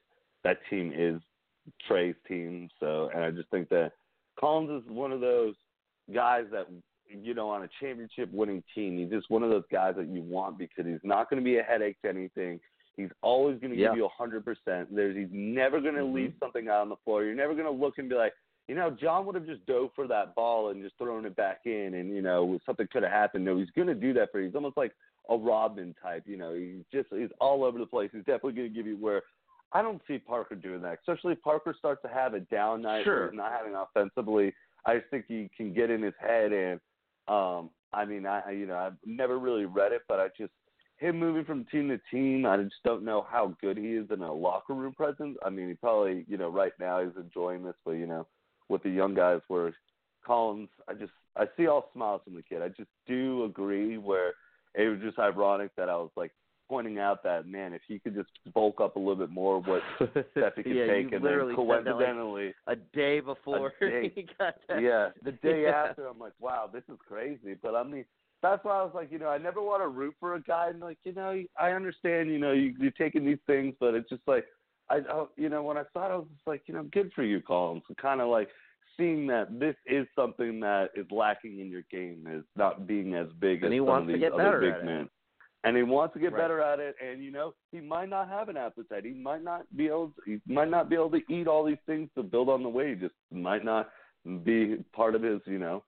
that 0.43 0.57
team 0.69 0.93
is 0.95 1.21
Trae's 1.87 2.15
team, 2.27 2.69
so 2.79 3.09
and 3.13 3.23
I 3.23 3.31
just 3.31 3.49
think 3.49 3.69
that 3.69 3.91
Collins 4.39 4.83
is 4.83 4.89
one 4.89 5.11
of 5.11 5.19
those 5.19 5.55
guys 6.13 6.45
that 6.51 6.67
you 7.09 7.33
know 7.33 7.49
on 7.49 7.63
a 7.63 7.69
championship 7.81 8.31
winning 8.31 8.63
team, 8.73 8.97
he's 8.97 9.09
just 9.09 9.29
one 9.29 9.43
of 9.43 9.49
those 9.49 9.65
guys 9.71 9.95
that 9.97 10.07
you 10.07 10.21
want 10.21 10.57
because 10.57 10.85
he's 10.85 10.99
not 11.03 11.29
going 11.29 11.41
to 11.41 11.45
be 11.45 11.57
a 11.57 11.63
headache 11.63 11.97
to 12.03 12.09
anything. 12.09 12.59
He's 12.95 13.09
always 13.21 13.59
going 13.59 13.73
to 13.73 13.77
yeah. 13.77 13.89
give 13.89 13.97
you 13.97 14.05
a 14.05 14.09
hundred 14.09 14.43
percent. 14.43 14.95
There's 14.95 15.15
he's 15.15 15.27
never 15.31 15.79
going 15.81 15.95
to 15.95 16.01
mm-hmm. 16.01 16.15
leave 16.15 16.33
something 16.39 16.67
out 16.69 16.81
on 16.81 16.89
the 16.89 16.95
floor. 17.03 17.23
You're 17.23 17.35
never 17.35 17.53
going 17.53 17.65
to 17.65 17.71
look 17.71 17.97
and 17.97 18.09
be 18.09 18.15
like, 18.15 18.33
you 18.67 18.75
know, 18.75 18.91
John 18.91 19.25
would 19.25 19.35
have 19.35 19.45
just 19.45 19.65
dove 19.65 19.91
for 19.95 20.07
that 20.07 20.35
ball 20.35 20.69
and 20.69 20.83
just 20.83 20.97
thrown 20.97 21.25
it 21.25 21.35
back 21.35 21.61
in, 21.65 21.93
and 21.93 22.09
you 22.13 22.21
know 22.21 22.59
something 22.65 22.87
could 22.91 23.03
have 23.03 23.11
happened. 23.11 23.45
No, 23.45 23.57
he's 23.57 23.69
going 23.75 23.87
to 23.87 23.95
do 23.95 24.13
that 24.13 24.31
for 24.31 24.39
you. 24.39 24.47
He's 24.47 24.55
almost 24.55 24.77
like 24.77 24.93
a 25.29 25.37
Robin 25.37 25.95
type. 26.01 26.23
You 26.25 26.37
know, 26.37 26.53
he's 26.53 26.83
just 26.91 27.07
he's 27.11 27.29
all 27.39 27.63
over 27.63 27.79
the 27.79 27.85
place. 27.85 28.09
He's 28.11 28.25
definitely 28.25 28.53
going 28.53 28.69
to 28.69 28.75
give 28.75 28.85
you 28.85 28.97
where 28.97 29.23
I 29.71 29.81
don't 29.81 30.01
see 30.07 30.17
Parker 30.17 30.55
doing 30.55 30.81
that, 30.81 30.99
especially 30.99 31.33
if 31.33 31.41
Parker 31.41 31.75
starts 31.77 32.01
to 32.01 32.09
have 32.09 32.33
a 32.33 32.41
down 32.41 32.81
night 32.81 33.03
sure. 33.05 33.29
he's 33.29 33.37
not 33.37 33.51
having 33.51 33.73
offensively. 33.73 34.53
I 34.85 34.97
just 34.97 35.09
think 35.09 35.25
he 35.27 35.49
can 35.55 35.73
get 35.73 35.89
in 35.89 36.01
his 36.01 36.13
head, 36.19 36.51
and 36.51 36.79
um, 37.27 37.69
I 37.93 38.03
mean, 38.03 38.25
I 38.25 38.51
you 38.51 38.65
know 38.65 38.77
I've 38.77 38.97
never 39.05 39.39
really 39.39 39.65
read 39.65 39.93
it, 39.93 40.01
but 40.09 40.19
I 40.19 40.27
just 40.37 40.51
him 40.97 41.19
moving 41.19 41.45
from 41.45 41.65
team 41.65 41.89
to 41.89 41.99
team, 42.11 42.45
I 42.45 42.57
just 42.57 42.75
don't 42.83 43.05
know 43.05 43.25
how 43.29 43.55
good 43.61 43.77
he 43.77 43.89
is 43.89 44.07
in 44.11 44.21
a 44.23 44.33
locker 44.33 44.73
room 44.73 44.93
presence. 44.93 45.37
I 45.45 45.49
mean, 45.49 45.69
he 45.69 45.73
probably 45.75 46.25
you 46.27 46.37
know 46.37 46.49
right 46.49 46.73
now 46.79 47.01
he's 47.01 47.15
enjoying 47.17 47.63
this, 47.63 47.75
but 47.85 47.91
you 47.91 48.07
know 48.07 48.27
with 48.69 48.83
the 48.83 48.89
young 48.89 49.13
guys 49.13 49.41
where 49.47 49.73
Collins, 50.25 50.69
I 50.87 50.93
just 50.93 51.11
I 51.35 51.45
see 51.55 51.67
all 51.67 51.89
smiles 51.93 52.21
from 52.23 52.35
the 52.35 52.41
kid. 52.41 52.61
I 52.61 52.69
just 52.69 52.89
do 53.07 53.45
agree 53.45 53.97
where 53.97 54.33
it 54.75 54.89
was 54.89 54.99
just 55.01 55.19
ironic 55.19 55.71
that 55.77 55.89
I 55.89 55.95
was 55.95 56.11
like 56.15 56.31
pointing 56.69 56.99
out 56.99 57.23
that 57.23 57.47
man, 57.47 57.73
if 57.73 57.81
he 57.87 57.99
could 57.99 58.13
just 58.13 58.29
bulk 58.53 58.81
up 58.81 58.95
a 58.95 58.99
little 58.99 59.15
bit 59.15 59.29
more, 59.29 59.61
what 59.61 59.81
he 59.99 60.05
could 60.05 60.25
yeah, 60.35 60.87
take, 60.87 61.11
you 61.11 61.15
and 61.15 61.23
literally 61.23 61.55
then 61.55 61.65
coincidentally, 61.65 62.53
like 62.67 62.77
a 62.77 62.95
day 62.95 63.19
before 63.19 63.73
a 63.81 63.89
day, 63.89 64.11
he 64.15 64.27
got 64.37 64.55
that. 64.67 64.81
yeah, 64.81 65.09
the 65.23 65.31
day 65.31 65.63
yeah. 65.67 65.85
after, 65.89 66.07
I'm 66.07 66.19
like, 66.19 66.33
wow, 66.39 66.69
this 66.71 66.83
is 66.89 66.97
crazy. 67.07 67.55
But 67.61 67.75
I 67.75 67.83
mean, 67.83 68.05
that's 68.41 68.63
why 68.63 68.79
I 68.79 68.83
was 68.83 68.91
like, 68.93 69.11
you 69.11 69.19
know, 69.19 69.29
I 69.29 69.37
never 69.37 69.61
want 69.61 69.81
to 69.81 69.87
root 69.87 70.15
for 70.19 70.35
a 70.35 70.41
guy, 70.41 70.69
and 70.69 70.79
like, 70.79 70.97
you 71.03 71.13
know, 71.13 71.41
I 71.59 71.71
understand, 71.71 72.29
you 72.29 72.39
know, 72.39 72.51
you, 72.51 72.75
you're 72.79 72.91
taking 72.91 73.25
these 73.25 73.39
things, 73.47 73.73
but 73.79 73.95
it's 73.95 74.09
just 74.09 74.23
like, 74.27 74.45
I, 74.89 74.95
I, 74.95 75.25
you 75.35 75.49
know, 75.49 75.63
when 75.63 75.77
I 75.77 75.83
saw 75.93 76.05
it, 76.05 76.11
I 76.11 76.15
was 76.15 76.27
just 76.33 76.47
like, 76.47 76.63
you 76.67 76.73
know, 76.73 76.83
good 76.91 77.11
for 77.13 77.23
you, 77.23 77.41
Collins. 77.41 77.83
Kind 78.01 78.21
of 78.21 78.29
like 78.29 78.49
seeing 78.97 79.27
that 79.27 79.59
this 79.59 79.75
is 79.85 80.07
something 80.15 80.59
that 80.61 80.89
is 80.95 81.05
lacking 81.11 81.59
in 81.59 81.69
your 81.69 81.83
game 81.91 82.27
is 82.29 82.43
not 82.55 82.87
being 82.87 83.13
as 83.13 83.27
big 83.39 83.63
and 83.63 83.73
as 83.73 83.79
some 83.79 83.89
of 83.89 84.07
these 84.07 84.15
to 84.15 84.19
get 84.19 84.33
other 84.33 84.59
big 84.59 84.85
men. 84.85 85.01
It. 85.01 85.09
And 85.63 85.75
he 85.75 85.83
wants 85.83 86.13
to 86.13 86.19
get 86.19 86.33
right. 86.33 86.41
better 86.41 86.61
at 86.61 86.79
it, 86.79 86.95
and 87.03 87.21
you 87.21 87.31
know 87.31 87.53
he 87.71 87.81
might 87.81 88.09
not 88.09 88.29
have 88.29 88.47
an 88.47 88.55
appetite. 88.55 89.03
He 89.03 89.13
might 89.13 89.43
not 89.43 89.65
be 89.75 89.87
able. 89.87 90.09
To, 90.09 90.21
he 90.25 90.53
might 90.53 90.69
not 90.69 90.87
be 90.87 90.95
able 90.95 91.09
to 91.11 91.21
eat 91.29 91.47
all 91.47 91.65
these 91.65 91.77
things 91.85 92.09
to 92.15 92.23
build 92.23 92.47
on 92.47 92.63
the 92.63 92.69
weight. 92.69 92.89
He 92.89 92.95
just 92.95 93.15
might 93.31 93.65
not 93.65 93.89
be 94.43 94.77
part 94.93 95.15
of 95.15 95.23
his, 95.23 95.41
you 95.45 95.57
know, 95.57 95.83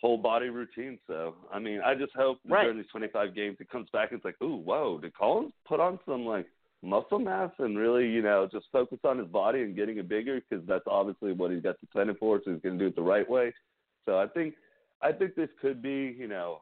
whole 0.00 0.18
body 0.18 0.50
routine. 0.50 0.98
So 1.06 1.34
I 1.52 1.58
mean, 1.58 1.80
I 1.84 1.94
just 1.94 2.12
hope 2.14 2.38
right. 2.48 2.64
during 2.64 2.76
these 2.76 2.86
25 2.92 3.34
games 3.34 3.56
he 3.58 3.64
comes 3.64 3.88
back 3.92 4.10
and 4.12 4.18
it's 4.18 4.24
like, 4.24 4.40
ooh, 4.42 4.56
whoa, 4.56 4.98
did 4.98 5.14
Collins 5.14 5.52
put 5.66 5.80
on 5.80 5.98
some 6.06 6.24
like 6.24 6.46
muscle 6.82 7.18
mass 7.18 7.50
and 7.58 7.76
really, 7.76 8.08
you 8.08 8.22
know, 8.22 8.48
just 8.50 8.66
focus 8.72 8.98
on 9.04 9.18
his 9.18 9.28
body 9.28 9.62
and 9.62 9.76
getting 9.76 9.98
it 9.98 10.08
bigger 10.08 10.40
because 10.48 10.64
that's 10.66 10.84
obviously 10.86 11.32
what 11.32 11.50
he's 11.50 11.62
got 11.62 11.80
the 11.80 11.86
training 11.88 12.16
for. 12.18 12.40
So 12.44 12.52
he's 12.52 12.62
going 12.62 12.78
to 12.78 12.84
do 12.84 12.88
it 12.88 12.96
the 12.96 13.02
right 13.02 13.28
way. 13.28 13.52
So 14.06 14.18
I 14.18 14.26
think, 14.28 14.54
I 15.02 15.12
think 15.12 15.34
this 15.34 15.48
could 15.60 15.82
be, 15.82 16.16
you 16.18 16.28
know, 16.28 16.58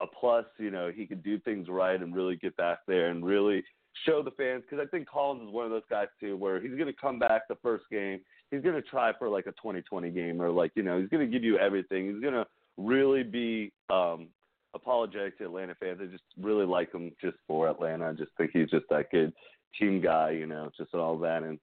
a 0.00 0.06
plus. 0.06 0.44
You 0.58 0.70
know, 0.70 0.90
he 0.94 1.06
could 1.06 1.22
do 1.22 1.38
things 1.40 1.68
right 1.68 2.00
and 2.00 2.14
really 2.14 2.36
get 2.36 2.56
back 2.56 2.78
there 2.86 3.08
and 3.08 3.24
really 3.24 3.62
show 4.06 4.22
the 4.22 4.30
fans 4.32 4.64
because 4.68 4.84
I 4.84 4.88
think 4.90 5.08
Collins 5.08 5.48
is 5.48 5.54
one 5.54 5.64
of 5.64 5.70
those 5.70 5.82
guys 5.88 6.08
too 6.20 6.36
where 6.36 6.60
he's 6.60 6.72
going 6.72 6.86
to 6.86 7.00
come 7.00 7.18
back 7.18 7.42
the 7.48 7.56
first 7.62 7.84
game. 7.90 8.20
He's 8.50 8.62
going 8.62 8.74
to 8.74 8.82
try 8.82 9.12
for 9.18 9.28
like 9.28 9.46
a 9.46 9.52
2020 9.52 10.10
game 10.10 10.40
or 10.40 10.50
like, 10.50 10.72
you 10.74 10.82
know, 10.82 11.00
he's 11.00 11.08
going 11.08 11.24
to 11.24 11.32
give 11.32 11.44
you 11.44 11.58
everything. 11.58 12.12
He's 12.12 12.20
going 12.20 12.34
to 12.34 12.46
really 12.76 13.22
be 13.22 13.72
um 13.90 14.28
apologetic 14.74 15.38
to 15.38 15.44
Atlanta 15.44 15.74
fans. 15.78 16.00
I 16.02 16.06
just 16.06 16.24
really 16.40 16.66
like 16.66 16.92
him 16.92 17.12
just 17.20 17.36
for 17.46 17.68
Atlanta. 17.68 18.10
I 18.10 18.12
just 18.12 18.32
think 18.36 18.50
he's 18.52 18.70
just 18.70 18.86
that 18.90 19.10
good 19.10 19.32
team 19.78 20.00
guy, 20.00 20.30
you 20.30 20.46
know, 20.46 20.70
just 20.76 20.94
all 20.94 21.18
that. 21.18 21.42
And 21.42 21.58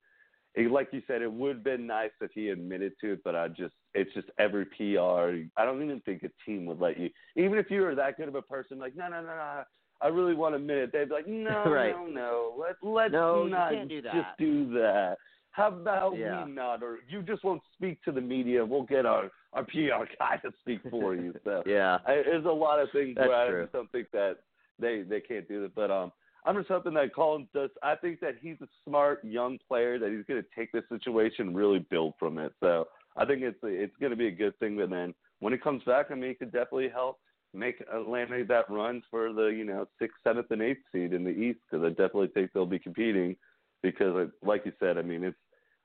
it, 0.55 0.71
like 0.71 0.89
you 0.91 1.01
said, 1.07 1.21
it 1.21 1.31
would 1.31 1.57
have 1.57 1.63
been 1.63 1.87
nice 1.87 2.11
if 2.19 2.31
he 2.33 2.49
admitted 2.49 2.93
to 3.01 3.13
it, 3.13 3.21
but 3.23 3.35
I 3.35 3.47
just, 3.49 3.73
it's 3.93 4.13
just 4.13 4.27
every 4.39 4.65
PR. 4.65 5.45
I 5.57 5.65
don't 5.65 5.83
even 5.83 6.01
think 6.01 6.23
a 6.23 6.29
team 6.45 6.65
would 6.65 6.79
let 6.79 6.99
you, 6.99 7.09
even 7.35 7.57
if 7.57 7.69
you 7.69 7.81
were 7.81 7.95
that 7.95 8.17
good 8.17 8.27
of 8.27 8.35
a 8.35 8.41
person, 8.41 8.79
like, 8.79 8.95
no, 8.95 9.07
no, 9.07 9.21
no, 9.21 9.27
no. 9.27 9.63
I 10.01 10.07
really 10.07 10.33
want 10.33 10.53
to 10.53 10.57
admit 10.57 10.77
it. 10.77 10.91
They'd 10.91 11.09
be 11.09 11.13
like, 11.13 11.27
no, 11.27 11.63
right. 11.67 11.95
no, 11.95 12.07
no. 12.07 12.53
Let, 12.57 12.75
let's 12.81 13.11
no, 13.11 13.45
not 13.45 13.87
do 13.87 14.01
that. 14.01 14.13
just 14.13 14.27
do 14.39 14.73
that. 14.73 15.17
How 15.51 15.67
about 15.67 16.17
yeah. 16.17 16.45
we 16.45 16.51
not? 16.51 16.81
Or 16.81 16.99
you 17.07 17.21
just 17.21 17.43
won't 17.43 17.61
speak 17.75 18.01
to 18.03 18.11
the 18.11 18.21
media. 18.21 18.65
We'll 18.65 18.83
get 18.83 19.05
our 19.05 19.29
our 19.53 19.63
PR 19.63 20.05
guy 20.17 20.37
to 20.37 20.51
speak 20.61 20.79
for 20.89 21.15
you. 21.15 21.33
So 21.43 21.63
yeah, 21.65 21.97
I, 22.05 22.21
there's 22.25 22.45
a 22.45 22.49
lot 22.49 22.79
of 22.79 22.89
things 22.91 23.15
That's 23.15 23.27
where 23.27 23.49
true. 23.49 23.59
I 23.59 23.63
just 23.63 23.73
don't 23.73 23.91
think 23.91 24.11
that 24.11 24.37
they 24.79 25.03
they 25.03 25.19
can't 25.19 25.47
do 25.47 25.61
that. 25.61 25.75
But 25.75 25.91
um, 25.91 26.11
I'm 26.45 26.55
just 26.55 26.69
hoping 26.69 26.93
that 26.95 27.13
Collins 27.13 27.47
does. 27.53 27.69
I 27.83 27.95
think 27.95 28.19
that 28.21 28.35
he's 28.41 28.57
a 28.61 28.67
smart 28.87 29.23
young 29.23 29.59
player 29.67 29.99
that 29.99 30.09
he's 30.09 30.25
going 30.25 30.41
to 30.41 30.47
take 30.55 30.71
this 30.71 30.83
situation 30.89 31.47
and 31.47 31.55
really 31.55 31.79
build 31.79 32.13
from 32.17 32.37
it. 32.37 32.53
So 32.59 32.87
I 33.17 33.25
think 33.25 33.41
it's 33.41 33.59
it's 33.63 33.95
going 33.99 34.11
to 34.11 34.17
be 34.17 34.27
a 34.27 34.31
good 34.31 34.57
thing. 34.59 34.77
But 34.77 34.89
then 34.89 35.13
when 35.39 35.53
he 35.53 35.59
comes 35.59 35.83
back, 35.83 36.07
I 36.09 36.15
mean, 36.15 36.29
he 36.29 36.35
could 36.35 36.51
definitely 36.51 36.89
help 36.89 37.19
make 37.53 37.83
Atlanta 37.93 38.45
that 38.45 38.69
run 38.69 39.03
for 39.11 39.33
the 39.33 39.47
you 39.47 39.65
know 39.65 39.87
sixth, 39.99 40.17
seventh, 40.23 40.51
and 40.51 40.61
eighth 40.61 40.81
seed 40.91 41.13
in 41.13 41.23
the 41.23 41.31
East 41.31 41.59
because 41.69 41.85
I 41.85 41.89
definitely 41.89 42.29
think 42.33 42.51
they'll 42.53 42.65
be 42.65 42.79
competing. 42.79 43.35
Because 43.83 44.29
like 44.43 44.65
you 44.65 44.73
said, 44.79 44.97
I 44.97 45.01
mean, 45.01 45.23
it's 45.23 45.37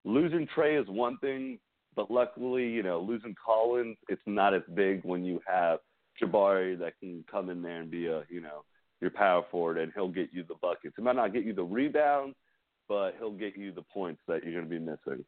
losing 0.04 0.46
Trae 0.54 0.80
is 0.80 0.88
one 0.88 1.18
thing, 1.18 1.58
but 1.96 2.10
luckily, 2.10 2.68
you 2.68 2.82
know, 2.82 3.00
losing 3.00 3.34
Collins, 3.44 3.96
it's 4.08 4.22
not 4.26 4.54
as 4.54 4.62
big 4.74 5.02
when 5.04 5.24
you 5.24 5.40
have 5.46 5.80
Jabari 6.22 6.78
that 6.78 6.98
can 7.00 7.24
come 7.30 7.50
in 7.50 7.62
there 7.62 7.80
and 7.80 7.90
be 7.90 8.06
a 8.06 8.22
you 8.28 8.40
know 8.40 8.64
your 9.00 9.10
power 9.10 9.44
forward, 9.50 9.78
and 9.78 9.92
he'll 9.94 10.08
get 10.08 10.28
you 10.32 10.44
the 10.44 10.54
buckets. 10.62 10.94
He 10.96 11.02
might 11.02 11.16
not 11.16 11.32
get 11.32 11.44
you 11.44 11.52
the 11.52 11.64
rebounds, 11.64 12.36
but 12.88 13.14
he'll 13.18 13.32
get 13.32 13.56
you 13.56 13.72
the 13.72 13.82
points 13.82 14.20
that 14.28 14.42
you're 14.42 14.52
going 14.52 14.64
to 14.64 14.70
be 14.70 14.78
missing. 14.78 15.24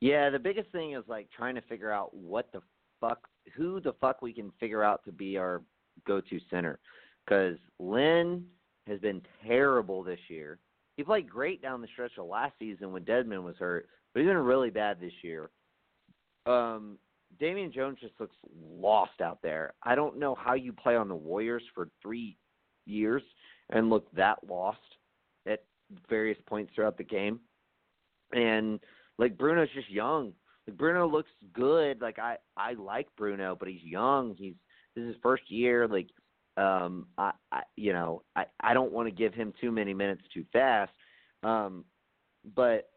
Yeah, 0.00 0.30
the 0.30 0.38
biggest 0.38 0.70
thing 0.70 0.92
is 0.92 1.04
like 1.08 1.28
trying 1.36 1.54
to 1.54 1.62
figure 1.62 1.90
out 1.90 2.14
what 2.14 2.50
the 2.52 2.60
fuck, 3.00 3.26
who 3.56 3.80
the 3.80 3.94
fuck 4.00 4.22
we 4.22 4.32
can 4.32 4.52
figure 4.60 4.82
out 4.82 5.04
to 5.04 5.12
be 5.12 5.36
our 5.36 5.62
go-to 6.06 6.38
center, 6.50 6.78
because 7.24 7.56
Len 7.78 8.44
has 8.86 9.00
been 9.00 9.22
terrible 9.46 10.02
this 10.02 10.18
year. 10.28 10.58
He 10.96 11.02
played 11.02 11.28
great 11.28 11.62
down 11.62 11.80
the 11.80 11.88
stretch 11.92 12.12
of 12.18 12.26
last 12.26 12.54
season 12.58 12.92
when 12.92 13.04
Dedmon 13.04 13.42
was 13.42 13.56
hurt, 13.58 13.88
but 14.12 14.20
he's 14.20 14.28
been 14.28 14.36
really 14.36 14.70
bad 14.70 15.00
this 15.00 15.12
year. 15.22 15.50
Um, 16.46 16.98
Damian 17.38 17.72
Jones 17.72 17.98
just 18.00 18.14
looks 18.20 18.36
lost 18.54 19.20
out 19.20 19.38
there. 19.42 19.74
I 19.82 19.94
don't 19.94 20.18
know 20.18 20.34
how 20.34 20.54
you 20.54 20.72
play 20.72 20.96
on 20.96 21.08
the 21.08 21.14
Warriors 21.14 21.62
for 21.74 21.88
three 22.02 22.36
years 22.86 23.22
and 23.70 23.90
look 23.90 24.10
that 24.14 24.38
lost 24.48 24.78
at 25.46 25.64
various 26.08 26.38
points 26.46 26.72
throughout 26.74 26.98
the 26.98 27.04
game. 27.04 27.40
And 28.32 28.80
like 29.18 29.36
Bruno's 29.38 29.68
just 29.74 29.90
young. 29.90 30.32
Like 30.66 30.76
Bruno 30.76 31.08
looks 31.08 31.30
good. 31.52 32.00
Like 32.00 32.18
I 32.18 32.36
I 32.56 32.74
like 32.74 33.08
Bruno, 33.16 33.56
but 33.58 33.68
he's 33.68 33.82
young. 33.82 34.34
He's 34.36 34.54
this 34.94 35.02
is 35.02 35.08
his 35.08 35.16
first 35.22 35.50
year. 35.50 35.88
Like 35.88 36.08
um 36.56 37.06
I, 37.18 37.32
I 37.50 37.62
you 37.76 37.92
know 37.92 38.22
I 38.36 38.44
I 38.60 38.74
don't 38.74 38.92
want 38.92 39.08
to 39.08 39.14
give 39.14 39.34
him 39.34 39.52
too 39.60 39.72
many 39.72 39.94
minutes 39.94 40.22
too 40.32 40.44
fast. 40.52 40.92
Um, 41.42 41.84
but 42.54 42.90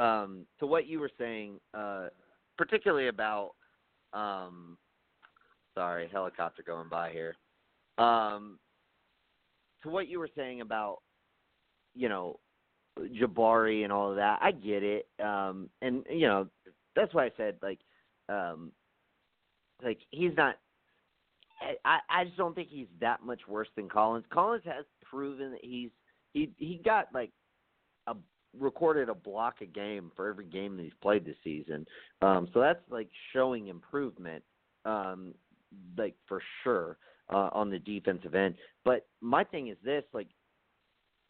um 0.00 0.46
to 0.58 0.66
what 0.66 0.86
you 0.86 0.98
were 0.98 1.10
saying, 1.18 1.60
uh 1.74 2.08
particularly 2.56 3.08
about 3.08 3.52
um 4.12 4.76
sorry 5.74 6.08
helicopter 6.10 6.62
going 6.66 6.88
by 6.88 7.10
here. 7.10 7.36
Um 7.98 8.58
to 9.82 9.88
what 9.88 10.08
you 10.08 10.18
were 10.18 10.30
saying 10.36 10.60
about 10.60 10.98
you 11.94 12.08
know 12.08 12.38
jabari 12.98 13.84
and 13.84 13.92
all 13.92 14.10
of 14.10 14.16
that 14.16 14.38
i 14.42 14.50
get 14.50 14.82
it. 14.82 15.06
Um 15.22 15.68
and 15.82 16.04
you 16.10 16.26
know 16.26 16.48
that's 16.96 17.14
why 17.14 17.26
i 17.26 17.30
said 17.36 17.56
like 17.62 17.78
um 18.28 18.72
like 19.82 19.98
he's 20.10 20.32
not 20.36 20.56
i 21.84 21.98
i 22.08 22.24
just 22.24 22.36
don't 22.36 22.54
think 22.54 22.68
he's 22.68 22.88
that 23.00 23.22
much 23.24 23.40
worse 23.48 23.68
than 23.76 23.88
collins. 23.88 24.24
Collins 24.32 24.64
has 24.64 24.84
proven 25.02 25.52
that 25.52 25.64
he's 25.64 25.90
he 26.32 26.50
he 26.56 26.80
got 26.84 27.06
like 27.14 27.30
a 28.06 28.14
recorded 28.58 29.08
a 29.08 29.14
block 29.14 29.56
a 29.60 29.66
game 29.66 30.10
for 30.16 30.28
every 30.28 30.46
game 30.46 30.76
that 30.76 30.82
he's 30.82 30.92
played 31.00 31.24
this 31.24 31.36
season. 31.44 31.86
Um, 32.22 32.48
so 32.52 32.60
that's 32.60 32.80
like 32.90 33.08
showing 33.32 33.68
improvement, 33.68 34.42
um, 34.84 35.34
like 35.96 36.14
for 36.26 36.42
sure 36.62 36.98
uh, 37.32 37.50
on 37.52 37.70
the 37.70 37.78
defensive 37.78 38.34
end. 38.34 38.56
But 38.84 39.06
my 39.20 39.44
thing 39.44 39.68
is 39.68 39.76
this: 39.84 40.04
like, 40.12 40.28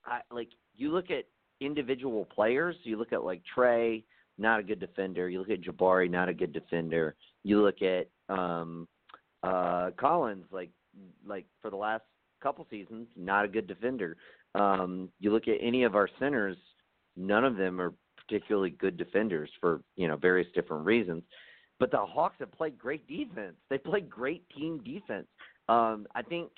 I 0.04 0.20
like 0.30 0.48
you 0.76 0.92
look 0.92 1.10
at 1.10 1.24
individual 1.60 2.24
players. 2.24 2.76
You 2.84 2.96
look 2.96 3.12
at 3.12 3.24
like 3.24 3.42
Trae, 3.56 4.02
not 4.38 4.60
a 4.60 4.62
good 4.62 4.80
defender. 4.80 5.28
You 5.28 5.40
look 5.40 5.50
at 5.50 5.62
Jabari, 5.62 6.10
not 6.10 6.28
a 6.28 6.34
good 6.34 6.52
defender. 6.52 7.14
You 7.44 7.62
look 7.62 7.82
at 7.82 8.08
um, 8.28 8.88
uh, 9.42 9.90
Collins, 9.98 10.46
like 10.50 10.70
like 11.26 11.46
for 11.60 11.70
the 11.70 11.76
last 11.76 12.04
couple 12.42 12.66
seasons, 12.70 13.06
not 13.16 13.44
a 13.44 13.48
good 13.48 13.66
defender. 13.66 14.16
Um, 14.54 15.10
you 15.20 15.32
look 15.32 15.46
at 15.46 15.58
any 15.60 15.84
of 15.84 15.94
our 15.94 16.08
centers, 16.18 16.56
none 17.20 17.44
of 17.44 17.56
them 17.56 17.80
are 17.80 17.92
particularly 18.16 18.70
good 18.70 18.96
defenders 18.96 19.50
for 19.60 19.82
you 19.96 20.08
know 20.08 20.16
various 20.16 20.48
different 20.54 20.84
reasons. 20.84 21.22
But 21.78 21.90
the 21.90 21.98
Hawks 21.98 22.36
have 22.40 22.52
played 22.52 22.78
great 22.78 23.06
defense. 23.08 23.54
They 23.70 23.78
played 23.78 24.10
great 24.10 24.44
team 24.50 24.82
defense. 24.84 25.26
Um, 25.68 26.06
I 26.14 26.20
think, 26.22 26.50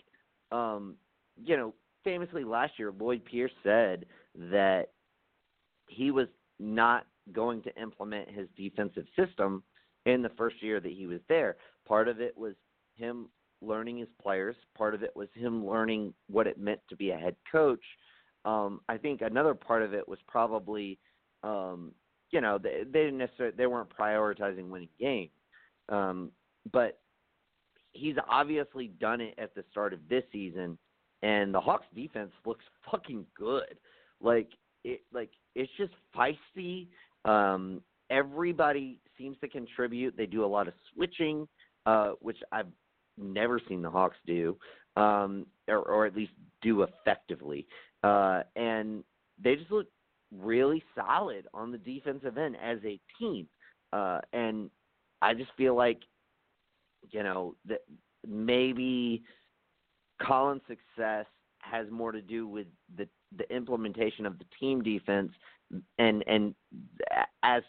um, 0.51 0.97
you 1.43 1.57
know, 1.57 1.75
famously 2.03 2.43
last 2.43 2.73
year, 2.77 2.93
Lloyd 2.99 3.25
Pierce 3.25 3.53
said 3.63 4.07
that 4.51 4.89
he 5.87 6.11
was 6.11 6.27
not 6.59 7.07
going 7.33 7.63
to 7.63 7.81
implement 7.81 8.29
his 8.31 8.49
defensive 8.57 9.05
system 9.17 9.63
in 10.07 10.23
the 10.23 10.31
first 10.31 10.61
year 10.61 10.81
that 10.81 10.91
he 10.91 11.07
was 11.07 11.21
there. 11.29 11.57
Part 11.87 12.09
of 12.09 12.21
it 12.21 12.37
was 12.37 12.55
him 12.97 13.29
learning 13.61 13.99
his 13.99 14.09
players. 14.21 14.57
Part 14.77 14.95
of 14.95 15.05
it 15.05 15.15
was 15.15 15.29
him 15.35 15.65
learning 15.65 16.13
what 16.29 16.49
it 16.49 16.59
meant 16.59 16.81
to 16.89 16.97
be 16.97 17.11
a 17.11 17.17
head 17.17 17.37
coach. 17.51 17.85
Um, 18.45 18.81
I 18.89 18.97
think 18.97 19.21
another 19.21 19.55
part 19.55 19.83
of 19.83 19.95
it 19.95 20.09
was 20.09 20.19
probably, 20.27 20.99
um, 21.43 21.93
you 22.31 22.41
know, 22.41 22.59
they, 22.59 22.83
they 22.85 23.05
didn't 23.05 23.19
necessarily 23.19 23.55
they 23.57 23.67
weren't 23.67 23.97
prioritizing 23.97 24.69
winning 24.69 24.89
games, 24.99 25.31
um, 25.89 26.31
but 26.73 27.01
he's 27.93 28.17
obviously 28.29 28.89
done 29.01 29.21
it 29.21 29.35
at 29.39 29.55
the 29.55 29.65
start 29.71 29.93
of 29.93 30.01
this 30.09 30.25
season, 30.33 30.79
and 31.23 31.55
the 31.55 31.61
Hawks 31.61 31.87
defense 31.95 32.33
looks 32.45 32.65
fucking 32.91 33.27
good. 33.37 33.79
Like 34.21 34.49
it, 34.85 35.03
like 35.13 35.31
it's 35.55 35.73
just 35.77 35.93
feisty. 36.17 36.89
Um, 37.25 37.83
everybody 38.11 38.99
seems 39.19 39.37
to 39.41 39.49
contribute. 39.49 40.17
They 40.17 40.27
do 40.27 40.45
a 40.45 40.47
lot 40.47 40.69
of 40.69 40.75
switching, 40.93 41.47
uh, 41.87 42.13
which 42.21 42.39
I've 42.51 42.67
never 43.19 43.61
seen 43.69 43.83
the 43.83 43.91
Hawks 43.91 44.17
do, 44.27 44.57
um, 44.97 45.47
or, 45.69 45.79
or 45.79 46.07
at 46.07 46.17
least 46.17 46.33
do 46.61 46.83
effectively. 46.83 47.67
Uh, 48.03 48.43
and 48.57 49.05
they 49.43 49.57
just 49.57 49.71
look 49.71 49.87
really 50.41 50.83
solid 50.95 51.47
on 51.55 51.71
the 51.71 51.79
defensive 51.79 52.39
end 52.39 52.57
as 52.63 52.79
a 52.85 52.99
team. 53.19 53.47
Uh, 53.93 54.21
and 54.33 54.71
I 55.21 55.35
just 55.35 55.51
feel 55.57 55.77
like, 55.77 56.01
you 57.11 57.23
know, 57.23 57.55
that 57.69 57.81
maybe 58.27 59.23
Collins' 60.21 60.63
success 60.69 61.27
has 61.61 61.87
more 61.91 62.13
to 62.13 62.21
do 62.21 62.47
with 62.47 62.67
the 62.97 63.09
the 63.37 63.51
implementation 63.55 64.27
of 64.27 64.39
the 64.39 64.45
team 64.61 64.83
defense, 64.83 65.31
and 65.99 66.25
and 66.27 66.55
as 67.43 67.63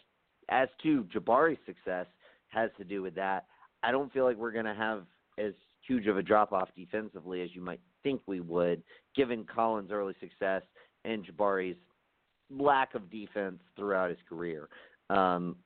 as 0.50 0.68
to 0.82 1.04
Jabari's 1.04 1.58
success 1.66 2.06
has 2.48 2.70
to 2.78 2.84
do 2.84 3.02
with 3.02 3.14
that. 3.14 3.46
I 3.82 3.90
don't 3.90 4.12
feel 4.12 4.24
like 4.24 4.36
we're 4.36 4.52
going 4.52 4.64
to 4.64 4.74
have 4.74 5.04
as 5.38 5.52
huge 5.86 6.06
of 6.06 6.16
a 6.16 6.22
drop 6.22 6.52
off 6.52 6.68
defensively 6.76 7.42
as 7.42 7.50
you 7.54 7.60
might 7.60 7.80
think 8.04 8.20
we 8.26 8.38
would, 8.38 8.82
given 9.16 9.44
Collins' 9.44 9.90
early 9.90 10.14
success 10.20 10.62
and 11.04 11.26
Jabari's 11.26 11.76
lack 12.50 12.94
of 12.94 13.10
defense 13.10 13.58
throughout 13.76 14.10
his 14.10 14.18
career. 14.28 14.68
Um, 15.10 15.56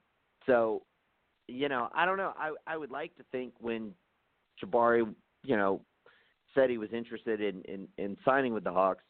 so, 0.47 0.83
you 1.47 1.69
know, 1.69 1.89
I 1.95 2.07
don't 2.07 2.17
know. 2.17 2.33
I 2.39 2.53
I 2.67 2.77
would 2.77 2.91
like 2.91 3.15
to 3.17 3.25
think 3.31 3.53
when 3.61 3.93
Jabari, 4.63 5.07
you 5.45 5.57
know, 5.57 5.83
said 6.55 6.71
he 6.71 6.79
was 6.79 6.93
interested 6.93 7.41
in 7.41 7.63
in, 7.63 7.89
in 7.99 8.17
signing 8.25 8.55
with 8.55 8.65
the 8.65 8.73
Hawks, 8.73 9.05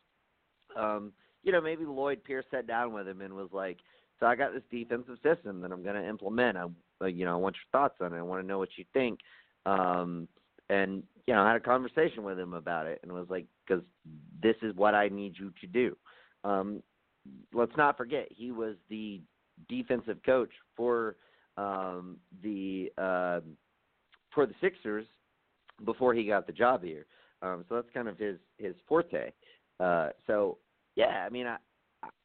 um, 0.77 1.13
you 1.43 1.53
know, 1.53 1.61
maybe 1.61 1.85
Lloyd 1.85 2.25
Pierce 2.25 2.45
sat 2.51 2.67
down 2.67 2.93
with 2.93 3.07
him 3.07 3.21
and 3.21 3.35
was 3.35 3.49
like, 3.53 3.79
"So 4.19 4.27
I 4.27 4.35
got 4.35 4.53
this 4.53 4.63
defensive 4.71 5.19
system 5.23 5.61
that 5.61 5.73
I'm 5.73 5.83
going 5.83 5.95
to 5.95 6.09
implement. 6.09 6.59
I, 6.59 7.07
you 7.07 7.25
know, 7.25 7.33
I 7.33 7.37
want 7.37 7.57
your 7.57 7.81
thoughts 7.81 7.97
on 8.01 8.13
it. 8.13 8.19
I 8.19 8.23
want 8.23 8.43
to 8.43 8.47
know 8.47 8.59
what 8.59 8.77
you 8.77 8.85
think." 8.93 9.21
Um, 9.67 10.29
and 10.71 11.03
you 11.27 11.35
know, 11.35 11.43
I 11.43 11.49
had 11.49 11.57
a 11.57 11.61
conversation 11.61 12.23
with 12.23 12.39
him 12.39 12.55
about 12.55 12.87
it, 12.87 13.01
and 13.03 13.13
was 13.13 13.29
like, 13.29 13.47
"Because 13.67 13.85
this 14.43 14.57
is 14.63 14.75
what 14.77 14.95
I 14.95 15.09
need 15.09 15.35
you 15.39 15.53
to 15.61 15.67
do." 15.67 15.97
Um, 16.45 16.83
let's 17.53 17.77
not 17.77 17.97
forget, 17.97 18.29
he 18.31 18.53
was 18.53 18.77
the 18.89 19.21
defensive 19.69 20.19
coach 20.25 20.51
for 20.77 21.17
um, 21.57 22.17
the 22.43 22.91
uh, 22.97 23.41
for 24.35 24.47
the 24.47 24.55
Sixers 24.61 25.07
before 25.85 26.15
he 26.15 26.25
got 26.25 26.47
the 26.47 26.53
job 26.53 26.83
here. 26.83 27.07
Um, 27.43 27.65
so 27.69 27.77
that's 27.77 27.89
kind 27.93 28.09
of 28.09 28.19
his 28.19 28.39
his 28.59 28.75
forte. 28.89 29.33
Uh, 29.81 30.11
so 30.27 30.59
yeah, 30.97 31.25
I 31.27 31.29
mean, 31.29 31.47
I 31.47 31.57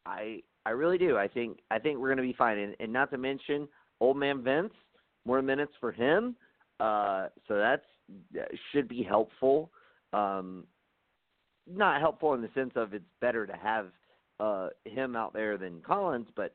I 0.06 0.40
I 0.66 0.70
really 0.72 0.98
do. 0.98 1.18
I 1.18 1.28
think 1.28 1.60
I 1.72 1.80
think 1.80 2.00
we're 2.00 2.10
going 2.10 2.18
to 2.18 2.24
be 2.24 2.36
fine, 2.38 2.58
and, 2.58 2.76
and 2.80 2.94
not 2.94 3.12
to 3.12 3.18
mention 3.18 3.68
old 4.00 4.18
man 4.18 4.44
Vince, 4.44 4.74
more 5.26 5.42
minutes 5.42 5.74
for 5.80 5.92
him. 5.92 6.36
Uh, 6.80 7.28
so 7.48 7.58
that's 7.58 7.86
should 8.72 8.88
be 8.88 9.04
helpful. 9.04 9.72
Um, 10.12 10.66
not 11.68 12.02
helpful 12.02 12.34
in 12.34 12.42
the 12.42 12.50
sense 12.54 12.74
of 12.76 12.94
it's 12.94 13.06
better 13.22 13.48
to 13.48 13.54
have 13.54 13.88
uh, 14.40 14.70
him 14.86 15.16
out 15.16 15.34
there 15.34 15.58
than 15.58 15.82
Collins, 15.82 16.28
but 16.36 16.54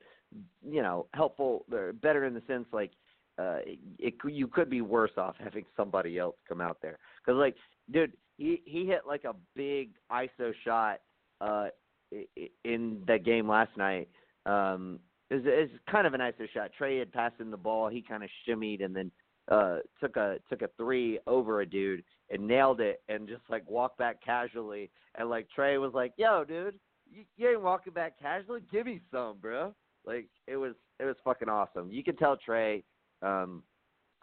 you 0.67 0.83
know, 0.83 1.07
helpful, 1.15 1.65
better 2.03 2.25
in 2.27 2.35
the 2.35 2.43
sense 2.47 2.67
like 2.73 2.91
uh, 3.39 3.59
it, 3.99 4.15
you 4.27 4.49
could 4.49 4.69
be 4.69 4.81
worse 4.81 5.13
off 5.17 5.37
having 5.39 5.65
somebody 5.77 6.19
else 6.19 6.37
come 6.49 6.61
out 6.61 6.79
there 6.83 6.99
because 7.25 7.39
like, 7.39 7.57
dude, 7.91 8.13
he 8.37 8.63
he 8.65 8.85
hit 8.85 9.03
like 9.07 9.25
a 9.25 9.35
big 9.55 9.91
ISO 10.11 10.53
shot 10.65 11.01
uh, 11.41 11.69
in 12.65 13.03
that 13.07 13.25
game 13.25 13.49
last 13.49 13.77
night. 13.77 14.09
Um, 14.45 14.99
is 15.31 15.45
is 15.45 15.71
kind 15.91 16.07
of 16.07 16.15
an 16.15 16.21
ISO 16.21 16.49
shot. 16.53 16.71
Trae 16.79 16.99
had 16.99 17.13
passed 17.13 17.41
him 17.41 17.51
the 17.51 17.57
ball. 17.57 17.89
He 17.89 18.03
kind 18.03 18.25
of 18.25 18.31
shimmied 18.47 18.85
and 18.85 18.95
then 18.95 19.11
uh, 19.51 19.79
took 20.01 20.17
a 20.17 20.37
took 20.49 20.63
a 20.63 20.69
three 20.77 21.19
over 21.27 21.61
a 21.61 21.67
dude 21.67 22.05
and 22.31 22.47
nailed 22.47 22.81
it 22.81 23.03
and 23.09 23.29
just 23.29 23.43
like 23.49 23.69
walked 23.69 23.99
back 23.99 24.23
casually. 24.23 24.91
And 25.17 25.31
like 25.31 25.49
Trae 25.57 25.81
was 25.81 25.93
like, 25.95 26.13
"Yo, 26.17 26.45
dude, 26.45 26.79
you, 27.11 27.25
you 27.37 27.51
ain't 27.51 27.63
walking 27.63 27.93
back 27.93 28.19
casually. 28.21 28.61
Give 28.71 28.87
me 28.87 29.01
some, 29.11 29.39
bro." 29.41 29.75
Like 30.07 30.29
it 30.47 30.57
was 30.57 30.75
it 31.01 31.05
was 31.05 31.17
fucking 31.25 31.49
awesome. 31.49 31.91
You 31.91 32.05
can 32.05 32.17
tell 32.17 32.37
Trae 32.37 32.83
um, 33.23 33.63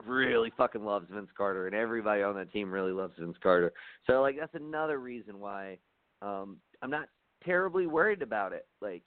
really 0.06 0.52
fucking 0.58 0.84
loves 0.84 1.08
Vince 1.12 1.30
Carter, 1.38 1.68
and 1.68 1.76
everybody 1.76 2.22
on 2.22 2.36
that 2.36 2.52
team 2.52 2.72
really 2.72 2.91
loves 2.91 3.14
Vince 3.20 3.38
Carter. 3.41 3.74
So 4.08 4.22
like 4.22 4.36
that's 4.40 4.56
another 4.56 4.99
reason 4.99 5.40
why 5.40 5.78
um, 6.22 6.58
I'm 6.82 6.91
not 6.91 7.08
terribly 7.44 7.88
worried 7.88 8.22
about 8.22 8.54
it. 8.54 8.68
Like 8.82 9.04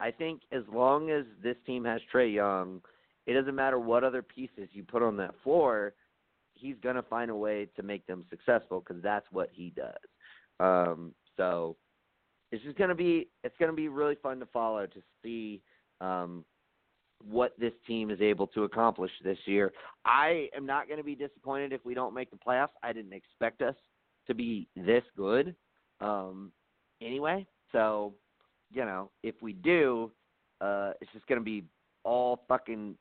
I 0.00 0.10
think 0.10 0.42
as 0.52 0.62
long 0.72 1.10
as 1.10 1.24
this 1.42 1.56
team 1.66 1.84
has 1.84 2.00
Trae 2.12 2.32
Young, 2.32 2.80
it 3.26 3.34
doesn't 3.34 3.54
matter 3.54 3.78
what 3.78 4.04
other 4.04 4.22
pieces 4.22 4.68
you 4.72 4.82
put 4.82 5.02
on 5.02 5.16
that 5.18 5.34
floor. 5.42 5.94
He's 6.54 6.76
gonna 6.82 7.02
find 7.02 7.30
a 7.30 7.36
way 7.36 7.68
to 7.76 7.82
make 7.82 8.06
them 8.06 8.24
successful 8.30 8.80
because 8.80 9.02
that's 9.02 9.26
what 9.30 9.50
he 9.52 9.72
does. 9.76 9.94
Um, 10.58 11.12
so 11.36 11.76
it's 12.52 12.62
just 12.64 12.78
gonna 12.78 12.94
be 12.94 13.28
it's 13.44 13.56
gonna 13.58 13.72
be 13.72 13.88
really 13.88 14.16
fun 14.22 14.38
to 14.40 14.46
follow 14.46 14.86
to 14.86 15.02
see 15.22 15.62
um, 16.00 16.44
what 17.24 17.52
this 17.58 17.72
team 17.86 18.10
is 18.10 18.20
able 18.20 18.46
to 18.48 18.64
accomplish 18.64 19.10
this 19.24 19.38
year. 19.46 19.72
I 20.04 20.48
am 20.56 20.66
not 20.66 20.86
going 20.86 20.98
to 20.98 21.04
be 21.04 21.14
disappointed 21.14 21.72
if 21.72 21.84
we 21.84 21.94
don't 21.94 22.14
make 22.14 22.30
the 22.30 22.36
playoffs. 22.36 22.68
I 22.82 22.92
didn't 22.92 23.12
expect 23.12 23.62
us 23.62 23.74
to 24.26 24.34
be 24.34 24.68
this 24.76 25.02
good 25.16 25.54
um, 26.00 26.52
anyway. 27.00 27.46
So, 27.72 28.14
you 28.70 28.84
know, 28.84 29.10
if 29.22 29.34
we 29.40 29.52
do, 29.52 30.10
uh, 30.60 30.92
it's 31.00 31.10
just 31.12 31.26
going 31.26 31.40
to 31.40 31.44
be 31.44 31.64
all 32.04 32.44
fucking, 32.48 32.96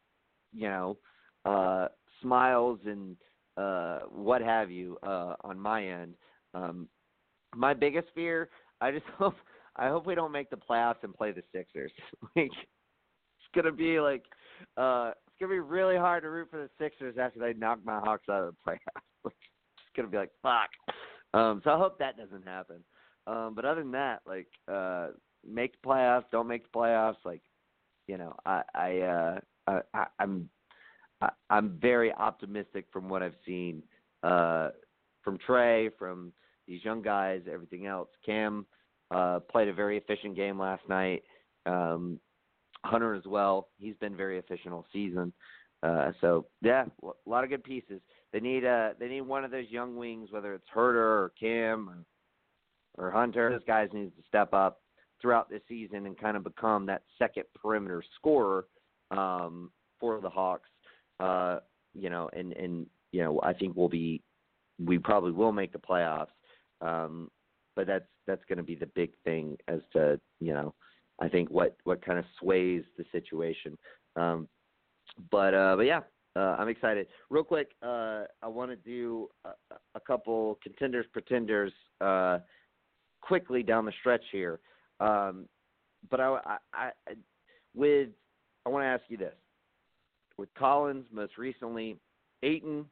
you 0.55 0.69
know, 0.69 0.97
uh, 1.45 1.87
smiles 2.21 2.79
and 2.85 3.15
uh, 3.57 3.99
what 4.09 4.41
have 4.41 4.71
you 4.71 4.97
uh, 5.03 5.35
on 5.41 5.59
my 5.59 5.85
end. 5.85 6.15
Um, 6.53 6.87
my 7.55 7.73
biggest 7.73 8.07
fear, 8.13 8.49
I 8.81 8.91
just 8.91 9.05
hope, 9.17 9.35
I 9.75 9.89
hope 9.89 10.05
we 10.05 10.15
don't 10.15 10.31
make 10.31 10.49
the 10.49 10.57
playoffs 10.57 11.03
and 11.03 11.13
play 11.13 11.31
the 11.31 11.43
Sixers. 11.53 11.91
like, 12.35 12.51
it's 12.51 13.63
gonna 13.63 13.75
be 13.75 13.99
like 13.99 14.23
uh 14.77 15.11
it's 15.27 15.35
gonna 15.39 15.53
be 15.53 15.59
really 15.59 15.95
hard 15.95 16.23
to 16.23 16.29
root 16.29 16.49
for 16.49 16.57
the 16.57 16.69
Sixers 16.77 17.17
after 17.17 17.39
they 17.39 17.53
knock 17.53 17.79
my 17.83 17.99
Hawks 17.99 18.27
out 18.29 18.43
of 18.43 18.53
the 18.53 18.71
playoffs. 18.71 19.25
it's 19.25 19.95
gonna 19.95 20.09
be 20.09 20.17
like 20.17 20.31
fuck. 20.41 20.69
Um 21.33 21.61
so 21.63 21.71
I 21.71 21.77
hope 21.77 21.99
that 21.99 22.17
doesn't 22.17 22.45
happen. 22.45 22.83
Um 23.27 23.53
but 23.55 23.65
other 23.65 23.81
than 23.81 23.91
that, 23.91 24.21
like 24.25 24.47
uh 24.71 25.09
make 25.47 25.73
the 25.73 25.87
playoffs, 25.87 26.25
don't 26.31 26.47
make 26.47 26.63
the 26.63 26.77
playoffs, 26.77 27.23
like 27.23 27.41
you 28.07 28.17
know, 28.17 28.35
I 28.45 28.61
I 28.73 28.97
uh 28.99 29.39
I, 29.67 29.81
I 29.93 30.05
I'm 30.19 30.49
I, 31.21 31.29
I'm 31.49 31.77
very 31.81 32.13
optimistic 32.13 32.85
from 32.91 33.09
what 33.09 33.23
I've 33.23 33.35
seen 33.45 33.83
uh 34.23 34.69
from 35.23 35.37
Trae, 35.47 35.89
from 35.97 36.31
these 36.67 36.83
young 36.83 37.01
guys, 37.01 37.41
everything 37.51 37.85
else. 37.87 38.09
Cam 38.25 38.65
uh 39.11 39.39
played 39.39 39.67
a 39.67 39.73
very 39.73 39.97
efficient 39.97 40.35
game 40.35 40.59
last 40.59 40.87
night. 40.89 41.23
Um 41.65 42.19
Hunter 42.83 43.15
as 43.15 43.25
well. 43.25 43.69
He's 43.77 43.95
been 43.95 44.15
very 44.15 44.37
efficient 44.37 44.73
all 44.73 44.85
season. 44.93 45.33
Uh, 45.81 46.11
so 46.21 46.45
yeah, 46.61 46.85
a 47.03 47.29
lot 47.29 47.43
of 47.43 47.49
good 47.49 47.63
pieces. 47.63 48.01
They 48.33 48.39
need 48.39 48.65
uh 48.65 48.91
they 48.99 49.07
need 49.07 49.21
one 49.21 49.43
of 49.43 49.51
those 49.51 49.69
young 49.69 49.95
wings, 49.95 50.31
whether 50.31 50.53
it's 50.53 50.67
Huerter 50.73 50.95
or 50.95 51.31
Cam 51.39 51.89
or, 52.97 53.07
or 53.07 53.11
Hunter. 53.11 53.49
Those 53.51 53.63
guys 53.67 53.89
need 53.93 54.15
to 54.15 54.23
step 54.27 54.53
up 54.53 54.81
throughout 55.21 55.49
this 55.49 55.61
season 55.67 56.05
and 56.05 56.17
kind 56.19 56.37
of 56.37 56.43
become 56.43 56.85
that 56.85 57.03
second 57.17 57.45
perimeter 57.59 58.03
scorer 58.15 58.65
um, 59.17 59.71
for 59.99 60.19
the 60.21 60.29
Hawks. 60.29 60.69
Uh, 61.19 61.59
you 61.93 62.09
know, 62.09 62.29
and 62.33 62.53
and 62.53 62.87
you 63.11 63.23
know, 63.23 63.39
I 63.43 63.53
think 63.53 63.75
we'll 63.75 63.89
be 63.89 64.21
we 64.83 64.97
probably 64.99 65.31
will 65.31 65.51
make 65.51 65.71
the 65.71 65.79
playoffs. 65.79 66.27
Um, 66.81 67.31
but 67.75 67.87
that's 67.87 68.05
that's 68.27 68.43
going 68.47 68.57
to 68.57 68.63
be 68.63 68.75
the 68.75 68.87
big 68.87 69.11
thing 69.23 69.57
as 69.67 69.79
to 69.93 70.19
you 70.39 70.53
know 70.53 70.73
I 71.21 71.29
think 71.29 71.49
what 71.49 71.77
what 71.83 72.05
kind 72.05 72.19
of 72.19 72.25
sways 72.39 72.83
the 72.97 73.05
situation. 73.11 73.77
Um, 74.15 74.47
but 75.31 75.53
uh, 75.53 75.75
but 75.77 75.83
yeah, 75.83 76.01
uh, 76.35 76.55
I'm 76.59 76.67
excited. 76.67 77.07
Real 77.29 77.43
quick, 77.43 77.71
uh, 77.81 78.23
I 78.41 78.47
want 78.47 78.71
to 78.71 78.75
do 78.75 79.29
a, 79.45 79.51
a, 79.95 79.99
couple 80.01 80.59
contenders 80.61 81.05
pretenders 81.13 81.71
uh, 82.01 82.39
quickly 83.21 83.63
down 83.63 83.85
the 83.85 83.93
stretch 83.99 84.23
here. 84.31 84.59
Um, 84.99 85.47
but 86.09 86.19
I, 86.19 86.57
I, 86.73 86.91
I 87.07 87.13
with 87.73 88.09
I 88.65 88.69
want 88.69 88.83
to 88.83 88.87
ask 88.87 89.03
you 89.09 89.17
this: 89.17 89.35
with 90.37 90.53
Collins, 90.55 91.05
most 91.11 91.37
recently, 91.37 91.97
Ayton, 92.43 92.85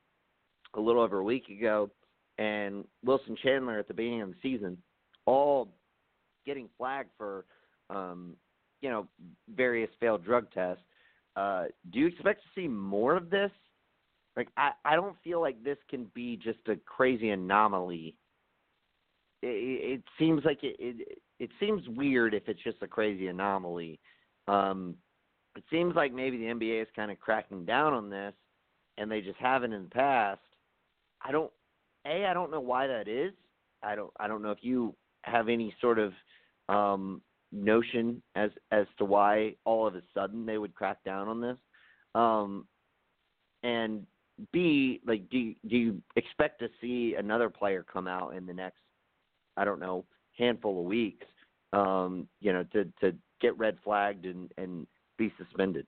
a 0.76 0.80
little 0.80 1.02
over 1.02 1.20
a 1.20 1.24
week 1.24 1.50
ago, 1.50 1.90
and 2.38 2.86
Wilson 3.04 3.38
Chandler 3.42 3.80
at 3.80 3.88
the 3.88 3.94
beginning 3.94 4.22
of 4.22 4.30
the 4.30 4.36
season, 4.42 4.78
all 5.26 5.74
getting 6.46 6.68
flagged 6.78 7.10
for, 7.18 7.46
um, 7.90 8.36
you 8.82 8.90
know, 8.90 9.08
various 9.56 9.90
failed 10.00 10.24
drug 10.26 10.52
tests. 10.52 10.84
Uh, 11.36 11.66
do 11.92 12.00
you 12.00 12.08
expect 12.08 12.42
to 12.42 12.62
see 12.62 12.68
more 12.68 13.16
of 13.16 13.30
this? 13.30 13.52
Like, 14.36 14.50
I, 14.58 14.72
I 14.84 14.96
don't 14.96 15.16
feel 15.24 15.42
like 15.42 15.64
this 15.64 15.78
can 15.90 16.08
be 16.14 16.38
just 16.38 16.60
a 16.68 16.76
crazy 16.86 17.30
anomaly. 17.30 18.16
It, 19.42 20.00
it 20.00 20.04
seems 20.18 20.44
like 20.44 20.64
it, 20.64 20.76
it 20.80 21.20
it 21.40 21.50
seems 21.60 21.82
weird 21.90 22.34
if 22.34 22.48
it's 22.48 22.64
just 22.64 22.78
a 22.82 22.88
crazy 22.88 23.28
anomaly. 23.28 24.00
Um, 24.48 24.96
it 25.56 25.64
seems 25.72 25.96
like 25.96 26.14
maybe 26.14 26.38
the 26.38 26.46
NBA 26.46 26.82
is 26.82 26.88
kind 26.96 27.12
of 27.12 27.20
cracking 27.20 27.66
down 27.66 27.94
on 27.94 28.10
this, 28.10 28.34
and 28.98 29.12
they 29.12 29.22
just 29.22 29.40
haven't 29.40 29.74
in 29.74 29.84
the 29.84 29.90
past. 29.90 30.42
I 31.22 31.32
don't. 31.32 31.52
A, 32.06 32.26
I 32.26 32.34
don't 32.34 32.52
know 32.52 32.60
why 32.60 32.88
that 32.88 33.08
is. 33.08 33.34
I 33.82 33.96
don't. 33.96 34.12
I 34.20 34.28
don't 34.28 34.42
know 34.42 34.52
if 34.52 34.60
you 34.62 34.96
have 35.24 35.50
any 35.50 35.74
sort 35.80 36.00
of 36.00 36.14
um, 36.70 37.22
notion 37.52 38.22
as 38.36 38.50
as 38.72 38.86
to 38.98 39.06
why 39.06 39.56
all 39.66 39.88
of 39.88 39.96
a 39.96 40.02
sudden 40.14 40.46
they 40.46 40.58
would 40.58 40.74
crack 40.74 41.04
down 41.04 41.28
on 41.28 41.42
this. 41.42 41.58
Um, 42.16 42.68
and 43.64 44.06
B, 44.52 45.02
like, 45.06 45.30
do 45.30 45.54
do 45.68 45.78
you 45.78 46.02
expect 46.16 46.60
to 46.60 46.70
see 46.82 47.16
another 47.18 47.50
player 47.50 47.86
come 47.92 48.08
out 48.08 48.36
in 48.36 48.46
the 48.46 48.54
next, 48.54 48.82
I 49.56 49.66
don't 49.66 49.80
know, 49.80 50.06
handful 50.38 50.80
of 50.80 50.86
weeks, 50.86 51.26
um, 51.72 52.28
you 52.42 52.52
know, 52.52 52.64
to 52.74 52.86
to 53.02 53.16
get 53.40 53.58
red 53.58 53.78
flagged 53.84 54.26
and 54.26 54.52
and 54.58 54.88
be 55.18 55.34
suspended? 55.38 55.86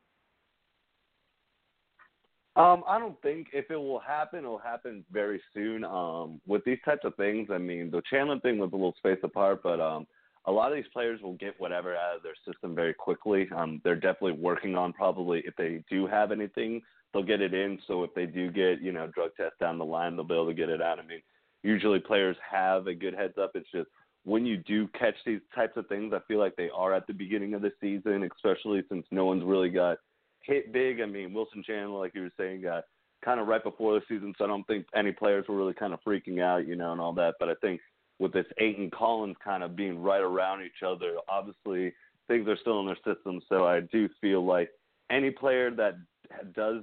Um, 2.56 2.84
I 2.88 3.00
don't 3.00 3.22
think 3.22 3.48
if 3.52 3.70
it 3.70 3.76
will 3.76 4.00
happen, 4.00 4.40
it'll 4.40 4.58
happen 4.58 5.04
very 5.12 5.42
soon. 5.54 5.84
Um, 5.84 6.40
with 6.48 6.64
these 6.64 6.78
types 6.86 7.04
of 7.04 7.14
things, 7.16 7.50
I 7.52 7.58
mean, 7.58 7.92
the 7.92 8.02
Chandler 8.10 8.40
thing 8.40 8.58
was 8.58 8.70
a 8.72 8.76
little 8.76 8.96
spaced 8.98 9.26
apart, 9.26 9.62
but 9.62 9.82
um, 9.82 10.08
a 10.46 10.52
lot 10.52 10.72
of 10.72 10.78
these 10.78 10.92
players 10.94 11.22
will 11.22 11.34
get 11.34 11.60
whatever 11.60 11.96
out 11.96 12.16
of 12.16 12.24
their 12.24 12.36
system 12.48 12.74
very 12.74 12.94
quickly. 12.94 13.50
Um, 13.54 13.82
they're 13.84 13.96
definitely 13.96 14.40
working 14.40 14.76
on 14.76 14.94
probably 14.94 15.44
if 15.46 15.54
they 15.58 15.84
do 15.90 16.08
have 16.08 16.32
anything, 16.32 16.82
they'll 17.14 17.24
get 17.24 17.42
it 17.42 17.54
in. 17.54 17.78
So 17.88 18.04
if 18.04 18.14
they 18.14 18.26
do 18.26 18.50
get 18.52 18.82
you 18.82 18.94
know 18.94 19.08
drug 19.08 19.32
test 19.36 19.60
down 19.60 19.78
the 19.78 19.86
line, 19.86 20.16
they'll 20.16 20.24
be 20.24 20.34
able 20.34 20.48
to 20.48 20.54
get 20.54 20.70
it 20.70 20.82
out. 20.82 21.00
I 21.00 21.06
mean, 21.06 21.22
usually 21.64 22.00
players 22.00 22.38
have 22.50 22.88
a 22.88 22.94
good 22.94 23.16
heads 23.16 23.38
up. 23.38 23.52
It's 23.56 23.70
just 23.74 23.90
when 24.26 24.46
you 24.46 24.58
do 24.58 24.88
catch 25.00 25.16
these 25.26 25.40
types 25.54 25.78
of 25.78 25.88
things, 25.88 26.12
I 26.14 26.20
feel 26.28 26.40
like 26.40 26.56
they 26.56 26.70
are 26.76 26.94
at 26.94 27.08
the 27.08 27.14
beginning 27.14 27.54
of 27.54 27.62
the 27.62 27.72
season, 27.80 28.28
especially 28.36 28.84
since 28.90 29.06
no 29.12 29.26
one's 29.26 29.44
really 29.44 29.70
got 29.70 30.00
hit 30.42 30.74
big. 30.74 31.00
I 31.00 31.06
mean, 31.06 31.34
Wilson 31.34 31.64
Chandler, 31.66 32.00
like 32.00 32.14
you 32.16 32.24
were 32.24 32.32
saying, 32.38 32.64
got 32.64 32.86
kind 33.24 33.40
of 33.40 33.48
right 33.48 33.64
before 33.64 33.94
the 33.94 34.02
season, 34.08 34.34
so 34.38 34.44
I 34.44 34.48
don't 34.48 34.66
think 34.66 34.88
any 34.96 35.12
players 35.12 35.46
were 35.48 35.56
really 35.56 35.74
kind 35.74 35.94
of 35.94 36.00
freaking 36.06 36.42
out, 36.42 36.68
you 36.68 36.76
know, 36.76 36.92
and 36.92 37.00
all 37.00 37.14
that. 37.14 37.36
But 37.40 37.50
I 37.50 37.56
think 37.62 37.82
with 38.20 38.34
this 38.34 38.46
Ayton 38.60 38.90
Collins 38.92 39.36
kind 39.44 39.64
of 39.64 39.76
being 39.76 40.02
right 40.02 40.22
around 40.22 40.64
each 40.64 40.84
other, 40.86 41.16
obviously 41.30 41.94
things 42.28 42.48
are 42.48 42.58
still 42.58 42.80
in 42.80 42.88
their 42.88 42.98
system. 43.16 43.42
So 43.48 43.66
I 43.68 43.82
do 43.82 44.10
feel 44.22 44.44
like 44.44 44.70
any 45.12 45.30
player 45.30 45.70
that 45.72 45.96
does, 46.56 46.82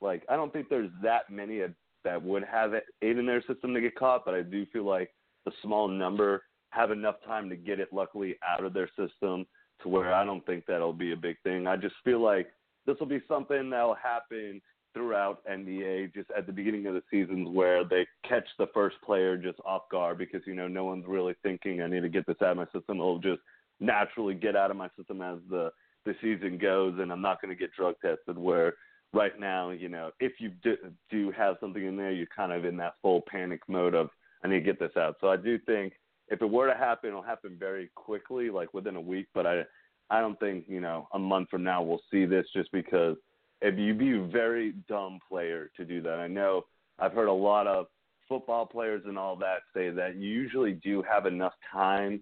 like, 0.00 0.22
I 0.30 0.36
don't 0.36 0.52
think 0.52 0.68
there's 0.70 0.90
that 1.02 1.30
many 1.30 1.60
that 2.04 2.22
would 2.22 2.44
have 2.44 2.72
it 2.72 2.84
in 3.02 3.26
their 3.26 3.42
system 3.42 3.74
to 3.74 3.80
get 3.82 3.96
caught, 3.96 4.24
but 4.24 4.34
I 4.34 4.40
do 4.40 4.64
feel 4.72 4.84
like 4.84 5.10
the 5.44 5.52
small 5.62 5.88
number 5.88 6.42
have 6.70 6.90
enough 6.90 7.16
time 7.26 7.48
to 7.50 7.56
get 7.56 7.80
it 7.80 7.92
luckily 7.92 8.36
out 8.48 8.64
of 8.64 8.72
their 8.72 8.88
system 8.88 9.46
to 9.82 9.88
where 9.88 10.12
I 10.12 10.24
don't 10.24 10.44
think 10.46 10.64
that'll 10.66 10.92
be 10.92 11.12
a 11.12 11.16
big 11.16 11.36
thing. 11.42 11.66
I 11.66 11.76
just 11.76 11.94
feel 12.04 12.20
like 12.20 12.48
this 12.86 12.96
will 12.98 13.06
be 13.06 13.22
something 13.28 13.70
that'll 13.70 13.94
happen 13.94 14.60
throughout 14.92 15.40
NBA 15.46 16.14
just 16.14 16.30
at 16.36 16.46
the 16.46 16.52
beginning 16.52 16.86
of 16.86 16.94
the 16.94 17.02
seasons 17.10 17.48
where 17.48 17.84
they 17.84 18.06
catch 18.28 18.46
the 18.58 18.66
first 18.74 18.96
player 19.04 19.36
just 19.36 19.58
off 19.64 19.82
guard 19.90 20.18
because 20.18 20.42
you 20.46 20.54
know 20.54 20.66
no 20.66 20.84
one's 20.84 21.04
really 21.06 21.34
thinking 21.42 21.80
I 21.80 21.86
need 21.86 22.02
to 22.02 22.08
get 22.08 22.26
this 22.26 22.36
out 22.42 22.52
of 22.52 22.56
my 22.56 22.64
system. 22.66 22.96
It'll 22.96 23.18
just 23.18 23.40
naturally 23.78 24.34
get 24.34 24.56
out 24.56 24.70
of 24.70 24.76
my 24.76 24.88
system 24.96 25.22
as 25.22 25.38
the 25.48 25.70
the 26.06 26.14
season 26.22 26.56
goes, 26.56 26.94
and 26.98 27.12
I'm 27.12 27.20
not 27.20 27.42
going 27.42 27.54
to 27.54 27.60
get 27.60 27.74
drug 27.74 27.94
tested. 28.02 28.38
Where 28.38 28.74
right 29.12 29.38
now, 29.38 29.70
you 29.70 29.88
know, 29.88 30.10
if 30.18 30.32
you 30.38 30.50
do, 30.62 30.76
do 31.10 31.30
have 31.32 31.56
something 31.60 31.84
in 31.84 31.96
there, 31.96 32.10
you're 32.10 32.26
kind 32.34 32.52
of 32.52 32.64
in 32.64 32.76
that 32.78 32.94
full 33.02 33.22
panic 33.30 33.60
mode 33.68 33.94
of 33.94 34.08
I 34.42 34.48
need 34.48 34.60
to 34.60 34.64
get 34.64 34.80
this 34.80 34.96
out. 34.96 35.16
So 35.20 35.28
I 35.28 35.36
do 35.36 35.58
think 35.58 35.92
if 36.30 36.40
it 36.40 36.50
were 36.50 36.68
to 36.68 36.76
happen, 36.76 37.10
it'll 37.10 37.22
happen 37.22 37.56
very 37.58 37.90
quickly, 37.94 38.50
like 38.50 38.72
within 38.72 38.96
a 38.96 39.00
week. 39.00 39.26
But 39.34 39.46
I 39.46 39.62
I 40.10 40.20
don't 40.20 40.38
think 40.40 40.64
you 40.68 40.80
know 40.80 41.08
a 41.12 41.18
month 41.18 41.50
from 41.50 41.62
now 41.62 41.82
we'll 41.82 42.02
see 42.10 42.24
this 42.24 42.46
just 42.54 42.70
because 42.72 43.16
if 43.60 43.78
you'd 43.78 43.98
be 43.98 44.16
a 44.16 44.24
very 44.24 44.74
dumb 44.88 45.18
player 45.28 45.70
to 45.76 45.84
do 45.84 46.00
that. 46.02 46.18
I 46.18 46.26
know 46.26 46.64
I've 46.98 47.12
heard 47.12 47.28
a 47.28 47.32
lot 47.32 47.66
of 47.66 47.86
football 48.28 48.64
players 48.64 49.02
and 49.06 49.18
all 49.18 49.36
that 49.36 49.58
say 49.74 49.90
that 49.90 50.16
you 50.16 50.28
usually 50.28 50.72
do 50.72 51.02
have 51.02 51.26
enough 51.26 51.52
time 51.70 52.20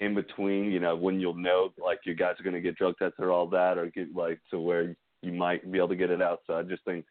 in 0.00 0.14
between, 0.14 0.64
you 0.72 0.80
know, 0.80 0.96
when 0.96 1.20
you'll 1.20 1.34
know 1.34 1.72
like 1.82 2.00
your 2.04 2.14
guys 2.14 2.34
are 2.40 2.42
going 2.42 2.54
to 2.54 2.60
get 2.60 2.76
drug 2.76 2.96
tested 2.98 3.24
or 3.24 3.30
all 3.30 3.46
that, 3.46 3.76
or 3.78 3.86
get 3.86 4.14
like 4.14 4.40
to 4.50 4.58
where 4.58 4.96
you 5.22 5.32
might 5.32 5.70
be 5.70 5.78
able 5.78 5.88
to 5.88 5.96
get 5.96 6.10
it 6.10 6.22
out. 6.22 6.40
So 6.46 6.54
I 6.54 6.62
just 6.62 6.84
think 6.84 7.04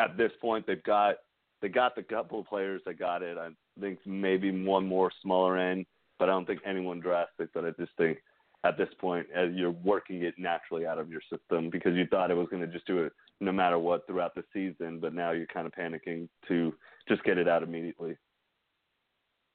at 0.00 0.16
this 0.16 0.32
point 0.40 0.66
they've 0.66 0.82
got 0.82 1.16
they 1.62 1.68
got 1.68 1.96
the 1.96 2.02
couple 2.02 2.40
of 2.40 2.46
players 2.46 2.82
that 2.84 2.98
got 2.98 3.22
it. 3.22 3.38
I 3.38 3.48
think 3.80 3.98
maybe 4.04 4.50
one 4.64 4.86
more 4.86 5.10
smaller 5.22 5.56
end, 5.56 5.86
but 6.18 6.28
I 6.28 6.32
don't 6.32 6.46
think 6.46 6.60
anyone 6.64 7.00
drastic. 7.00 7.48
But 7.52 7.64
I 7.64 7.70
just 7.78 7.92
think 7.96 8.18
at 8.64 8.78
this 8.78 8.88
point 8.98 9.26
as 9.34 9.50
you're 9.52 9.70
working 9.70 10.22
it 10.22 10.34
naturally 10.38 10.86
out 10.86 10.98
of 10.98 11.10
your 11.10 11.20
system 11.30 11.70
because 11.70 11.94
you 11.94 12.06
thought 12.06 12.30
it 12.30 12.36
was 12.36 12.48
going 12.50 12.62
to 12.62 12.72
just 12.72 12.86
do 12.86 12.98
it 13.04 13.12
no 13.40 13.52
matter 13.52 13.78
what 13.78 14.06
throughout 14.06 14.34
the 14.34 14.44
season, 14.52 14.98
but 15.00 15.14
now 15.14 15.32
you're 15.32 15.46
kind 15.46 15.66
of 15.66 15.72
panicking 15.72 16.28
to 16.48 16.72
just 17.08 17.22
get 17.24 17.36
it 17.36 17.48
out 17.48 17.62
immediately. 17.62 18.16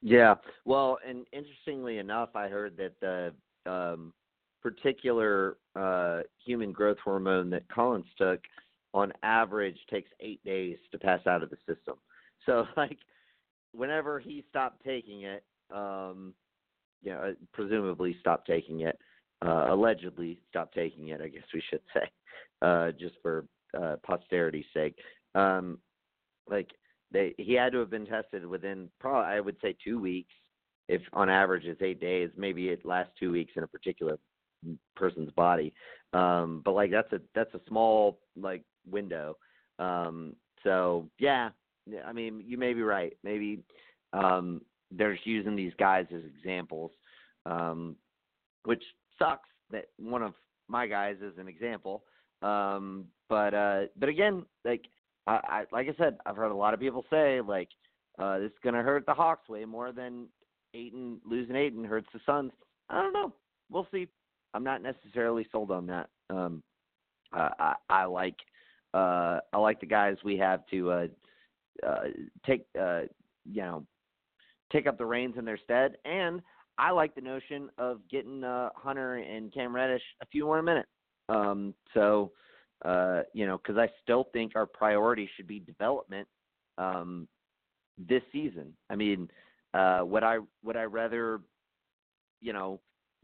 Yeah, 0.01 0.35
well, 0.65 0.97
and 1.07 1.25
interestingly 1.33 1.97
enough, 1.97 2.29
I 2.35 2.47
heard 2.47 2.77
that 2.77 2.93
the 3.01 3.33
um, 3.69 4.13
particular 4.61 5.57
uh, 5.75 6.21
human 6.45 6.71
growth 6.71 6.97
hormone 7.03 7.49
that 7.49 7.67
Collins 7.69 8.05
took, 8.17 8.39
on 8.93 9.11
average, 9.23 9.77
takes 9.89 10.09
eight 10.19 10.43
days 10.43 10.77
to 10.91 10.97
pass 10.97 11.25
out 11.27 11.43
of 11.43 11.49
the 11.49 11.57
system. 11.67 11.95
So, 12.45 12.65
like, 12.77 12.97
whenever 13.73 14.19
he 14.19 14.45
stopped 14.49 14.83
taking 14.85 15.23
it, 15.23 15.43
um, 15.73 16.33
know, 17.03 17.35
presumably 17.53 18.15
stopped 18.19 18.47
taking 18.47 18.81
it, 18.81 18.97
uh, 19.45 19.67
allegedly 19.69 20.39
stopped 20.49 20.75
taking 20.75 21.09
it, 21.09 21.21
I 21.21 21.27
guess 21.29 21.43
we 21.53 21.61
should 21.69 21.81
say, 21.93 22.09
uh, 22.61 22.91
just 22.91 23.15
for 23.21 23.45
uh, 23.79 23.95
posterity's 24.03 24.65
sake. 24.73 24.95
Um, 25.35 25.79
like 26.49 26.69
they, 27.11 27.33
he 27.37 27.53
had 27.53 27.71
to 27.73 27.79
have 27.79 27.89
been 27.89 28.05
tested 28.05 28.45
within 28.45 28.89
probably 28.99 29.31
I 29.31 29.39
would 29.39 29.57
say 29.61 29.75
two 29.83 29.99
weeks. 29.99 30.33
If 30.87 31.01
on 31.13 31.29
average 31.29 31.65
it's 31.65 31.81
eight 31.81 32.01
days, 32.01 32.31
maybe 32.35 32.69
it 32.69 32.85
lasts 32.85 33.13
two 33.19 33.31
weeks 33.31 33.53
in 33.55 33.63
a 33.63 33.67
particular 33.67 34.17
person's 34.95 35.31
body. 35.31 35.73
Um, 36.13 36.61
but 36.65 36.73
like 36.73 36.91
that's 36.91 37.11
a 37.13 37.21
that's 37.35 37.53
a 37.53 37.61
small 37.67 38.19
like 38.35 38.63
window. 38.89 39.37
Um, 39.77 40.35
so 40.63 41.09
yeah, 41.19 41.49
I 42.05 42.11
mean 42.11 42.43
you 42.45 42.57
may 42.57 42.73
be 42.73 42.81
right. 42.81 43.15
Maybe 43.23 43.63
um, 44.13 44.61
they're 44.91 45.17
using 45.23 45.55
these 45.55 45.73
guys 45.77 46.05
as 46.13 46.21
examples, 46.25 46.91
um, 47.45 47.95
which 48.65 48.83
sucks 49.17 49.49
that 49.71 49.85
one 49.97 50.23
of 50.23 50.33
my 50.67 50.87
guys 50.87 51.17
is 51.21 51.37
an 51.37 51.47
example. 51.47 52.03
Um, 52.41 53.05
but 53.27 53.53
uh, 53.53 53.81
but 53.97 54.09
again, 54.09 54.45
like 54.65 54.85
I, 55.27 55.39
I 55.43 55.63
like 55.71 55.87
I 55.87 55.95
said, 55.97 56.17
I've 56.25 56.35
heard 56.35 56.51
a 56.51 56.55
lot 56.55 56.73
of 56.73 56.79
people 56.79 57.05
say 57.09 57.41
like 57.41 57.69
uh, 58.17 58.39
this 58.39 58.51
is 58.51 58.57
gonna 58.63 58.83
hurt 58.83 59.05
the 59.05 59.13
Hawks 59.13 59.49
way 59.49 59.65
more 59.65 59.91
than 59.91 60.27
Ayton 60.73 61.19
losing 61.25 61.55
Ayton 61.55 61.83
hurts 61.83 62.07
the 62.13 62.19
Suns. 62.25 62.51
I 62.89 63.01
don't 63.01 63.13
know. 63.13 63.33
We'll 63.69 63.87
see. 63.91 64.07
I'm 64.53 64.63
not 64.63 64.81
necessarily 64.81 65.47
sold 65.51 65.69
on 65.69 65.85
that. 65.87 66.09
Um, 66.29 66.63
uh, 67.33 67.49
I, 67.59 67.75
I 67.89 68.05
like 68.05 68.37
uh, 68.93 69.39
I 69.53 69.57
like 69.57 69.79
the 69.79 69.85
guys 69.85 70.17
we 70.23 70.37
have 70.37 70.65
to 70.67 70.91
uh, 70.91 71.07
uh, 71.85 72.03
take 72.45 72.65
uh, 72.79 73.01
you 73.45 73.61
know 73.61 73.85
take 74.71 74.87
up 74.87 74.97
the 74.97 75.05
reins 75.05 75.35
in 75.37 75.45
their 75.45 75.59
stead, 75.63 75.95
and 76.05 76.41
I 76.77 76.91
like 76.91 77.13
the 77.15 77.21
notion 77.21 77.69
of 77.77 77.99
getting 78.09 78.43
uh, 78.43 78.69
Hunter 78.75 79.15
and 79.15 79.53
Cam 79.53 79.75
Reddish 79.75 80.03
a 80.21 80.25
few 80.27 80.45
more 80.45 80.61
minutes. 80.61 80.89
Um, 81.27 81.73
so 81.93 82.31
uh, 82.85 83.21
you 83.33 83.45
know, 83.45 83.57
because 83.57 83.77
I 83.77 83.89
still 84.01 84.27
think 84.31 84.53
our 84.55 84.65
priority 84.65 85.29
should 85.35 85.47
be 85.47 85.59
development 85.59 86.27
um, 86.77 87.27
this 87.97 88.23
season. 88.31 88.73
I 88.89 88.95
mean, 88.95 89.29
uh, 89.73 90.01
would 90.03 90.23
I 90.23 90.37
would 90.63 90.77
I 90.77 90.83
rather, 90.83 91.41
you 92.41 92.53
know, 92.53 92.79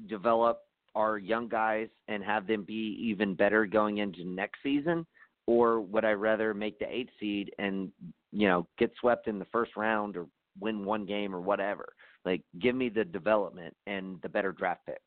develop 0.08 0.62
our 0.94 1.18
young 1.18 1.48
guys 1.48 1.88
and 2.08 2.24
have 2.24 2.48
them 2.48 2.64
be 2.64 2.98
even 3.02 3.34
better 3.34 3.66
going 3.66 4.00
into 4.00 4.26
next 4.26 4.60
season, 4.62 5.06
or 5.48 5.80
would 5.80 6.04
I 6.04 6.12
rather 6.12 6.54
make 6.54 6.78
the 6.80 6.94
eight 6.94 7.10
seed 7.20 7.52
and 7.58 7.92
you 8.32 8.48
know 8.48 8.68
get 8.78 8.92
swept 9.00 9.28
in 9.28 9.40
the 9.40 9.48
first 9.54 9.78
round 9.78 10.18
or 10.18 10.26
win 10.60 10.86
one 10.86 11.06
game 11.06 11.34
or 11.34 11.42
whatever? 11.42 11.94
Like, 12.24 12.42
give 12.60 12.76
me 12.76 12.90
the 12.90 13.06
development 13.06 13.76
and 13.88 14.20
the 14.22 14.30
better 14.30 14.52
draft 14.52 14.86
pick, 14.86 15.02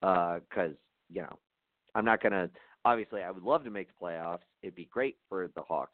because 0.00 0.42
uh, 0.56 0.68
you 1.10 1.22
know 1.22 1.38
I'm 1.94 2.04
not 2.04 2.22
gonna. 2.22 2.50
Obviously, 2.84 3.22
I 3.22 3.30
would 3.30 3.44
love 3.44 3.64
to 3.64 3.70
make 3.70 3.88
the 3.88 4.04
playoffs. 4.04 4.40
It'd 4.62 4.74
be 4.74 4.88
great 4.90 5.16
for 5.28 5.48
the 5.54 5.62
Hawks. 5.62 5.92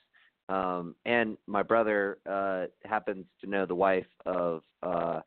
Um, 0.48 0.94
and 1.04 1.36
my 1.46 1.62
brother 1.62 2.18
uh, 2.28 2.66
happens 2.84 3.26
to 3.42 3.50
know 3.50 3.66
the 3.66 3.74
wife 3.74 4.06
of 4.24 4.62
uh, 4.82 5.20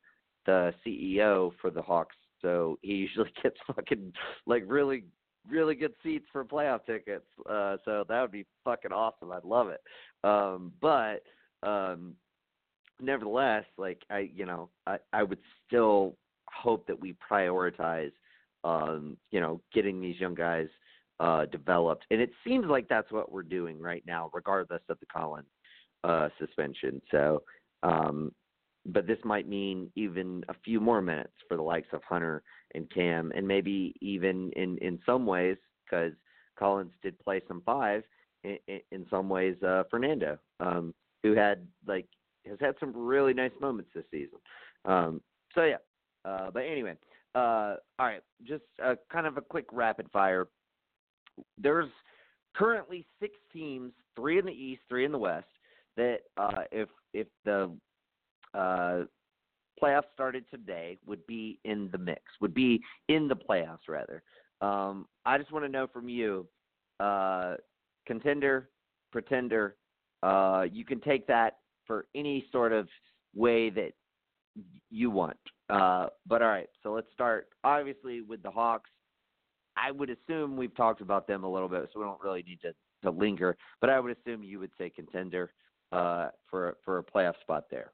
the 0.48 0.74
CEO 0.86 1.52
for 1.62 1.70
the 1.70 1.82
Hawks, 1.82 2.16
so 2.42 2.80
he 2.82 2.94
usually 2.94 3.32
gets 3.44 3.58
fucking 3.68 4.14
like 4.48 4.64
really 4.66 5.04
really 5.50 5.76
good 5.76 5.94
seats 6.04 6.26
for 6.32 6.46
playoff 6.46 6.86
tickets. 6.86 7.26
Uh, 7.50 7.78
so 7.84 8.04
that 8.08 8.22
would 8.22 8.32
be 8.32 8.46
fucking 8.64 8.92
awesome. 8.92 9.32
I'd 9.32 9.44
love 9.44 9.70
it. 9.70 9.82
Um, 10.24 10.72
but 10.82 11.24
um, 11.64 12.14
nevertheless, 13.02 13.66
like 13.78 14.04
I, 14.10 14.30
you 14.34 14.46
know, 14.46 14.70
I, 14.88 14.98
I 15.14 15.24
would 15.24 15.40
still 15.68 16.16
hope 16.46 16.88
that 16.88 17.00
we 17.00 17.16
prioritize, 17.30 18.12
um, 18.64 19.18
you 19.32 19.40
know, 19.40 19.62
getting 19.74 20.00
these 20.00 20.20
young 20.20 20.36
guys 20.36 20.68
uh, 21.20 21.46
developed, 21.46 22.06
and 22.12 22.22
it 22.22 22.32
seems 22.46 22.66
like 22.66 22.88
that's 22.88 23.12
what 23.12 23.32
we're 23.32 23.44
doing 23.44 23.80
right 23.80 24.04
now, 24.08 24.30
regardless 24.34 24.82
of 24.90 25.00
the 25.00 25.06
Collins 25.06 25.48
uh, 26.04 26.30
suspension. 26.40 27.02
So, 27.12 27.44
um, 27.84 28.32
but 28.86 29.06
this 29.06 29.20
might 29.24 29.48
mean 29.48 29.92
even 29.96 30.44
a 30.50 30.56
few 30.66 30.80
more 30.80 31.02
minutes 31.02 31.34
for 31.48 31.58
the 31.58 31.64
likes 31.64 31.90
of 31.94 32.02
Hunter 32.04 32.42
and 32.74 32.90
Cam, 32.92 33.32
and 33.36 33.48
maybe 33.48 33.94
even 34.02 34.52
in 34.56 34.78
in 34.80 35.00
some 35.06 35.26
ways, 35.26 35.58
because 35.86 36.14
Collins 36.58 36.92
did 37.04 37.20
play 37.20 37.42
some 37.48 37.62
five. 37.66 38.04
In, 38.44 38.58
in 38.92 39.06
some 39.12 39.30
ways, 39.30 39.56
uh, 39.62 39.84
Fernando, 39.92 40.40
um, 40.60 40.96
who 41.22 41.36
had 41.36 41.68
like 41.86 42.08
has 42.48 42.58
had 42.60 42.76
some 42.80 42.94
really 42.96 43.34
nice 43.34 43.52
moments 43.60 43.92
this 43.94 44.06
season. 44.12 44.40
Um, 44.86 45.22
so 45.54 45.64
yeah, 45.64 45.78
uh, 46.26 46.52
but 46.52 46.62
anyway, 46.62 46.96
uh, 47.36 47.76
all 48.00 48.06
right, 48.08 48.22
just 48.44 48.64
kind 49.12 49.28
of 49.28 49.38
a 49.38 49.42
quick 49.42 49.66
rapid 49.72 50.08
fire 50.12 50.48
there's 51.58 51.90
currently 52.56 53.06
six 53.20 53.36
teams, 53.54 53.94
three 54.16 54.40
in 54.40 54.46
the 54.46 54.52
East, 54.52 54.82
three 54.90 55.06
in 55.06 55.12
the 55.12 55.18
West, 55.18 55.48
that 55.98 56.20
uh, 56.38 56.64
if 56.72 56.90
if 57.14 57.28
the 57.46 57.72
uh, 58.54 59.02
playoffs 59.82 60.12
started 60.14 60.46
today, 60.50 60.98
would 61.06 61.26
be 61.28 61.60
in 61.66 61.90
the 61.92 61.98
mix, 61.98 62.22
would 62.40 62.54
be 62.54 62.82
in 63.08 63.28
the 63.28 63.36
playoffs 63.36 63.88
rather. 63.88 64.24
Um, 64.62 65.08
I 65.26 65.38
just 65.38 65.52
want 65.52 65.66
to 65.66 65.72
know 65.72 65.88
from 65.88 66.08
you, 66.08 66.48
uh, 67.00 67.56
contender, 68.06 68.70
pretender. 69.12 69.76
You 70.24 70.86
can 70.86 71.02
take 71.02 71.28
that 71.28 71.58
for 71.92 72.06
any 72.16 72.46
sort 72.54 72.72
of 72.72 72.88
way 73.36 73.70
that 73.70 73.92
you 74.90 75.12
want. 75.12 75.36
Uh, 75.70 76.08
but 76.26 76.42
all 76.42 76.48
right, 76.48 76.70
so 76.84 76.94
let's 76.94 77.12
start 77.12 77.50
obviously 77.66 78.22
with 78.22 78.42
the 78.44 78.50
Hawks. 78.50 78.90
I 79.76 79.92
would 79.92 80.10
assume 80.10 80.56
we've 80.56 80.76
talked 80.78 81.02
about 81.02 81.28
them 81.28 81.44
a 81.44 81.52
little 81.52 81.68
bit, 81.68 81.90
so 81.92 82.00
we 82.00 82.06
don't 82.06 82.22
really 82.24 82.44
need 82.44 82.62
to, 82.62 82.72
to 83.04 83.12
linger. 83.12 83.58
But 83.82 83.90
I 83.90 84.00
would 84.00 84.16
assume 84.18 84.42
you 84.42 84.58
would 84.60 84.72
say 84.78 84.90
contender 84.90 85.52
uh, 85.92 86.30
for 86.50 86.78
for 86.86 87.00
a 87.00 87.04
playoff 87.04 87.34
spot 87.42 87.66
there. 87.70 87.92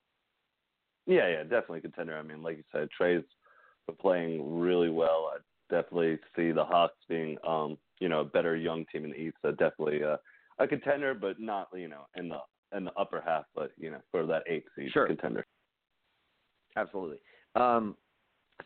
Yeah, 1.07 1.28
yeah, 1.28 1.41
definitely 1.41 1.82
contender. 1.82 2.19
I 2.19 2.22
mean, 2.22 2.44
like 2.44 2.57
you 2.57 2.64
said, 2.72 2.90
Trae's 2.95 3.24
playing 3.99 4.60
really 4.60 4.91
well. 4.91 5.32
I 5.34 5.40
definitely 5.74 6.19
see 6.36 6.52
the 6.52 6.65
Hawks 6.65 6.99
being, 7.10 7.36
um, 7.48 7.80
you 7.99 8.10
know, 8.10 8.19
a 8.19 8.26
better 8.26 8.56
young 8.56 8.86
team 8.91 9.06
in 9.06 9.11
the 9.11 9.18
East. 9.18 9.38
So 9.41 9.49
definitely 9.49 10.03
uh, 10.03 10.18
a 10.60 10.68
contender, 10.68 11.15
but 11.15 11.40
not, 11.40 11.69
you 11.74 11.88
know, 11.88 12.06
in 12.15 12.30
the 12.30 12.38
in 12.76 12.85
the 12.85 12.91
upper 12.98 13.22
half, 13.26 13.45
but 13.56 13.72
you 13.77 13.91
know, 13.91 14.02
for 14.11 14.26
that 14.26 14.44
eighth 14.48 14.68
seed 14.76 14.91
sure. 14.91 15.07
contender. 15.07 15.45
Absolutely. 16.76 17.19
Um, 17.56 17.95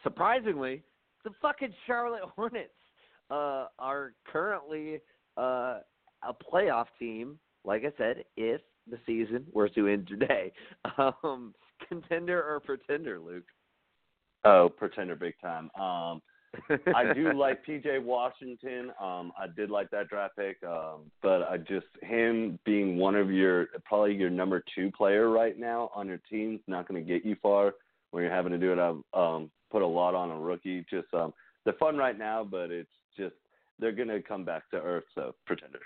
surprisingly, 0.03 0.83
the 1.23 1.31
fucking 1.41 1.73
Charlotte 1.87 2.23
Hornets 2.35 2.69
uh, 3.29 3.67
are 3.79 4.13
currently 4.31 4.99
uh, 5.37 5.79
a 6.23 6.33
playoff 6.51 6.87
team. 6.99 7.39
Like 7.63 7.83
I 7.85 7.91
said, 7.97 8.23
if 8.37 8.61
the 8.89 8.97
season 9.05 9.45
were 9.53 9.69
to 9.69 9.87
end 9.87 10.07
today, 10.07 10.51
um, 10.97 11.53
contender 11.87 12.43
or 12.43 12.59
pretender, 12.59 13.19
Luke? 13.19 13.45
Oh, 14.43 14.69
pretender, 14.75 15.15
big 15.15 15.35
time. 15.39 15.69
Um, 15.79 16.21
I 16.93 17.13
do 17.13 17.33
like 17.35 17.65
PJ 17.65 18.03
Washington. 18.03 18.91
Um, 19.01 19.31
I 19.37 19.47
did 19.55 19.69
like 19.69 19.89
that 19.91 20.09
draft 20.09 20.35
pick, 20.35 20.57
um, 20.63 21.11
but 21.21 21.43
I 21.43 21.57
just 21.57 21.87
him 22.01 22.59
being 22.65 22.97
one 22.97 23.15
of 23.15 23.31
your 23.31 23.67
probably 23.85 24.15
your 24.15 24.29
number 24.29 24.63
two 24.75 24.91
player 24.91 25.29
right 25.29 25.57
now 25.57 25.91
on 25.95 26.07
your 26.07 26.21
team's 26.29 26.61
not 26.67 26.87
going 26.87 27.03
to 27.03 27.07
get 27.07 27.25
you 27.25 27.35
far 27.41 27.73
when 28.11 28.23
you're 28.23 28.33
having 28.33 28.51
to 28.51 28.57
do 28.57 28.73
it. 28.73 28.79
I've 28.79 29.19
um, 29.19 29.51
put 29.71 29.81
a 29.81 29.87
lot 29.87 30.15
on 30.15 30.31
a 30.31 30.39
rookie. 30.39 30.85
Just 30.89 31.13
um, 31.13 31.33
they're 31.63 31.73
fun 31.73 31.97
right 31.97 32.17
now, 32.17 32.43
but 32.43 32.71
it's 32.71 32.89
just 33.17 33.35
they're 33.79 33.91
going 33.91 34.09
to 34.09 34.21
come 34.21 34.43
back 34.43 34.69
to 34.71 34.77
earth. 34.77 35.05
So 35.15 35.35
pretender. 35.45 35.79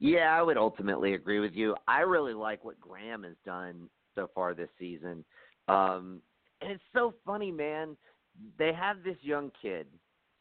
Yeah, 0.00 0.36
I 0.36 0.42
would 0.42 0.56
ultimately 0.56 1.14
agree 1.14 1.40
with 1.40 1.54
you. 1.54 1.74
I 1.88 2.00
really 2.00 2.34
like 2.34 2.64
what 2.64 2.78
Graham 2.80 3.24
has 3.24 3.34
done 3.44 3.88
so 4.14 4.30
far 4.34 4.54
this 4.54 4.68
season. 4.78 5.24
Um, 5.66 6.20
and 6.60 6.70
it's 6.72 6.82
so 6.92 7.14
funny, 7.26 7.50
man. 7.50 7.96
They 8.58 8.72
have 8.72 9.02
this 9.02 9.16
young 9.20 9.50
kid, 9.60 9.86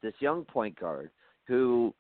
this 0.02 0.14
young 0.20 0.46
point 0.46 0.80
guard, 0.80 1.10
who 1.48 1.94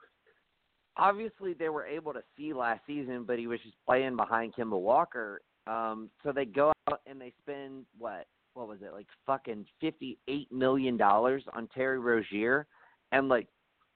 obviously 0.95 1.53
they 1.53 1.69
were 1.69 1.86
able 1.86 2.14
to 2.14 2.24
see 2.36 2.53
last 2.53 2.82
season, 2.86 3.24
but 3.26 3.40
he 3.40 3.48
was 3.48 3.60
just 3.61 3.76
playing 3.86 4.15
behind 4.15 4.53
Kemba 4.56 4.80
Walker. 4.80 5.41
Um, 5.65 6.10
so 6.24 6.32
they 6.32 6.45
go 6.45 6.72
out 6.90 7.02
and 7.06 7.19
they 7.19 7.34
spend 7.41 7.86
what? 7.98 8.28
What 8.53 8.68
was 8.68 8.80
it 8.82 8.94
like? 8.94 9.07
Fucking 9.26 9.65
fifty-eight 9.80 10.52
million 10.52 10.98
dollars 10.98 11.44
on 11.53 11.68
Terry 11.68 11.99
Rozier, 11.99 12.65
and 13.11 13.30
like 13.30 13.48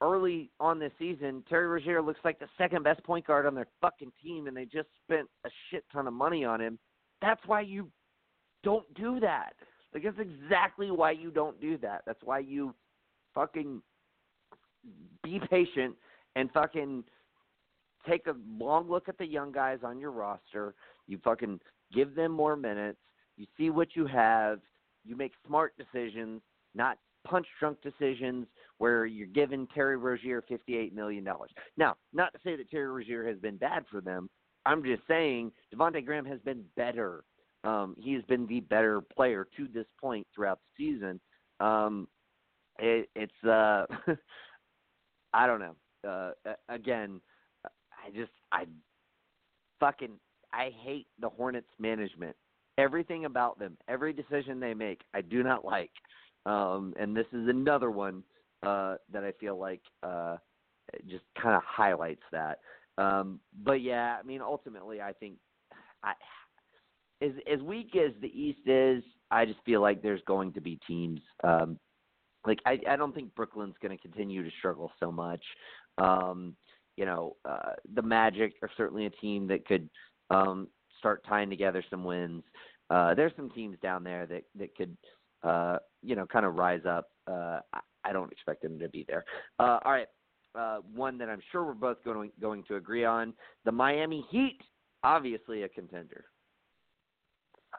early 0.02 0.52
on 0.60 0.80
this 0.80 0.92
season, 1.00 1.44
Terry 1.48 1.68
Rozier 1.68 2.02
looks 2.02 2.20
like 2.24 2.40
the 2.40 2.50
second 2.58 2.84
best 2.84 3.04
point 3.04 3.26
guard 3.26 3.46
on 3.46 3.56
their 3.56 3.68
fucking 3.82 4.12
team, 4.22 4.48
and 4.48 4.56
they 4.56 4.66
just 4.66 4.90
spent 5.04 5.28
a 5.46 5.50
shit 5.70 5.84
ton 5.92 6.08
of 6.08 6.14
money 6.14 6.44
on 6.44 6.60
him. 6.60 6.78
That's 7.22 7.42
why 7.46 7.62
you 7.62 7.88
don't 8.64 8.92
do 8.96 9.20
that. 9.20 9.54
Like 9.94 10.04
that's 10.04 10.20
exactly 10.20 10.92
why 10.92 11.12
you 11.12 11.32
don't 11.32 11.60
do 11.60 11.78
that. 11.80 12.04
That's 12.06 12.22
why 12.24 12.40
you 12.40 12.74
fucking 13.34 13.82
be 15.24 15.40
patient 15.50 15.96
and 16.36 16.50
fucking 16.52 17.04
take 18.08 18.28
a 18.28 18.36
long 18.60 18.90
look 18.90 19.10
at 19.10 19.18
the 19.18 19.26
young 19.26 19.52
guys 19.52 19.80
on 19.84 20.00
your 20.00 20.12
roster. 20.12 20.74
You 21.08 21.20
fucking 21.24 21.60
give 21.94 22.16
them 22.16 22.32
more 22.32 22.56
minutes. 22.56 23.00
You 23.38 23.46
see 23.58 23.70
what 23.70 23.90
you 23.96 24.08
have. 24.08 24.60
You 25.04 25.16
make 25.16 25.34
smart 25.46 25.74
decisions, 25.78 26.42
not 26.76 26.98
punch 27.28 27.48
drunk 27.60 27.78
decisions 27.82 28.48
where 28.78 29.06
you're 29.06 29.28
giving 29.28 29.68
Terry 29.68 29.98
Rozier 29.98 30.44
$58 30.50 30.94
million. 30.94 31.28
Now, 31.78 31.96
not 32.14 32.34
to 32.34 32.40
say 32.44 32.56
that 32.56 32.70
Terry 32.70 32.88
Rozier 32.88 33.28
has 33.28 33.38
been 33.38 33.58
bad 33.58 33.86
for 33.92 34.02
them. 34.02 34.30
I'm 34.66 34.84
just 34.84 35.02
saying 35.08 35.52
Devonte 35.74 36.06
Graham 36.06 36.26
has 36.26 36.40
been 36.42 36.64
better. 36.76 37.24
Um, 37.64 37.96
he 38.00 38.14
has 38.14 38.24
been 38.24 38.48
the 38.48 38.60
better 38.62 39.02
player 39.02 39.48
to 39.58 39.68
this 39.68 39.86
point 40.00 40.26
throughout 40.34 40.60
the 40.78 40.86
season. 40.94 41.20
Um, 41.60 42.08
it, 42.80 43.10
it's 43.16 43.44
uh, 43.44 43.86
I 45.34 45.48
don't 45.48 45.60
know. 45.60 45.76
Uh, 46.08 46.54
again, 46.70 47.22
I 47.66 48.10
just 48.16 48.32
I 48.52 48.66
fucking 49.80 50.14
I 50.54 50.72
hate 50.84 51.08
the 51.20 51.30
Hornets 51.30 51.70
management. 51.80 52.36
Everything 52.78 53.26
about 53.26 53.60
them, 53.60 53.78
every 53.88 54.14
decision 54.14 54.60
they 54.60 54.74
make, 54.74 55.02
I 55.14 55.22
do 55.22 55.44
not 55.44 55.64
like. 55.64 55.92
Um, 56.46 56.94
and 57.00 57.16
this 57.16 57.28
is 57.34 57.48
another 57.48 57.92
one 57.92 58.24
uh, 58.64 58.96
that 59.12 59.24
I 59.24 59.32
feel 59.34 59.60
like 59.60 59.82
uh, 60.02 60.38
just 61.08 61.24
kind 61.40 61.56
of 61.56 61.62
highlights 61.64 62.24
that. 62.32 62.60
Um, 62.98 63.40
but 63.64 63.82
yeah, 63.82 64.18
I 64.20 64.24
mean, 64.26 64.42
ultimately, 64.42 65.02
I 65.02 65.14
think 65.14 65.36
I, 66.04 66.14
as 67.22 67.32
as 67.52 67.62
weak 67.62 67.96
as 67.96 68.12
the 68.22 68.28
East 68.28 68.68
is, 68.68 69.04
I 69.30 69.46
just 69.46 69.60
feel 69.66 69.82
like 69.82 70.02
there's 70.02 70.22
going 70.28 70.54
to 70.54 70.62
be 70.62 70.80
teams. 70.88 71.22
Um, 71.44 71.78
like 72.46 72.60
I, 72.66 72.80
I 72.90 72.96
don't 72.96 73.14
think 73.14 73.34
Brooklyn's 73.36 73.76
going 73.82 73.96
to 73.96 74.02
continue 74.02 74.44
to 74.44 74.50
struggle 74.58 74.92
so 75.00 75.12
much. 75.12 75.44
Um, 75.98 76.56
you 76.98 77.06
know, 77.06 77.36
uh, 77.46 77.74
the 77.94 78.02
Magic 78.02 78.54
are 78.62 78.70
certainly 78.76 79.06
a 79.06 79.10
team 79.10 79.48
that 79.48 79.66
could 79.66 79.90
um, 80.30 80.68
start 81.00 81.24
tying 81.28 81.50
together 81.50 81.84
some 81.90 82.04
wins. 82.04 82.44
Uh, 82.90 83.14
there's 83.14 83.32
some 83.36 83.50
teams 83.52 83.78
down 83.82 84.04
there 84.04 84.26
that 84.26 84.44
that 84.56 84.76
could, 84.76 84.98
uh, 85.44 85.78
you 86.02 86.16
know, 86.16 86.26
kind 86.26 86.46
of 86.46 86.56
rise 86.56 86.86
up. 86.88 87.10
Uh, 87.28 87.60
I, 88.04 88.12
don't 88.12 88.32
expect 88.32 88.62
them 88.62 88.78
to 88.80 88.90
be 88.90 89.06
there. 89.08 89.24
Uh, 89.60 89.80
all 89.86 89.92
right, 89.92 90.08
uh, 90.56 90.80
one 90.94 91.18
that 91.20 91.30
I'm 91.30 91.42
sure 91.52 91.64
we're 91.64 91.74
both 91.74 92.04
going 92.04 92.32
going 92.42 92.64
to 92.68 92.76
agree 92.76 93.06
on: 93.06 93.34
the 93.64 93.72
Miami 93.72 94.26
Heat, 94.30 94.60
obviously 95.04 95.64
a 95.64 95.70
contender. 95.70 96.26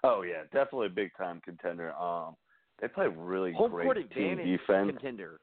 Oh 0.05 0.23
yeah, 0.23 0.43
definitely 0.53 0.87
a 0.89 0.91
big 0.91 1.11
time 1.17 1.41
contender. 1.45 1.93
Um, 1.95 2.37
they 2.81 2.89
play 2.89 3.07
really 3.07 3.53
Home 3.53 3.71
great 3.71 3.85
court 3.85 3.99
team 4.15 4.37
defense. 4.39 4.91
contender. 4.91 5.39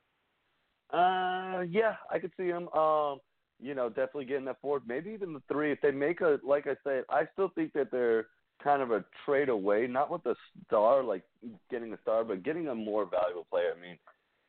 Uh, 0.92 1.62
yeah, 1.70 1.96
I 2.12 2.20
could 2.20 2.32
see 2.36 2.48
them. 2.48 2.68
Um, 2.70 3.20
you 3.62 3.76
know, 3.76 3.90
definitely 3.90 4.26
getting 4.26 4.46
that 4.46 4.62
forward. 4.62 4.84
Maybe 4.88 5.12
even 5.12 5.34
the 5.34 5.42
three. 5.52 5.72
If 5.72 5.82
they 5.82 5.92
make 5.92 6.22
a, 6.22 6.40
like 6.46 6.68
I 6.68 6.76
said, 6.84 7.04
I 7.10 7.24
still 7.34 7.50
think 7.56 7.74
that 7.74 7.92
they're 7.92 8.28
kind 8.64 8.82
of 8.82 8.92
a 8.92 9.06
trade 9.26 9.50
away, 9.50 9.88
not 9.88 10.12
with 10.12 10.26
a 10.26 10.36
star, 10.66 11.04
like 11.04 11.24
getting 11.70 11.94
a 11.94 11.98
star, 12.02 12.24
but 12.24 12.44
getting 12.44 12.68
a 12.68 12.76
more 12.76 13.06
valuable 13.06 13.48
player. 13.50 13.74
I 13.76 13.80
mean, 13.80 13.98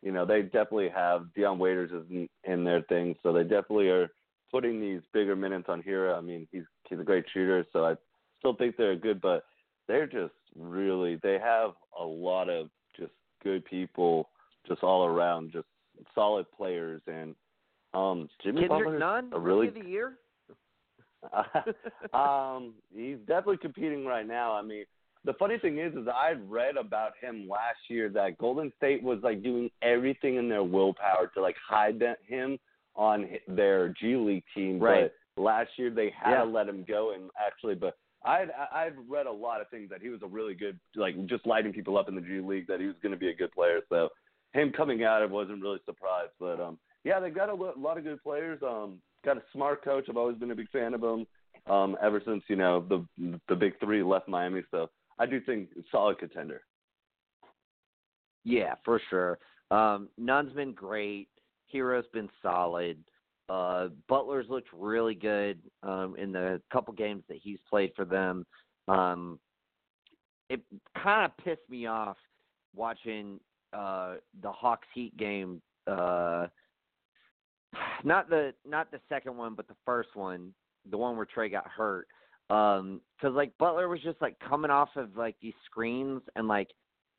you 0.03 0.13
know, 0.13 0.25
they 0.25 0.43
definitely 0.43 0.89
have 0.89 1.33
Dion 1.35 1.59
Waiters 1.59 1.91
is 1.91 2.11
in, 2.11 2.29
in 2.45 2.65
their 2.65 2.83
thing, 2.83 3.15
so 3.23 3.33
they 3.33 3.43
definitely 3.43 3.89
are 3.91 4.09
putting 4.51 4.81
these 4.81 5.01
bigger 5.13 5.37
minutes 5.37 5.67
on 5.69 5.83
Herro. 5.83 6.17
I 6.17 6.21
mean, 6.21 6.49
he's 6.51 6.65
he's 6.89 6.99
a 6.99 7.05
great 7.05 7.25
shooter, 7.33 7.65
so 7.73 7.85
I 7.85 7.95
still 8.39 8.55
think 8.55 8.77
they're 8.77 8.97
good, 8.97 9.21
but 9.21 9.45
they're 9.91 10.07
just 10.07 10.35
really 10.57 11.17
they 11.17 11.37
have 11.43 11.73
a 12.01 12.05
lot 12.05 12.49
of 12.49 12.69
just 12.97 13.11
good 13.43 13.65
people 13.65 14.29
just 14.69 14.85
all 14.85 15.05
around, 15.05 15.51
just 15.53 15.67
solid 16.15 16.47
players 16.57 17.03
and 17.09 17.35
um 17.93 18.29
Jimmy 18.43 18.69
Kendrick 18.69 18.85
Butler's 18.85 19.01
Nunn, 19.01 19.31
a 19.33 19.39
really 19.41 19.69
the 19.69 19.85
year. 19.85 20.15
um, 22.15 22.73
he's 22.95 23.19
definitely 23.27 23.59
competing 23.59 24.07
right 24.07 24.27
now. 24.27 24.53
I 24.53 24.63
mean, 24.63 24.85
the 25.25 25.35
funny 25.35 25.59
thing 25.59 25.79
is, 25.79 25.93
is 25.95 26.07
I 26.09 26.33
read 26.49 26.77
about 26.77 27.13
him 27.21 27.47
last 27.49 27.79
year 27.89 28.09
that 28.11 28.39
Golden 28.39 28.73
State 28.79 29.03
was 29.03 29.19
like 29.23 29.43
doing 29.43 29.71
everything 29.83 30.37
in 30.37 30.49
their 30.49 30.63
willpower 30.63 31.31
to 31.35 31.43
like 31.43 31.57
hide 31.69 31.99
that, 31.99 32.19
him 32.27 32.59
on 32.95 33.29
their 33.49 33.89
G 34.01 34.17
League 34.17 34.45
team. 34.55 34.79
Right. 34.79 35.11
But 35.37 35.43
last 35.43 35.71
year 35.77 35.91
they 35.91 36.11
had 36.17 36.31
Yeah. 36.31 36.45
to 36.45 36.51
let 36.51 36.69
him 36.69 36.85
go, 36.89 37.13
and 37.13 37.29
actually, 37.45 37.75
but 37.75 37.99
I'd 38.25 38.49
I'd 38.73 38.95
read 39.09 39.27
a 39.27 39.33
lot 39.33 39.61
of 39.61 39.69
things 39.69 39.89
that 39.91 40.03
he 40.03 40.09
was 40.09 40.21
a 40.23 40.27
really 40.27 40.55
good, 40.55 40.79
like 40.95 41.15
just 41.27 41.47
lighting 41.47 41.73
people 41.73 41.97
up 41.97 42.09
in 42.09 42.15
the 42.15 42.21
G 42.21 42.41
League, 42.41 42.67
that 42.67 42.81
he 42.81 42.87
was 42.87 42.97
going 43.03 43.13
to 43.13 43.19
be 43.19 43.31
a 43.31 43.35
good 43.35 43.53
player. 43.53 43.81
So 43.89 44.11
him 44.53 44.73
coming 44.73 45.05
out, 45.05 45.23
I 45.23 45.27
wasn't 45.27 45.63
really 45.63 45.81
surprised. 45.87 46.33
But 46.39 46.61
um, 46.61 46.79
yeah, 47.05 47.21
they 47.21 47.31
got 47.31 47.49
a 47.49 47.55
lo- 47.55 47.75
lot 47.79 47.99
of 47.99 48.05
good 48.05 48.23
players. 48.23 48.61
Um, 48.63 49.01
got 49.25 49.39
a 49.39 49.43
smart 49.53 49.83
coach. 49.83 50.07
I've 50.09 50.17
always 50.17 50.37
been 50.37 50.51
a 50.51 50.57
big 50.57 50.71
fan 50.71 50.95
of 50.95 51.03
him. 51.03 51.27
Um, 51.67 51.97
ever 52.03 52.23
since 52.25 52.43
you 52.49 52.57
know 52.57 52.85
the 52.89 53.39
the 53.49 53.57
big 53.57 53.79
three 53.81 54.03
left 54.03 54.29
Miami, 54.29 54.63
so 54.71 54.91
I 55.19 55.27
do 55.27 55.41
think 55.41 55.69
solid 55.91 56.19
contender. 56.19 56.63
Yeah, 58.45 58.75
for 58.85 59.01
sure. 59.11 59.39
Um, 59.71 60.09
Nunn's 60.17 60.53
been 60.55 60.73
great. 60.73 61.29
Herro's 61.71 62.07
been 62.13 62.31
solid. 62.43 62.99
Uh, 63.51 63.89
Butler's 64.09 64.47
looked 64.49 64.69
really 64.73 65.15
good 65.15 65.59
um, 65.83 66.15
in 66.17 66.31
the 66.31 66.63
couple 66.73 66.95
games 66.95 67.25
that 67.29 67.39
he's 67.43 67.59
played 67.69 67.91
for 67.97 68.05
them. 68.05 68.47
Um, 68.87 69.41
it 70.49 70.61
kind 71.03 71.25
of 71.25 71.37
pissed 71.45 71.69
me 71.69 71.87
off 71.87 72.17
watching 72.77 73.41
uh, 73.73 74.15
the 74.41 74.53
Hawks 74.53 74.87
Heat 74.95 75.17
game. 75.17 75.61
Uh, 75.89 76.47
not 78.05 78.31
the 78.31 78.55
not 78.65 78.93
the 78.93 79.01
second 79.09 79.37
one, 79.37 79.55
but 79.55 79.67
the 79.67 79.77
first 79.85 80.11
one, 80.15 80.55
the 80.89 80.97
one 80.97 81.17
where 81.17 81.27
Trae 81.27 81.51
got 81.51 81.67
hurt. 81.67 82.07
Um, 82.51 83.01
'cause 83.21 83.33
like 83.35 83.57
Butler 83.59 83.89
was 83.89 84.01
just 84.01 84.21
like 84.21 84.39
coming 84.39 84.71
off 84.71 84.91
of 84.97 85.17
like 85.17 85.35
these 85.41 85.55
screens 85.67 86.23
and 86.37 86.47
like 86.47 86.69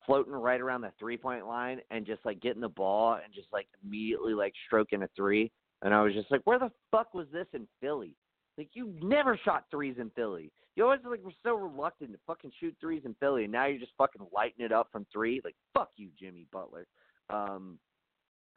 floating 0.06 0.32
right 0.32 0.60
around 0.60 0.80
the 0.80 0.92
three 0.98 1.16
point 1.18 1.46
line 1.46 1.80
and 1.90 2.06
just 2.06 2.24
like 2.24 2.40
getting 2.40 2.60
the 2.62 2.68
ball 2.68 3.14
and 3.22 3.32
just 3.34 3.48
like 3.52 3.66
immediately 3.84 4.32
like 4.34 4.54
stroking 4.66 5.02
a 5.02 5.08
three. 5.14 5.50
And 5.82 5.92
I 5.92 6.02
was 6.02 6.14
just 6.14 6.30
like, 6.30 6.42
where 6.44 6.58
the 6.58 6.70
fuck 6.90 7.12
was 7.12 7.26
this 7.32 7.46
in 7.52 7.66
Philly? 7.80 8.16
Like 8.56 8.70
you 8.74 8.94
never 9.02 9.38
shot 9.44 9.64
threes 9.70 9.96
in 9.98 10.10
Philly. 10.10 10.52
You 10.76 10.84
always 10.84 11.00
like 11.04 11.22
were 11.22 11.32
so 11.42 11.54
reluctant 11.54 12.12
to 12.12 12.18
fucking 12.26 12.52
shoot 12.60 12.74
threes 12.80 13.02
in 13.04 13.14
Philly, 13.20 13.44
and 13.44 13.52
now 13.52 13.66
you're 13.66 13.78
just 13.78 13.92
fucking 13.98 14.26
lighting 14.32 14.64
it 14.64 14.72
up 14.72 14.88
from 14.92 15.06
three. 15.12 15.40
Like 15.44 15.56
fuck 15.74 15.90
you, 15.96 16.08
Jimmy 16.18 16.46
Butler. 16.52 16.86
Um, 17.30 17.78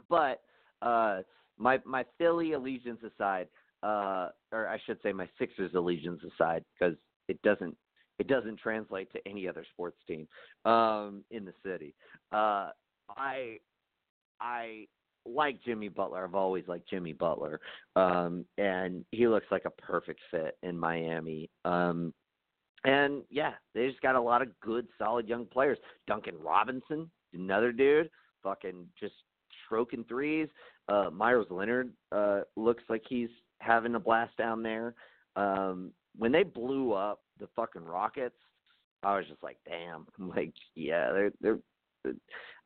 but 0.10 0.42
uh, 0.82 1.22
my 1.58 1.80
my 1.86 2.06
Philly 2.18 2.54
allegiance 2.54 3.02
aside, 3.04 3.48
uh, 3.84 4.30
or 4.52 4.68
I 4.68 4.80
should 4.86 5.00
say 5.02 5.12
my 5.12 5.28
Sixers 5.40 5.74
allegiance 5.76 6.22
aside, 6.24 6.64
because 6.78 6.96
it 7.28 7.42
doesn't 7.42 7.76
it 8.20 8.28
doesn't 8.28 8.60
translate 8.60 9.12
to 9.14 9.20
any 9.28 9.48
other 9.48 9.66
sports 9.74 9.98
team 10.08 10.28
um, 10.66 11.24
in 11.32 11.46
the 11.46 11.54
city. 11.66 11.96
Uh, 12.32 12.70
I 13.10 13.58
I 14.40 14.88
like 15.26 15.62
Jimmy 15.64 15.90
Butler. 15.90 16.24
I've 16.24 16.36
always 16.36 16.68
liked 16.68 16.90
Jimmy 16.90 17.14
Butler, 17.14 17.60
um, 17.96 18.46
and 18.58 19.06
he 19.12 19.28
looks 19.28 19.48
like 19.52 19.66
a 19.66 19.82
perfect 19.82 20.20
fit 20.32 20.58
in 20.64 20.78
Miami. 20.78 21.50
Um, 21.64 22.14
and 22.84 23.24
yeah, 23.30 23.54
they 23.74 23.88
just 23.88 24.02
got 24.02 24.16
a 24.16 24.22
lot 24.22 24.42
of 24.42 24.60
good, 24.60 24.88
solid 24.98 25.28
young 25.28 25.46
players. 25.46 25.80
Duncan 26.08 26.36
Robinson, 26.40 27.10
another 27.34 27.72
dude, 27.72 28.10
fucking 28.44 28.86
just 29.00 29.16
stroking 29.66 30.04
threes. 30.08 30.48
Uh, 30.88 31.10
Meyers 31.12 31.48
Leonard 31.50 31.92
uh, 32.12 32.42
looks 32.56 32.84
like 32.90 33.02
he's 33.08 33.30
having 33.60 33.96
a 33.96 34.00
blast 34.00 34.38
down 34.38 34.62
there. 34.62 34.94
Um, 35.36 35.92
when 36.18 36.32
they 36.32 36.44
blew 36.44 36.94
up 36.94 37.22
the 37.40 37.48
fucking 37.56 37.84
Rockets, 37.84 38.36
I 39.04 39.18
was 39.18 39.26
just 39.28 39.44
like, 39.44 39.58
damn. 39.68 40.06
I'm 40.20 40.30
like, 40.36 40.54
yeah, 40.76 41.12
they're 41.12 41.32
they're. 41.42 41.60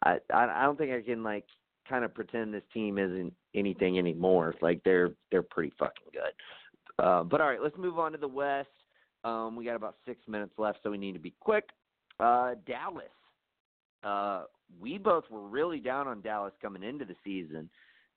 I 0.04 0.18
I 0.34 0.62
I 0.62 0.64
don't 0.64 0.78
think 0.78 0.92
I 0.92 1.02
can 1.02 1.24
like 1.24 1.46
kind 1.90 2.06
of 2.06 2.14
pretend 2.14 2.54
this 2.54 2.64
team 2.74 2.98
isn't 2.98 3.34
anything 3.56 3.98
anymore. 3.98 4.54
Like 4.62 4.82
they're 4.86 5.12
they're 5.32 5.44
pretty 5.44 5.74
fucking 5.80 6.08
good. 6.14 7.04
Uh, 7.04 7.24
but 7.24 7.42
all 7.42 7.48
right, 7.48 7.62
let's 7.62 7.78
move 7.78 7.98
on 7.98 8.12
to 8.12 8.18
the 8.18 8.28
West. 8.28 8.70
Um, 9.24 9.56
we 9.56 9.66
got 9.66 9.76
about 9.76 9.96
six 10.06 10.20
minutes 10.28 10.54
left, 10.58 10.80
so 10.84 10.92
we 10.92 10.98
need 10.98 11.14
to 11.14 11.20
be 11.20 11.34
quick. 11.40 11.66
Uh, 12.20 12.56
Dallas. 12.66 13.06
Uh, 14.04 14.44
we 14.80 14.98
both 14.98 15.24
were 15.30 15.48
really 15.48 15.80
down 15.80 16.08
on 16.08 16.22
Dallas 16.22 16.54
coming 16.62 16.84
into 16.84 17.04
the 17.04 17.16
season. 17.24 17.70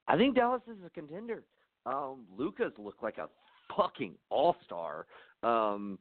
I 0.07 0.17
think 0.17 0.37
Dallas 0.37 0.63
is 0.69 0.77
a 0.85 0.91
contender. 0.91 1.43
Um, 1.87 2.25
Luka's 2.37 2.73
looked 2.79 3.03
like 3.03 3.19
a 3.19 3.29
fucking 3.77 4.15
all 4.31 4.57
star. 4.65 5.07
Um, 5.43 5.99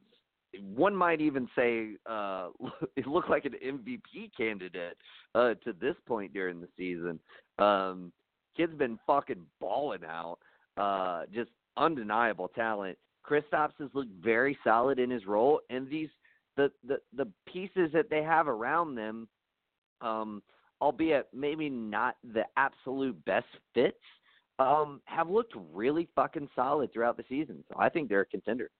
one 0.60 0.94
might 0.94 1.20
even 1.20 1.48
say 1.56 1.96
uh, 2.08 2.48
it 2.96 3.06
looked 3.06 3.30
like 3.30 3.44
an 3.44 3.54
MVP 3.64 4.30
candidate 4.36 4.96
uh, 5.34 5.54
to 5.64 5.72
this 5.80 5.96
point 6.06 6.32
during 6.32 6.60
the 6.60 6.68
season. 6.76 7.18
Um, 7.58 8.12
kid's 8.56 8.74
been 8.74 8.98
fucking 9.06 9.44
balling 9.60 10.04
out. 10.04 10.38
Uh, 10.76 11.22
just 11.34 11.50
undeniable 11.76 12.48
talent. 12.48 12.96
Kristaps 13.28 13.72
has 13.78 13.88
looked 13.94 14.12
very 14.22 14.58
solid 14.64 14.98
in 14.98 15.10
his 15.10 15.26
role, 15.26 15.60
and 15.70 15.88
these 15.88 16.08
the 16.56 16.70
the 16.86 16.98
the 17.16 17.28
pieces 17.46 17.90
that 17.92 18.10
they 18.10 18.22
have 18.22 18.48
around 18.48 18.94
them, 18.94 19.28
um, 20.00 20.42
albeit 20.80 21.28
maybe 21.32 21.70
not 21.70 22.16
the 22.34 22.44
absolute 22.56 23.22
best 23.24 23.46
fits, 23.74 23.96
um, 24.58 25.00
have 25.04 25.30
looked 25.30 25.54
really 25.72 26.08
fucking 26.14 26.48
solid 26.54 26.92
throughout 26.92 27.16
the 27.16 27.24
season. 27.28 27.62
So 27.68 27.76
I 27.78 27.88
think 27.88 28.08
they're 28.08 28.22
a 28.22 28.26
contender. 28.26 28.70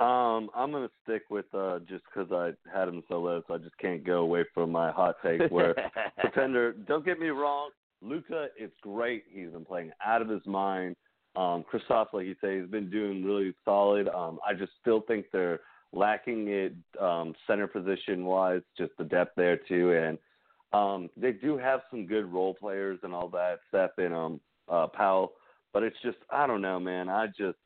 Um, 0.00 0.50
I'm 0.54 0.72
gonna 0.72 0.90
stick 1.04 1.22
with 1.30 1.46
uh 1.54 1.78
just 1.88 2.02
because 2.12 2.32
I 2.32 2.50
had 2.76 2.88
him 2.88 3.02
so 3.08 3.20
low, 3.20 3.42
so 3.46 3.54
I 3.54 3.58
just 3.58 3.78
can't 3.78 4.04
go 4.04 4.22
away 4.22 4.44
from 4.52 4.72
my 4.72 4.90
hot 4.90 5.16
take. 5.22 5.50
Where 5.50 5.74
pretender, 6.18 6.72
don't 6.72 7.04
get 7.04 7.20
me 7.20 7.28
wrong, 7.28 7.70
Luka 8.02 8.48
is 8.58 8.70
great. 8.82 9.24
He's 9.30 9.50
been 9.50 9.64
playing 9.64 9.92
out 10.04 10.20
of 10.20 10.28
his 10.28 10.44
mind. 10.46 10.96
Um, 11.36 11.64
Kristaps, 11.72 12.12
like 12.12 12.26
you 12.26 12.36
say, 12.40 12.60
he's 12.60 12.70
been 12.70 12.90
doing 12.90 13.24
really 13.24 13.54
solid. 13.64 14.08
Um, 14.08 14.38
I 14.46 14.54
just 14.54 14.72
still 14.80 15.02
think 15.02 15.26
they're 15.32 15.60
lacking 15.92 16.48
it 16.48 16.74
um, 17.00 17.34
center 17.46 17.66
position 17.66 18.24
wise, 18.24 18.62
just 18.76 18.92
the 18.98 19.04
depth 19.04 19.32
there 19.36 19.56
too, 19.56 19.92
and 19.92 20.18
um, 20.72 21.08
they 21.16 21.30
do 21.32 21.56
have 21.56 21.80
some 21.90 22.04
good 22.04 22.30
role 22.32 22.54
players 22.54 22.98
and 23.04 23.14
all 23.14 23.28
that, 23.28 23.60
Steph 23.68 23.90
and 23.98 24.12
um, 24.12 24.40
uh, 24.68 24.88
Powell. 24.88 25.32
But 25.72 25.84
it's 25.84 25.96
just 26.02 26.18
I 26.30 26.46
don't 26.46 26.62
know, 26.62 26.80
man. 26.80 27.08
I 27.08 27.28
just 27.28 27.58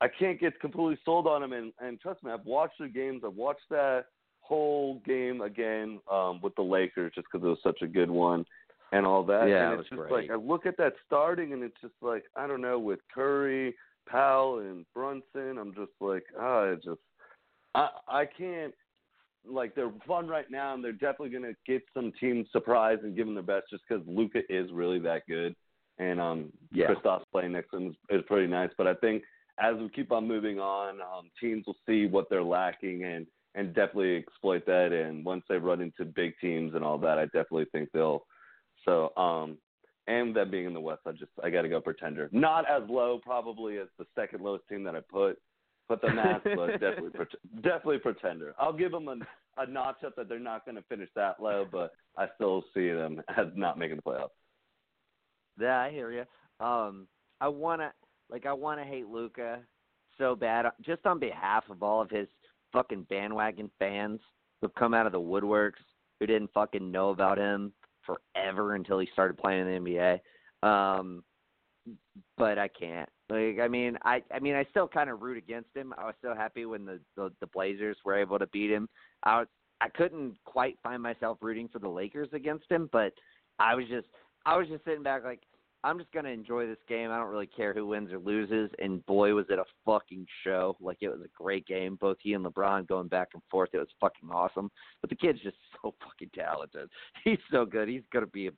I 0.00 0.08
can't 0.08 0.40
get 0.40 0.58
completely 0.60 0.98
sold 1.04 1.26
on 1.26 1.42
him. 1.42 1.52
And, 1.52 1.72
and 1.80 2.00
trust 2.00 2.22
me, 2.22 2.30
I've 2.32 2.44
watched 2.46 2.78
the 2.80 2.88
games. 2.88 3.22
I've 3.24 3.34
watched 3.34 3.68
that 3.70 4.06
whole 4.40 5.00
game 5.06 5.42
again 5.42 6.00
um, 6.10 6.40
with 6.42 6.54
the 6.56 6.62
Lakers 6.62 7.12
just 7.14 7.26
because 7.30 7.44
it 7.44 7.48
was 7.48 7.58
such 7.62 7.82
a 7.82 7.86
good 7.86 8.10
one 8.10 8.44
and 8.92 9.06
all 9.06 9.22
that. 9.24 9.48
Yeah, 9.48 9.70
and 9.70 9.74
it 9.74 9.80
it's 9.80 9.90
was 9.90 9.98
just 9.98 10.08
great. 10.08 10.28
like 10.28 10.30
I 10.30 10.42
look 10.42 10.66
at 10.66 10.76
that 10.78 10.94
starting, 11.06 11.52
and 11.52 11.62
it's 11.62 11.80
just 11.80 11.94
like 12.00 12.24
I 12.34 12.46
don't 12.46 12.60
know 12.60 12.78
with 12.78 12.98
Curry, 13.14 13.74
Powell, 14.08 14.58
and 14.60 14.84
Brunson. 14.94 15.58
I'm 15.58 15.74
just 15.74 15.92
like 16.00 16.24
ah, 16.38 16.62
it 16.64 16.82
just 16.82 17.00
I 17.74 17.88
I 18.08 18.24
can't. 18.26 18.74
Like 19.48 19.74
they're 19.74 19.92
fun 20.06 20.28
right 20.28 20.50
now, 20.50 20.74
and 20.74 20.84
they're 20.84 20.92
definitely 20.92 21.30
gonna 21.30 21.54
get 21.66 21.82
some 21.94 22.12
teams 22.20 22.46
surprised 22.52 23.04
and 23.04 23.16
give 23.16 23.26
them 23.26 23.34
their 23.34 23.42
best, 23.42 23.70
just 23.70 23.82
because 23.88 24.04
Luka 24.06 24.40
is 24.50 24.70
really 24.72 24.98
that 24.98 25.22
good. 25.28 25.54
and 25.98 26.20
um, 26.20 26.52
Yeah. 26.72 26.88
Kristaps 26.88 27.22
playing 27.32 27.52
next 27.52 27.70
to 27.70 27.76
him 27.78 27.86
is, 27.88 28.18
is 28.18 28.24
pretty 28.26 28.48
nice. 28.48 28.70
But 28.76 28.86
I 28.86 28.94
think 28.94 29.22
as 29.60 29.76
we 29.76 29.88
keep 29.90 30.10
on 30.10 30.26
moving 30.26 30.58
on, 30.58 31.00
um, 31.00 31.30
teams 31.40 31.66
will 31.66 31.76
see 31.86 32.06
what 32.06 32.28
they're 32.30 32.42
lacking 32.42 33.04
and 33.04 33.26
and 33.54 33.74
definitely 33.74 34.16
exploit 34.16 34.64
that. 34.66 34.92
And 34.92 35.24
once 35.24 35.42
they 35.48 35.56
run 35.56 35.80
into 35.80 36.04
big 36.04 36.34
teams 36.40 36.74
and 36.74 36.84
all 36.84 36.98
that, 36.98 37.18
I 37.18 37.24
definitely 37.26 37.66
think 37.72 37.90
they'll. 37.92 38.24
So 38.84 39.14
um, 39.16 39.58
and 40.06 40.34
them 40.34 40.50
being 40.50 40.66
in 40.66 40.74
the 40.74 40.80
West, 40.80 41.02
I 41.06 41.12
just 41.12 41.32
I 41.42 41.50
got 41.50 41.62
to 41.62 41.68
go 41.68 41.80
pretender. 41.80 42.28
Not 42.32 42.68
as 42.68 42.82
low 42.88 43.20
probably 43.22 43.78
as 43.78 43.88
the 43.98 44.06
second 44.18 44.42
lowest 44.42 44.68
team 44.68 44.84
that 44.84 44.96
I 44.96 45.00
put 45.00 45.38
put 45.88 46.00
them 46.00 46.18
at, 46.18 46.42
but 46.44 46.72
definitely 46.80 47.10
definitely 47.56 47.98
pretender. 47.98 48.54
I'll 48.58 48.72
give 48.72 48.92
them 48.92 49.08
a 49.08 49.16
a 49.60 49.66
notch 49.66 50.04
up 50.04 50.14
that 50.16 50.28
they're 50.28 50.38
not 50.38 50.64
going 50.64 50.76
to 50.76 50.82
finish 50.88 51.08
that 51.16 51.42
low, 51.42 51.66
but 51.70 51.92
I 52.16 52.28
still 52.36 52.64
see 52.72 52.90
them 52.90 53.20
as 53.36 53.48
not 53.54 53.78
making 53.78 53.96
the 53.96 54.02
playoffs. 54.02 54.28
Yeah, 55.60 55.78
I 55.78 55.90
hear 55.90 56.10
you. 56.10 56.24
Um, 56.64 57.08
I 57.40 57.48
wanna 57.48 57.92
like 58.30 58.46
I 58.46 58.52
wanna 58.52 58.84
hate 58.84 59.08
Luka 59.08 59.60
so 60.18 60.36
bad, 60.36 60.66
just 60.82 61.06
on 61.06 61.18
behalf 61.18 61.64
of 61.70 61.82
all 61.82 62.00
of 62.00 62.10
his 62.10 62.28
fucking 62.72 63.06
bandwagon 63.08 63.70
fans 63.78 64.20
who've 64.60 64.74
come 64.74 64.94
out 64.94 65.06
of 65.06 65.12
the 65.12 65.20
woodworks 65.20 65.82
who 66.18 66.26
didn't 66.26 66.52
fucking 66.52 66.90
know 66.90 67.10
about 67.10 67.38
him 67.38 67.72
forever 68.04 68.74
until 68.74 68.98
he 68.98 69.08
started 69.12 69.38
playing 69.38 69.66
in 69.66 69.84
the 69.84 69.90
NBA. 70.62 70.68
Um, 70.68 71.24
but 72.36 72.58
I 72.58 72.68
can't. 72.68 73.08
Like, 73.30 73.58
I 73.60 73.68
mean, 73.68 73.96
I, 74.04 74.22
I 74.34 74.40
mean, 74.40 74.54
I 74.54 74.64
still 74.70 74.88
kind 74.88 75.08
of 75.08 75.22
root 75.22 75.38
against 75.38 75.74
him. 75.74 75.94
I 75.96 76.04
was 76.04 76.14
so 76.20 76.34
happy 76.34 76.66
when 76.66 76.84
the, 76.84 77.00
the 77.16 77.32
the 77.40 77.46
Blazers 77.46 77.96
were 78.04 78.16
able 78.16 78.38
to 78.38 78.46
beat 78.48 78.70
him. 78.70 78.88
I 79.22 79.40
was, 79.40 79.48
I 79.80 79.88
couldn't 79.88 80.36
quite 80.44 80.76
find 80.82 81.02
myself 81.02 81.38
rooting 81.40 81.68
for 81.68 81.78
the 81.78 81.88
Lakers 81.88 82.28
against 82.32 82.70
him, 82.70 82.90
but 82.92 83.14
I 83.58 83.74
was 83.74 83.86
just, 83.88 84.08
I 84.44 84.56
was 84.56 84.68
just 84.68 84.84
sitting 84.84 85.02
back 85.02 85.24
like, 85.24 85.40
I'm 85.82 85.98
just 85.98 86.12
gonna 86.12 86.28
enjoy 86.28 86.66
this 86.66 86.78
game. 86.88 87.10
I 87.10 87.16
don't 87.16 87.30
really 87.30 87.46
care 87.46 87.72
who 87.72 87.86
wins 87.86 88.12
or 88.12 88.18
loses. 88.18 88.70
And 88.78 89.04
boy, 89.06 89.32
was 89.32 89.46
it 89.48 89.58
a 89.58 89.64
fucking 89.86 90.26
show! 90.44 90.76
Like 90.80 90.98
it 91.00 91.08
was 91.08 91.20
a 91.20 91.42
great 91.42 91.66
game. 91.66 91.96
Both 92.00 92.18
he 92.20 92.34
and 92.34 92.44
LeBron 92.44 92.86
going 92.86 93.08
back 93.08 93.28
and 93.32 93.42
forth. 93.50 93.70
It 93.72 93.78
was 93.78 93.88
fucking 94.00 94.28
awesome. 94.30 94.70
But 95.00 95.10
the 95.10 95.16
kid's 95.16 95.40
just 95.40 95.56
so 95.82 95.94
fucking 96.04 96.30
talented. 96.34 96.90
He's 97.24 97.38
so 97.50 97.64
good. 97.64 97.88
He's 97.88 98.02
gonna 98.12 98.26
be. 98.26 98.48
A, 98.48 98.50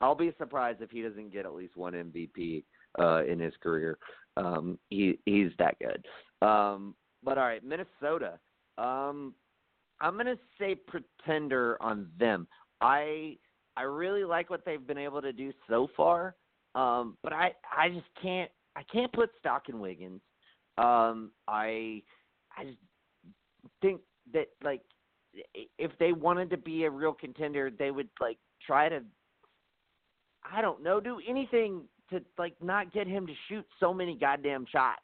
I'll 0.00 0.14
be 0.14 0.32
surprised 0.38 0.80
if 0.80 0.90
he 0.90 1.02
doesn't 1.02 1.32
get 1.32 1.46
at 1.46 1.54
least 1.54 1.76
one 1.76 1.92
MVP 1.92 2.64
uh, 2.98 3.24
in 3.24 3.40
his 3.40 3.54
career. 3.60 3.98
Um, 4.36 4.78
he 4.90 5.18
he's 5.26 5.50
that 5.58 5.76
good. 5.80 6.06
Um, 6.46 6.94
but 7.22 7.38
all 7.38 7.44
right, 7.44 7.64
Minnesota. 7.64 8.38
Um, 8.78 9.34
I'm 10.00 10.16
gonna 10.16 10.38
say 10.58 10.76
pretender 10.76 11.78
on 11.80 12.08
them. 12.18 12.46
I 12.80 13.38
I 13.76 13.82
really 13.82 14.24
like 14.24 14.50
what 14.50 14.64
they've 14.64 14.86
been 14.86 14.98
able 14.98 15.22
to 15.22 15.32
do 15.32 15.52
so 15.68 15.88
far. 15.96 16.36
Um, 16.74 17.16
but 17.22 17.32
I 17.32 17.52
I 17.76 17.88
just 17.88 18.06
can't 18.20 18.50
I 18.76 18.82
can't 18.92 19.12
put 19.12 19.30
stock 19.38 19.68
in 19.68 19.78
Wiggins. 19.78 20.20
Um, 20.78 21.30
I 21.46 22.02
I 22.56 22.64
just 22.64 22.78
think 23.80 24.00
that 24.32 24.48
like 24.62 24.82
if 25.78 25.90
they 25.98 26.12
wanted 26.12 26.50
to 26.50 26.56
be 26.56 26.84
a 26.84 26.90
real 26.90 27.12
contender, 27.12 27.70
they 27.70 27.90
would 27.90 28.08
like 28.20 28.38
try 28.64 28.88
to 28.88 29.00
I 30.50 30.60
don't 30.60 30.82
know 30.82 31.00
do 31.00 31.20
anything 31.26 31.82
to 32.10 32.20
like 32.38 32.54
not 32.62 32.92
get 32.92 33.06
him 33.06 33.26
to 33.26 33.32
shoot 33.48 33.66
so 33.80 33.94
many 33.94 34.16
goddamn 34.16 34.66
shots. 34.70 35.00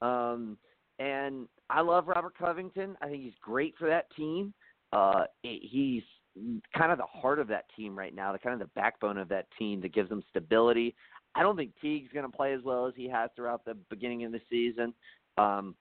Um, 0.00 0.56
and 0.98 1.48
I 1.70 1.80
love 1.80 2.08
Robert 2.08 2.36
Covington. 2.36 2.96
I 3.00 3.08
think 3.08 3.22
he's 3.22 3.32
great 3.40 3.74
for 3.78 3.88
that 3.88 4.06
team. 4.16 4.52
Uh, 4.92 5.24
he's 5.42 6.02
kind 6.76 6.92
of 6.92 6.98
the 6.98 7.04
heart 7.04 7.38
of 7.38 7.48
that 7.48 7.64
team 7.76 7.96
right 7.96 8.14
now, 8.14 8.32
the 8.32 8.38
kind 8.38 8.54
of 8.54 8.66
the 8.66 8.72
backbone 8.74 9.18
of 9.18 9.28
that 9.28 9.46
team 9.58 9.80
that 9.82 9.94
gives 9.94 10.08
them 10.08 10.22
stability. 10.30 10.94
I 11.34 11.42
don't 11.42 11.56
think 11.56 11.72
Teague's 11.80 12.12
going 12.12 12.30
to 12.30 12.36
play 12.36 12.52
as 12.52 12.62
well 12.62 12.86
as 12.86 12.94
he 12.96 13.08
has 13.08 13.30
throughout 13.34 13.64
the 13.64 13.74
beginning 13.90 14.24
of 14.24 14.32
the 14.32 14.40
season. 14.50 14.94
Um, 15.38 15.74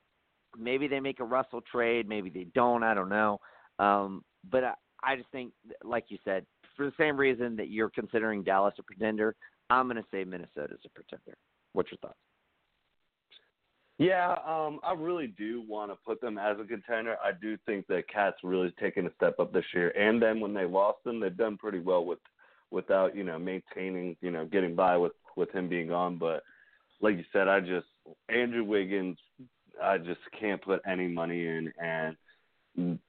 maybe 0.58 0.88
they 0.88 1.00
make 1.00 1.20
a 1.20 1.26
Russell 1.26 1.62
trade, 1.72 2.08
maybe 2.08 2.30
they 2.30 2.48
don't. 2.56 2.84
I 2.84 2.94
don't 2.94 3.10
know. 3.10 3.40
Um, 3.80 4.24
but 4.50 4.64
I, 4.64 4.74
I 5.04 5.16
just 5.16 5.30
think, 5.32 5.54
like 5.84 6.06
you 6.10 6.18
said, 6.24 6.46
for 6.76 6.86
the 6.86 6.94
same 6.98 7.18
reason 7.18 7.56
that 7.58 7.70
you're 7.70 7.90
considering 7.90 8.44
Dallas 8.44 8.74
a 8.80 8.84
pretender, 8.84 9.36
I'm 9.70 9.88
going 9.88 9.98
to 9.98 10.08
say 10.12 10.24
Minnesota's 10.24 10.80
a 10.86 10.90
pretender. 10.90 11.38
What's 11.74 11.92
your 11.92 11.98
thoughts? 12.00 12.18
Yeah, 14.02 14.32
um, 14.48 14.80
I 14.82 14.96
really 14.98 15.28
do 15.28 15.64
want 15.68 15.92
to 15.92 15.98
put 16.04 16.22
them 16.22 16.40
as 16.40 16.58
a 16.60 16.64
contender. 16.64 17.18
I 17.24 17.34
do 17.40 17.56
think 17.68 17.86
that 17.86 18.08
KAT's 18.12 18.38
really 18.44 18.74
taken 18.80 19.06
a 19.06 19.14
step 19.14 19.40
up 19.40 19.54
this 19.54 19.64
year, 19.76 19.90
and 19.90 20.20
then 20.20 20.40
when 20.40 20.56
they 20.56 20.66
lost 20.66 21.04
them, 21.04 21.20
they've 21.20 21.38
done 21.38 21.56
pretty 21.56 21.78
well 21.78 22.04
with 22.04 22.18
without 22.72 23.16
you 23.16 23.24
know 23.24 23.38
maintaining 23.38 24.18
you 24.20 24.32
know 24.32 24.48
getting 24.48 24.74
by 24.74 24.98
with 24.98 25.12
with 25.38 25.52
him 25.52 25.70
being 25.70 25.90
gone. 25.90 26.18
But 26.18 26.42
like 27.00 27.16
you 27.16 27.24
said, 27.32 27.48
I 27.48 27.60
just 27.60 27.86
Andrew 28.28 28.64
Wiggins, 28.64 29.20
I 29.80 30.00
just 30.00 30.22
can't 30.40 30.64
put 30.64 30.82
any 30.90 31.08
money 31.08 31.46
in, 31.46 31.72
and 31.80 32.18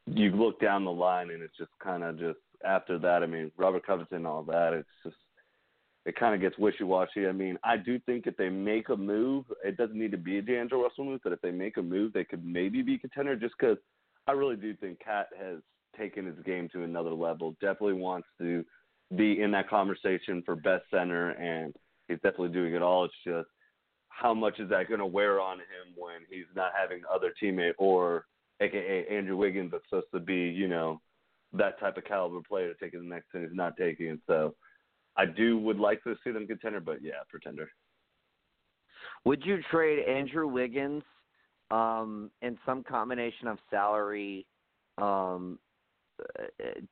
you 0.05 0.31
look 0.33 0.61
down 0.61 0.85
the 0.85 0.93
line, 0.93 1.31
and 1.31 1.43
it's 1.43 1.57
just 1.57 1.71
kind 1.83 2.03
of 2.03 2.19
just 2.19 2.39
after 2.67 2.99
that. 2.99 3.23
I 3.23 3.27
mean, 3.27 3.51
Robert 3.57 3.87
Covington 3.87 4.19
and 4.19 4.27
all 4.27 4.43
that. 4.43 4.75
It's 4.75 4.89
just 5.03 5.17
it 6.05 6.17
kind 6.17 6.35
of 6.35 6.41
gets 6.41 6.59
wishy 6.59 6.85
washy. 6.85 7.27
I 7.27 7.33
mean, 7.33 7.59
I 7.63 7.77
do 7.77 7.99
think 8.01 8.27
if 8.27 8.37
they 8.37 8.49
make 8.49 8.89
a 8.89 8.97
move, 8.97 9.45
it 9.65 9.77
doesn't 9.77 9.99
need 9.99 10.11
to 10.11 10.19
be 10.19 10.39
a 10.39 10.43
D'Angelo 10.43 10.83
Russell 10.83 11.05
move, 11.05 11.21
but 11.23 11.33
if 11.33 11.41
they 11.41 11.53
make 11.53 11.77
a 11.77 11.83
move, 11.83 12.13
they 12.13 12.25
could 12.25 12.45
maybe 12.45 12.83
be 12.83 12.99
contender. 12.99 13.37
Just 13.37 13.55
because 13.59 13.79
I 14.27 14.33
really 14.33 14.57
do 14.57 14.75
think 14.75 14.99
KAT 15.05 15.29
has 15.39 15.59
taken 15.97 16.27
his 16.27 16.37
game 16.45 16.69
to 16.73 16.83
another 16.83 17.13
level. 17.13 17.55
Definitely 17.61 17.95
wants 17.95 18.27
to 18.39 18.65
be 19.17 19.41
in 19.41 19.51
that 19.53 19.69
conversation 19.69 20.43
for 20.45 20.57
best 20.57 20.85
center, 20.91 21.31
and 21.31 21.75
he's 22.09 22.17
definitely 22.17 22.49
doing 22.49 22.75
it 22.75 22.83
all. 22.83 23.05
It's 23.05 23.15
just 23.25 23.49
how 24.09 24.35
much 24.35 24.59
is 24.59 24.69
that 24.71 24.89
going 24.89 25.01
to 25.01 25.07
wear 25.07 25.41
on 25.41 25.59
him 25.59 25.95
when 25.97 26.23
he's 26.29 26.47
not 26.55 26.73
having 26.79 27.03
other 27.13 27.33
teammate 27.43 27.75
or 27.79 28.27
AKA 28.61 29.07
Andrew 29.11 29.37
Wiggins 29.37 29.71
that's 29.73 29.85
supposed 29.89 30.07
to 30.15 30.21
be, 30.21 30.35
you 30.35 30.69
know, 30.69 31.01
that 31.53 31.79
type 31.79 31.97
of 31.97 32.05
caliber 32.05 32.41
player 32.47 32.73
to 32.73 32.79
take 32.81 32.93
the 32.93 32.99
next 32.99 33.31
thing 33.33 33.43
he's 33.43 33.51
not 33.53 33.77
taking 33.77 34.07
it. 34.07 34.21
So 34.27 34.55
I 35.17 35.27
do 35.27 35.59
would 35.59 35.79
like 35.79 36.03
to 36.05 36.15
see 36.25 36.31
them 36.31 36.47
contender, 36.47 36.81
but 36.81 37.03
yeah, 37.03 37.21
pretender. 37.29 37.69
Would 39.25 39.45
you 39.45 39.61
trade 39.71 40.05
Andrew 40.09 40.47
Wiggins 40.47 41.03
um, 41.71 42.31
in 42.41 42.59
some 42.65 42.83
combination 42.83 43.49
of 43.49 43.59
salary 43.71 44.47
um, 44.99 45.59
uh, 46.21 46.45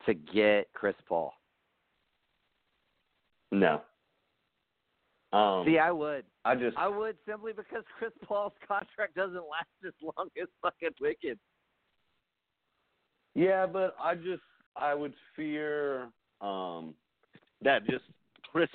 to 0.06 0.14
get 0.14 0.68
Chris 0.74 0.94
Paul? 1.08 1.32
No. 3.52 3.82
Um, 5.32 5.64
See, 5.64 5.78
I 5.78 5.90
would. 5.92 6.24
I 6.44 6.54
just 6.56 6.76
I 6.76 6.88
would 6.88 7.16
simply 7.28 7.52
because 7.52 7.84
Chris 7.98 8.12
Paul's 8.24 8.52
contract 8.66 9.14
doesn't 9.14 9.34
last 9.34 9.68
as 9.86 9.92
long 10.02 10.28
as 10.40 10.48
fucking 10.62 10.90
Wiggins. 11.00 11.38
Yeah, 13.34 13.66
but 13.66 13.94
I 14.02 14.16
just 14.16 14.42
I 14.76 14.94
would 14.94 15.14
fear 15.36 16.08
um 16.40 16.94
that 17.62 17.86
just 17.86 18.04
Chris 18.50 18.68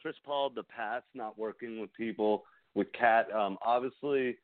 Chris 0.00 0.16
Paul 0.24 0.50
the 0.50 0.64
past 0.64 1.04
not 1.14 1.38
working 1.38 1.80
with 1.80 1.92
people 1.94 2.44
with 2.74 2.88
KAT. 2.92 3.28
Um 3.34 3.58
obviously 3.64 4.36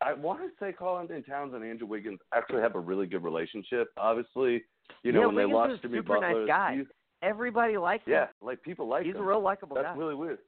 I 0.00 0.12
want 0.14 0.40
to 0.40 0.48
say 0.58 0.72
Karl 0.72 0.98
Anthony 0.98 1.22
Towns 1.22 1.54
and 1.54 1.64
Andrew 1.64 1.86
Wiggins 1.86 2.18
actually 2.34 2.60
have 2.62 2.74
a 2.74 2.80
really 2.80 3.06
good 3.06 3.22
relationship. 3.22 3.88
Obviously, 3.96 4.64
you 5.02 5.12
know 5.12 5.20
yeah, 5.20 5.26
when 5.26 5.36
Wiggins 5.36 5.50
they 5.50 5.54
lost 5.54 5.82
Jimmy 5.82 5.98
super 5.98 6.14
Butler, 6.20 6.40
nice 6.40 6.48
guy. 6.48 6.78
Everybody 7.22 7.76
likes 7.78 8.04
him. 8.04 8.14
yeah, 8.14 8.26
like 8.40 8.60
people 8.62 8.88
like 8.88 9.02
him. 9.02 9.08
He's 9.08 9.16
him. 9.16 9.22
a 9.22 9.26
real 9.26 9.40
likable 9.40 9.76
guy. 9.76 9.82
That's 9.82 9.98
really 9.98 10.16
weird. 10.16 10.38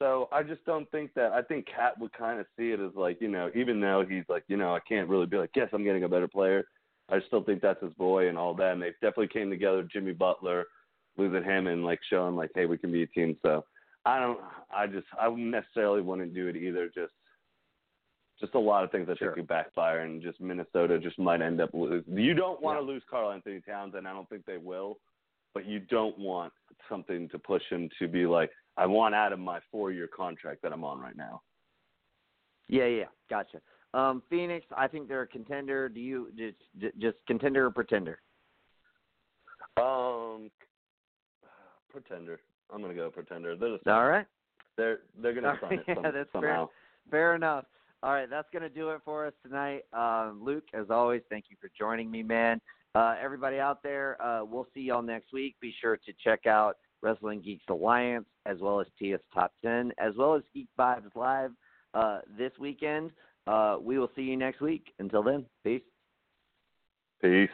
So 0.00 0.28
I 0.32 0.42
just 0.42 0.64
don't 0.64 0.90
think 0.90 1.12
that. 1.14 1.32
I 1.32 1.42
think 1.42 1.66
KAT 1.66 2.00
would 2.00 2.12
kind 2.14 2.40
of 2.40 2.46
see 2.58 2.70
it 2.70 2.80
as 2.80 2.92
like, 2.96 3.20
you 3.20 3.28
know, 3.28 3.50
even 3.54 3.80
though 3.80 4.04
he's 4.08 4.24
like, 4.30 4.44
you 4.48 4.56
know, 4.56 4.74
I 4.74 4.80
can't 4.88 5.08
really 5.08 5.26
be 5.26 5.36
like, 5.36 5.50
yes, 5.54 5.68
I'm 5.74 5.84
getting 5.84 6.04
a 6.04 6.08
better 6.08 6.26
player. 6.26 6.64
I 7.10 7.18
still 7.26 7.42
think 7.42 7.60
that's 7.60 7.82
his 7.82 7.92
boy 7.94 8.28
and 8.28 8.38
all 8.38 8.54
that. 8.54 8.72
And 8.72 8.82
they 8.82 8.92
definitely 9.02 9.28
came 9.28 9.50
together. 9.50 9.86
Jimmy 9.92 10.12
Butler, 10.12 10.64
losing 11.20 11.44
him 11.44 11.66
and 11.66 11.84
like 11.84 12.00
showing 12.08 12.34
like, 12.36 12.50
hey, 12.54 12.66
we 12.66 12.78
can 12.78 12.90
be 12.92 13.02
a 13.02 13.06
team. 13.06 13.36
So 13.42 13.64
I 14.04 14.18
don't. 14.18 14.40
I 14.74 14.86
just 14.86 15.06
I 15.20 15.28
necessarily 15.30 16.00
wouldn't 16.00 16.34
do 16.34 16.48
it 16.48 16.56
either. 16.56 16.86
Just 16.86 17.12
just 18.40 18.54
a 18.54 18.58
lot 18.58 18.84
of 18.84 18.90
things 18.90 19.06
I 19.10 19.16
Sure. 19.16 19.28
think 19.28 19.46
could 19.46 19.48
backfire, 19.48 20.00
and 20.00 20.22
just 20.22 20.40
Minnesota 20.40 20.98
just 20.98 21.18
might 21.18 21.42
end 21.42 21.60
up 21.60 21.70
lose. 21.74 22.04
You 22.08 22.32
don't 22.34 22.60
want 22.62 22.76
Yeah. 22.78 22.86
to 22.86 22.86
lose 22.92 23.02
Karl 23.10 23.32
Anthony 23.32 23.60
Towns, 23.60 23.94
and 23.94 24.08
I 24.08 24.12
don't 24.14 24.28
think 24.30 24.46
they 24.46 24.56
will. 24.56 24.98
But 25.52 25.66
you 25.66 25.80
don't 25.80 26.16
want 26.18 26.52
something 26.88 27.28
to 27.28 27.38
push 27.38 27.62
him 27.68 27.90
to 27.98 28.06
be 28.08 28.24
like, 28.24 28.50
I 28.76 28.86
want 28.86 29.14
out 29.16 29.32
of 29.32 29.40
my 29.40 29.60
four-year 29.72 30.06
contract 30.06 30.62
that 30.62 30.72
I'm 30.72 30.84
on 30.84 31.00
right 31.00 31.16
now. 31.16 31.42
Yeah, 32.68 32.86
yeah, 32.86 33.06
gotcha. 33.28 33.60
Um, 33.92 34.22
Phoenix, 34.30 34.64
I 34.76 34.86
think 34.86 35.08
they're 35.08 35.22
a 35.22 35.26
contender. 35.26 35.88
Do 35.88 36.00
you 36.00 36.30
just 36.36 36.96
just 36.98 37.18
contender 37.26 37.66
or 37.66 37.70
pretender? 37.72 38.20
Um, 39.76 40.50
pretender. 41.90 42.40
I'm 42.72 42.80
gonna 42.80 42.94
go 42.94 43.10
pretender. 43.10 43.56
They're 43.56 43.78
the 43.84 43.92
All 43.92 44.06
right. 44.06 44.26
they're 44.76 45.00
they're 45.20 45.34
gonna 45.34 45.48
All 45.48 45.56
run 45.62 45.70
right, 45.70 45.80
it 45.80 45.84
yeah, 45.88 46.10
that's 46.10 46.14
fair. 46.14 46.26
somehow. 46.32 46.68
Fair 47.10 47.34
enough. 47.34 47.64
All 48.02 48.12
right, 48.12 48.30
that's 48.30 48.48
going 48.50 48.62
to 48.62 48.70
do 48.70 48.90
it 48.90 49.02
for 49.04 49.26
us 49.26 49.34
tonight. 49.44 49.82
Um, 49.92 50.40
Luke, 50.42 50.64
as 50.72 50.86
always, 50.88 51.20
thank 51.28 51.46
you 51.50 51.56
for 51.60 51.70
joining 51.78 52.10
me, 52.10 52.22
man. 52.22 52.58
Uh, 52.94 53.14
everybody 53.22 53.58
out 53.58 53.82
there, 53.82 54.20
uh, 54.22 54.42
we'll 54.42 54.66
see 54.72 54.80
y'all 54.80 55.02
next 55.02 55.34
week. 55.34 55.54
Be 55.60 55.74
sure 55.82 55.98
to 55.98 56.12
check 56.24 56.46
out 56.46 56.78
Wrestling 57.02 57.42
Geeks 57.42 57.64
Alliance, 57.68 58.24
as 58.46 58.56
well 58.60 58.80
as 58.80 58.86
TS 58.98 59.20
Top 59.34 59.52
10, 59.62 59.92
as 59.98 60.14
well 60.16 60.34
as 60.34 60.42
Geek 60.54 60.68
Vibes 60.78 61.14
Live 61.14 61.50
uh, 61.92 62.20
this 62.38 62.52
weekend. 62.58 63.10
Uh, 63.46 63.76
we 63.80 63.98
will 63.98 64.10
see 64.16 64.22
you 64.22 64.36
next 64.36 64.62
week. 64.62 64.94
Until 64.98 65.22
then, 65.22 65.44
peace. 65.62 65.82
Peace. 67.20 67.50